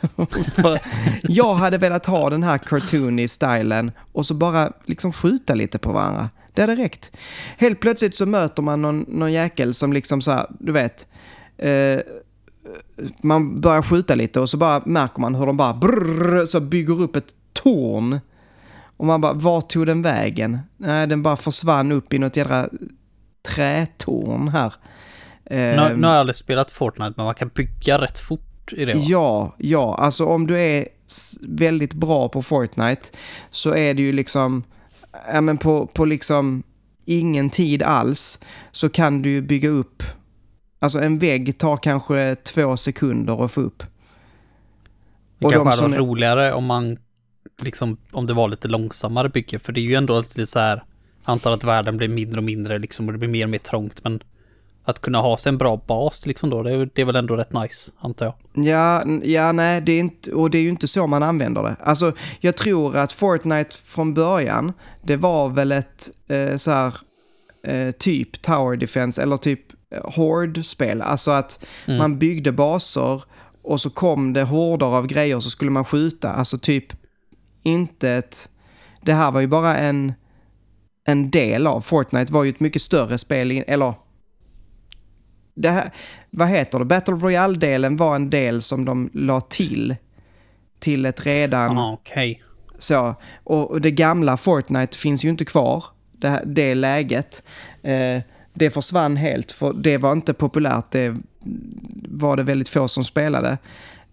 Jag 1.22 1.54
hade 1.54 1.78
velat 1.78 2.06
ha 2.06 2.30
den 2.30 2.42
här 2.42 2.58
cartoony 2.58 3.28
stilen 3.28 3.92
och 4.12 4.26
så 4.26 4.34
bara 4.34 4.72
liksom 4.84 5.12
skjuta 5.12 5.54
lite 5.54 5.78
på 5.78 5.92
varandra. 5.92 6.28
Det 6.54 6.60
hade 6.60 6.76
räckt. 6.76 7.12
Helt 7.56 7.80
plötsligt 7.80 8.14
så 8.14 8.26
möter 8.26 8.62
man 8.62 8.82
någon, 8.82 9.04
någon 9.08 9.32
jäkel 9.32 9.74
som 9.74 9.92
liksom 9.92 10.22
så 10.22 10.30
här, 10.30 10.46
du 10.60 10.72
vet, 10.72 11.08
eh, 11.58 12.00
man 13.22 13.60
börjar 13.60 13.82
skjuta 13.82 14.14
lite 14.14 14.40
och 14.40 14.50
så 14.50 14.56
bara 14.56 14.82
märker 14.86 15.20
man 15.20 15.34
hur 15.34 15.46
de 15.46 15.56
bara 15.56 15.74
brrr, 15.74 16.46
så 16.46 16.60
bygger 16.60 17.00
upp 17.00 17.16
ett 17.16 17.34
torn. 17.52 18.20
Och 18.96 19.06
man 19.06 19.20
bara, 19.20 19.32
var 19.32 19.60
tog 19.60 19.86
den 19.86 20.02
vägen? 20.02 20.58
Nej, 20.76 21.06
den 21.06 21.22
bara 21.22 21.36
försvann 21.36 21.92
upp 21.92 22.12
i 22.12 22.18
något 22.18 22.36
jädra 22.36 22.68
trätorn 23.42 24.48
här. 24.48 24.74
Nu, 25.50 25.56
Ehm, 25.56 26.00
nu 26.00 26.06
har 26.06 26.14
jag 26.14 26.20
aldrig 26.20 26.36
spelat 26.36 26.70
Fortnite, 26.70 27.14
men 27.16 27.26
man 27.26 27.34
kan 27.34 27.50
bygga 27.54 27.98
rätt 27.98 28.18
fort 28.18 28.72
i 28.72 28.84
det 28.84 28.94
va? 28.94 29.00
Ja, 29.02 29.54
ja, 29.58 29.94
alltså 29.94 30.26
om 30.26 30.46
du 30.46 30.58
är 30.58 30.88
väldigt 31.40 31.94
bra 31.94 32.28
på 32.28 32.42
Fortnite 32.42 33.08
så 33.50 33.74
är 33.74 33.94
det 33.94 34.02
ju 34.02 34.12
liksom, 34.12 34.62
ja 35.32 35.40
men 35.40 35.58
på, 35.58 35.86
på 35.86 36.04
liksom 36.04 36.62
ingen 37.04 37.50
tid 37.50 37.82
alls 37.82 38.40
så 38.72 38.88
kan 38.88 39.22
du 39.22 39.42
bygga 39.42 39.68
upp, 39.68 40.02
alltså 40.78 40.98
en 40.98 41.18
vägg 41.18 41.58
tar 41.58 41.76
kanske 41.76 42.34
två 42.34 42.76
sekunder 42.76 43.44
att 43.44 43.52
få 43.52 43.60
upp. 43.60 43.82
Det 45.38 45.46
och 45.46 45.52
de 45.52 45.56
kanske 45.56 45.68
hade 45.68 45.76
som 45.76 45.90
varit 45.90 45.94
är- 46.00 46.04
roligare 46.04 46.52
om 46.52 46.64
man, 46.64 46.98
liksom, 47.62 47.96
om 48.10 48.26
det 48.26 48.32
var 48.32 48.48
lite 48.48 48.68
långsammare 48.68 49.28
bygge, 49.28 49.58
för 49.58 49.72
det 49.72 49.80
är 49.80 49.82
ju 49.82 49.94
ändå 49.94 50.18
lite 50.18 50.46
så 50.46 50.58
här, 50.58 50.84
antar 51.24 51.52
att 51.52 51.64
världen 51.64 51.96
blir 51.96 52.08
mindre 52.08 52.38
och 52.38 52.44
mindre 52.44 52.78
liksom, 52.78 53.06
och 53.06 53.12
det 53.12 53.18
blir 53.18 53.28
mer 53.28 53.44
och 53.44 53.50
mer 53.50 53.58
trångt, 53.58 54.04
men 54.04 54.22
att 54.84 55.00
kunna 55.00 55.18
ha 55.20 55.36
sig 55.36 55.50
en 55.50 55.58
bra 55.58 55.80
bas 55.86 56.26
liksom 56.26 56.50
då, 56.50 56.62
det 56.62 56.72
är, 56.72 56.90
det 56.94 57.02
är 57.02 57.06
väl 57.06 57.16
ändå 57.16 57.36
rätt 57.36 57.52
nice, 57.52 57.92
antar 58.00 58.26
jag. 58.26 58.64
Ja, 58.66 59.04
ja, 59.22 59.52
nej, 59.52 59.80
det 59.80 59.92
är 59.92 60.00
inte, 60.00 60.32
och 60.32 60.50
det 60.50 60.58
är 60.58 60.62
ju 60.62 60.68
inte 60.68 60.88
så 60.88 61.06
man 61.06 61.22
använder 61.22 61.62
det. 61.62 61.76
Alltså, 61.80 62.12
jag 62.40 62.56
tror 62.56 62.96
att 62.96 63.12
Fortnite 63.12 63.76
från 63.84 64.14
början, 64.14 64.72
det 65.02 65.16
var 65.16 65.48
väl 65.48 65.72
ett 65.72 66.10
eh, 66.28 66.56
så 66.56 66.70
här, 66.70 66.94
eh, 67.66 67.90
typ 67.90 68.42
Tower 68.42 68.76
Defense 68.76 69.22
eller 69.22 69.36
typ 69.36 69.60
eh, 69.94 70.10
Horde-spel. 70.16 71.02
Alltså 71.02 71.30
att 71.30 71.64
Mm. 71.86 71.98
man 71.98 72.18
byggde 72.18 72.52
baser 72.52 73.22
och 73.62 73.80
så 73.80 73.90
kom 73.90 74.32
det 74.32 74.42
horder 74.42 74.86
av 74.86 75.06
grejer 75.06 75.40
så 75.40 75.50
skulle 75.50 75.70
man 75.70 75.84
skjuta. 75.84 76.32
Alltså 76.32 76.58
typ 76.58 76.86
inte 77.62 78.10
ett... 78.10 78.48
Det 79.02 79.12
här 79.12 79.30
var 79.30 79.40
ju 79.40 79.46
bara 79.46 79.76
en, 79.76 80.12
en 81.04 81.30
del 81.30 81.66
av 81.66 81.80
Fortnite, 81.80 82.32
var 82.32 82.44
ju 82.44 82.50
ett 82.50 82.60
mycket 82.60 82.82
större 82.82 83.18
spel, 83.18 83.50
eller 83.66 83.94
det 85.54 85.68
här, 85.70 85.90
vad 86.30 86.48
heter 86.48 86.78
det? 86.78 86.84
Battle 86.84 87.14
Royale-delen 87.14 87.96
var 87.96 88.16
en 88.16 88.30
del 88.30 88.62
som 88.62 88.84
de 88.84 89.10
la 89.12 89.40
till. 89.40 89.96
Till 90.78 91.06
ett 91.06 91.26
redan 91.26 91.76
Jaha, 91.76 91.92
okej. 91.92 92.42
så. 92.78 93.14
Och, 93.44 93.80
det 93.80 93.90
gamla 93.90 94.36
Fortnite 94.36 94.98
finns 94.98 95.24
ju 95.24 95.28
inte 95.28 95.44
kvar. 95.44 95.84
Det, 96.12 96.28
här- 96.28 96.44
det 96.46 96.74
läget. 96.74 97.42
Eh, 97.82 98.20
det 98.54 98.70
försvann 98.70 99.16
helt 99.16 99.52
för 99.52 99.72
det 99.72 99.98
var 99.98 100.12
inte 100.12 100.34
populärt. 100.34 100.90
Det 100.90 101.16
var 102.08 102.36
det 102.36 102.42
väldigt 102.42 102.68
få 102.68 102.88
som 102.88 103.04
spelade. 103.04 103.58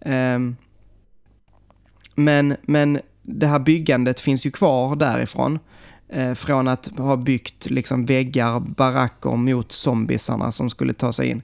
Ehm, 0.00 0.56
men, 2.14 2.56
men 2.62 3.00
det 3.22 3.46
här 3.46 3.58
byggandet 3.58 4.20
finns 4.20 4.46
ju 4.46 4.50
kvar 4.50 4.96
därifrån. 4.96 5.58
Eh, 6.08 6.34
från 6.34 6.68
att 6.68 6.86
ha 6.98 7.16
byggt 7.16 7.70
liksom 7.70 8.06
väggar, 8.06 8.60
baracker 8.60 9.36
mot 9.36 9.72
zombisarna 9.72 10.52
som 10.52 10.70
skulle 10.70 10.92
ta 10.92 11.12
sig 11.12 11.28
in. 11.28 11.42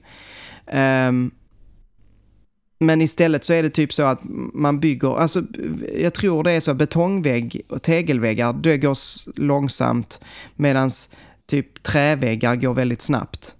Ehm, 0.67 1.31
men 2.79 3.01
istället 3.01 3.45
så 3.45 3.53
är 3.53 3.63
det 3.63 3.69
typ 3.69 3.93
så 3.93 4.03
att 4.03 4.19
man 4.53 4.79
bygger, 4.79 5.17
alltså 5.17 5.43
jag 5.97 6.13
tror 6.13 6.43
det 6.43 6.51
är 6.51 6.59
så 6.59 6.73
betongvägg 6.73 7.61
och 7.69 7.81
tegelväggar, 7.81 8.53
det 8.53 8.77
går 8.77 8.97
långsamt 9.39 10.19
medan 10.55 10.89
typ 11.47 11.83
träväggar 11.83 12.55
går 12.55 12.73
väldigt 12.73 13.01
snabbt. 13.01 13.55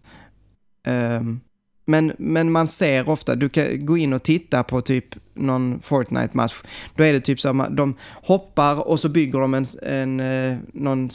Ehm, 0.87 1.39
men, 1.87 2.13
men 2.17 2.51
man 2.51 2.67
ser 2.67 3.09
ofta, 3.09 3.35
du 3.35 3.49
kan 3.49 3.85
gå 3.85 3.97
in 3.97 4.13
och 4.13 4.23
titta 4.23 4.63
på 4.63 4.81
typ 4.81 5.05
någon 5.33 5.79
Fortnite-match. 5.81 6.53
Då 6.95 7.03
är 7.03 7.13
det 7.13 7.19
typ 7.19 7.39
så 7.41 7.61
att 7.61 7.77
de 7.77 7.95
hoppar 8.13 8.87
och 8.87 8.99
så 8.99 9.09
bygger 9.09 9.39
de 9.39 9.53
en, 9.53 9.65
en 9.83 10.19
eh, 10.19 10.57
någon 10.73 11.09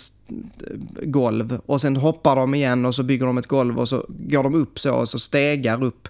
golv 1.03 1.61
och 1.67 1.81
sen 1.81 1.97
hoppar 1.97 2.37
de 2.37 2.55
igen 2.55 2.87
och 2.87 2.95
så 2.95 3.03
bygger 3.03 3.27
de 3.27 3.39
ett 3.39 3.47
golv 3.47 3.79
och 3.81 3.89
så 3.89 4.05
går 4.09 4.43
de 4.43 4.55
upp 4.55 4.79
så 4.81 4.95
och 4.95 5.09
så 5.09 5.19
stegar 5.19 5.85
upp. 5.85 6.09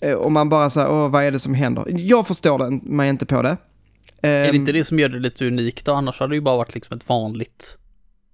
Eh, 0.00 0.12
Och 0.14 0.32
man 0.32 0.48
bara 0.48 0.70
säger, 0.70 0.90
åh 0.90 1.08
vad 1.08 1.24
är 1.24 1.30
det 1.30 1.38
som 1.38 1.54
händer? 1.54 1.84
Jag 1.88 2.26
förstår 2.26 2.58
den- 2.58 2.80
mig 2.84 3.08
inte 3.10 3.26
på 3.26 3.42
det. 3.42 3.56
Är 4.22 4.42
det 4.42 4.48
Ehm, 4.48 4.54
inte 4.56 4.72
det 4.72 4.84
som 4.84 4.98
gör 4.98 5.08
det 5.08 5.18
lite 5.18 5.46
unikt 5.46 5.84
då? 5.86 5.92
Annars 5.92 6.20
hade 6.20 6.30
det 6.32 6.34
ju 6.34 6.40
bara 6.40 6.56
varit 6.56 6.74
liksom 6.74 6.96
ett 6.96 7.08
vanligt 7.08 7.76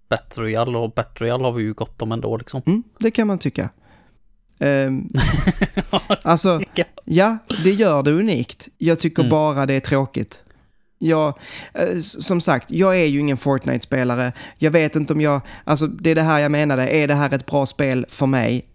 Battle 0.08 0.42
Royale 0.42 0.78
och 0.78 0.92
Battle 0.92 1.26
Royale 1.26 1.44
har 1.44 1.52
vi 1.52 1.62
ju 1.62 1.72
gott 1.74 2.02
om 2.02 2.12
ändå 2.12 2.36
liksom. 2.36 2.62
Mm, 2.66 2.82
det 2.98 3.10
kan 3.10 3.26
man 3.26 3.38
tycka. 3.38 3.70
Ehm, 4.58 5.08
alltså, 6.22 6.60
ja, 7.04 7.38
det 7.64 7.70
gör 7.70 8.02
det 8.02 8.10
unikt. 8.10 8.68
Jag 8.78 8.98
tycker 8.98 9.22
Mm. 9.22 9.30
bara 9.30 9.66
det 9.66 9.74
är 9.74 9.80
tråkigt. 9.80 10.42
Jag, 10.98 11.38
eh, 11.74 11.98
som 12.00 12.40
sagt, 12.40 12.70
jag 12.70 12.96
är 13.00 13.04
ju 13.04 13.20
ingen 13.20 13.36
Fortnite-spelare. 13.36 14.32
Jag 14.58 14.70
vet 14.70 14.96
inte 14.96 15.12
om 15.12 15.20
jag... 15.20 15.40
Alltså, 15.64 15.86
det 15.86 16.10
är 16.10 16.14
det 16.14 16.22
här 16.22 16.38
jag 16.38 16.50
menade. 16.50 16.88
Är 16.88 17.08
det 17.08 17.14
här 17.14 17.34
ett 17.34 17.46
bra 17.46 17.66
spel 17.66 18.06
för 18.08 18.26
mig? 18.26 18.66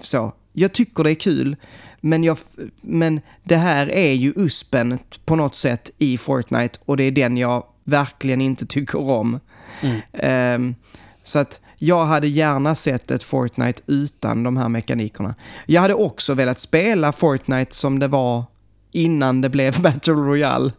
Så. 0.00 0.32
Jag 0.52 0.72
tycker 0.72 1.04
det 1.04 1.10
är 1.10 1.14
kul, 1.14 1.56
men, 2.00 2.24
jag, 2.24 2.38
men 2.80 3.20
det 3.44 3.56
här 3.56 3.90
är 3.90 4.12
ju 4.12 4.32
uspen 4.36 4.98
på 5.24 5.36
något 5.36 5.54
sätt 5.54 5.90
i 5.98 6.18
Fortnite 6.18 6.78
och 6.84 6.96
det 6.96 7.04
är 7.04 7.10
den 7.10 7.36
jag 7.36 7.64
verkligen 7.84 8.40
inte 8.40 8.66
tycker 8.66 9.00
om. 9.00 9.40
Mm. 9.82 10.00
Ehm, 10.12 10.74
så 11.22 11.38
att 11.38 11.60
jag 11.84 12.04
hade 12.06 12.26
gärna 12.26 12.74
sett 12.74 13.10
ett 13.10 13.22
Fortnite 13.22 13.82
utan 13.86 14.42
de 14.42 14.56
här 14.56 14.68
mekanikerna. 14.68 15.34
Jag 15.66 15.80
hade 15.80 15.94
också 15.94 16.34
velat 16.34 16.60
spela 16.60 17.12
Fortnite 17.12 17.74
som 17.74 17.98
det 17.98 18.08
var 18.08 18.44
innan 18.92 19.40
det 19.40 19.48
blev 19.48 19.80
Battle 19.82 20.12
Royale. 20.12 20.72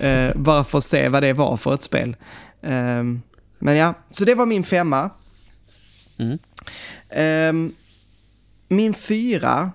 Eh, 0.00 0.36
bara 0.36 0.64
för 0.64 0.78
att 0.78 0.84
se 0.84 1.08
vad 1.08 1.22
det 1.22 1.32
var 1.32 1.56
för 1.56 1.74
ett 1.74 1.82
spel. 1.82 2.16
Ehm, 2.62 3.22
men 3.58 3.76
ja, 3.76 3.94
så 4.10 4.24
det 4.24 4.34
var 4.34 4.46
min 4.46 4.64
femma. 4.64 5.10
Mm. 6.18 6.38
Ehm, 7.10 7.72
min 8.68 8.94
fyra 8.94 9.70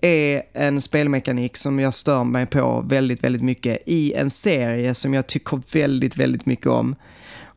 är 0.00 0.42
en 0.52 0.80
spelmekanik 0.80 1.56
som 1.56 1.78
jag 1.78 1.94
stör 1.94 2.24
mig 2.24 2.46
på 2.46 2.84
väldigt, 2.88 3.24
väldigt 3.24 3.42
mycket 3.42 3.78
i 3.86 4.12
en 4.12 4.30
serie 4.30 4.94
som 4.94 5.14
jag 5.14 5.26
tycker 5.26 5.62
väldigt, 5.72 6.16
väldigt 6.16 6.46
mycket 6.46 6.66
om. 6.66 6.96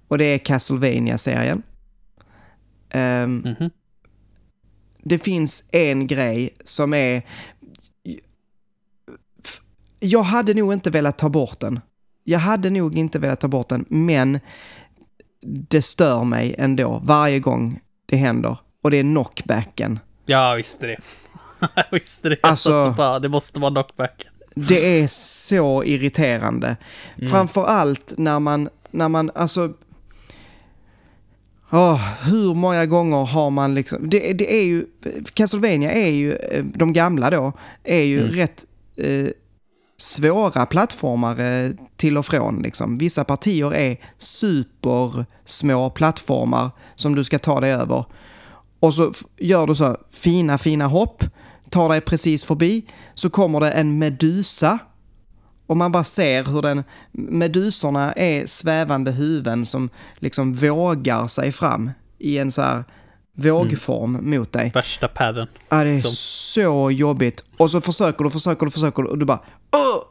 Och 0.08 0.18
det 0.18 0.26
är 0.26 0.38
Ehm, 2.90 3.38
Mhm. 3.60 3.70
det 5.04 5.20
finns 5.20 5.70
en 5.72 6.08
grej 6.08 6.50
som 6.64 6.94
är... 6.94 7.22
Jag 10.00 10.24
hade 10.24 10.54
nog 10.54 10.74
inte 10.74 10.90
velat 10.92 11.18
ta 11.18 11.30
bort 11.30 11.60
den. 11.60 11.80
Jag 12.24 12.40
hade 12.40 12.70
nog 12.70 12.98
inte 12.98 13.20
velat 13.20 13.40
ta 13.40 13.48
bort 13.48 13.70
den, 13.70 13.86
men 13.90 14.40
det 15.42 15.82
stör 15.82 16.24
mig 16.24 16.56
ändå 16.58 17.02
varje 17.04 17.40
gång 17.40 17.80
det 18.06 18.18
händer. 18.18 18.58
Och 18.82 18.92
det 18.92 18.98
är 18.98 19.04
knockbacken. 19.04 20.00
Ja, 20.26 20.54
visste 20.56 20.88
det. 20.88 20.98
jag 21.76 21.86
visste 21.92 22.30
det. 22.30 22.38
Alltså- 22.44 23.20
det 23.22 23.30
måste 23.30 23.60
vara 23.60 23.72
knockback. 23.72 24.26
Det 24.56 25.00
är 25.02 25.08
så 25.08 25.84
irriterande. 25.84 26.78
Mm. 27.18 27.30
Framför 27.30 27.66
allt 27.66 28.14
när 28.18 28.40
man, 28.40 28.70
när 28.92 29.10
man, 29.10 29.32
alltså... 29.36 29.74
Åh, 31.72 32.02
hur 32.24 32.54
många 32.54 32.86
gånger 32.86 33.26
har 33.26 33.50
man 33.50 33.76
liksom... 33.76 34.10
Det, 34.10 34.34
det 34.34 34.54
är 34.62 34.64
ju... 34.64 34.86
Castlevania 35.34 35.92
är 35.92 36.10
ju, 36.10 36.34
eh, 36.34 36.64
de 36.76 36.94
gamla 36.94 37.30
då, 37.30 37.54
är 37.84 38.02
ju 38.02 38.20
Mm. 38.20 38.32
rätt 38.32 38.66
eh, 38.98 39.28
svåra 39.98 40.66
plattformar 40.66 41.72
till 41.98 42.18
och 42.18 42.26
från. 42.26 42.62
Liksom. 42.62 42.98
Vissa 42.98 43.24
partier 43.24 43.74
är 43.74 43.98
supersmå 44.18 45.90
plattformar 45.90 46.72
som 46.96 47.16
du 47.16 47.24
ska 47.24 47.40
ta 47.40 47.60
dig 47.60 47.72
över. 47.72 48.06
Och 48.80 48.94
så 48.94 49.14
gör 49.38 49.68
du 49.68 49.76
så 49.76 49.98
fina, 50.12 50.58
fina 50.58 50.88
hopp, 50.88 51.24
tar 51.70 51.90
dig 51.90 52.02
precis 52.02 52.44
förbi, 52.44 52.86
så 53.14 53.30
kommer 53.30 53.60
det 53.60 53.72
en 53.72 53.98
medusa. 54.00 54.80
Och 55.70 55.78
man 55.78 55.92
bara 55.92 56.04
ser 56.04 56.44
hur 56.44 56.62
den, 56.62 56.84
medusorna 57.12 58.14
är 58.14 58.46
svävande 58.46 59.12
huvuden 59.12 59.66
som 59.66 59.90
liksom 60.18 60.54
vågar 60.54 61.28
sig 61.28 61.52
fram 61.52 61.92
i 62.18 62.38
en 62.38 62.52
så 62.52 62.62
här 62.62 62.84
vågform 63.36 64.18
mot 64.30 64.54
dig. 64.54 64.72
Värsta 64.76 65.08
padden. 65.08 65.48
Ja, 65.70 65.84
det 65.84 65.90
är 65.90 66.00
Som- 66.00 66.12
så 66.12 66.92
jobbigt. 66.92 67.44
Och 67.58 67.72
så 67.72 67.82
försöker 67.82 68.24
du, 68.24 68.30
försöker 68.30 68.66
du, 68.66 68.72
försöker 68.72 69.04
du 69.04 69.10
och 69.10 69.18
du 69.18 69.26
bara 69.26 69.40
Åh! 69.72 70.02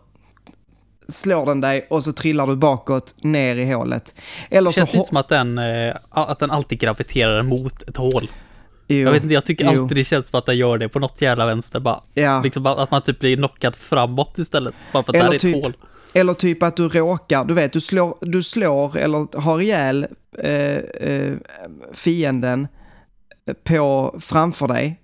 Slår 1.09 1.47
den 1.47 1.61
dig 1.61 1.87
och 1.91 2.05
så 2.05 2.13
trillar 2.13 2.47
du 2.47 2.57
bakåt 2.57 3.15
ner 3.23 3.57
i 3.57 3.73
hålet. 3.73 4.15
Eller 4.51 4.71
Det 4.71 4.75
så... 4.75 4.77
känns 4.81 4.93
lite 4.93 5.05
ho- 5.05 5.09
som 5.09 5.17
att 5.17 5.29
den, 5.29 5.59
eh, 5.59 5.95
att 6.11 6.39
den 6.39 6.51
alltid 6.51 6.81
graviterar 6.81 7.43
mot 7.43 7.83
ett 7.83 7.97
hål. 7.97 8.31
Jo, 8.89 8.99
Jag 8.99 9.13
vet 9.13 9.23
inte, 9.23 9.35
jag 9.35 9.45
tycker 9.45 9.73
jo. 9.73 9.83
alltid 9.83 9.97
det 9.97 10.05
känns 10.05 10.29
som 10.29 10.39
att 10.39 10.47
den 10.47 10.57
gör 10.57 10.79
det 10.79 10.89
på 10.89 10.99
något 10.99 11.23
jävla 11.23 11.47
vänster 11.47 11.81
bara. 11.81 12.03
Ja. 12.15 12.43
Liksom 12.45 12.67
att 12.67 12.91
man 12.91 13.03
typ 13.03 13.19
blir 13.19 13.37
knockad 13.37 13.77
framåt 13.77 14.39
istället. 14.39 14.75
Bara 14.93 15.03
för 15.03 15.13
att 15.13 15.17
Eller 15.17 15.25
där 15.25 15.33
är 15.33 15.37
ett 15.37 15.43
typ- 15.43 15.65
hål. 15.65 15.77
Eller 16.13 16.35
typ 16.35 16.63
att 16.63 16.77
du 16.77 16.89
råkar, 16.89 17.45
du 17.45 17.55
vet, 17.55 17.73
du 17.73 17.81
slår, 17.81 18.19
du 18.21 18.43
slår 18.43 18.97
eller 18.97 19.41
har 19.41 19.61
ihjäl 19.61 20.07
eh, 20.39 20.77
eh, 20.77 21.35
fienden 21.93 22.69
på, 23.65 24.17
framför 24.21 24.69
dig, 24.69 25.01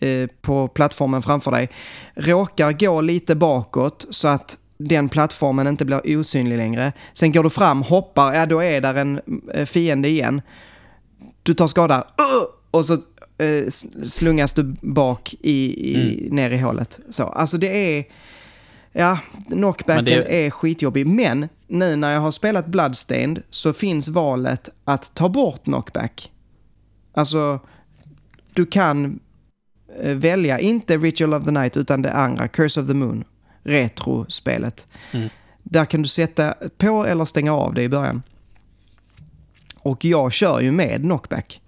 eh, 0.00 0.28
på 0.40 0.68
plattformen 0.68 1.22
framför 1.22 1.50
dig, 1.50 1.68
råkar 2.14 2.72
gå 2.72 3.00
lite 3.00 3.34
bakåt 3.34 4.06
så 4.10 4.28
att 4.28 4.58
den 4.78 5.08
plattformen 5.08 5.66
inte 5.66 5.84
blir 5.84 6.18
osynlig 6.18 6.56
längre. 6.56 6.92
Sen 7.12 7.32
går 7.32 7.42
du 7.42 7.50
fram, 7.50 7.82
hoppar, 7.82 8.34
ja 8.34 8.46
då 8.46 8.62
är 8.62 8.80
där 8.80 8.94
en 8.94 9.20
eh, 9.54 9.66
fiende 9.66 10.08
igen. 10.08 10.42
Du 11.42 11.54
tar 11.54 11.66
skada, 11.66 11.96
uh, 11.96 12.57
och 12.70 12.84
så 12.84 12.92
eh, 13.38 13.66
slungas 14.04 14.52
du 14.52 14.62
bak 14.80 15.34
i, 15.40 15.90
i, 15.96 16.28
ner 16.30 16.50
i 16.50 16.58
hålet. 16.58 17.00
Så, 17.10 17.24
alltså 17.24 17.58
det 17.58 17.98
är... 17.98 18.04
Ja, 18.92 19.18
knockbacken 19.48 20.04
det- 20.04 20.46
är 20.46 20.50
skitjobbig. 20.50 21.06
Men 21.06 21.48
nu 21.66 21.96
när 21.96 22.12
jag 22.12 22.20
har 22.20 22.30
spelat 22.30 22.66
Bloodstained 22.66 23.42
så 23.50 23.72
finns 23.72 24.08
valet 24.08 24.68
att 24.84 25.14
ta 25.14 25.28
bort 25.28 25.64
knockback. 25.64 26.32
Alltså, 27.14 27.60
du 28.54 28.66
kan 28.66 29.20
eh, 30.02 30.14
välja, 30.14 30.58
inte 30.58 30.96
Ritual 30.98 31.34
of 31.34 31.44
the 31.44 31.50
Night, 31.50 31.76
utan 31.76 32.02
det 32.02 32.12
andra, 32.12 32.48
Curse 32.48 32.80
of 32.80 32.86
the 32.86 32.94
Moon, 32.94 33.24
retrospelet. 33.62 34.86
Mm. 35.12 35.28
Där 35.62 35.84
kan 35.84 36.02
du 36.02 36.08
sätta 36.08 36.54
på 36.78 37.04
eller 37.06 37.24
stänga 37.24 37.52
av 37.52 37.74
det 37.74 37.82
i 37.82 37.88
början. 37.88 38.22
Och 39.78 40.04
jag 40.04 40.32
kör 40.32 40.60
ju 40.60 40.72
med 40.72 41.00
knockback. 41.00 41.60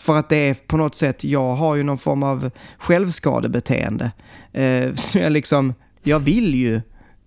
För 0.00 0.16
att 0.16 0.28
det 0.28 0.36
är 0.36 0.54
på 0.54 0.76
något 0.76 0.94
sätt, 0.94 1.24
jag 1.24 1.54
har 1.54 1.74
ju 1.76 1.82
någon 1.82 1.98
form 1.98 2.22
av 2.22 2.50
självskadebeteende. 2.78 4.10
Eh, 4.52 4.94
så 4.94 5.18
jag 5.18 5.32
liksom, 5.32 5.74
jag 6.02 6.20
vill 6.20 6.54
ju 6.54 6.74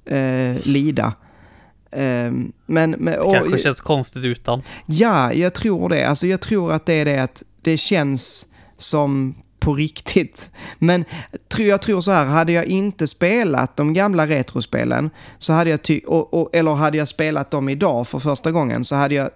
eh, 0.06 0.58
lida. 0.64 1.14
Eh, 1.91 2.32
men, 2.66 2.91
men, 2.98 3.20
och, 3.20 3.34
Kanske 3.34 3.60
känns 3.60 3.82
konstigt 3.82 4.26
utan. 4.26 4.62
Ja, 4.86 5.34
jag 5.34 5.54
tror 5.54 5.90
det. 5.90 6.06
Alltså 6.06 6.28
jag 6.28 6.41
tror 6.41 6.72
att 6.72 6.86
det 6.86 6.94
är 6.94 7.06
det 7.06 7.24
att 7.24 7.44
det 7.62 7.78
känns 7.78 8.48
som 8.78 9.36
på 9.60 9.74
riktigt. 9.74 10.52
Men 10.80 11.06
jag 11.58 11.82
tror 11.82 12.02
så 12.02 12.12
här, 12.12 12.26
hade 12.26 12.52
jag 12.52 12.66
inte 12.66 13.08
spelat 13.08 13.78
de 13.78 13.94
gamla 13.94 14.28
retrospelen, 14.28 15.10
så 15.38 15.54
hade 15.54 15.70
jag 15.70 15.82
ty- 15.82 16.02
och, 16.06 16.34
och, 16.34 16.50
eller 16.56 16.72
hade 16.72 16.98
jag 16.98 17.08
spelat 17.08 17.52
dem 17.52 17.70
idag 17.70 18.08
för 18.08 18.20
första 18.20 18.52
gången, 18.52 18.86
så 18.86 18.95
hade 18.95 19.16
jag, 19.16 19.30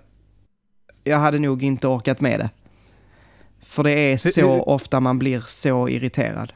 jag 1.04 1.18
hade 1.18 1.40
nog 1.40 1.64
inte 1.64 1.88
orkat 1.88 2.22
med 2.22 2.40
det. 2.40 2.50
För 3.78 3.84
det 3.84 3.92
är 3.92 4.18
så 4.18 4.54
hur- 4.54 4.70
ofta 4.70 5.00
man 5.00 5.20
blir 5.20 5.44
så 5.48 5.90
irriterad. 5.90 6.54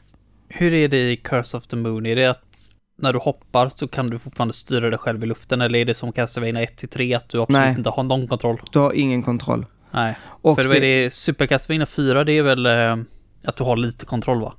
Hur 0.48 0.72
är 0.74 0.88
det 0.88 1.10
i 1.12 1.16
Curse 1.16 1.56
of 1.56 1.66
the 1.66 1.76
Moon? 1.76 2.06
Är 2.06 2.16
det 2.16 2.26
att 2.26 2.68
när 2.98 3.12
du 3.12 3.18
hoppar 3.18 3.68
så 3.68 3.88
kan 3.88 4.06
du 4.06 4.18
fortfarande 4.18 4.54
styra 4.54 4.90
dig 4.90 4.98
själv 4.98 5.24
i 5.24 5.26
luften? 5.26 5.60
Eller 5.60 5.78
är 5.78 5.84
det 5.84 5.94
som 5.94 6.12
Castlevania 6.12 6.64
1-3 6.64 7.16
att 7.16 7.28
du 7.28 7.40
absolut 7.42 7.60
Nej. 7.62 7.74
inte 7.78 7.90
har 7.90 8.02
någon 8.02 8.28
kontroll? 8.28 8.60
Du 8.72 8.78
har 8.78 8.92
ingen 8.92 9.22
kontroll. 9.22 9.66
Nej. 9.90 10.14
Och 10.24 10.56
För 10.56 10.64
det, 10.64 10.80
det 10.80 11.14
Super 11.14 11.46
Castlevania 11.46 11.86
4, 11.86 12.24
det 12.24 12.32
är 12.32 12.42
väl 12.42 12.66
eh, 12.66 12.96
att 13.44 13.56
du 13.56 13.64
har 13.64 13.76
lite 13.76 14.04
kontroll 14.06 14.40
va? 14.40 14.54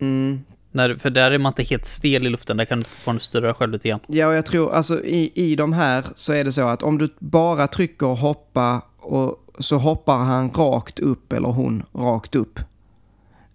Mm, 0.00 0.40
När, 0.72 0.94
för 0.94 1.10
där 1.10 1.30
är 1.30 1.38
man 1.38 1.50
inte 1.50 1.62
helt 1.62 1.84
stel 1.84 2.26
i 2.26 2.30
luften, 2.30 2.56
där 2.56 2.64
kan 2.64 2.78
du 2.78 2.84
fortfarande 2.84 3.22
styra 3.22 3.40
dig 3.46 3.54
själv 3.54 3.72
lite 3.72 3.88
grann. 3.88 4.00
Ja, 4.06 4.26
och 4.26 4.34
jag 4.34 4.46
tror, 4.46 4.72
alltså 4.72 5.04
i, 5.04 5.32
i 5.34 5.56
de 5.56 5.72
här 5.72 6.04
så 6.14 6.32
är 6.32 6.44
det 6.44 6.52
så 6.52 6.62
att 6.68 6.82
om 6.82 6.98
du 6.98 7.08
bara 7.18 7.66
trycker 7.66 8.06
hoppa 8.06 8.82
och 8.98 9.36
så 9.60 9.78
hoppar 9.78 10.16
han 10.18 10.50
rakt 10.50 10.98
upp 10.98 11.32
eller 11.32 11.48
hon 11.48 11.82
rakt 11.92 12.34
upp. 12.34 12.60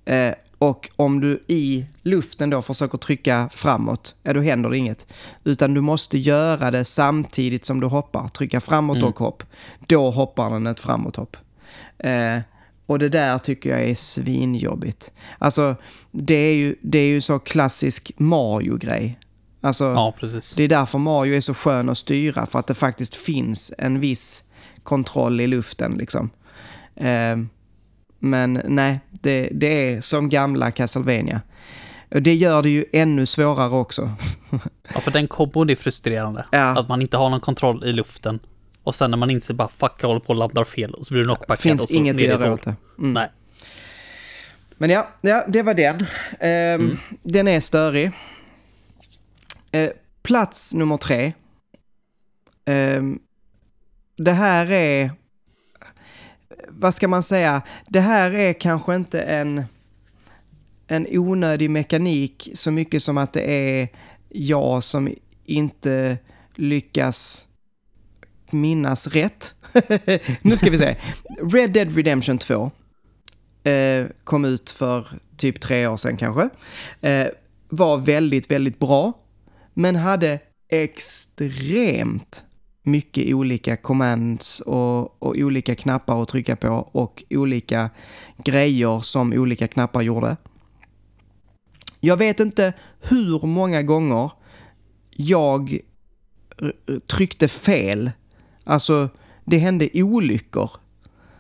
Eh, 0.06 0.34
och 0.58 0.90
om 0.96 1.22
du 1.22 1.44
i 1.48 1.86
luften 2.02 2.50
då 2.50 2.62
försöker 2.62 2.98
trycka 2.98 3.50
framåt, 3.54 4.16
ja 4.24 4.34
då 4.34 4.42
händer 4.42 4.70
det 4.70 4.78
inget. 4.78 5.08
Utan 5.44 5.74
du 5.74 5.82
måste 5.82 6.18
göra 6.18 6.72
det 6.72 6.86
samtidigt 6.86 7.66
som 7.66 7.80
du 7.80 7.88
hoppar. 7.88 8.28
Trycka 8.28 8.62
framåt 8.62 8.98
Mm. 8.98 9.10
och 9.10 9.20
hopp. 9.20 9.44
Då 9.88 10.12
hoppar 10.12 10.50
den 10.50 10.68
ett 10.68 10.80
framåthopp. 10.80 11.38
Eh, 11.98 12.40
och 12.86 13.00
det 13.00 13.10
där 13.10 13.38
tycker 13.38 13.70
jag 13.70 13.84
är 13.90 13.96
svinjobbigt. 13.96 15.12
Alltså, 15.40 15.76
det 16.12 16.36
är 16.36 16.54
ju, 16.54 16.76
det 16.82 16.98
är 17.00 17.08
ju 17.08 17.22
så 17.22 17.40
klassisk 17.40 18.12
Mario-grej. 18.18 19.20
Alltså, 19.62 19.84
Ja, 19.84 20.14
precis. 20.20 20.54
det 20.56 20.64
är 20.64 20.68
därför 20.68 20.98
Mario 21.00 21.36
är 21.36 21.42
så 21.42 21.54
skön 21.54 21.90
att 21.90 21.98
styra, 21.98 22.46
för 22.46 22.60
att 22.60 22.68
det 22.68 22.74
faktiskt 22.74 23.16
finns 23.16 23.74
en 23.78 24.00
viss 24.00 24.44
kontroll 24.86 25.42
i 25.42 25.48
luften 25.48 25.94
liksom. 25.98 26.30
Eh, 26.96 27.38
men 28.20 28.62
nej, 28.66 29.00
det, 29.12 29.50
det 29.52 29.94
är 29.94 30.02
som 30.02 30.30
gamla 30.30 30.72
Castlevania. 30.72 31.42
Och 32.12 32.22
det 32.22 32.34
gör 32.34 32.64
det 32.64 32.70
ju 32.70 32.86
ännu 32.94 33.26
svårare 33.26 33.76
också. 33.76 34.12
Ja, 34.94 35.00
för 35.00 35.12
den 35.12 35.28
kombon 35.28 35.70
är 35.70 35.76
frustrerande. 35.76 36.46
Ja. 36.52 36.80
Att 36.80 36.88
man 36.88 37.02
inte 37.02 37.18
har 37.18 37.30
någon 37.30 37.40
kontroll 37.40 37.84
i 37.86 37.94
luften. 37.94 38.40
Och 38.84 38.96
sen 38.96 39.12
när 39.12 39.18
man 39.18 39.30
inser 39.30 39.54
bara 39.54 39.68
fuck, 39.68 39.92
jag 40.00 40.08
håller 40.08 40.20
på 40.20 40.28
och 40.28 40.36
landar 40.36 40.64
fel. 40.64 40.94
Och 40.94 41.08
så 41.08 41.14
blir 41.14 41.22
du 41.22 41.28
knockbackad. 41.28 41.60
Finns 41.60 41.82
och 41.82 41.90
så 41.90 41.96
inget 41.96 42.16
att 42.16 42.22
göra 42.22 42.54
åt 42.54 42.64
det. 42.64 42.76
Mm. 43.00 43.14
Nej. 43.14 43.30
Men 44.78 44.90
ja, 44.90 45.08
ja, 45.22 45.46
det 45.48 45.62
var 45.62 45.74
den. 45.74 46.06
Ehm, 46.40 46.98
Den 47.24 47.48
är 47.48 47.60
störig. 47.60 48.12
Eh, 49.72 49.90
plats 50.24 50.74
nummer 50.74 50.98
tre. 50.98 51.34
Ehm, 52.66 53.20
det 54.18 54.32
här 54.32 54.72
är... 54.72 55.12
Vad 56.68 56.96
ska 56.96 57.08
man 57.08 57.24
säga? 57.24 57.62
Det 57.88 58.00
här 58.00 58.34
är 58.34 58.54
kanske 58.54 58.96
inte 58.96 59.22
en, 59.22 59.66
en 60.88 61.08
onödig 61.10 61.70
mekanik 61.70 62.50
så 62.54 62.72
mycket 62.72 63.04
som 63.04 63.18
att 63.18 63.34
det 63.34 63.52
är 63.52 63.88
jag 64.30 64.84
som 64.84 65.16
inte 65.46 66.18
lyckas 66.56 67.48
minnas 68.50 69.08
rätt. 69.08 69.54
nu 70.42 70.58
ska 70.58 70.70
vi 70.70 70.78
se. 70.78 70.98
Red 71.54 71.72
Dead 71.72 71.96
Redemption 71.96 72.38
2 72.38 72.72
eh, 73.64 74.06
kom 74.24 74.46
ut 74.46 74.70
för 74.70 75.08
typ 75.38 75.62
tre 75.62 75.88
år 75.88 75.98
sedan 75.98 76.18
kanske. 76.18 76.50
Eh, 77.02 77.28
var 77.70 77.98
väldigt, 77.98 78.52
väldigt 78.52 78.80
bra. 78.80 79.14
Men 79.74 79.96
hade 79.96 80.40
extremt 80.70 82.44
mycket 82.86 83.34
olika 83.34 83.78
commands 83.78 84.60
och, 84.60 85.24
och 85.24 85.36
olika 85.38 85.76
knappar 85.76 86.22
att 86.22 86.30
trycka 86.30 86.56
på 86.56 86.90
och 86.92 87.24
olika 87.30 87.90
grejer 88.44 89.00
som 89.00 89.34
olika 89.34 89.68
knappar 89.68 90.02
gjorde. 90.02 90.38
Jag 92.00 92.18
vet 92.18 92.40
inte 92.40 92.74
hur 93.00 93.48
många 93.48 93.82
gånger 93.82 94.32
jag 95.12 95.80
tryckte 97.08 97.48
fel. 97.48 98.12
Alltså, 98.64 99.10
det 99.46 99.58
hände 99.58 99.90
olyckor 99.94 100.72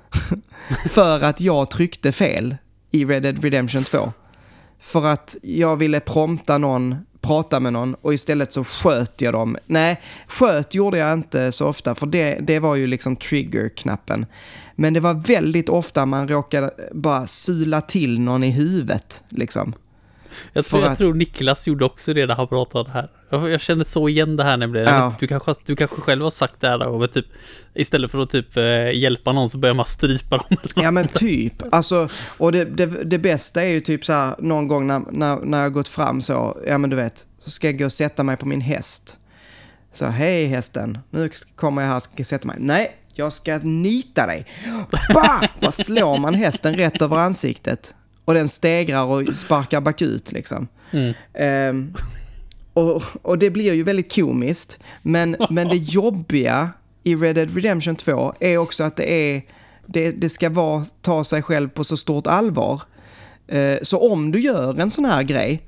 för 0.90 1.24
att 1.24 1.42
jag 1.42 1.72
tryckte 1.72 2.12
fel 2.12 2.56
i 2.92 3.06
Red 3.06 3.24
Dead 3.24 3.44
Redemption 3.44 3.84
2. 3.84 4.14
För 4.80 5.06
att 5.06 5.38
jag 5.42 5.78
ville 5.78 6.00
prompta 6.00 6.58
någon, 6.58 6.96
prata 7.26 7.60
med 7.60 7.74
någon 7.74 7.96
och 8.02 8.14
istället 8.14 8.54
så 8.54 8.64
sköt 8.64 9.22
jag 9.22 9.34
dem. 9.34 9.58
Nej, 9.66 10.02
sköt 10.28 10.76
gjorde 10.76 10.98
jag 10.98 11.14
inte 11.14 11.52
så 11.52 11.68
ofta 11.68 11.96
för 11.96 12.06
det, 12.06 12.40
det 12.42 12.60
var 12.60 12.76
ju 12.76 12.88
liksom 12.88 13.16
trigger-knappen. 13.16 14.26
Men 14.76 14.94
det 14.94 15.00
var 15.00 15.14
väldigt 15.14 15.70
ofta 15.70 16.06
man 16.06 16.28
råkade 16.28 16.72
bara 16.92 17.28
sula 17.28 17.82
till 17.82 18.20
någon 18.20 18.44
i 18.44 18.52
huvudet 18.52 19.24
liksom. 19.30 19.74
Jag, 20.53 20.66
tror, 20.66 20.82
jag 20.82 20.91
att- 20.91 20.98
tror 20.98 21.14
Niklas 21.14 21.68
gjorde 21.68 21.86
också 21.86 22.14
det 22.14 22.26
när 22.26 22.36
han 22.36 22.48
pratade 22.48 22.91
här. 22.91 23.10
Jag, 23.30 23.49
jag 23.49 23.62
känner 23.62 23.84
så 23.84 24.10
igen 24.10 24.36
det 24.36 24.44
här 24.44 24.57
nämligen. 24.57 24.88
Ja. 24.88 25.16
Du, 25.20 25.28
kanske, 25.28 25.56
du 25.66 25.76
kanske 25.76 26.02
själv 26.02 26.24
har 26.24 26.30
sagt 26.32 26.56
det 26.60 26.68
här 26.68 26.78
då, 26.78 26.98
men 26.99 27.10
typ 27.10 27.26
istället 27.74 28.12
för 28.12 28.20
att 28.20 28.30
typ 28.30 28.57
eh, 28.57 28.91
hjälpa 28.91 29.32
någon 29.32 29.49
så 29.49 29.57
börjar 29.57 29.74
man 29.76 29.86
strypa 29.86 30.38
dem. 30.38 30.57
Ja 30.76 30.91
men 30.91 31.07
typ. 31.07 31.53
Alltså, 31.72 32.10
och 32.38 32.52
det, 32.52 32.66
det, 32.66 32.86
det 32.86 33.18
bästa 33.18 33.64
är 33.64 33.68
ju 33.68 33.80
typ 33.82 34.06
så 34.06 34.14
här 34.14 34.36
någon 34.40 34.68
gång 34.68 34.88
när, 34.88 35.02
när, 35.12 35.36
när 35.45 35.62
jag 35.62 35.74
gått 35.74 35.88
fram 35.88 36.22
så, 36.22 36.57
ja 36.68 36.78
men 36.78 36.90
du 36.90 36.95
vet, 36.95 37.28
så 37.40 37.52
ska 37.52 37.68
jag 37.68 37.78
gå 37.80 37.86
och 37.86 37.91
sätta 37.91 38.24
mig 38.24 38.38
på 38.38 38.45
min 38.45 38.62
häst. 38.62 39.20
Så 39.94 40.06
hej 40.06 40.45
hästen, 40.45 40.98
nu 41.10 41.30
kommer 41.56 41.82
jag 41.82 41.90
här 41.90 41.99
ska 41.99 42.14
jag 42.16 42.28
sätta 42.28 42.48
mig. 42.48 42.57
Nej, 42.60 42.95
jag 43.14 43.34
ska 43.34 43.60
nita 43.64 44.26
dig. 44.28 44.45
Bah! 45.14 45.44
Bara 45.62 45.72
slår 45.72 46.18
man 46.18 46.34
hästen 46.34 46.76
rätt 46.76 47.02
över 47.02 47.18
ansiktet. 47.18 47.95
Och 48.26 48.34
den 48.34 48.50
stegrar 48.50 49.04
och 49.04 49.36
sparkar 49.36 49.82
bakut 49.82 50.32
liksom. 50.32 50.68
Mm. 50.92 51.14
Ehm, 51.34 51.94
och, 52.74 53.04
och 53.22 53.38
det 53.38 53.50
blir 53.50 53.74
ju 53.74 53.84
väldigt 53.84 54.16
komiskt. 54.16 54.80
Men, 55.02 55.36
men 55.50 55.68
det 55.68 55.78
jobbiga 55.78 56.70
i 57.04 57.16
Red 57.16 57.36
Dead 57.36 57.56
Redemption 57.56 57.96
2 57.96 58.34
är 58.40 58.58
också 58.58 58.84
att 58.84 58.96
det 58.96 59.12
är 59.12 59.42
det, 59.86 60.12
det 60.12 60.30
ska 60.30 60.50
vara 60.50 60.86
ta 61.02 61.24
sig 61.24 61.42
själv 61.42 61.70
på 61.70 61.84
så 61.84 61.98
stort 61.98 62.28
allvar. 62.28 62.82
Eh, 63.48 63.78
så 63.82 64.12
om 64.12 64.32
du 64.32 64.40
gör 64.40 64.80
en 64.80 64.92
sån 64.92 65.06
här 65.06 65.24
grej 65.24 65.62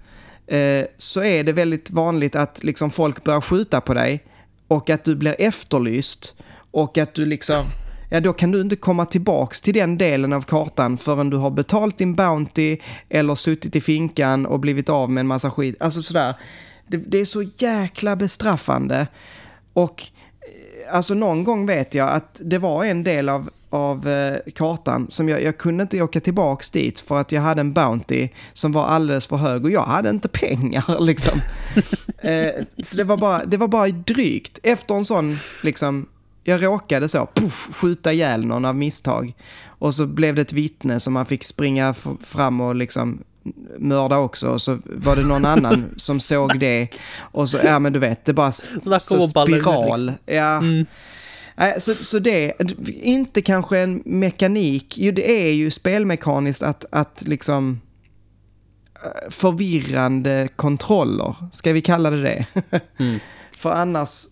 eh, 0.47 0.85
så 0.97 1.23
är 1.23 1.43
det 1.43 1.53
väldigt 1.53 1.91
vanligt 1.91 2.35
att 2.35 2.63
liksom 2.63 2.91
folk 2.91 3.23
börjar 3.23 3.41
skjuta 3.41 3.81
på 3.81 3.93
dig 3.93 4.23
och 4.67 4.89
att 4.89 5.03
du 5.03 5.15
blir 5.15 5.35
efterlyst 5.39 6.35
och 6.71 6.97
att 6.97 7.13
du 7.13 7.25
liksom 7.25 7.65
Ja, 8.09 8.19
då 8.19 8.33
kan 8.33 8.51
du 8.51 8.61
inte 8.61 8.75
komma 8.75 9.05
tillbaks 9.05 9.61
till 9.61 9.73
den 9.73 9.97
delen 9.97 10.33
av 10.33 10.41
kartan 10.41 10.97
förrän 10.97 11.29
du 11.29 11.37
har 11.37 11.49
betalt 11.51 11.97
din 11.97 12.15
Bounty 12.15 12.77
eller 13.09 13.35
suttit 13.35 13.75
i 13.75 13.81
finkan 13.81 14.45
och 14.45 14.59
blivit 14.59 14.89
av 14.89 15.11
med 15.11 15.21
en 15.21 15.27
massa 15.27 15.51
skit. 15.51 15.75
Alltså 15.79 16.01
sådär. 16.01 16.35
Det, 16.87 16.97
det 16.97 17.17
är 17.17 17.25
så 17.25 17.43
jäkla 17.43 18.15
bestraffande. 18.15 19.07
Och 19.73 20.03
eh, 20.41 20.95
alltså 20.95 21.13
någon 21.13 21.43
gång 21.43 21.65
vet 21.65 21.95
jag 21.95 22.09
att 22.09 22.41
det 22.43 22.57
var 22.57 22.83
en 22.83 23.03
del 23.03 23.29
av, 23.29 23.49
av 23.69 24.07
eh, 24.07 24.37
kartan 24.55 25.07
som 25.09 25.29
jag, 25.29 25.43
jag 25.43 25.57
kunde 25.57 25.81
inte 25.81 26.01
åka 26.01 26.19
tillbaks 26.19 26.69
dit 26.69 26.99
för 26.99 27.17
att 27.17 27.31
jag 27.31 27.41
hade 27.41 27.61
en 27.61 27.73
Bounty 27.73 28.29
som 28.53 28.71
var 28.71 28.85
alldeles 28.85 29.27
för 29.27 29.35
hög 29.35 29.65
och 29.65 29.71
jag 29.71 29.83
hade 29.83 30.09
inte 30.09 30.27
pengar 30.27 30.99
liksom. 30.99 31.41
eh, 32.17 32.65
så 32.83 32.97
det 32.97 33.03
var, 33.03 33.17
bara, 33.17 33.45
det 33.45 33.57
var 33.57 33.67
bara 33.67 33.87
drygt. 33.87 34.59
Efter 34.63 34.95
en 34.95 35.05
sån, 35.05 35.37
liksom, 35.63 36.07
jag 36.47 36.65
råkade 36.65 37.09
så, 37.09 37.27
puff, 37.33 37.69
skjuta 37.75 38.13
ihjäl 38.13 38.45
någon 38.45 38.65
av 38.65 38.75
misstag. 38.75 39.33
Och 39.65 39.95
så 39.95 40.05
blev 40.05 40.35
det 40.35 40.41
ett 40.41 40.53
vittne 40.53 40.99
som 40.99 41.13
man 41.13 41.25
fick 41.25 41.43
springa 41.43 41.95
fram 42.21 42.61
och 42.61 42.75
liksom 42.75 43.23
mörda 43.77 44.17
också. 44.17 44.49
Och 44.49 44.61
så 44.61 44.79
var 44.85 45.15
det 45.15 45.23
någon 45.23 45.45
annan 45.45 45.85
som 45.97 46.19
såg 46.19 46.59
det. 46.59 46.87
Och 47.17 47.49
så, 47.49 47.57
ja 47.63 47.79
men 47.79 47.93
du 47.93 47.99
vet, 47.99 48.25
det 48.25 48.33
bara 48.33 48.51
så 48.99 49.19
spiral. 49.19 50.13
Ja. 50.25 50.57
Mm. 50.57 50.85
Så, 51.77 51.93
så 51.95 52.19
det, 52.19 52.53
inte 52.87 53.41
kanske 53.41 53.79
en 53.79 54.01
mekanik, 54.05 54.97
jo 54.97 55.11
det 55.11 55.47
är 55.47 55.51
ju 55.51 55.71
spelmekaniskt 55.71 56.63
att, 56.63 56.85
att 56.91 57.23
liksom 57.25 57.81
eh, 59.03 59.29
förvirrande 59.29 60.47
kontroller, 60.55 61.35
ska 61.51 61.73
vi 61.73 61.81
kalla 61.81 62.09
det 62.09 62.21
det? 62.21 62.45
Mm. 62.99 63.19
För 63.57 63.71
annars, 63.71 64.25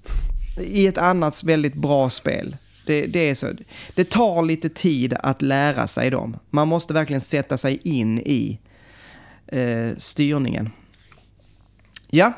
i 0.58 0.88
ett 0.88 0.98
annat 0.98 1.44
väldigt 1.44 1.74
bra 1.76 2.10
spel, 2.10 2.58
det, 2.86 3.06
det 3.06 3.30
är 3.30 3.36
så, 3.36 3.48
det 3.96 4.10
tar 4.10 4.44
lite 4.44 4.70
tid 4.70 5.14
att 5.20 5.42
lära 5.42 5.88
sig 5.88 6.10
dem. 6.10 6.38
Man 6.50 6.68
måste 6.68 6.94
verkligen 6.94 7.22
sätta 7.22 7.58
sig 7.58 7.80
in 7.84 8.20
i 8.20 8.60
eh, 9.48 9.90
styrningen. 9.98 10.70
Ja, 12.10 12.34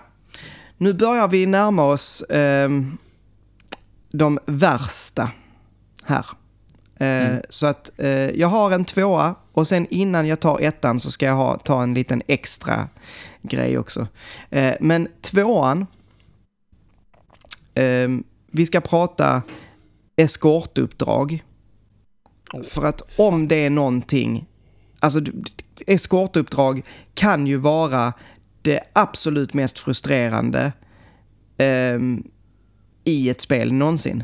nu 0.78 0.94
börjar 0.94 1.28
vi 1.28 1.46
närma 1.46 1.86
oss 1.86 2.24
ehm, 2.30 2.98
de 4.12 4.40
värsta 4.46 5.32
här. 6.04 6.26
Eh, 7.00 7.38
Så 7.50 7.68
att 7.68 7.92
eh, 7.98 8.10
jag 8.10 8.48
har 8.48 8.72
en 8.72 8.86
tvåa 8.86 9.36
och 9.52 9.68
sen 9.68 9.88
innan 9.90 10.28
jag 10.28 10.40
tar 10.40 10.60
ettan 10.60 11.00
så 11.00 11.12
ska 11.12 11.26
jag 11.26 11.36
ha, 11.36 11.58
ta 11.58 11.84
en 11.84 11.94
liten 11.94 12.22
extra 12.28 12.88
grej 13.42 13.78
också. 13.78 14.08
Eh, 14.50 14.74
men 14.82 15.08
tvåan, 15.22 15.82
eh, 15.82 15.88
vi 18.52 18.66
ska 18.66 18.82
prata 18.82 19.42
eskortuppdrag. 20.16 21.44
Oh, 22.54 22.64
För 22.64 22.86
att 22.86 23.02
om 23.20 23.48
det 23.48 23.56
är 23.56 23.70
någonting, 23.70 24.46
alltså 25.00 25.22
eskortuppdrag 25.88 26.82
kan 27.14 27.48
ju 27.48 27.58
vara 27.58 28.14
det 28.62 28.84
absolut 28.94 29.54
mest 29.54 29.80
frustrerande 29.80 30.72
ehm, 31.58 32.24
i 33.04 33.30
ett 33.30 33.42
spel 33.42 33.74
någonsin. 33.74 34.24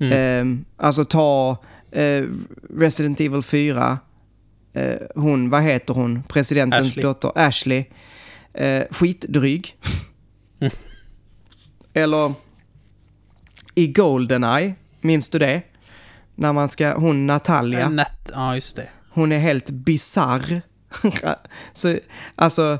Mm. 0.00 0.12
Ehm, 0.12 0.64
alltså 0.76 1.04
ta 1.04 1.56
eh, 1.90 2.24
Resident 2.76 3.20
Evil 3.20 3.42
4, 3.42 3.98
eh, 4.72 4.96
hon, 5.14 5.50
vad 5.50 5.62
heter 5.62 5.94
hon, 5.94 6.22
presidentens 6.22 6.86
Ashley. 6.86 7.02
dotter, 7.02 7.32
Ashley. 7.34 7.84
Eh, 8.54 8.84
skitdryg. 8.90 9.76
Mm. 10.60 10.72
Eller 11.94 12.32
i 13.74 13.86
Goldeneye, 13.86 14.74
minns 15.00 15.30
du 15.30 15.38
det? 15.38 15.62
När 16.34 16.52
man 16.52 16.68
ska, 16.68 16.94
hon 16.96 17.26
Natalia. 17.26 17.88
Nät, 17.88 18.30
ja 18.34 18.54
just 18.54 18.76
det. 18.76 18.88
Hon 19.10 19.32
är 19.32 19.38
helt 19.38 19.70
bizarr. 19.70 20.62
Så, 21.72 21.98
alltså, 22.34 22.78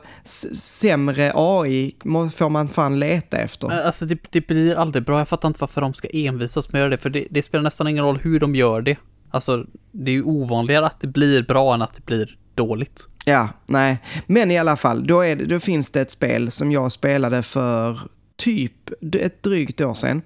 sämre 0.55 1.33
AI 1.35 1.95
får 2.35 2.49
man 2.49 2.69
fan 2.69 2.99
leta 2.99 3.39
efter. 3.39 3.71
Alltså 3.71 4.07
det, 4.07 4.19
det 4.31 4.47
blir 4.47 4.77
aldrig 4.77 5.05
bra. 5.05 5.19
Jag 5.19 5.29
fattar 5.29 5.49
inte 5.49 5.61
varför 5.61 5.81
de 5.81 5.95
ska 5.95 6.09
envisas 6.13 6.73
med 6.73 6.79
att 6.79 6.81
göra 6.81 6.91
det. 6.91 6.99
För 6.99 7.11
det, 7.11 7.27
det 7.31 7.43
spelar 7.43 7.63
nästan 7.63 7.89
ingen 7.89 8.05
roll 8.05 8.19
hur 8.19 8.41
de 8.41 8.55
gör 8.55 8.83
det. 8.83 8.97
Alltså 9.31 9.65
det 9.93 10.11
är 10.11 10.15
ju 10.15 10.23
ovanligare 10.23 10.87
att 10.87 11.01
det 11.01 11.07
blir 11.07 11.43
bra 11.43 11.75
än 11.75 11.83
att 11.83 11.95
det 11.95 12.05
blir 12.07 12.37
dåligt. 12.55 13.09
Ja, 13.25 13.49
nej. 13.67 13.99
Men 14.27 14.51
i 14.51 14.59
alla 14.59 14.77
fall, 14.77 15.07
då, 15.07 15.21
är 15.21 15.37
det, 15.37 15.45
då 15.45 15.61
finns 15.61 15.91
det 15.91 16.01
ett 16.01 16.11
spel 16.11 16.51
som 16.51 16.73
jag 16.73 16.93
spelade 16.93 17.43
för 17.43 18.01
typ 18.37 18.73
ett 19.15 19.43
drygt 19.43 19.81
år 19.81 19.95
sedan. 19.95 20.23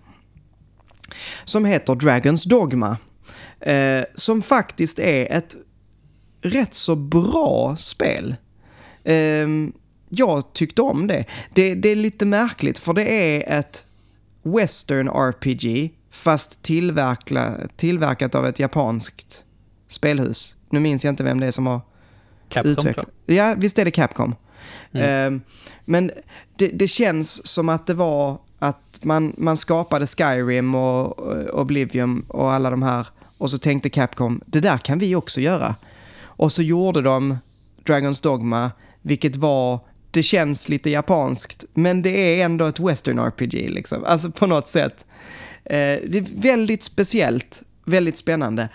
Som 1.45 1.65
heter 1.65 1.95
Dragons 1.95 2.45
Dogma. 2.45 2.97
Eh, 3.61 4.05
som 4.15 4.43
faktiskt 4.43 4.99
är 4.99 5.33
ett 5.33 5.57
rätt 6.43 6.75
så 6.75 6.97
bra 6.97 7.77
spel. 7.79 8.37
Eh, 9.05 9.49
jag 10.09 10.53
tyckte 10.53 10.83
om 10.83 11.07
det. 11.07 11.25
det. 11.55 11.75
Det 11.75 11.89
är 11.89 11.97
lite 11.97 12.27
märkligt 12.27 12.79
för 12.79 12.93
det 12.93 13.05
är 13.05 13.59
ett 13.59 13.85
Western 14.43 15.09
RPG 15.09 15.91
fast 16.11 16.63
tillverkla, 16.63 17.55
tillverkat 17.77 18.35
av 18.35 18.47
ett 18.47 18.59
japanskt 18.59 19.45
spelhus. 19.89 20.55
Nu 20.71 20.81
minns 20.81 21.05
jag 21.05 21.13
inte 21.13 21.25
vem 21.25 21.41
det 21.41 21.47
är 21.47 21.51
som 21.51 21.67
har 21.67 21.81
Capcom 22.49 22.73
utvecklat. 22.73 23.09
Ja, 23.27 23.55
visst 23.59 23.79
är 23.79 23.85
det 23.85 23.91
Capcom. 23.91 24.35
Mm. 24.93 25.35
Eh, 25.35 25.41
men 25.85 26.11
det, 26.57 26.69
det 26.69 26.89
känns 26.89 27.47
som 27.47 27.69
att 27.69 27.87
det 27.87 27.95
var 27.95 28.39
att 28.65 29.05
man, 29.05 29.35
man 29.39 29.57
skapade 29.57 30.07
Skyrim 30.07 30.75
och, 30.75 31.19
och 31.19 31.61
Oblivion 31.61 32.25
och 32.29 32.53
alla 32.53 32.71
de 32.71 32.83
här 32.83 33.07
och 33.39 33.51
så 33.51 33.59
tänkte 33.59 33.91
Capcom, 33.91 34.41
det 34.47 34.61
där 34.61 34.79
kan 34.79 34.99
vi 34.99 35.15
också 35.15 35.41
göra. 35.41 35.75
Och 36.23 36.53
så 36.53 36.63
gjorde 36.63 37.03
de 37.03 37.39
Dragons 37.87 38.21
Dogma, 38.21 38.71
vilket 39.03 39.37
var, 39.37 39.81
det 40.11 40.23
känns 40.23 40.69
lite 40.69 40.91
japanskt, 40.91 41.65
men 41.75 42.03
det 42.03 42.11
är 42.11 42.45
ändå 42.45 42.67
ett 42.67 42.81
western 42.81 43.19
RPG 43.19 43.71
liksom. 43.71 44.05
Alltså 44.05 44.31
på 44.31 44.47
något 44.47 44.69
sätt. 44.69 45.07
Eh, 45.65 45.99
det 46.09 46.19
är 46.19 46.41
väldigt 46.41 46.85
speciellt, 46.85 47.63
väldigt 47.85 48.17
spännande. 48.17 48.69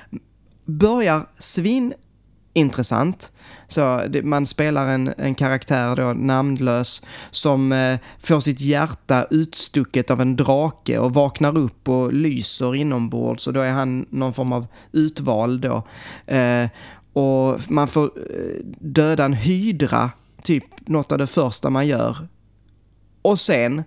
Börjar 0.66 1.26
svinintressant. 1.40 3.32
Så 3.70 4.04
det, 4.10 4.24
man 4.24 4.46
spelar 4.46 4.88
en, 4.88 5.14
en 5.18 5.36
karaktär 5.36 5.96
då, 5.96 6.14
namnlös, 6.14 7.02
som 7.32 7.72
eh, 7.72 8.00
får 8.20 8.40
sitt 8.40 8.62
hjärta 8.62 9.28
utstucket 9.30 10.12
av 10.12 10.22
en 10.22 10.36
drake 10.36 11.00
och 11.00 11.14
vaknar 11.14 11.58
upp 11.58 11.90
och 11.90 12.14
lyser 12.14 12.76
inombords 12.76 13.48
och 13.48 13.54
då 13.54 13.60
är 13.60 13.72
han 13.72 14.06
någon 14.10 14.34
form 14.34 14.54
av 14.54 14.68
utvald 14.91 15.62
då. 15.62 15.88
Eh, 16.34 16.70
och 17.14 17.72
man 17.72 17.88
får 17.88 18.04
eh, 18.04 18.66
döda 18.80 19.26
en 19.26 19.34
hydra, 19.34 20.12
typ 20.44 20.64
något 20.88 21.12
av 21.12 21.18
det 21.18 21.28
första 21.28 21.70
man 21.70 21.88
gör. 21.88 22.18
Och 23.22 23.40
sen, 23.40 23.84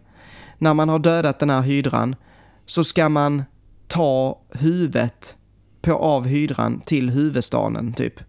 när 0.58 0.74
man 0.74 0.88
har 0.88 0.98
dödat 0.98 1.38
den 1.38 1.50
här 1.50 1.62
hydran, 1.62 2.16
så 2.66 2.84
ska 2.84 3.08
man 3.08 3.42
ta 3.86 4.40
huvudet 4.50 5.36
på, 5.82 5.92
av 5.92 6.26
hydran 6.26 6.80
till 6.80 7.10
huvudstaden, 7.10 7.92
typ. 7.92 8.20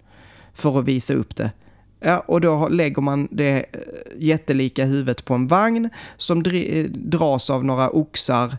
För 0.54 0.80
att 0.80 0.86
visa 0.86 1.14
upp 1.14 1.36
det. 1.36 1.52
Ja, 2.00 2.20
och 2.20 2.42
då 2.42 2.68
lägger 2.68 3.02
man 3.02 3.28
det 3.32 3.58
eh, 3.58 3.80
jättelika 4.18 4.86
huvudet 4.86 5.26
på 5.26 5.34
en 5.34 5.48
vagn 5.48 5.90
som 6.18 6.44
eh, 6.46 6.86
dras 6.86 7.50
av 7.50 7.66
några 7.66 7.90
oxar. 7.90 8.58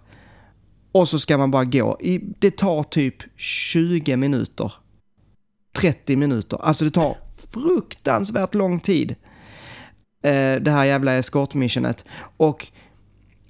Och 0.93 1.09
så 1.09 1.19
ska 1.19 1.39
man 1.39 1.51
bara 1.51 1.65
gå. 1.65 1.99
Det 2.39 2.57
tar 2.57 2.83
typ 2.83 3.16
20 3.37 4.16
minuter. 4.16 4.73
30 5.77 6.16
minuter. 6.16 6.59
Alltså 6.62 6.85
det 6.85 6.91
tar 6.91 7.16
fruktansvärt 7.49 8.55
lång 8.55 8.81
tid. 8.81 9.15
Eh, 10.23 10.57
det 10.61 10.71
här 10.71 10.85
jävla 10.85 11.12
eskortmissionet. 11.12 12.05
Och 12.37 12.66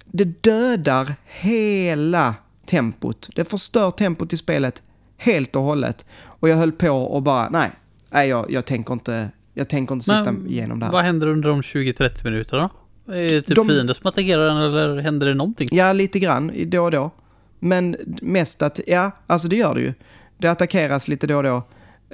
det 0.05 0.43
dödar 0.43 1.15
hela 1.25 2.35
tempot. 2.65 3.29
Det 3.35 3.45
förstör 3.45 3.91
tempot 3.91 4.33
i 4.33 4.37
spelet 4.37 4.83
helt 5.17 5.55
och 5.55 5.61
hållet. 5.61 6.05
Och 6.21 6.49
jag 6.49 6.55
höll 6.55 6.71
på 6.71 6.89
och 6.89 7.23
bara, 7.23 7.49
nej, 7.49 7.71
nej 8.15 8.29
jag, 8.29 8.51
jag 8.51 8.65
tänker 8.65 8.93
inte, 8.93 9.29
jag 9.53 9.69
tänker 9.69 9.93
inte 9.95 10.05
sitta 10.05 10.23
Men 10.31 10.47
igenom 10.47 10.79
det 10.79 10.85
här. 10.85 10.93
Vad 10.93 11.03
händer 11.03 11.27
under 11.27 11.49
de 11.49 11.61
20-30 11.61 12.23
minuterna? 12.23 12.69
Är 13.07 13.13
det 13.33 13.41
typ 13.41 13.55
De- 13.55 13.67
fiender 13.67 13.93
som 13.93 14.07
attackerar 14.07 14.47
den 14.47 14.57
eller 14.57 15.01
händer 15.01 15.27
det 15.27 15.33
någonting? 15.33 15.69
Ja, 15.71 15.93
lite 15.93 16.19
grann 16.19 16.51
då 16.65 16.83
och 16.83 16.91
då. 16.91 17.11
Men 17.59 17.95
mest 18.21 18.61
att, 18.61 18.79
ja, 18.87 19.11
alltså 19.27 19.47
det 19.47 19.55
gör 19.55 19.75
det 19.75 19.81
ju. 19.81 19.93
Det 20.37 20.47
attackeras 20.47 21.07
lite 21.07 21.27
då 21.27 21.37
och 21.37 21.43
då. 21.43 21.63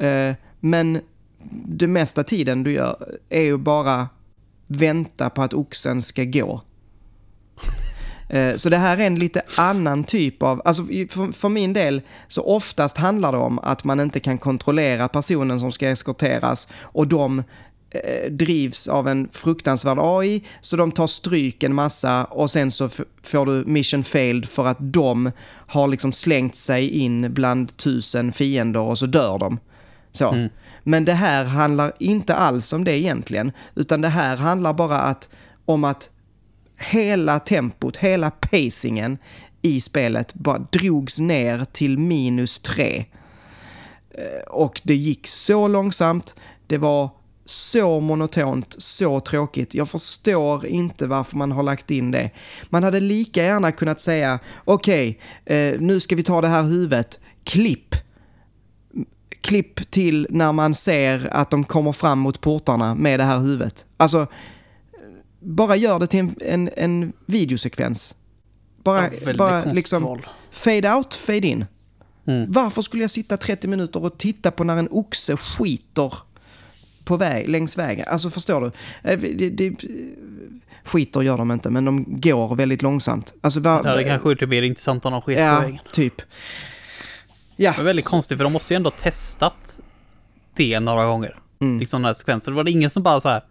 Eh, 0.06 0.36
men 0.60 0.99
det 1.65 1.88
mesta 1.88 2.23
tiden 2.23 2.64
du 2.64 2.72
gör 2.72 2.95
är 3.30 3.41
ju 3.41 3.57
bara 3.57 4.10
vänta 4.68 5.30
på 5.30 5.41
att 5.41 5.53
oxen 5.53 6.02
ska 6.02 6.23
gå. 6.23 6.61
Eh, 8.32 8.56
Så 8.56 8.70
det 8.70 8.78
här 8.78 8.98
är 8.98 9.08
en 9.08 9.20
lite 9.20 9.41
annan 9.58 10.03
typ 10.03 10.44
av, 10.44 10.62
alltså 10.66 10.84
för, 10.86 11.32
för 11.32 11.49
min 11.49 11.74
del 11.74 12.02
så 12.28 12.41
oftast 12.44 12.98
handlar 12.98 13.32
det 13.32 13.38
om 13.38 13.60
att 13.60 13.84
man 13.84 13.99
inte 13.99 14.20
kan 14.20 14.38
kontrollera 14.38 15.08
personen 15.08 15.60
som 15.60 15.72
ska 15.72 15.90
eskorteras 15.90 16.68
och 16.82 17.08
de 17.08 17.44
eh, 17.90 18.32
drivs 18.32 18.88
av 18.88 19.08
en 19.08 19.30
fruktansvärd 19.32 19.98
AI 20.02 20.44
så 20.62 20.76
de 20.78 20.91
tar 20.91 21.08
stryk 21.08 21.64
en 21.64 21.74
massa 21.76 22.26
och 22.26 22.52
sen 22.52 22.72
så 22.72 22.90
får 23.24 23.45
du 23.45 23.64
mission 23.66 24.03
failed 24.03 24.49
för 24.49 24.66
att 24.68 24.78
de 24.80 25.32
har 25.68 25.88
liksom 25.88 26.12
slängt 26.12 26.56
sig 26.56 26.90
in 26.90 27.34
bland 27.34 27.78
tusen 27.78 28.34
fiender 28.34 28.80
och 28.80 28.98
så 28.98 29.06
dör 29.06 29.40
de. 29.40 29.60
Så. 30.12 30.48
Men 30.84 31.06
det 31.06 31.14
här 31.14 31.45
handlar 31.45 31.91
inte 31.99 32.36
alls 32.36 32.74
om 32.74 32.84
det 32.84 32.98
egentligen, 32.98 33.52
utan 33.76 34.02
det 34.02 34.10
här 34.10 34.38
handlar 34.38 34.74
bara 34.74 34.98
att, 34.99 35.30
om 35.66 35.84
att 35.84 36.12
hela 36.82 37.40
tempot, 37.40 37.98
hela 37.98 38.32
pacingen 38.32 39.18
i 39.62 39.82
spelet 39.82 40.34
bara 40.34 40.60
drogs 40.72 41.20
ner 41.20 41.66
till 41.72 41.98
minus 41.98 42.60
tre. 42.60 43.06
Eh, 44.12 44.48
och 44.48 44.82
det 44.84 44.95
gick 44.95 45.28
så 45.28 45.68
långsamt, 45.68 46.36
det 46.68 46.78
var 46.78 47.10
så 47.45 47.99
monotont, 47.99 48.76
så 48.78 49.20
tråkigt. 49.20 49.74
Jag 49.74 49.90
förstår 49.90 50.66
inte 50.66 51.08
varför 51.08 51.38
man 51.38 51.52
har 51.52 51.64
lagt 51.64 51.91
in 51.91 52.12
det. 52.12 52.30
Man 52.70 52.84
hade 52.84 52.99
lika 52.99 53.44
gärna 53.44 53.72
kunnat 53.72 54.02
säga, 54.02 54.40
okej, 54.66 55.20
eh, 55.45 55.80
nu 55.80 55.99
ska 55.99 56.16
vi 56.16 56.24
ta 56.24 56.41
det 56.41 56.48
här 56.48 56.64
huvudet, 56.64 57.20
klipp. 57.44 57.95
Klipp 59.41 59.91
till 59.91 60.28
när 60.30 60.52
man 60.52 60.74
ser 60.74 61.30
att 61.32 61.49
de 61.49 61.64
kommer 61.64 61.91
fram 61.91 62.20
mot 62.20 62.41
portarna 62.41 62.95
med 62.95 63.20
det 63.20 63.24
här 63.24 63.40
huvudet. 63.40 63.86
Alltså, 63.98 64.28
bara 65.41 65.76
gör 65.76 65.99
det 65.99 66.07
till 66.07 66.19
en, 66.19 66.35
en, 66.41 66.69
en 66.77 67.13
videosekvens. 67.26 68.15
Bara, 68.84 69.01
väldigt 69.09 69.38
bara 69.38 69.63
liksom 69.65 70.03
val. 70.03 70.27
fade 70.51 70.93
out, 70.93 71.13
fade 71.13 71.47
in. 71.47 71.65
Mm. 72.27 72.51
Varför 72.51 72.81
skulle 72.81 73.03
jag 73.03 73.09
sitta 73.11 73.38
30 73.38 73.68
minuter 73.68 74.03
och 74.05 74.18
titta 74.18 74.51
på 74.51 74.63
när 74.63 74.77
en 74.77 74.88
oxe 74.91 75.38
skiter 75.38 76.13
på 77.03 77.18
väg, 77.18 77.49
längs 77.49 77.77
vägen? 77.77 78.05
Alltså 78.09 78.30
förstår 78.30 78.61
du? 78.61 78.72
Eh, 79.09 79.19
Det, 79.19 79.49
det, 79.49 79.85
skiter 80.84 81.22
gör 81.22 81.38
de 81.38 81.51
inte, 81.51 81.69
men 81.69 81.85
de 81.85 82.05
går 82.22 82.55
väldigt 82.55 82.81
långsamt. 82.81 83.34
Alltså, 83.41 83.59
va, 83.59 83.81
Det 83.81 83.89
hade 83.89 84.03
kanske 84.03 84.27
varit 84.27 84.49
mer 84.49 84.61
intressant 84.63 85.05
om 85.05 85.11
de 85.11 85.22
sket 85.22 85.38
på 85.38 85.41
Ja, 85.41 85.59
vägen. 85.59 85.80
typ. 85.93 86.22
Ja, 87.55 87.72
Det 87.72 87.77
var 87.77 87.84
väldigt 87.85 88.05
konstigt 88.05 88.38
för 88.38 88.43
de 88.43 88.53
måste 88.53 88.73
ju 88.73 88.76
ändå 88.76 88.89
testat 88.91 89.80
det 90.55 90.80
några 90.80 91.05
gånger. 91.05 91.39
Mm. 91.61 91.80
Liksom 91.80 92.01
den 92.01 92.07
här 92.07 92.13
sekvensen. 92.13 92.53
Det 92.53 92.55
var 92.55 92.63
det 92.63 92.72
ingen 92.72 92.89
som 92.89 93.03
bara 93.03 93.22
så 93.22 93.30
här. 93.30 93.43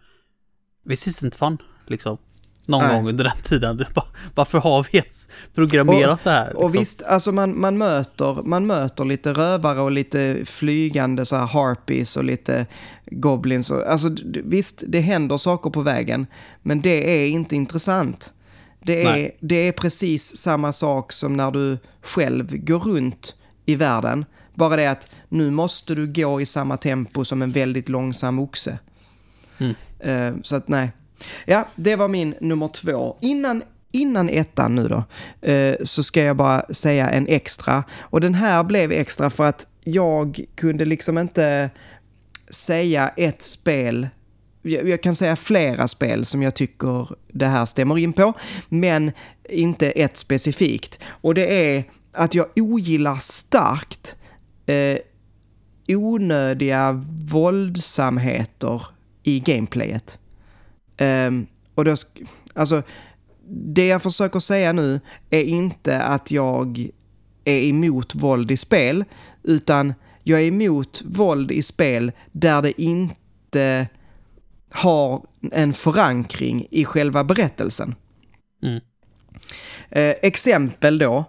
This 0.89 1.09
isn't 1.09 1.37
fun. 1.37 1.59
Liksom. 1.91 2.19
Någon 2.67 2.87
Nej. 2.87 2.97
gång 2.97 3.09
under 3.09 3.25
den 3.25 3.43
tiden. 3.43 3.85
Varför 4.35 4.59
har 4.59 4.87
vi 4.93 4.99
ens 4.99 5.29
programmerat 5.55 6.25
det 6.25 6.31
här? 6.31 6.47
Liksom? 6.47 6.65
Och 6.65 6.75
visst, 6.75 7.03
alltså 7.03 7.33
man, 7.33 7.61
man, 7.61 7.79
möter, 7.79 8.43
man 8.45 8.67
möter 8.67 9.05
lite 9.05 9.33
rövare 9.33 9.81
och 9.81 9.93
lite 9.93 10.39
flygande 10.45 11.27
så 11.27 11.37
här 11.37 11.47
harpies 11.47 12.17
och 12.17 12.25
lite 12.25 12.67
goblins. 13.07 13.71
Och, 13.71 13.83
alltså 13.87 14.11
visst, 14.45 14.85
det 14.87 15.01
händer 15.01 15.37
saker 15.37 15.71
på 15.71 15.83
vägen, 15.83 16.27
men 16.63 16.81
det 16.81 17.23
är 17.23 17.27
inte 17.27 17.57
intressant. 17.57 18.33
Det 18.83 19.03
är, 19.03 19.13
Nej. 19.13 19.37
det 19.41 19.69
är 19.69 19.73
precis 19.73 20.37
samma 20.37 20.73
sak 20.73 21.13
som 21.13 21.37
när 21.37 21.51
du 21.51 21.79
själv 22.03 22.57
går 22.57 22.79
runt 22.79 23.35
i 23.67 23.75
världen. 23.75 24.25
Bara 24.55 24.77
det 24.77 24.91
att 24.91 25.09
nu 25.29 25.51
måste 25.51 25.95
du 25.95 26.13
gå 26.13 26.41
i 26.41 26.47
samma 26.47 26.77
tempo 26.77 27.25
som 27.25 27.43
en 27.43 27.53
väldigt 27.53 27.89
långsam 27.89 28.39
oxe. 28.39 28.79
Mm. 29.59 29.75
Eh, 29.99 30.43
så 30.43 30.57
att 30.57 30.69
nej. 30.69 30.91
Ja, 31.45 31.69
det 31.75 31.97
var 31.97 32.09
min 32.09 32.35
nummer 32.41 32.69
två. 32.69 33.17
Innan, 33.21 33.63
innan 33.93 34.29
ettan 34.29 34.75
nu 34.75 34.89
då, 34.89 35.05
eh, 35.51 35.75
så 35.85 36.03
ska 36.03 36.23
jag 36.23 36.37
bara 36.37 36.65
säga 36.71 37.11
en 37.11 37.27
extra. 37.27 37.85
Och 38.01 38.21
den 38.21 38.35
här 38.35 38.65
blev 38.65 38.93
extra 38.93 39.31
för 39.31 39.45
att 39.45 39.67
jag 39.85 40.41
kunde 40.55 40.85
liksom 40.85 41.19
inte 41.19 41.71
säga 42.51 43.09
ett 43.09 43.43
spel 43.43 44.09
jag 44.63 44.89
jag 44.89 45.03
kan 45.03 45.15
säga 45.15 45.37
flera 45.37 45.89
spel 45.89 46.25
som 46.25 46.43
jag 46.43 46.55
tycker 46.55 47.09
det 47.29 47.47
här 47.47 47.65
stämmer 47.65 47.99
in 47.99 48.13
på, 48.13 48.33
men 48.69 49.13
inte 49.49 49.91
ett 49.91 50.17
specifikt. 50.17 50.99
Och 51.07 51.35
det 51.35 51.75
är 51.75 51.85
att 52.13 52.35
jag 52.35 52.47
ogillar 52.57 53.17
starkt 53.17 54.17
eh, 54.67 54.99
onödiga 55.89 57.05
våldsamheter 57.31 58.87
i 59.23 59.41
gameplayet. 59.41 60.19
Ehm, 61.01 61.47
och 61.75 61.85
då, 61.85 61.97
alltså, 62.55 62.83
det 63.49 63.87
jag 63.87 64.03
försöker 64.03 64.39
säga 64.39 64.73
nu 64.73 65.01
är 65.31 65.43
inte 65.43 66.03
att 66.03 66.31
jag 66.31 66.89
är 67.45 67.59
emot 67.59 68.15
våld 68.15 68.51
i 68.51 68.57
spel, 68.57 69.05
utan 69.43 69.95
jag 70.23 70.41
är 70.41 70.45
emot 70.45 71.03
våld 71.05 71.51
i 71.51 71.63
spel 71.63 72.13
där 72.33 72.63
det 72.63 72.83
inte 72.83 73.89
har 74.71 75.23
en 75.53 75.73
förankring 75.73 76.67
i 76.71 76.85
själva 76.85 77.25
berättelsen. 77.25 77.95
Mm. 78.63 78.81
Eh, 79.91 80.15
exempel 80.23 80.99
då, 80.99 81.25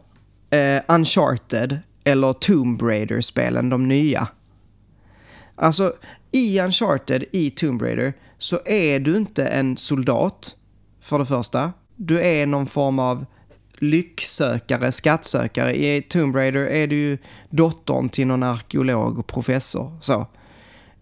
eh, 0.50 0.82
Uncharted 0.88 1.80
eller 2.04 2.34
Tomb 2.34 2.82
Raider-spelen, 2.82 3.70
de 3.70 3.88
nya. 3.88 4.28
Alltså, 5.56 5.94
i 6.32 6.60
Uncharted, 6.60 7.24
i 7.32 7.50
Tomb 7.50 7.82
Raider, 7.82 8.14
så 8.42 8.60
är 8.66 9.00
du 9.00 9.18
inte 9.18 9.46
en 9.46 9.78
soldat, 9.78 10.56
för 11.02 11.20
det 11.20 11.26
första. 11.26 11.74
Du 11.96 12.22
är 12.22 12.46
någon 12.46 12.68
form 12.68 13.00
av 13.00 13.26
lycksökare, 13.80 14.92
skattsökare. 14.92 15.76
I 15.76 16.02
Tomb 16.02 16.36
Raider 16.36 16.66
är 16.66 16.88
du 16.88 16.96
ju 16.96 17.18
dottern 17.50 18.10
till 18.10 18.28
någon 18.28 18.44
arkeolog 18.44 19.20
och 19.20 19.28
professor. 19.28 19.92
Så. 20.02 20.28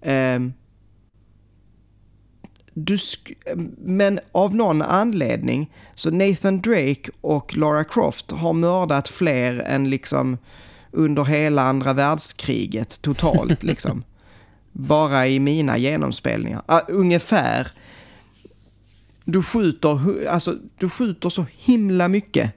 Um, 0.01 0.53
du 2.73 2.97
men 3.77 4.19
av 4.31 4.55
någon 4.55 4.81
anledning 4.81 5.73
så 5.95 6.11
Nathan 6.11 6.61
Drake 6.61 7.11
och 7.21 7.57
Lara 7.57 7.83
Croft 7.83 8.31
har 8.31 8.53
mördat 8.53 9.07
fler 9.07 9.59
än 9.59 9.89
liksom 9.89 10.37
under 10.91 11.25
hela 11.25 11.61
andra 11.61 11.93
världskriget 11.93 13.01
totalt 13.01 13.63
liksom. 13.63 14.03
Bara 14.71 15.27
i 15.27 15.39
mina 15.39 15.77
genomspelningar. 15.77 16.61
Uh, 16.71 16.79
ungefär. 16.87 17.67
Du 19.25 19.43
skjuter, 19.43 20.27
alltså, 20.27 20.55
du 20.77 20.89
skjuter 20.89 21.29
så 21.29 21.45
himla 21.49 22.07
mycket 22.07 22.53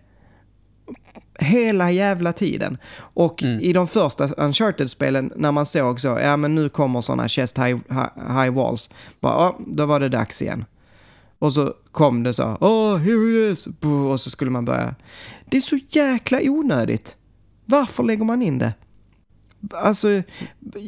hela 1.38 1.90
jävla 1.90 2.32
tiden. 2.32 2.78
Och 2.96 3.42
mm. 3.42 3.60
i 3.60 3.72
de 3.72 3.88
första 3.88 4.28
Uncharted-spelen 4.28 5.32
när 5.36 5.52
man 5.52 5.66
såg 5.66 6.00
så, 6.00 6.08
ja 6.08 6.36
men 6.36 6.54
nu 6.54 6.68
kommer 6.68 7.00
sådana 7.00 7.28
chest 7.28 7.58
high, 7.58 7.78
high, 8.16 8.50
walls. 8.50 8.90
Bara, 9.20 9.34
ja, 9.34 9.58
då 9.66 9.86
var 9.86 10.00
det 10.00 10.08
dags 10.08 10.42
igen. 10.42 10.64
Och 11.38 11.52
så 11.52 11.74
kom 11.92 12.22
det 12.22 12.34
så, 12.34 12.56
oh, 12.60 12.98
here 12.98 13.46
he 13.46 13.52
is, 13.52 13.68
och 14.10 14.20
så 14.20 14.30
skulle 14.30 14.50
man 14.50 14.64
börja. 14.64 14.94
Det 15.44 15.56
är 15.56 15.60
så 15.60 15.78
jäkla 15.88 16.38
onödigt. 16.42 17.16
Varför 17.64 18.02
lägger 18.02 18.24
man 18.24 18.42
in 18.42 18.58
det? 18.58 18.74
Alltså, 19.70 20.22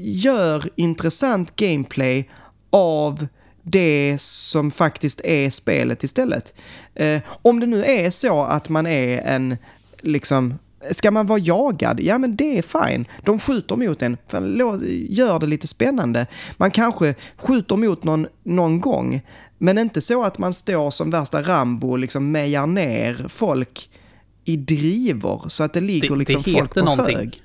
gör 0.03 0.69
intressant 0.77 1.57
gameplay 1.57 2.31
av 2.71 3.27
det 3.63 4.17
som 4.21 4.71
faktiskt 4.71 5.21
är 5.25 5.51
spelet 5.51 6.05
istället. 6.05 6.55
Eh, 6.95 7.21
om 7.43 7.61
det 7.61 7.67
nu 7.67 7.85
är 7.85 8.11
så 8.11 8.43
att 8.43 8.69
man 8.69 8.87
är 8.87 9.19
en 9.19 9.57
liksom, 10.01 10.55
ska 10.91 11.11
man 11.11 11.27
vara 11.27 11.39
jagad? 11.39 12.01
Ja, 12.01 12.19
men 12.19 12.37
det 12.37 12.59
är 12.59 12.63
fine. 12.63 13.07
De 13.25 13.39
skjuter 13.39 13.77
mot 13.77 14.03
en, 14.03 14.17
gör 15.09 15.39
det 15.39 15.47
lite 15.47 15.67
spännande. 15.67 16.27
Man 16.57 16.71
kanske 16.71 17.15
skjuter 17.37 17.77
mot 17.77 18.05
någon, 18.05 18.27
någon 18.43 18.81
gång, 18.81 19.23
men 19.59 19.79
inte 19.79 20.01
så 20.01 20.25
att 20.25 20.39
man 20.39 20.53
står 20.53 20.91
som 20.91 21.11
värsta 21.11 21.43
Rambo 21.43 21.91
och 21.91 21.99
liksom 21.99 22.31
mejar 22.31 22.67
ner 22.67 23.27
folk 23.29 23.91
i 24.45 24.57
drivor 24.57 25.45
så 25.49 25.65
att 25.65 25.73
det 25.73 25.81
ligger 25.81 26.11
det, 26.11 26.17
liksom 26.17 26.43
det 26.43 26.53
folk 26.53 26.75
på 26.75 26.81
någonting. 26.81 27.17
hög. 27.17 27.44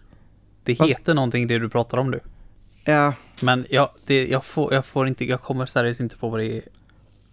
Det 0.70 0.74
heter 0.74 0.94
Fast, 0.94 1.08
någonting 1.08 1.48
det 1.48 1.60
du 1.60 1.70
pratar 1.70 1.98
om 1.98 2.12
nu. 2.12 2.20
Ja. 2.86 3.14
Men 3.42 3.66
jag, 3.70 3.90
det, 4.06 4.28
jag, 4.28 4.46
får, 4.46 4.74
jag 4.74 4.86
får 4.86 5.08
inte, 5.08 5.26
jag 5.26 5.42
kommer 5.42 5.66
seriöst 5.66 6.00
inte 6.00 6.16
på 6.16 6.30
vad 6.30 6.40
det 6.40 6.58
är. 6.58 6.62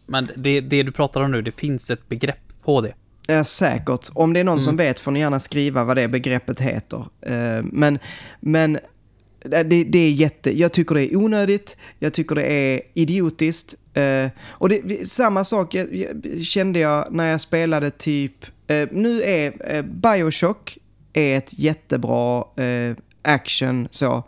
Men 0.06 0.28
det, 0.36 0.60
det 0.60 0.82
du 0.82 0.92
pratar 0.92 1.20
om 1.20 1.30
nu, 1.30 1.42
det 1.42 1.52
finns 1.52 1.90
ett 1.90 2.08
begrepp 2.08 2.62
på 2.64 2.80
det. 2.80 2.94
Ja, 3.26 3.44
säkert. 3.44 4.08
Om 4.14 4.32
det 4.32 4.40
är 4.40 4.44
någon 4.44 4.52
mm. 4.52 4.64
som 4.64 4.76
vet 4.76 5.00
får 5.00 5.10
ni 5.10 5.20
gärna 5.20 5.40
skriva 5.40 5.84
vad 5.84 5.96
det 5.96 6.08
begreppet 6.08 6.60
heter. 6.60 6.98
Uh, 6.98 7.64
men, 7.72 7.98
men 8.40 8.78
det, 9.40 9.62
det, 9.62 9.98
är 9.98 10.10
jätte... 10.10 10.58
Jag 10.58 10.72
tycker 10.72 10.94
det 10.94 11.12
är 11.12 11.16
onödigt. 11.16 11.76
Jag 11.98 12.12
tycker 12.12 12.34
det 12.34 12.52
är 12.52 12.80
idiotiskt. 12.94 13.74
Uh, 13.96 14.30
och 14.48 14.68
det, 14.68 15.08
samma 15.08 15.44
sak 15.44 15.74
jag, 15.74 15.94
jag, 15.94 16.44
kände 16.44 16.78
jag 16.78 17.06
när 17.10 17.30
jag 17.30 17.40
spelade 17.40 17.90
typ... 17.90 18.46
Nu 18.90 19.22
är 19.22 19.82
Bioshock 19.82 20.78
är 21.12 21.38
ett 21.38 21.58
jättebra 21.58 22.44
action, 23.26 23.88
så, 23.90 24.24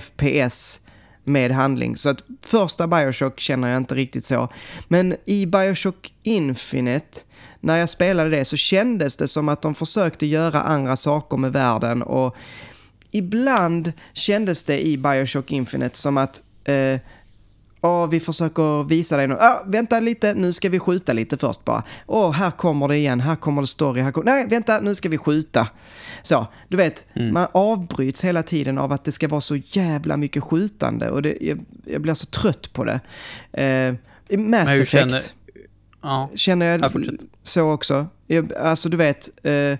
FPS 0.00 0.80
med 1.24 1.50
handling. 1.50 1.96
Så 1.96 2.08
att 2.08 2.22
första 2.42 2.86
Bioshock 2.86 3.40
känner 3.40 3.68
jag 3.68 3.76
inte 3.76 3.94
riktigt 3.94 4.26
så. 4.26 4.48
Men 4.88 5.16
i 5.24 5.46
Bioshock 5.46 6.12
Infinite 6.22 7.20
när 7.60 7.76
jag 7.76 7.88
spelade 7.88 8.30
det 8.30 8.44
så 8.44 8.56
kändes 8.56 9.16
det 9.16 9.28
som 9.28 9.48
att 9.48 9.62
de 9.62 9.74
försökte 9.74 10.26
göra 10.26 10.60
andra 10.60 10.96
saker 10.96 11.36
med 11.36 11.52
världen 11.52 12.02
och 12.02 12.36
ibland 13.10 13.92
kändes 14.12 14.64
det 14.64 14.86
i 14.86 14.96
Bioshock 14.96 15.52
Infinite 15.52 15.98
som 15.98 16.16
att 16.16 16.42
eh, 16.64 16.98
Ja, 17.80 18.06
vi 18.06 18.20
försöker 18.20 18.84
visa 18.84 19.16
dig 19.16 19.28
nu. 19.28 19.34
Ah, 19.40 19.62
vänta 19.66 20.00
lite, 20.00 20.34
nu 20.34 20.52
ska 20.52 20.68
vi 20.68 20.78
skjuta 20.78 21.12
lite 21.12 21.36
först 21.36 21.64
bara. 21.64 21.82
Åh, 22.06 22.30
oh, 22.30 22.32
här 22.32 22.50
kommer 22.50 22.88
det 22.88 22.96
igen, 22.96 23.20
här 23.20 23.36
kommer 23.36 23.62
det 23.62 23.68
story, 23.68 24.00
här 24.00 24.12
kommer... 24.12 24.24
Nej, 24.24 24.46
vänta, 24.48 24.80
nu 24.80 24.94
ska 24.94 25.08
vi 25.08 25.18
skjuta. 25.18 25.68
Så, 26.22 26.46
du 26.68 26.76
vet, 26.76 27.06
mm. 27.14 27.32
man 27.32 27.46
avbryts 27.52 28.24
hela 28.24 28.42
tiden 28.42 28.78
av 28.78 28.92
att 28.92 29.04
det 29.04 29.12
ska 29.12 29.28
vara 29.28 29.40
så 29.40 29.56
jävla 29.56 30.16
mycket 30.16 30.42
skjutande 30.42 31.10
och 31.10 31.22
det, 31.22 31.36
jag, 31.40 31.60
jag 31.84 32.00
blir 32.00 32.14
så 32.14 32.26
trött 32.26 32.72
på 32.72 32.84
det. 32.84 33.00
Eh, 33.62 34.38
Mass 34.38 34.80
Effect. 34.80 34.90
Känner, 34.90 35.22
Ja. 36.02 36.30
Känner 36.34 36.66
jag, 36.66 36.80
jag 36.80 37.18
så 37.42 37.70
också. 37.70 38.06
Jag, 38.26 38.54
alltså 38.54 38.88
du 38.88 38.96
vet, 38.96 39.30
eh, 39.42 39.78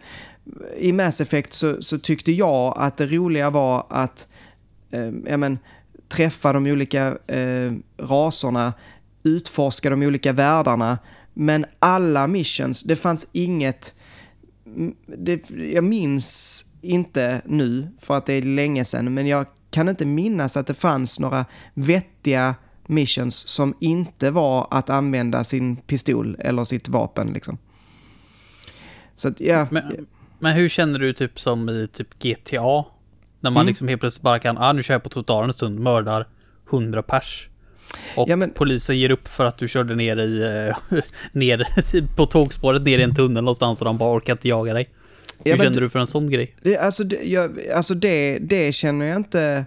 i 0.78 0.92
Mass 0.92 1.20
Effect 1.20 1.52
så, 1.52 1.82
så, 1.82 1.98
tyckte 1.98 2.32
jag 2.32 2.74
att 2.76 2.96
det 2.96 3.06
roliga 3.06 3.50
var 3.50 3.86
att 3.88 4.28
eh, 4.90 5.10
ja, 5.26 5.36
men, 5.36 5.58
träffa 6.10 6.52
de 6.52 6.66
olika 6.66 7.18
eh, 7.26 7.72
raserna, 7.98 8.72
utforska 9.22 9.90
de 9.90 10.02
olika 10.02 10.32
världarna. 10.32 10.98
Men 11.34 11.66
alla 11.78 12.26
missions, 12.26 12.82
det 12.82 12.96
fanns 12.96 13.28
inget... 13.32 13.94
Det, 15.06 15.50
jag 15.50 15.84
minns 15.84 16.64
inte 16.80 17.42
nu, 17.44 17.88
för 17.98 18.14
att 18.16 18.26
det 18.26 18.32
är 18.32 18.42
länge 18.42 18.84
sedan, 18.84 19.14
men 19.14 19.26
jag 19.26 19.46
kan 19.70 19.88
inte 19.88 20.06
minnas 20.06 20.56
att 20.56 20.66
det 20.66 20.74
fanns 20.74 21.20
några 21.20 21.44
vettiga 21.74 22.54
missions 22.86 23.48
som 23.48 23.74
inte 23.80 24.30
var 24.30 24.68
att 24.70 24.90
använda 24.90 25.44
sin 25.44 25.76
pistol 25.76 26.36
eller 26.38 26.64
sitt 26.64 26.88
vapen 26.88 27.32
liksom. 27.32 27.58
Så 29.14 29.28
att, 29.28 29.40
ja. 29.40 29.66
Men, 29.70 30.06
men 30.38 30.56
hur 30.56 30.68
känner 30.68 30.98
du 30.98 31.12
typ 31.12 31.40
som 31.40 31.68
i 31.68 31.88
typ 31.92 32.18
GTA? 32.18 32.84
När 33.40 33.50
man 33.50 33.60
mm. 33.60 33.66
liksom 33.66 33.88
helt 33.88 34.00
plötsligt 34.00 34.22
bara 34.22 34.38
kan, 34.38 34.58
ah 34.58 34.72
nu 34.72 34.82
kör 34.82 34.94
jag 34.94 35.02
på 35.02 35.08
trottoaren 35.08 35.50
en 35.50 35.54
stund, 35.54 35.80
mördar 35.80 36.26
100 36.70 37.02
pers. 37.02 37.48
Och 38.16 38.28
ja, 38.28 38.36
men... 38.36 38.50
polisen 38.50 38.98
ger 38.98 39.10
upp 39.10 39.28
för 39.28 39.44
att 39.44 39.58
du 39.58 39.68
körde 39.68 39.94
ner 39.94 40.16
i, 40.16 40.42
äh, 40.68 40.98
ner 41.32 41.66
på 42.16 42.26
tågspåret 42.26 42.82
ner 42.82 42.98
i 42.98 43.02
en 43.02 43.14
tunnel 43.14 43.44
någonstans 43.44 43.80
och 43.80 43.84
de 43.84 43.98
bara 43.98 44.16
orkar 44.16 44.32
inte 44.32 44.48
jaga 44.48 44.74
dig. 44.74 44.88
Hur 45.44 45.50
ja, 45.50 45.56
känner 45.56 45.70
det, 45.70 45.80
du 45.80 45.90
för 45.90 45.98
en 45.98 46.06
sån 46.06 46.30
grej? 46.30 46.56
Det, 46.62 46.78
alltså, 46.78 47.04
det, 47.04 47.22
jag, 47.22 47.58
alltså 47.74 47.94
det, 47.94 48.38
det 48.38 48.72
känner 48.72 49.06
jag 49.06 49.16
inte, 49.16 49.64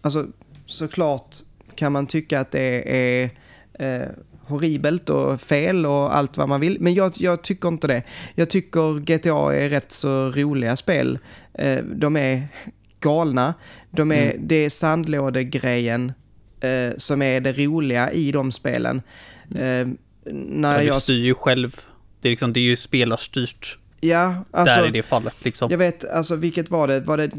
alltså 0.00 0.26
såklart 0.66 1.36
kan 1.74 1.92
man 1.92 2.06
tycka 2.06 2.40
att 2.40 2.50
det 2.50 2.96
är 2.96 3.30
eh, 3.78 4.08
horribelt 4.46 5.10
och 5.10 5.40
fel 5.40 5.86
och 5.86 6.16
allt 6.16 6.36
vad 6.36 6.48
man 6.48 6.60
vill. 6.60 6.80
Men 6.80 6.94
jag, 6.94 7.12
jag, 7.16 7.42
tycker 7.42 7.68
inte 7.68 7.86
det. 7.86 8.02
Jag 8.34 8.50
tycker 8.50 9.00
GTA 9.00 9.54
är 9.54 9.68
rätt 9.68 9.92
så 9.92 10.30
roliga 10.30 10.76
spel. 10.76 11.18
Eh, 11.54 11.84
de 11.84 12.16
är 12.16 12.48
galna. 13.04 13.54
De 13.90 14.12
är, 14.12 14.30
mm. 14.30 14.48
Det 14.48 14.54
är 14.54 14.70
sandlådegrejen 14.70 16.12
eh, 16.60 16.96
som 16.96 17.22
är 17.22 17.40
det 17.40 17.52
roliga 17.52 18.12
i 18.12 18.32
de 18.32 18.52
spelen. 18.52 19.02
Eh, 19.54 19.88
när 20.32 20.74
ja, 20.74 20.82
jag... 20.82 20.96
Du 20.96 21.00
styr 21.00 21.24
ju 21.24 21.34
själv. 21.34 21.80
Det 22.20 22.28
är, 22.28 22.30
liksom, 22.30 22.52
det 22.52 22.60
är 22.60 22.64
ju 22.64 22.76
spelarstyrt. 22.76 23.78
Ja, 24.00 24.44
alltså. 24.50 24.80
Där 24.80 24.88
i 24.88 24.90
det 24.90 25.02
fallet 25.02 25.44
liksom. 25.44 25.70
Jag 25.70 25.78
vet, 25.78 26.04
alltså 26.04 26.36
vilket 26.36 26.70
var 26.70 26.88
det? 26.88 27.00
Var 27.00 27.16
det 27.16 27.30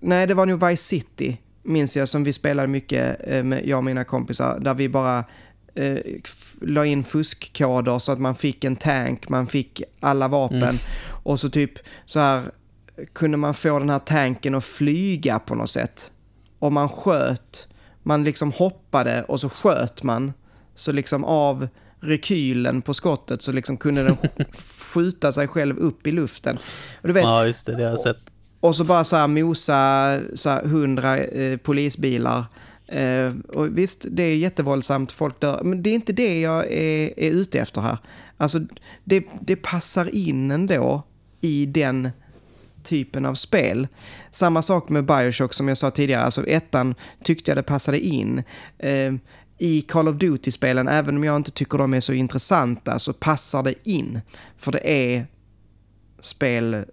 nej, 0.00 0.26
det 0.26 0.34
var 0.34 0.46
nog 0.46 0.68
Vice 0.68 0.84
City 0.84 1.38
minns 1.62 1.96
jag, 1.96 2.08
som 2.08 2.24
vi 2.24 2.32
spelade 2.32 2.68
mycket, 2.68 3.16
eh, 3.26 3.44
med 3.44 3.66
jag 3.66 3.78
och 3.78 3.84
mina 3.84 4.04
kompisar, 4.04 4.60
där 4.60 4.74
vi 4.74 4.88
bara 4.88 5.24
eh, 5.74 5.98
la 6.60 6.86
in 6.86 7.04
fuskkoder 7.04 7.98
så 7.98 8.12
att 8.12 8.20
man 8.20 8.34
fick 8.34 8.64
en 8.64 8.76
tank, 8.76 9.28
man 9.28 9.46
fick 9.46 9.82
alla 10.00 10.28
vapen 10.28 10.62
mm. 10.62 10.76
och 11.22 11.40
så 11.40 11.50
typ 11.50 11.72
så 12.06 12.20
här 12.20 12.42
kunde 13.12 13.36
man 13.36 13.54
få 13.54 13.78
den 13.78 13.90
här 13.90 13.98
tanken 13.98 14.54
att 14.54 14.64
flyga 14.64 15.38
på 15.38 15.54
något 15.54 15.70
sätt. 15.70 16.12
Och 16.58 16.72
man 16.72 16.88
sköt, 16.88 17.68
man 18.02 18.24
liksom 18.24 18.52
hoppade 18.52 19.22
och 19.22 19.40
så 19.40 19.48
sköt 19.48 20.02
man. 20.02 20.32
Så 20.74 20.92
liksom 20.92 21.24
av 21.24 21.68
rekylen 22.00 22.82
på 22.82 22.94
skottet 22.94 23.42
så 23.42 23.52
liksom 23.52 23.76
kunde 23.76 24.02
den 24.02 24.16
skjuta 24.78 25.32
sig 25.32 25.48
själv 25.48 25.78
upp 25.78 26.06
i 26.06 26.12
luften. 26.12 26.58
Och 27.00 27.08
du 27.08 27.12
vet, 27.12 27.22
ja, 27.22 27.46
just 27.46 27.66
det, 27.66 27.76
det 27.76 27.82
har 27.82 27.90
jag 27.90 28.00
sett. 28.00 28.16
Och 28.60 28.76
så 28.76 28.84
bara 28.84 29.04
så 29.04 29.16
här 29.16 29.28
mosa 29.28 30.18
så 30.34 30.50
här 30.50 30.64
hundra 30.64 31.18
eh, 31.18 31.56
polisbilar. 31.56 32.44
Eh, 32.86 33.32
och 33.48 33.78
visst, 33.78 34.06
det 34.10 34.22
är 34.22 34.36
jättevåldsamt, 34.36 35.12
folk 35.12 35.40
dör. 35.40 35.60
Men 35.62 35.82
det 35.82 35.90
är 35.90 35.94
inte 35.94 36.12
det 36.12 36.40
jag 36.40 36.72
är, 36.72 37.18
är 37.18 37.30
ute 37.30 37.58
efter 37.60 37.80
här. 37.80 37.98
Alltså, 38.36 38.60
det, 39.04 39.24
det 39.40 39.56
passar 39.56 40.14
in 40.14 40.50
ändå 40.50 41.02
i 41.40 41.66
den 41.66 42.10
typen 42.82 43.26
av 43.26 43.34
spel. 43.34 43.88
Samma 44.30 44.62
sak 44.62 44.88
med 44.88 45.04
Bioshock 45.04 45.54
som 45.54 45.68
jag 45.68 45.78
sa 45.78 45.90
tidigare, 45.90 46.22
alltså 46.22 46.46
ettan 46.46 46.94
tyckte 47.24 47.50
jag 47.50 47.58
det 47.58 47.62
passade 47.62 48.00
in. 48.00 48.42
Eh, 48.78 49.14
I 49.58 49.82
Call 49.82 50.08
of 50.08 50.16
Duty-spelen, 50.16 50.88
även 50.88 51.16
om 51.16 51.24
jag 51.24 51.36
inte 51.36 51.50
tycker 51.50 51.78
de 51.78 51.94
är 51.94 52.00
så 52.00 52.12
intressanta, 52.12 52.98
så 52.98 53.12
passar 53.12 53.62
det 53.62 53.74
in. 53.84 54.20
För 54.58 54.72
det 54.72 54.90
är 54.90 55.26
spel 56.20 56.84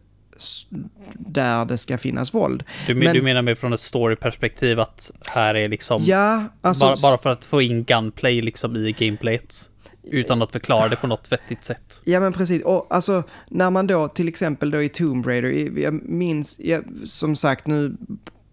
där 1.14 1.66
det 1.66 1.78
ska 1.78 1.98
finnas 1.98 2.34
våld. 2.34 2.64
Du, 2.88 2.96
men, 2.96 3.14
du 3.14 3.22
menar 3.22 3.42
mer 3.42 3.56
från 3.56 3.74
ett 3.74 3.80
story-perspektiv 3.80 4.80
att 4.80 5.12
här 5.28 5.56
är 5.56 5.70
liksom... 5.70 6.04
Ja, 6.06 6.44
alltså... 6.62 6.86
bara, 6.86 6.98
bara 7.02 7.18
för 7.18 7.30
att 7.30 7.46
få 7.46 7.62
in 7.62 7.84
gunplay 7.84 8.42
liksom 8.42 8.76
i 8.76 8.92
gameplayet. 8.92 9.70
Utan 10.12 10.42
att 10.42 10.52
förklara 10.52 10.90
det 10.90 10.96
på 10.96 11.08
något 11.08 11.32
vettigt 11.32 11.64
sätt. 11.64 12.02
Ja 12.04 12.20
men 12.20 12.34
precis, 12.34 12.64
och 12.64 12.88
alltså 12.90 13.24
när 13.50 13.70
man 13.70 13.88
då 13.88 14.08
till 14.08 14.28
exempel 14.28 14.72
då 14.72 14.84
i 14.84 14.90
Tomb 14.90 15.28
Raider, 15.28 15.80
jag 15.80 15.94
minns, 16.10 16.60
jag, 16.60 16.84
som 17.04 17.36
sagt 17.36 17.68
nu 17.68 17.98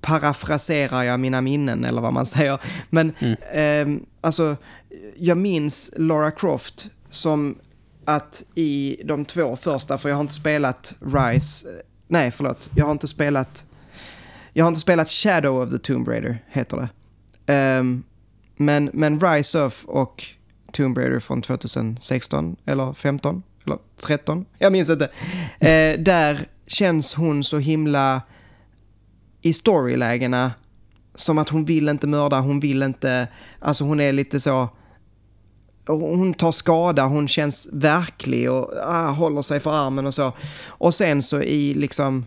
parafraserar 0.00 1.02
jag 1.02 1.20
mina 1.20 1.40
minnen 1.40 1.84
eller 1.84 2.00
vad 2.00 2.12
man 2.12 2.26
säger, 2.36 2.60
men 2.90 3.12
ehm, 3.52 4.06
alltså 4.20 4.56
jag 5.16 5.38
minns 5.38 5.94
Lara 5.96 6.30
Croft 6.30 6.90
som 7.10 7.58
att 8.04 8.44
i 8.54 9.00
de 9.04 9.24
två 9.24 9.56
första, 9.56 9.98
för 9.98 10.08
jag 10.08 10.16
har 10.16 10.20
inte 10.20 10.34
spelat 10.34 10.96
Rise, 11.00 11.68
eh, 11.68 11.76
nej 12.08 12.30
förlåt, 12.30 12.70
jag 12.76 12.84
har 12.84 12.92
inte 12.92 13.08
spelat, 13.08 13.66
jag 14.52 14.64
har 14.64 14.68
inte 14.68 14.80
spelat 14.80 15.08
Shadow 15.08 15.62
of 15.62 15.70
the 15.70 15.78
Tomb 15.78 16.08
Raider, 16.08 16.44
heter 16.48 16.76
det. 16.76 16.88
Ehm, 17.52 18.02
men, 18.56 18.90
men 18.92 19.20
Rise 19.20 19.62
of 19.62 19.84
och 19.84 20.24
Tomb 20.74 20.98
Raider 20.98 21.18
från 21.18 21.42
2016 21.42 22.56
eller 22.66 22.92
15 22.92 23.42
eller 23.66 23.78
13, 23.96 24.44
jag 24.58 24.72
minns 24.72 24.90
inte. 24.90 25.04
Eh, 25.58 26.00
där 26.00 26.46
känns 26.66 27.14
hon 27.14 27.44
så 27.44 27.58
himla 27.58 28.22
i 29.42 29.52
storylägena 29.52 30.52
som 31.14 31.38
att 31.38 31.48
hon 31.48 31.64
vill 31.64 31.88
inte 31.88 32.06
mörda, 32.06 32.40
hon 32.40 32.60
vill 32.60 32.82
inte, 32.82 33.28
alltså 33.60 33.84
hon 33.84 34.00
är 34.00 34.12
lite 34.12 34.40
så, 34.40 34.68
hon 35.86 36.34
tar 36.34 36.52
skada, 36.52 37.06
hon 37.06 37.28
känns 37.28 37.68
verklig 37.72 38.50
och 38.50 38.72
ah, 38.82 39.10
håller 39.10 39.42
sig 39.42 39.60
för 39.60 39.72
armen 39.86 40.06
och 40.06 40.14
så. 40.14 40.32
Och 40.66 40.94
sen 40.94 41.22
så 41.22 41.42
i 41.42 41.74
liksom, 41.74 42.26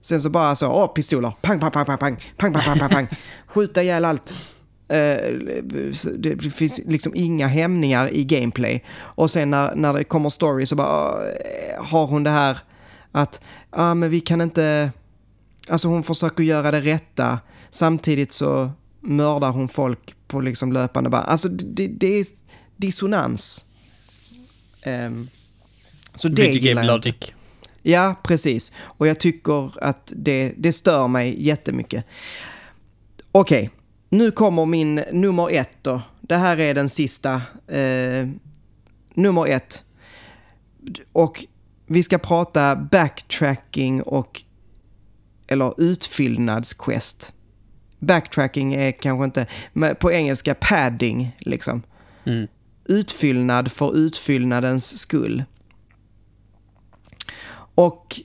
sen 0.00 0.20
så 0.20 0.30
bara 0.30 0.56
så, 0.56 0.68
åh 0.68 0.86
pistoler, 0.86 1.32
pang, 1.42 1.60
pang, 1.60 1.70
pang, 1.70 1.86
pang, 1.86 1.98
pang, 1.98 2.16
pang, 2.36 2.52
pang, 2.52 2.62
pang, 2.64 2.78
pang, 2.78 2.90
pang, 2.90 3.08
skjuta 3.46 3.82
ihjäl 3.82 4.04
allt. 4.04 4.53
Eh, 4.88 5.32
det 6.16 6.52
finns 6.54 6.80
liksom 6.86 7.12
inga 7.14 7.46
hämningar 7.46 8.14
i 8.14 8.24
gameplay. 8.24 8.84
Och 8.96 9.30
sen 9.30 9.50
när, 9.50 9.74
när 9.74 9.92
det 9.92 10.04
kommer 10.04 10.30
story 10.30 10.66
så 10.66 10.76
bara 10.76 11.28
eh, 11.28 11.84
har 11.84 12.06
hon 12.06 12.24
det 12.24 12.30
här 12.30 12.58
att, 13.12 13.40
ja 13.70 13.90
ah, 13.90 13.94
men 13.94 14.10
vi 14.10 14.20
kan 14.20 14.40
inte, 14.40 14.92
alltså 15.68 15.88
hon 15.88 16.02
försöker 16.02 16.44
göra 16.44 16.70
det 16.70 16.80
rätta 16.80 17.38
samtidigt 17.70 18.32
så 18.32 18.70
mördar 19.00 19.50
hon 19.50 19.68
folk 19.68 20.14
på 20.28 20.40
liksom 20.40 20.72
löpande 20.72 21.10
band. 21.10 21.28
Alltså 21.28 21.48
det, 21.48 21.86
det, 21.88 22.18
är 22.20 22.26
dissonans. 22.76 23.64
Ehm, 24.82 25.28
så 26.14 26.28
det 26.28 26.42
Video 26.42 26.62
gillar 26.62 26.82
game 26.82 26.92
jag 26.92 26.96
logic. 26.96 27.32
Ja, 27.82 28.14
precis. 28.22 28.72
Och 28.78 29.06
jag 29.06 29.20
tycker 29.20 29.84
att 29.84 30.12
det, 30.16 30.54
det 30.56 30.72
stör 30.72 31.08
mig 31.08 31.46
jättemycket. 31.46 32.04
Okej, 33.32 33.70
nu 34.14 34.30
kommer 34.30 34.66
min 34.66 34.94
nummer 34.94 35.50
ett 35.50 35.76
då. 35.82 36.02
Det 36.20 36.36
här 36.36 36.60
är 36.60 36.74
den 36.74 36.88
sista. 36.88 37.42
Eh, 37.66 38.28
nummer 39.14 39.46
ett. 39.46 39.84
Och 41.12 41.44
vi 41.86 42.02
ska 42.02 42.18
prata 42.18 42.76
backtracking 42.76 44.02
och 44.02 44.42
eller 45.46 45.74
utfyllnadsquest. 45.80 47.32
Backtracking 47.98 48.74
är 48.74 48.92
kanske 48.92 49.24
inte, 49.24 49.46
men 49.72 49.96
på 49.96 50.12
engelska 50.12 50.54
padding 50.54 51.36
liksom. 51.38 51.82
Mm. 52.24 52.46
Utfyllnad 52.84 53.72
för 53.72 53.96
utfyllnadens 53.96 54.98
skull. 54.98 55.44
Och 57.74 58.20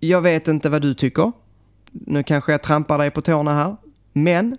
jag 0.00 0.20
vet 0.20 0.48
inte 0.48 0.70
vad 0.70 0.82
du 0.82 0.94
tycker. 0.94 1.32
Nu 1.90 2.22
kanske 2.22 2.52
jag 2.52 2.62
trampar 2.62 2.98
dig 2.98 3.10
på 3.10 3.22
tårna 3.22 3.54
här. 3.54 3.76
Men 4.22 4.56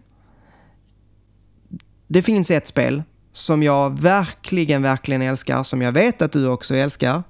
det 2.08 2.22
finns 2.22 2.52
ett 2.52 2.68
spel 2.68 3.04
som 3.32 3.64
jag 3.64 4.00
verkligen, 4.00 4.82
verkligen 4.82 5.22
älskar, 5.22 5.64
som 5.64 5.82
jag 5.82 5.92
vet 5.92 6.22
att 6.22 6.32
du 6.32 6.48
också 6.48 6.76
älskar, 6.76 7.24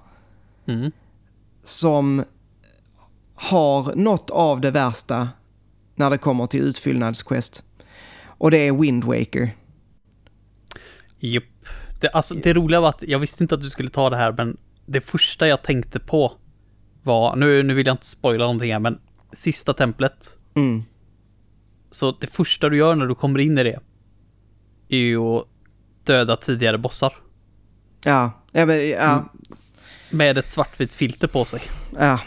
Mm. 0.65 0.91
som 1.63 2.23
har 3.35 3.95
något 3.95 4.29
av 4.29 4.61
det 4.61 4.71
värsta 4.71 5.29
när 5.95 6.09
det 6.09 6.17
kommer 6.17 6.45
till 6.47 6.59
utfyllnadsquest. 6.61 7.63
Och 8.25 8.51
det 8.51 8.57
är 8.57 8.71
Wind 8.73 9.03
Waker. 9.03 9.55
Japp. 11.19 11.43
Det, 12.01 12.09
alltså, 12.09 12.35
det 12.35 12.53
roliga 12.53 12.79
var 12.81 12.89
att 12.89 13.03
jag 13.03 13.19
visste 13.19 13.43
inte 13.43 13.55
att 13.55 13.61
du 13.61 13.69
skulle 13.69 13.89
ta 13.89 14.09
det 14.09 14.17
här, 14.17 14.31
men 14.37 14.57
det 14.85 15.01
första 15.01 15.47
jag 15.47 15.63
tänkte 15.63 15.99
på 15.99 16.33
var, 17.03 17.35
nu, 17.35 17.63
nu 17.63 17.73
vill 17.73 17.87
jag 17.87 17.93
inte 17.93 18.05
spoila 18.05 18.43
någonting 18.43 18.71
här, 18.71 18.79
men 18.79 18.99
sista 19.33 19.73
templet. 19.73 20.37
Mm. 20.55 20.83
Så 21.91 22.11
det 22.11 22.27
första 22.27 22.69
du 22.69 22.77
gör 22.77 22.95
när 22.95 23.05
du 23.05 23.15
kommer 23.15 23.39
in 23.39 23.57
i 23.57 23.63
det 23.63 23.79
är 24.89 24.97
ju 24.97 25.17
att 25.19 25.45
döda 26.03 26.35
tidigare 26.35 26.77
bossar. 26.77 27.13
Ja, 28.05 28.31
ja, 28.51 28.65
men, 28.65 28.89
ja, 28.89 29.29
Med 30.09 30.37
ett 30.37 30.47
svartvitt 30.47 30.93
filter 30.93 31.27
på 31.27 31.45
sig. 31.45 31.61
ja, 31.99 32.19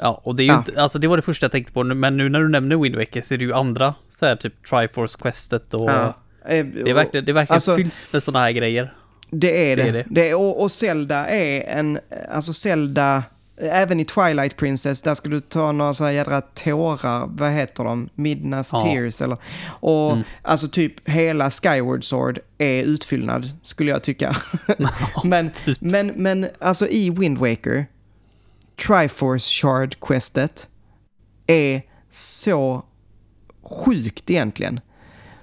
Ja, 0.00 0.20
och 0.24 0.34
det 0.36 0.42
är 0.42 0.44
ju 0.44 0.50
Ja. 0.52 0.58
inte, 0.58 0.82
alltså 0.82 0.98
det 0.98 1.08
var 1.08 1.16
det 1.16 1.22
första 1.22 1.44
jag 1.44 1.52
tänkte 1.52 1.72
på, 1.72 1.84
men 1.84 2.16
nu 2.16 2.28
när 2.28 2.40
du 2.40 2.48
nämner 2.48 2.76
Wind 2.76 2.96
Waker 2.96 3.22
så 3.22 3.34
är 3.34 3.38
det 3.38 3.44
ju 3.44 3.54
andra, 3.54 3.94
så 4.10 4.26
här 4.26 4.36
typ 4.36 4.66
Triforce 4.68 5.18
Questet 5.22 5.74
och 5.74 5.90
ja. 5.90 6.14
Det 6.48 6.56
är 6.58 6.94
verkligen, 6.94 7.24
det 7.26 7.32
är 7.32 7.34
verkligen 7.34 7.54
Alltså- 7.54 7.76
fyllt 7.76 8.12
med 8.12 8.22
sådana 8.22 8.44
här 8.44 8.52
grejer. 8.52 8.94
Det 9.30 9.72
är 9.72 9.76
det. 9.76 9.82
Det 9.82 9.92
det, 9.92 9.98
är 10.00 10.04
det. 10.10 10.28
är, 10.30 10.34
och, 10.34 10.62
och 10.62 10.70
Zelda 10.70 11.26
är 11.26 11.78
en, 11.78 11.98
alltså 12.30 12.52
Zelda, 12.52 13.22
även 13.60 14.00
i 14.00 14.04
Twilight 14.04 14.56
Princess, 14.56 15.02
där 15.02 15.14
ska 15.14 15.28
du 15.28 15.40
ta 15.40 15.72
några 15.72 15.94
så 15.94 16.04
här 16.04 16.10
jädra 16.10 16.40
tårar, 16.40 17.26
vad 17.28 17.50
heter 17.52 17.84
de? 17.84 18.08
Midnas 18.14 18.70
Ja. 18.72 18.80
tears 18.80 19.22
eller? 19.22 19.36
Och 19.66 20.12
Mm. 20.12 20.24
alltså 20.42 20.68
typ 20.68 21.08
hela 21.08 21.50
Skyward 21.50 22.04
Sword 22.04 22.38
är 22.58 22.82
utfyllnad, 22.82 23.50
skulle 23.62 23.90
jag 23.90 24.02
tycka. 24.02 24.36
men, 25.24 25.50
typ. 25.52 25.80
men, 25.80 26.06
men 26.06 26.48
alltså 26.60 26.88
i 26.88 27.10
Wind 27.10 27.38
Waker, 27.38 27.86
Triforce 28.86 29.50
Shard 29.60 29.96
Questet 30.00 30.68
är 31.46 31.82
så 32.10 32.82
sjukt 33.62 34.30
egentligen. 34.30 34.80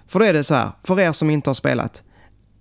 För 0.08 0.20
då 0.20 0.26
är 0.26 0.34
det 0.34 0.44
så 0.44 0.54
här, 0.56 0.72
för 0.84 1.00
er 1.00 1.12
som 1.12 1.30
inte 1.30 1.50
har 1.50 1.56
spelat. 1.56 2.04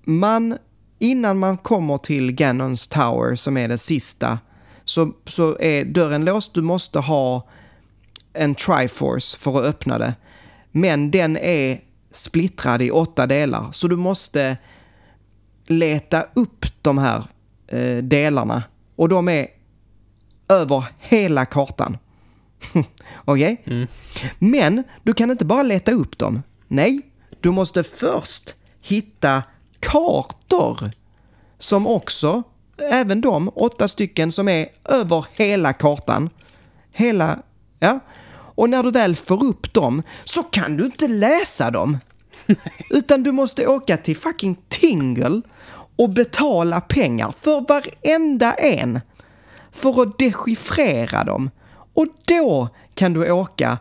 Man, 0.04 0.58
innan 0.98 1.38
man 1.38 1.56
kommer 1.58 1.98
till 1.98 2.32
Ganons 2.32 2.88
Tower 2.88 3.34
som 3.36 3.56
är 3.56 3.68
det 3.68 3.78
sista, 3.78 4.38
så, 4.84 5.12
så 5.26 5.58
är 5.60 5.84
dörren 5.84 6.24
låst. 6.24 6.54
Du 6.54 6.62
måste 6.62 6.98
ha 6.98 7.48
en 8.32 8.54
Triforce 8.54 9.38
för 9.38 9.60
att 9.60 9.66
öppna 9.66 9.98
det. 9.98 10.14
Men 10.72 11.10
den 11.10 11.36
är 11.36 11.80
splittrad 12.10 12.82
i 12.82 12.90
åtta 12.90 13.26
delar, 13.26 13.72
så 13.72 13.88
du 13.88 13.96
måste 13.96 14.56
leta 15.66 16.26
upp 16.34 16.66
de 16.82 16.98
här 16.98 17.24
eh, 17.66 17.96
delarna. 17.96 18.62
Och 18.96 19.08
de 19.08 19.28
är 19.28 19.46
över 20.48 20.84
hela 20.98 21.44
kartan. 21.44 21.98
Okej? 23.24 23.62
Mm. 23.66 23.86
Men 24.38 24.84
du 25.02 25.14
kan 25.14 25.30
inte 25.30 25.44
bara 25.44 25.62
leta 25.62 25.92
upp 25.92 26.18
dem. 26.18 26.42
Nej, 26.68 27.00
du 27.40 27.50
måste 27.50 27.84
först 27.84 28.54
hitta 28.80 29.42
kartor 29.80 30.90
som 31.58 31.86
också, 31.86 32.42
även 32.90 33.20
de 33.20 33.50
åtta 33.54 33.88
stycken 33.88 34.32
som 34.32 34.48
är 34.48 34.68
över 34.84 35.26
hela 35.32 35.72
kartan. 35.72 36.30
Hela, 36.92 37.38
ja. 37.78 38.00
Och 38.56 38.70
när 38.70 38.82
du 38.82 38.90
väl 38.90 39.16
får 39.16 39.44
upp 39.44 39.72
dem 39.74 40.02
så 40.24 40.42
kan 40.42 40.76
du 40.76 40.84
inte 40.84 41.08
läsa 41.08 41.70
dem. 41.70 41.98
Utan 42.90 43.22
du 43.22 43.32
måste 43.32 43.66
åka 43.66 43.96
till 43.96 44.16
fucking 44.16 44.56
Tingle 44.68 45.42
och 45.96 46.10
betala 46.10 46.80
pengar 46.80 47.34
för 47.40 47.68
varenda 47.68 48.52
en 48.52 49.00
för 49.72 50.02
att 50.02 50.18
dechiffrera 50.18 51.24
dem. 51.24 51.50
Och 51.94 52.06
då 52.24 52.68
kan 52.94 53.12
du 53.12 53.30
åka 53.30 53.78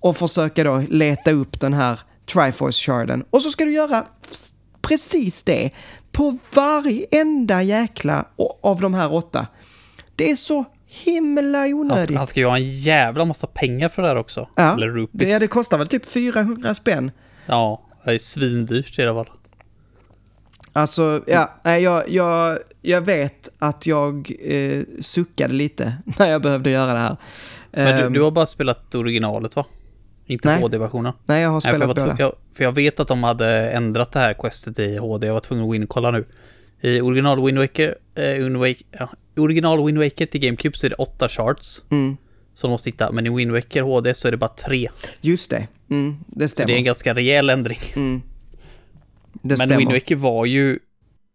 och 0.00 0.16
försöka 0.16 0.64
då 0.64 0.82
leta 0.88 1.30
upp 1.30 1.60
den 1.60 1.74
här 1.74 2.00
Triforce-sharden. 2.26 3.24
Och 3.30 3.42
så 3.42 3.50
ska 3.50 3.64
du 3.64 3.72
göra 3.72 4.04
precis 4.80 5.42
det 5.42 5.70
på 6.16 6.38
varenda 6.54 7.62
jäkla 7.62 8.24
av 8.62 8.80
de 8.80 8.94
här 8.94 9.12
åtta. 9.14 9.46
Det 10.16 10.30
är 10.30 10.36
så 10.36 10.64
himla 10.86 11.58
Han, 11.58 11.74
onödigt. 11.74 12.16
han 12.16 12.26
ska 12.26 12.40
ju 12.40 12.46
ha 12.46 12.56
en 12.56 12.78
jävla 12.78 13.24
massa 13.24 13.46
pengar 13.46 13.88
för 13.88 14.02
det 14.02 14.08
här 14.08 14.16
också. 14.16 14.48
ja, 14.54 14.74
Eller 14.74 14.88
rupees. 14.88 15.30
det, 15.30 15.38
det 15.38 15.46
kostar 15.46 15.78
väl 15.78 15.86
typ 15.86 16.06
400 16.06 16.74
spänn. 16.74 17.10
Ja, 17.46 17.82
det 18.04 18.10
är 18.14 18.18
svindyrt 18.18 18.98
i 18.98 19.02
alla 19.02 19.24
fall. 19.24 19.34
Alltså, 20.72 21.22
ja, 21.26 21.50
nej, 21.62 21.82
jag, 21.82 22.08
jag, 22.08 22.58
jag 22.82 23.00
vet 23.00 23.48
att 23.58 23.86
jag 23.86 24.32
eh, 24.44 24.82
suckade 25.00 25.54
lite 25.54 25.92
när 26.18 26.30
jag 26.30 26.42
behövde 26.42 26.70
göra 26.70 26.92
det 26.92 26.98
här. 26.98 27.16
Men 27.70 27.96
du, 27.96 28.02
Ehm, 28.02 28.12
du 28.12 28.22
har 28.22 28.30
bara 28.30 28.46
spelat 28.46 28.94
originalet 28.94 29.56
va? 29.56 29.66
Inte 30.26 30.48
Nej. 30.48 30.60
HD-versionen? 30.62 31.12
nej, 31.24 31.42
jag 31.42 31.48
har 31.50 31.54
Nej, 31.54 31.60
för, 31.78 31.80
jag 31.86 31.90
spelat 31.96 32.18
jag, 32.18 32.32
för 32.54 32.64
jag 32.64 32.72
vet 32.72 33.00
att 33.00 33.08
de 33.08 33.24
hade 33.24 33.70
ändrat 33.70 34.12
det 34.12 34.18
här 34.18 34.34
questet 34.34 34.78
i 34.78 34.96
HD. 34.96 35.26
Jag 35.26 35.34
var 35.34 35.40
tvungen 35.40 35.64
att 35.64 35.68
gå 35.68 35.74
in 35.74 35.82
och 35.82 35.88
kolla 35.88 36.10
nu. 36.10 36.24
I 36.80 37.00
original 37.00 37.44
Wind 37.46 37.58
Waker 37.58 37.96
eh, 38.14 38.24
Wind 38.24 38.56
Waker, 38.56 38.82
ja, 38.90 39.08
original 39.36 39.86
Wind 39.86 39.98
Waker 39.98 40.26
till 40.26 40.40
GameCube 40.40 40.76
så 40.78 40.86
är 40.86 40.90
det 40.90 40.96
åtta 40.96 41.28
charts. 41.28 41.82
Mm. 41.90 42.16
Som 42.54 42.70
måste 42.70 42.88
hitta, 42.90 43.12
men 43.12 43.26
i 43.26 43.30
Wind 43.30 43.50
Waker 43.52 43.82
HD 43.82 44.14
så 44.14 44.28
är 44.28 44.32
det 44.32 44.36
bara 44.36 44.48
tre. 44.54 44.88
Just 45.20 45.50
det, 45.50 45.66
mm, 45.90 46.16
det 46.26 46.48
Så 46.48 46.52
stämmer. 46.52 46.66
det 46.66 46.72
är 46.74 46.78
en 46.78 46.84
ganska 46.84 47.14
rejäl 47.14 47.50
ändring. 47.50 47.78
mm. 47.96 48.22
Det 49.32 49.48
Men 49.48 49.56
stämmer. 49.56 49.76
Wind 49.76 49.92
Waker 49.92 50.16
var 50.16 50.44
ju 50.44 50.78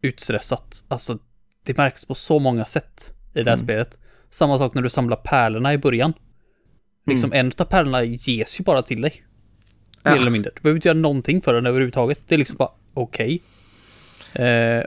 utstressat. 0.01 0.83
Alltså, 0.87 1.17
det 1.65 1.77
märks 1.77 2.05
på 2.05 2.13
så 2.15 2.39
många 2.39 2.65
sätt 2.65 3.13
i 3.33 3.43
det 3.43 3.49
här 3.49 3.57
Mm. 3.57 3.65
spelet. 3.65 3.97
Samma 4.29 4.57
sak 4.57 4.73
när 4.73 4.81
du 4.81 4.89
samlar 4.89 5.15
pärlorna 5.17 5.73
i 5.73 5.77
början. 5.77 6.13
Liksom 7.11 7.31
Mm. 7.33 7.45
en 7.45 7.51
av 7.57 7.65
pärlorna 7.65 8.03
ges 8.03 8.59
ju 8.59 8.63
bara 8.63 8.81
till 8.81 9.01
dig. 9.01 9.23
Mer 10.03 10.11
Ja. 10.11 10.17
eller 10.17 10.31
mindre. 10.31 10.51
Du 10.55 10.61
behöver 10.61 10.77
inte 10.77 10.87
göra 10.87 10.97
någonting 10.97 11.41
för 11.41 11.53
den 11.53 11.65
överhuvudtaget. 11.65 12.19
Det 12.27 12.35
är 12.35 12.39
liksom 12.39 12.57
bara 12.57 12.69
okej. 12.93 13.41
Eh, 14.33 14.83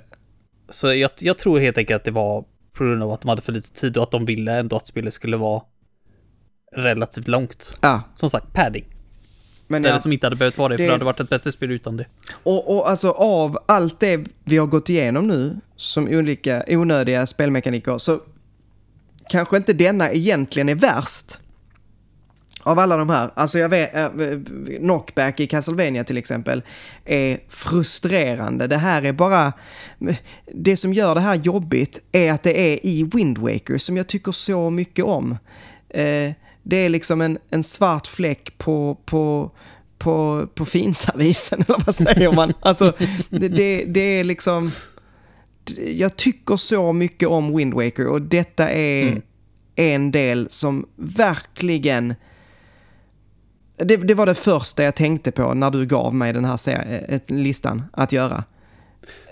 så 0.70 0.94
jag, 0.94 1.10
jag 1.18 1.38
tror 1.38 1.58
helt 1.58 1.78
enkelt 1.78 1.96
att 2.00 2.04
det 2.04 2.10
var 2.10 2.44
på 2.72 2.84
grund 2.84 3.02
av 3.02 3.10
att 3.12 3.20
de 3.20 3.28
hade 3.28 3.42
för 3.42 3.52
lite 3.52 3.72
tid 3.72 3.96
och 3.96 4.02
att 4.02 4.10
de 4.10 4.24
ville 4.24 4.52
ändå 4.52 4.76
att 4.76 4.86
spelet 4.86 5.14
skulle 5.14 5.36
vara 5.36 5.62
relativt 6.76 7.28
långt. 7.28 7.76
Ja, 7.80 8.02
Som 8.14 8.30
sagt, 8.30 8.52
padding. 8.52 8.84
men 9.68 9.82
Det 9.82 9.88
ja. 9.88 10.00
som 10.00 10.12
inte 10.12 10.26
hade 10.26 10.36
behövt 10.36 10.58
vara 10.58 10.68
det, 10.68 10.76
för 10.76 10.82
Det- 10.82 10.88
det 10.88 10.92
hade 10.92 11.04
varit 11.04 11.20
ett 11.20 11.28
bättre 11.28 11.52
spel 11.52 11.70
utan 11.70 11.96
det. 11.96 12.06
Och, 12.42 12.76
och 12.76 12.88
alltså 12.90 13.10
av 13.10 13.58
allt 13.68 14.00
det 14.00 14.24
vi 14.44 14.56
har 14.58 14.66
gått 14.66 14.88
igenom 14.88 15.28
nu 15.28 15.56
som 15.76 16.08
olika 16.08 16.64
onödiga 16.68 17.26
spelmekaniker 17.26 17.98
så 17.98 18.20
kanske 19.30 19.56
inte 19.56 19.72
denna 19.72 20.10
egentligen 20.12 20.68
är 20.68 20.74
värst. 20.74 21.40
Av 22.64 22.78
alla 22.78 22.96
de 22.96 23.08
här. 23.08 23.30
Alltså 23.34 23.58
jag 23.58 23.68
vet, 23.68 23.96
äh, 23.96 24.08
knockback 24.78 25.40
i 25.40 25.46
Castlevania 25.46 26.04
till 26.04 26.16
exempel 26.16 26.62
är 27.04 27.38
frustrerande. 27.48 28.66
Det 28.66 28.76
här 28.76 29.02
är 29.02 29.12
bara... 29.12 29.52
Det 30.54 30.76
som 30.76 30.94
gör 30.94 31.14
det 31.14 31.20
här 31.20 31.34
jobbigt 31.34 32.00
är 32.12 32.32
att 32.32 32.42
det 32.42 32.60
är 32.60 32.86
i 32.86 33.10
Wind 33.14 33.38
Waker 33.38 33.78
som 33.78 33.96
jag 33.96 34.06
tycker 34.06 34.32
så 34.32 34.70
mycket 34.70 35.04
om. 35.04 35.38
Eh, 35.88 36.32
det 36.62 36.76
är 36.76 36.88
liksom 36.88 37.20
en, 37.20 37.38
en 37.50 37.62
svart 37.62 38.06
fläck 38.06 38.58
på, 38.58 38.98
på, 39.04 39.50
på, 39.98 40.46
på 40.54 40.64
finservisen, 40.64 41.64
eller 41.68 41.82
vad 41.86 41.94
säger 41.94 42.32
man? 42.32 42.52
Alltså, 42.60 42.92
det, 43.30 43.48
det, 43.48 43.84
det 43.84 44.00
är 44.00 44.24
liksom... 44.24 44.70
Jag 45.86 46.16
tycker 46.16 46.56
så 46.56 46.92
mycket 46.92 47.28
om 47.28 47.56
Wind 47.56 47.74
Waker 47.74 48.06
och 48.06 48.22
detta 48.22 48.70
är 48.70 49.02
Mm. 49.08 49.22
en 49.76 50.10
del 50.10 50.46
som 50.50 50.86
verkligen... 50.96 52.14
Det, 53.76 53.96
det 53.96 54.14
var 54.14 54.26
det 54.26 54.34
första 54.34 54.82
jag 54.82 54.94
tänkte 54.94 55.30
på 55.32 55.54
när 55.54 55.70
du 55.70 55.86
gav 55.86 56.14
mig 56.14 56.32
den 56.32 56.44
här 56.44 56.58
eh, 57.08 57.20
listan 57.26 57.82
att 57.92 58.12
göra. 58.12 58.44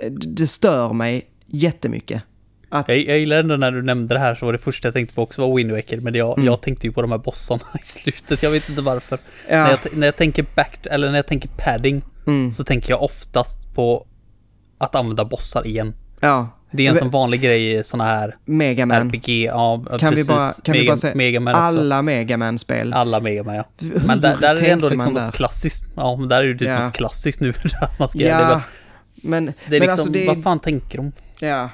Det- 0.02 0.26
Det 0.28 0.46
stör 0.46 0.92
mig 0.92 1.26
jättemycket. 1.46 2.22
Att, 2.68 2.88
Jag, 2.88 2.98
jag 2.98 3.18
gillar 3.18 3.36
ändå 3.36 3.56
när 3.56 3.72
du 3.72 3.82
nämnde 3.82 4.14
det 4.14 4.18
här 4.18 4.34
så 4.34 4.46
var 4.46 4.52
det 4.52 4.58
första 4.58 4.86
jag 4.88 4.92
tänkte 4.94 5.14
på 5.14 5.22
också 5.22 5.48
var 5.48 5.56
Wind 5.56 5.72
Waker, 5.72 6.00
men 6.00 6.14
jag, 6.14 6.38
Mm. 6.38 6.46
jag 6.46 6.60
tänkte 6.60 6.86
ju 6.86 6.92
på 6.92 7.02
de 7.02 7.10
här 7.10 7.18
bossarna 7.18 7.62
i 7.82 7.86
slutet, 7.86 8.42
jag 8.42 8.50
vet 8.50 8.68
inte 8.68 8.82
varför. 8.82 9.18
ja, 9.50 9.56
När, 9.64 9.70
jag, 9.70 9.78
när 9.96 10.06
jag 10.06 10.16
tänker 10.16 10.46
back, 10.56 10.86
eller 10.90 11.08
när 11.10 11.16
jag 11.18 11.26
tänker 11.26 11.48
padding, 11.58 12.02
mm, 12.26 12.52
så 12.52 12.64
tänker 12.64 12.90
jag 12.90 13.02
oftast 13.02 13.74
på 13.74 14.06
att 14.78 14.94
använda 14.94 15.24
bossar 15.24 15.66
igen. 15.66 15.94
ja. 16.20 16.48
Det 16.72 16.86
är 16.86 16.90
en 16.90 16.98
sån 16.98 17.10
vanlig 17.10 17.40
grej 17.42 17.72
i 17.74 17.84
såna 17.84 18.04
här 18.04 18.36
Megaman. 18.44 18.96
RPG, 19.10 19.28
ja 19.44 19.84
Kan 19.98 20.10
vi 20.10 20.16
precis. 20.16 20.28
bara, 20.28 20.52
kan 20.52 20.72
vi 20.72 20.78
Mega, 20.78 20.90
bara 20.90 20.96
säga 20.96 21.14
Megaman 21.14 21.54
alla 21.54 22.02
Megaman-spel. 22.02 22.92
Alla 22.92 23.20
Megaman 23.20 23.54
ja. 23.54 23.64
Men 24.06 24.20
där, 24.20 24.36
där 24.40 24.56
är 24.56 24.60
det 24.60 24.70
ändå 24.70 24.88
liksom 24.88 25.12
något 25.12 25.34
klassiskt. 25.34 25.84
Ja, 25.96 26.16
men 26.16 26.28
där 26.28 26.42
är 26.42 26.46
det 26.52 26.58
typ 26.58 26.68
Ja. 26.68 26.84
något 26.84 26.94
klassiskt 26.94 27.40
nu 27.40 27.52
att 27.80 27.98
man 27.98 28.08
ska 28.08 28.18
göra 28.18 28.38
det. 28.38 28.42
Ja, 28.52 28.62
Men 29.14 29.44
Det 29.46 29.50
är 29.50 29.54
men 29.70 29.80
liksom, 29.80 29.90
alltså 29.92 30.08
det 30.10 30.26
vad 30.26 30.42
fan 30.42 30.60
tänker 30.60 30.98
de? 30.98 31.12
ja. 31.40 31.70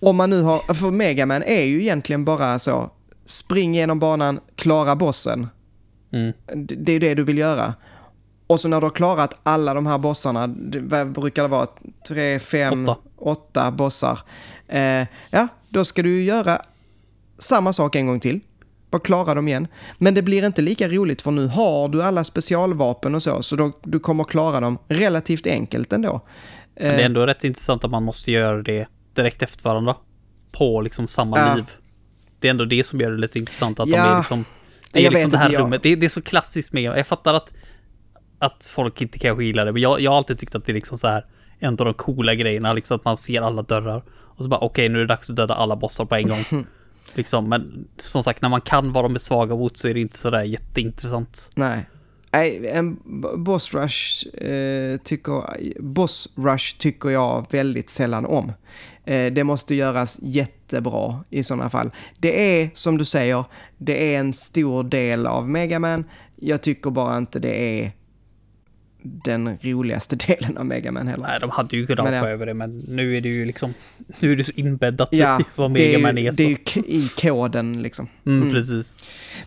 Om 0.00 0.16
man 0.16 0.30
nu 0.30 0.42
har, 0.42 0.74
för 0.74 0.90
Megaman 0.90 1.42
är 1.42 1.62
ju 1.62 1.82
egentligen 1.82 2.24
bara 2.24 2.58
så, 2.58 2.90
spring 3.26 3.74
genom 3.74 3.98
banan, 3.98 4.40
klara 4.56 4.96
bossen. 4.96 5.48
Mm. 6.12 6.32
Det 6.54 6.74
det 6.74 6.92
är 6.92 7.00
det 7.00 7.14
du 7.14 7.22
vill 7.24 7.38
göra. 7.38 7.74
Och 8.46 8.60
så 8.60 8.68
när 8.68 8.80
du 8.80 8.86
har 8.86 8.90
klarat 8.90 9.38
alla 9.42 9.74
de 9.74 9.86
här 9.86 9.98
bossarna, 9.98 10.46
det, 10.46 11.04
brukar 11.04 11.42
det 11.42 11.48
vara? 11.48 11.66
Tre, 12.08 12.38
fem, 12.38 12.88
Åtta. 12.88 13.00
åtta 13.16 13.70
bossar. 13.70 14.20
Eh, 14.68 15.06
ja, 15.30 15.48
då 15.68 15.84
ska 15.84 16.02
du 16.02 16.22
göra 16.24 16.62
samma 17.38 17.72
sak 17.72 17.94
en 17.96 18.06
gång 18.06 18.20
till. 18.20 18.40
Bara 18.90 19.00
klara 19.00 19.34
dem 19.34 19.48
igen. 19.48 19.68
Men 19.98 20.14
det 20.14 20.22
blir 20.22 20.46
inte 20.46 20.62
lika 20.62 20.88
roligt 20.88 21.22
för 21.22 21.30
nu 21.30 21.46
har 21.46 21.88
du 21.88 22.02
alla 22.02 22.24
specialvapen 22.24 23.14
och 23.14 23.22
så, 23.22 23.42
så 23.42 23.56
då, 23.56 23.72
du 23.82 23.98
kommer 23.98 24.24
klara 24.24 24.60
dem 24.60 24.78
relativt 24.88 25.46
enkelt 25.46 25.92
ändå. 25.92 26.20
Men 26.74 26.84
det 26.88 26.94
är 26.94 26.98
Eh, 26.98 27.04
ändå 27.06 27.26
rätt 27.26 27.44
intressant 27.44 27.84
att 27.84 27.90
man 27.90 28.02
måste 28.02 28.32
göra 28.32 28.62
det 28.62 28.86
direkt 29.14 29.42
efter 29.42 29.64
varandra. 29.64 29.94
På 30.52 30.80
liksom 30.80 31.08
samma 31.08 31.38
Ja. 31.38 31.54
liv. 31.54 31.70
Det 32.40 32.48
är 32.48 32.50
ändå 32.50 32.64
det 32.64 32.86
som 32.86 33.00
gör 33.00 33.10
det 33.10 33.16
lite 33.18 33.38
intressant 33.38 33.80
att 33.80 33.86
de 33.90 33.96
Ja. 33.96 34.14
är 34.14 34.18
liksom... 34.18 34.44
Det 34.92 35.06
är 35.06 35.10
liksom 35.10 35.30
det 35.30 35.38
här 35.38 35.50
jag- 35.50 35.60
rummet. 35.62 35.82
Det 35.82 35.88
är, 35.92 35.96
det 35.96 36.06
är 36.06 36.10
så 36.10 36.22
klassiskt 36.22 36.72
med... 36.72 36.82
Jag 36.82 37.06
fattar 37.06 37.34
att... 37.34 37.52
Att 38.38 38.64
folk 38.64 39.02
inte 39.02 39.18
kanske 39.18 39.44
gillar 39.44 39.64
det, 39.64 39.72
men 39.72 39.82
jag, 39.82 40.00
jag 40.00 40.10
har 40.10 40.16
alltid 40.16 40.38
tyckt 40.38 40.54
att 40.54 40.64
det 40.64 40.72
är 40.72 40.74
liksom 40.74 40.98
så 40.98 41.08
här... 41.08 41.24
En 41.58 41.68
av 41.68 41.76
de 41.76 41.94
coola 41.94 42.34
grejerna, 42.34 42.72
liksom 42.72 42.96
att 42.96 43.04
man 43.04 43.16
ser 43.16 43.42
alla 43.42 43.62
dörrar. 43.62 44.02
Och 44.08 44.44
så 44.44 44.48
bara 44.48 44.60
okej, 44.60 44.88
nu 44.88 44.98
är 44.98 45.00
det 45.00 45.06
dags 45.06 45.30
att 45.30 45.36
döda 45.36 45.54
alla 45.54 45.76
bossar 45.76 46.04
på 46.04 46.14
en 46.14 46.28
gång. 46.28 46.44
liksom, 47.14 47.48
men 47.48 47.88
som 47.96 48.22
sagt, 48.22 48.42
när 48.42 48.48
man 48.48 48.60
kan 48.60 48.92
vad 48.92 49.04
de 49.04 49.14
är 49.14 49.18
svaga 49.18 49.56
mot 49.56 49.76
så 49.76 49.88
är 49.88 49.94
det 49.94 50.00
inte 50.00 50.18
sådär 50.18 50.42
jätteintressant. 50.42 51.50
Nej. 51.56 51.86
Nej, 52.30 52.68
en 52.68 52.98
boss 53.44 53.74
rush, 53.74 54.26
eh, 54.44 54.96
tycker, 54.96 55.42
boss 55.82 56.28
rush 56.34 56.78
tycker 56.78 57.08
jag 57.08 57.46
väldigt 57.50 57.90
sällan 57.90 58.26
om. 58.26 58.52
Eh, 59.04 59.32
det 59.32 59.44
måste 59.44 59.74
göras 59.74 60.18
jättebra 60.22 61.24
i 61.30 61.42
sådana 61.42 61.70
fall. 61.70 61.90
Det 62.18 62.60
är, 62.60 62.70
som 62.72 62.98
du 62.98 63.04
säger, 63.04 63.44
det 63.78 64.14
är 64.14 64.20
en 64.20 64.32
stor 64.32 64.84
del 64.84 65.26
av 65.26 65.48
Megaman. 65.48 66.04
Jag 66.36 66.62
tycker 66.62 66.90
bara 66.90 67.16
inte 67.16 67.38
det 67.38 67.80
är 67.80 67.92
den 69.24 69.58
roligaste 69.62 70.16
delen 70.26 70.58
av 70.58 70.66
Megaman 70.66 71.08
heller. 71.08 71.26
Nej, 71.26 71.40
de 71.40 71.50
hade 71.50 71.76
ju 71.76 71.86
kunnat 71.86 72.04
hoppa 72.06 72.28
över 72.30 72.46
det, 72.46 72.54
men 72.54 72.78
nu 72.88 73.16
är 73.16 73.20
det 73.20 73.28
ju 73.28 73.44
liksom... 73.44 73.74
Nu 74.20 74.32
är 74.32 74.36
det 74.36 74.44
så 74.44 74.52
inbäddat 74.54 75.08
Ja, 75.12 75.40
i 75.40 75.44
vad 75.54 75.70
är, 75.70 75.84
Megaman 75.86 76.18
är. 76.18 76.32
det 76.32 76.42
är 76.52 76.56
så. 76.72 76.78
ju 76.80 76.84
i 76.86 77.08
koden 77.20 77.82
liksom. 77.82 78.08
Mm, 78.26 78.40
Mm. 78.42 78.54
precis. 78.54 78.94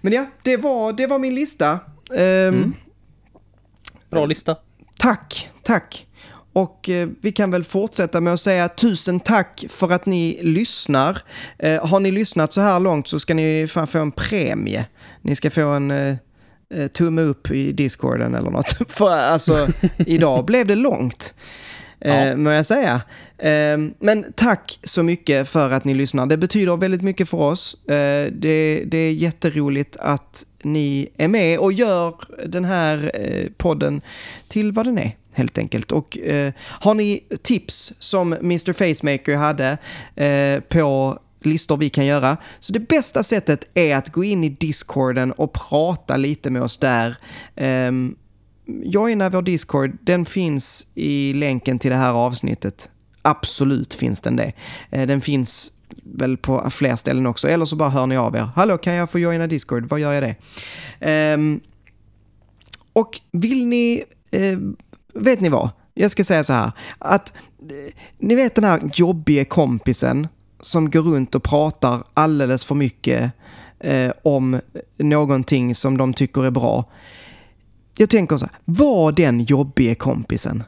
Men 0.01 0.13
ja, 0.13 0.25
det 0.41 0.57
var, 0.57 0.93
det 0.93 1.07
var 1.07 1.19
min 1.19 1.35
lista. 1.35 1.79
Mm. 2.15 2.73
Bra 4.09 4.25
lista. 4.25 4.55
Tack, 4.97 5.49
tack. 5.63 6.05
Och 6.53 6.89
eh, 6.89 7.09
vi 7.21 7.31
kan 7.31 7.51
väl 7.51 7.63
fortsätta 7.63 8.21
med 8.21 8.33
att 8.33 8.39
säga 8.39 8.67
tusen 8.69 9.19
tack 9.19 9.65
för 9.69 9.91
att 9.91 10.05
ni 10.05 10.39
lyssnar. 10.41 11.17
Eh, 11.59 11.85
har 11.87 11.99
ni 11.99 12.11
lyssnat 12.11 12.53
så 12.53 12.61
här 12.61 12.79
långt 12.79 13.07
så 13.07 13.19
ska 13.19 13.33
ni 13.33 13.67
fan 13.69 13.87
få 13.87 13.99
en 13.99 14.11
premie. 14.11 14.85
Ni 15.21 15.35
ska 15.35 15.51
få 15.51 15.61
en 15.67 15.91
eh, 15.91 16.15
tumme 16.93 17.21
upp 17.21 17.51
i 17.51 17.71
discorden 17.71 18.35
eller 18.35 18.49
något. 18.51 18.69
för 18.89 19.11
alltså, 19.11 19.67
idag 19.97 20.45
blev 20.45 20.67
det 20.67 20.75
långt. 20.75 21.33
Eh, 22.01 22.27
Ja. 22.27 22.35
Må 22.35 22.49
jag 22.49 22.65
säga. 22.65 23.01
Eh, 23.37 23.77
men 23.99 24.25
tack 24.35 24.79
så 24.83 25.03
mycket 25.03 25.49
för 25.49 25.71
att 25.71 25.83
ni 25.85 25.93
lyssnar. 25.93 26.25
Det 26.25 26.37
betyder 26.37 26.77
väldigt 26.77 27.01
mycket 27.01 27.29
för 27.29 27.37
oss. 27.37 27.73
Eh, 27.89 28.31
det, 28.31 28.83
det 28.85 28.97
är 28.97 29.11
jätteroligt 29.13 29.97
att 29.99 30.45
ni 30.63 31.09
är 31.17 31.27
med 31.27 31.59
och 31.59 31.73
gör 31.73 32.13
den 32.45 32.65
här 32.65 33.11
eh, 33.13 33.45
podden 33.57 34.01
till 34.47 34.71
vad 34.71 34.85
den 34.85 34.97
är, 34.97 35.15
helt 35.33 35.57
enkelt. 35.57 35.91
Och 35.91 36.17
eh, 36.17 36.53
har 36.61 36.93
ni 36.93 37.23
tips 37.41 37.93
som 37.99 38.33
Mr. 38.33 38.73
Facemaker 38.73 39.35
hade 39.35 39.77
eh, 40.15 40.59
på 40.59 41.19
listor 41.41 41.77
vi 41.77 41.89
kan 41.89 42.05
göra. 42.05 42.37
Så 42.59 42.73
det 42.73 42.79
bästa 42.79 43.23
sättet 43.23 43.69
är 43.73 43.95
att 43.95 44.09
gå 44.09 44.23
in 44.23 44.43
i 44.43 44.49
discorden 44.49 45.31
och 45.31 45.53
prata 45.53 46.17
lite 46.17 46.49
med 46.49 46.61
oss 46.61 46.77
där. 46.77 47.17
Ehm, 47.55 48.15
joina 48.65 49.29
vår 49.29 49.41
Discord, 49.41 49.97
den 50.01 50.25
finns 50.25 50.87
i 50.95 51.33
länken 51.33 51.79
till 51.79 51.91
det 51.91 51.97
här 51.97 52.13
avsnittet. 52.13 52.89
Absolut 53.21 53.93
finns 53.93 54.21
den 54.21 54.35
det. 54.35 54.53
Ehm, 54.91 55.07
den 55.07 55.21
finns 55.21 55.71
väl 56.03 56.37
på 56.37 56.69
fler 56.69 56.95
ställen 56.95 57.25
också, 57.25 57.47
eller 57.47 57.65
så 57.65 57.75
bara 57.75 57.89
hör 57.89 58.07
ni 58.07 58.17
av 58.17 58.35
er. 58.35 58.49
Hallå, 58.55 58.77
kan 58.77 58.93
jag 58.93 59.09
få 59.09 59.19
joina 59.19 59.47
Discord? 59.47 59.89
Vad 59.89 59.99
gör 59.99 60.13
jag 60.13 60.23
det? 60.23 60.35
Ehm, 60.99 61.59
och 62.93 63.19
vill 63.31 63.65
ni, 63.65 64.03
vet 65.13 65.39
ni 65.39 65.49
vad? 65.49 65.69
Jag 65.93 66.11
ska 66.11 66.23
säga 66.23 66.43
så 66.43 66.53
här, 66.53 66.71
att 66.99 67.33
eh, 67.61 67.93
ni 68.17 68.35
vet 68.35 68.55
den 68.55 68.63
här 68.63 68.91
jobbiga 68.93 69.45
kompisen 69.45 70.27
som 70.61 70.89
går 70.89 71.01
runt 71.01 71.35
och 71.35 71.43
pratar 71.43 72.03
alldeles 72.13 72.65
för 72.65 72.75
mycket 72.75 73.31
eh, 73.79 74.11
om 74.23 74.59
någonting 74.97 75.75
som 75.75 75.97
de 75.97 76.13
tycker 76.13 76.45
är 76.45 76.51
bra. 76.51 76.85
Jag 77.97 78.09
tänker 78.09 78.37
så 78.37 78.45
här, 78.45 78.55
var 78.65 79.11
den 79.11 79.43
jobbiga 79.43 79.95
kompisen. 79.95 80.63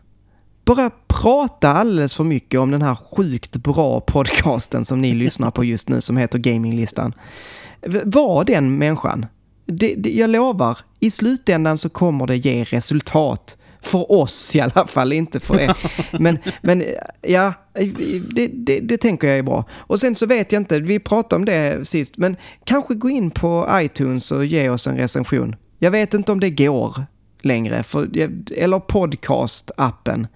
Bara 0.65 0.91
prata 1.07 1.69
alldeles 1.69 2.15
för 2.15 2.23
mycket 2.23 2.59
om 2.59 2.71
den 2.71 2.81
här 2.81 2.95
sjukt 2.95 3.55
bra 3.55 4.01
podcasten 4.01 4.85
som 4.85 5.01
ni 5.01 5.13
lyssnar 5.13 5.51
på 5.51 5.63
just 5.63 5.89
nu 5.89 6.01
som 6.01 6.17
heter 6.17 6.39
Gaminglistan. 6.39 7.13
Var 8.05 8.43
den 8.43 8.77
människan. 8.77 9.25
Det, 9.65 9.95
det, 9.95 10.11
jag 10.11 10.29
lovar, 10.29 10.77
i 10.99 11.11
slutändan 11.11 11.77
så 11.77 11.89
kommer 11.89 12.27
det 12.27 12.37
ge 12.37 12.63
resultat 12.63 13.57
för 13.81 14.11
oss 14.11 14.55
i 14.55 14.59
alla 14.59 14.87
fall, 14.87 15.13
inte 15.13 15.39
för 15.39 15.59
er. 15.59 15.77
men, 16.19 16.39
men 16.61 16.83
ja, 17.21 17.53
det, 18.35 18.47
det, 18.47 18.79
det, 18.79 18.97
tänker 18.97 19.27
jag 19.27 19.37
är 19.37 19.43
bra. 19.43 19.65
Och 19.71 19.99
sen 19.99 20.15
så 20.15 20.25
vet 20.25 20.51
jag 20.51 20.59
inte, 20.59 20.79
vi 20.79 20.99
pratade 20.99 21.35
om 21.35 21.45
det 21.45 21.87
sist, 21.87 22.17
men 22.17 22.37
kanske 22.63 22.93
gå 22.93 23.09
in 23.09 23.31
på 23.31 23.69
iTunes 23.73 24.31
och 24.31 24.45
ge 24.45 24.69
oss 24.69 24.87
en 24.87 24.97
recension. 24.97 25.55
Jag 25.79 25.91
vet 25.91 26.13
inte 26.13 26.31
om 26.31 26.39
det 26.39 26.49
går 26.49 27.05
längre, 27.41 27.83
för, 27.83 28.17
eller 28.57 28.79
podcast-appen. 28.79 30.27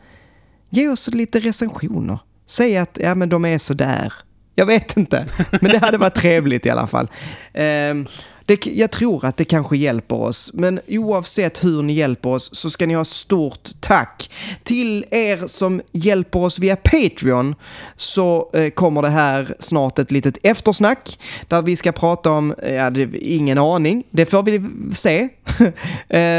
Ge 0.70 0.90
oss 0.90 1.08
lite 1.08 1.40
recensioner. 1.40 2.20
Säg 2.46 2.78
att 2.78 2.98
ja, 3.02 3.16
men 3.16 3.30
de 3.30 3.46
är 3.46 3.58
sådär. 3.58 4.14
Jag 4.56 4.66
vet 4.66 4.98
inte, 4.98 5.26
men 5.62 5.72
det 5.72 5.78
hade 5.78 5.98
varit 5.98 6.16
trevligt 6.16 6.66
i 6.66 6.70
alla 6.70 6.88
fall. 6.88 7.08
Eh, 7.54 7.96
det, 8.46 8.66
jag 8.66 8.92
tror 8.92 9.26
att 9.26 9.38
det 9.38 9.46
kanske 9.46 9.78
hjälper 9.78 10.16
oss, 10.16 10.52
men 10.54 10.80
oavsett 10.88 11.64
hur 11.64 11.84
ni 11.84 11.94
hjälper 11.94 12.30
oss 12.30 12.50
så 12.56 12.70
ska 12.70 12.88
ni 12.88 12.94
ha 12.94 13.06
stort 13.06 13.70
tack. 13.80 14.32
Till 14.64 15.06
er 15.12 15.48
som 15.48 15.82
hjälper 15.92 16.40
oss 16.40 16.60
via 16.60 16.76
Patreon 16.76 17.56
så 17.96 18.50
eh, 18.54 18.70
kommer 18.70 19.02
det 19.02 19.10
här 19.10 19.56
snart 19.60 20.00
ett 20.00 20.12
litet 20.12 20.38
eftersnack 20.44 21.20
där 21.48 21.62
vi 21.62 21.76
ska 21.76 21.92
prata 21.92 22.32
om, 22.32 22.56
eh, 22.64 22.74
ja, 22.74 22.90
det, 22.90 23.18
ingen 23.18 23.58
aning, 23.58 24.04
det 24.10 24.26
får 24.26 24.44
vi 24.44 24.64
se. 24.94 25.30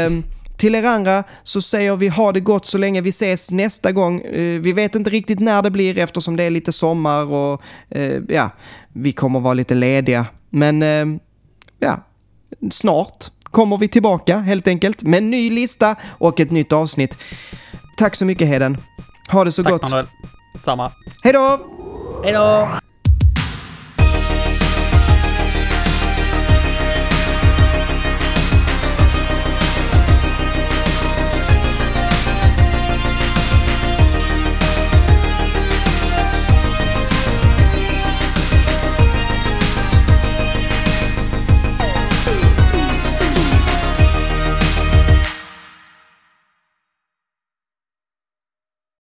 um, 0.07 0.23
Till 0.57 0.75
er 0.75 0.83
andra 0.83 1.23
så 1.43 1.61
säger 1.61 1.95
vi 1.95 2.07
ha 2.07 2.31
det 2.31 2.39
gott 2.39 2.65
så 2.65 2.77
länge 2.77 3.01
vi 3.01 3.09
ses 3.09 3.51
nästa 3.51 3.91
gång. 3.91 4.21
Eh, 4.21 4.61
vi 4.61 4.73
vet 4.73 4.95
inte 4.95 5.09
riktigt 5.09 5.39
när 5.39 5.61
det 5.61 5.71
blir 5.71 5.97
eftersom 5.97 6.35
det 6.35 6.43
är 6.43 6.49
lite 6.49 6.71
sommar 6.71 7.33
och 7.33 7.61
eh, 7.89 8.21
ja, 8.29 8.49
vi 8.93 9.11
kommer 9.11 9.39
vara 9.39 9.53
lite 9.53 9.75
lediga. 9.75 10.25
Men 10.49 10.83
eh, 10.83 11.19
ja, 11.79 11.99
snart 12.71 13.31
kommer 13.43 13.77
vi 13.77 13.87
tillbaka 13.87 14.37
helt 14.37 14.67
enkelt 14.67 15.03
med 15.03 15.17
en 15.17 15.31
ny 15.31 15.49
lista 15.49 15.95
och 16.17 16.39
ett 16.39 16.51
nytt 16.51 16.73
avsnitt. 16.73 17.17
Tack 17.97 18.15
så 18.15 18.25
mycket 18.25 18.47
Heden. 18.47 18.77
Ha 19.31 19.43
det 19.43 19.51
så 19.51 19.63
Tack, 19.63 19.71
gott. 19.71 19.81
Tack 19.81 19.91
Manuel. 19.91 20.07
Samma. 20.59 20.91
Hej 21.23 21.33
då! 21.33 21.59
Hej 22.23 22.33
då! 22.33 22.69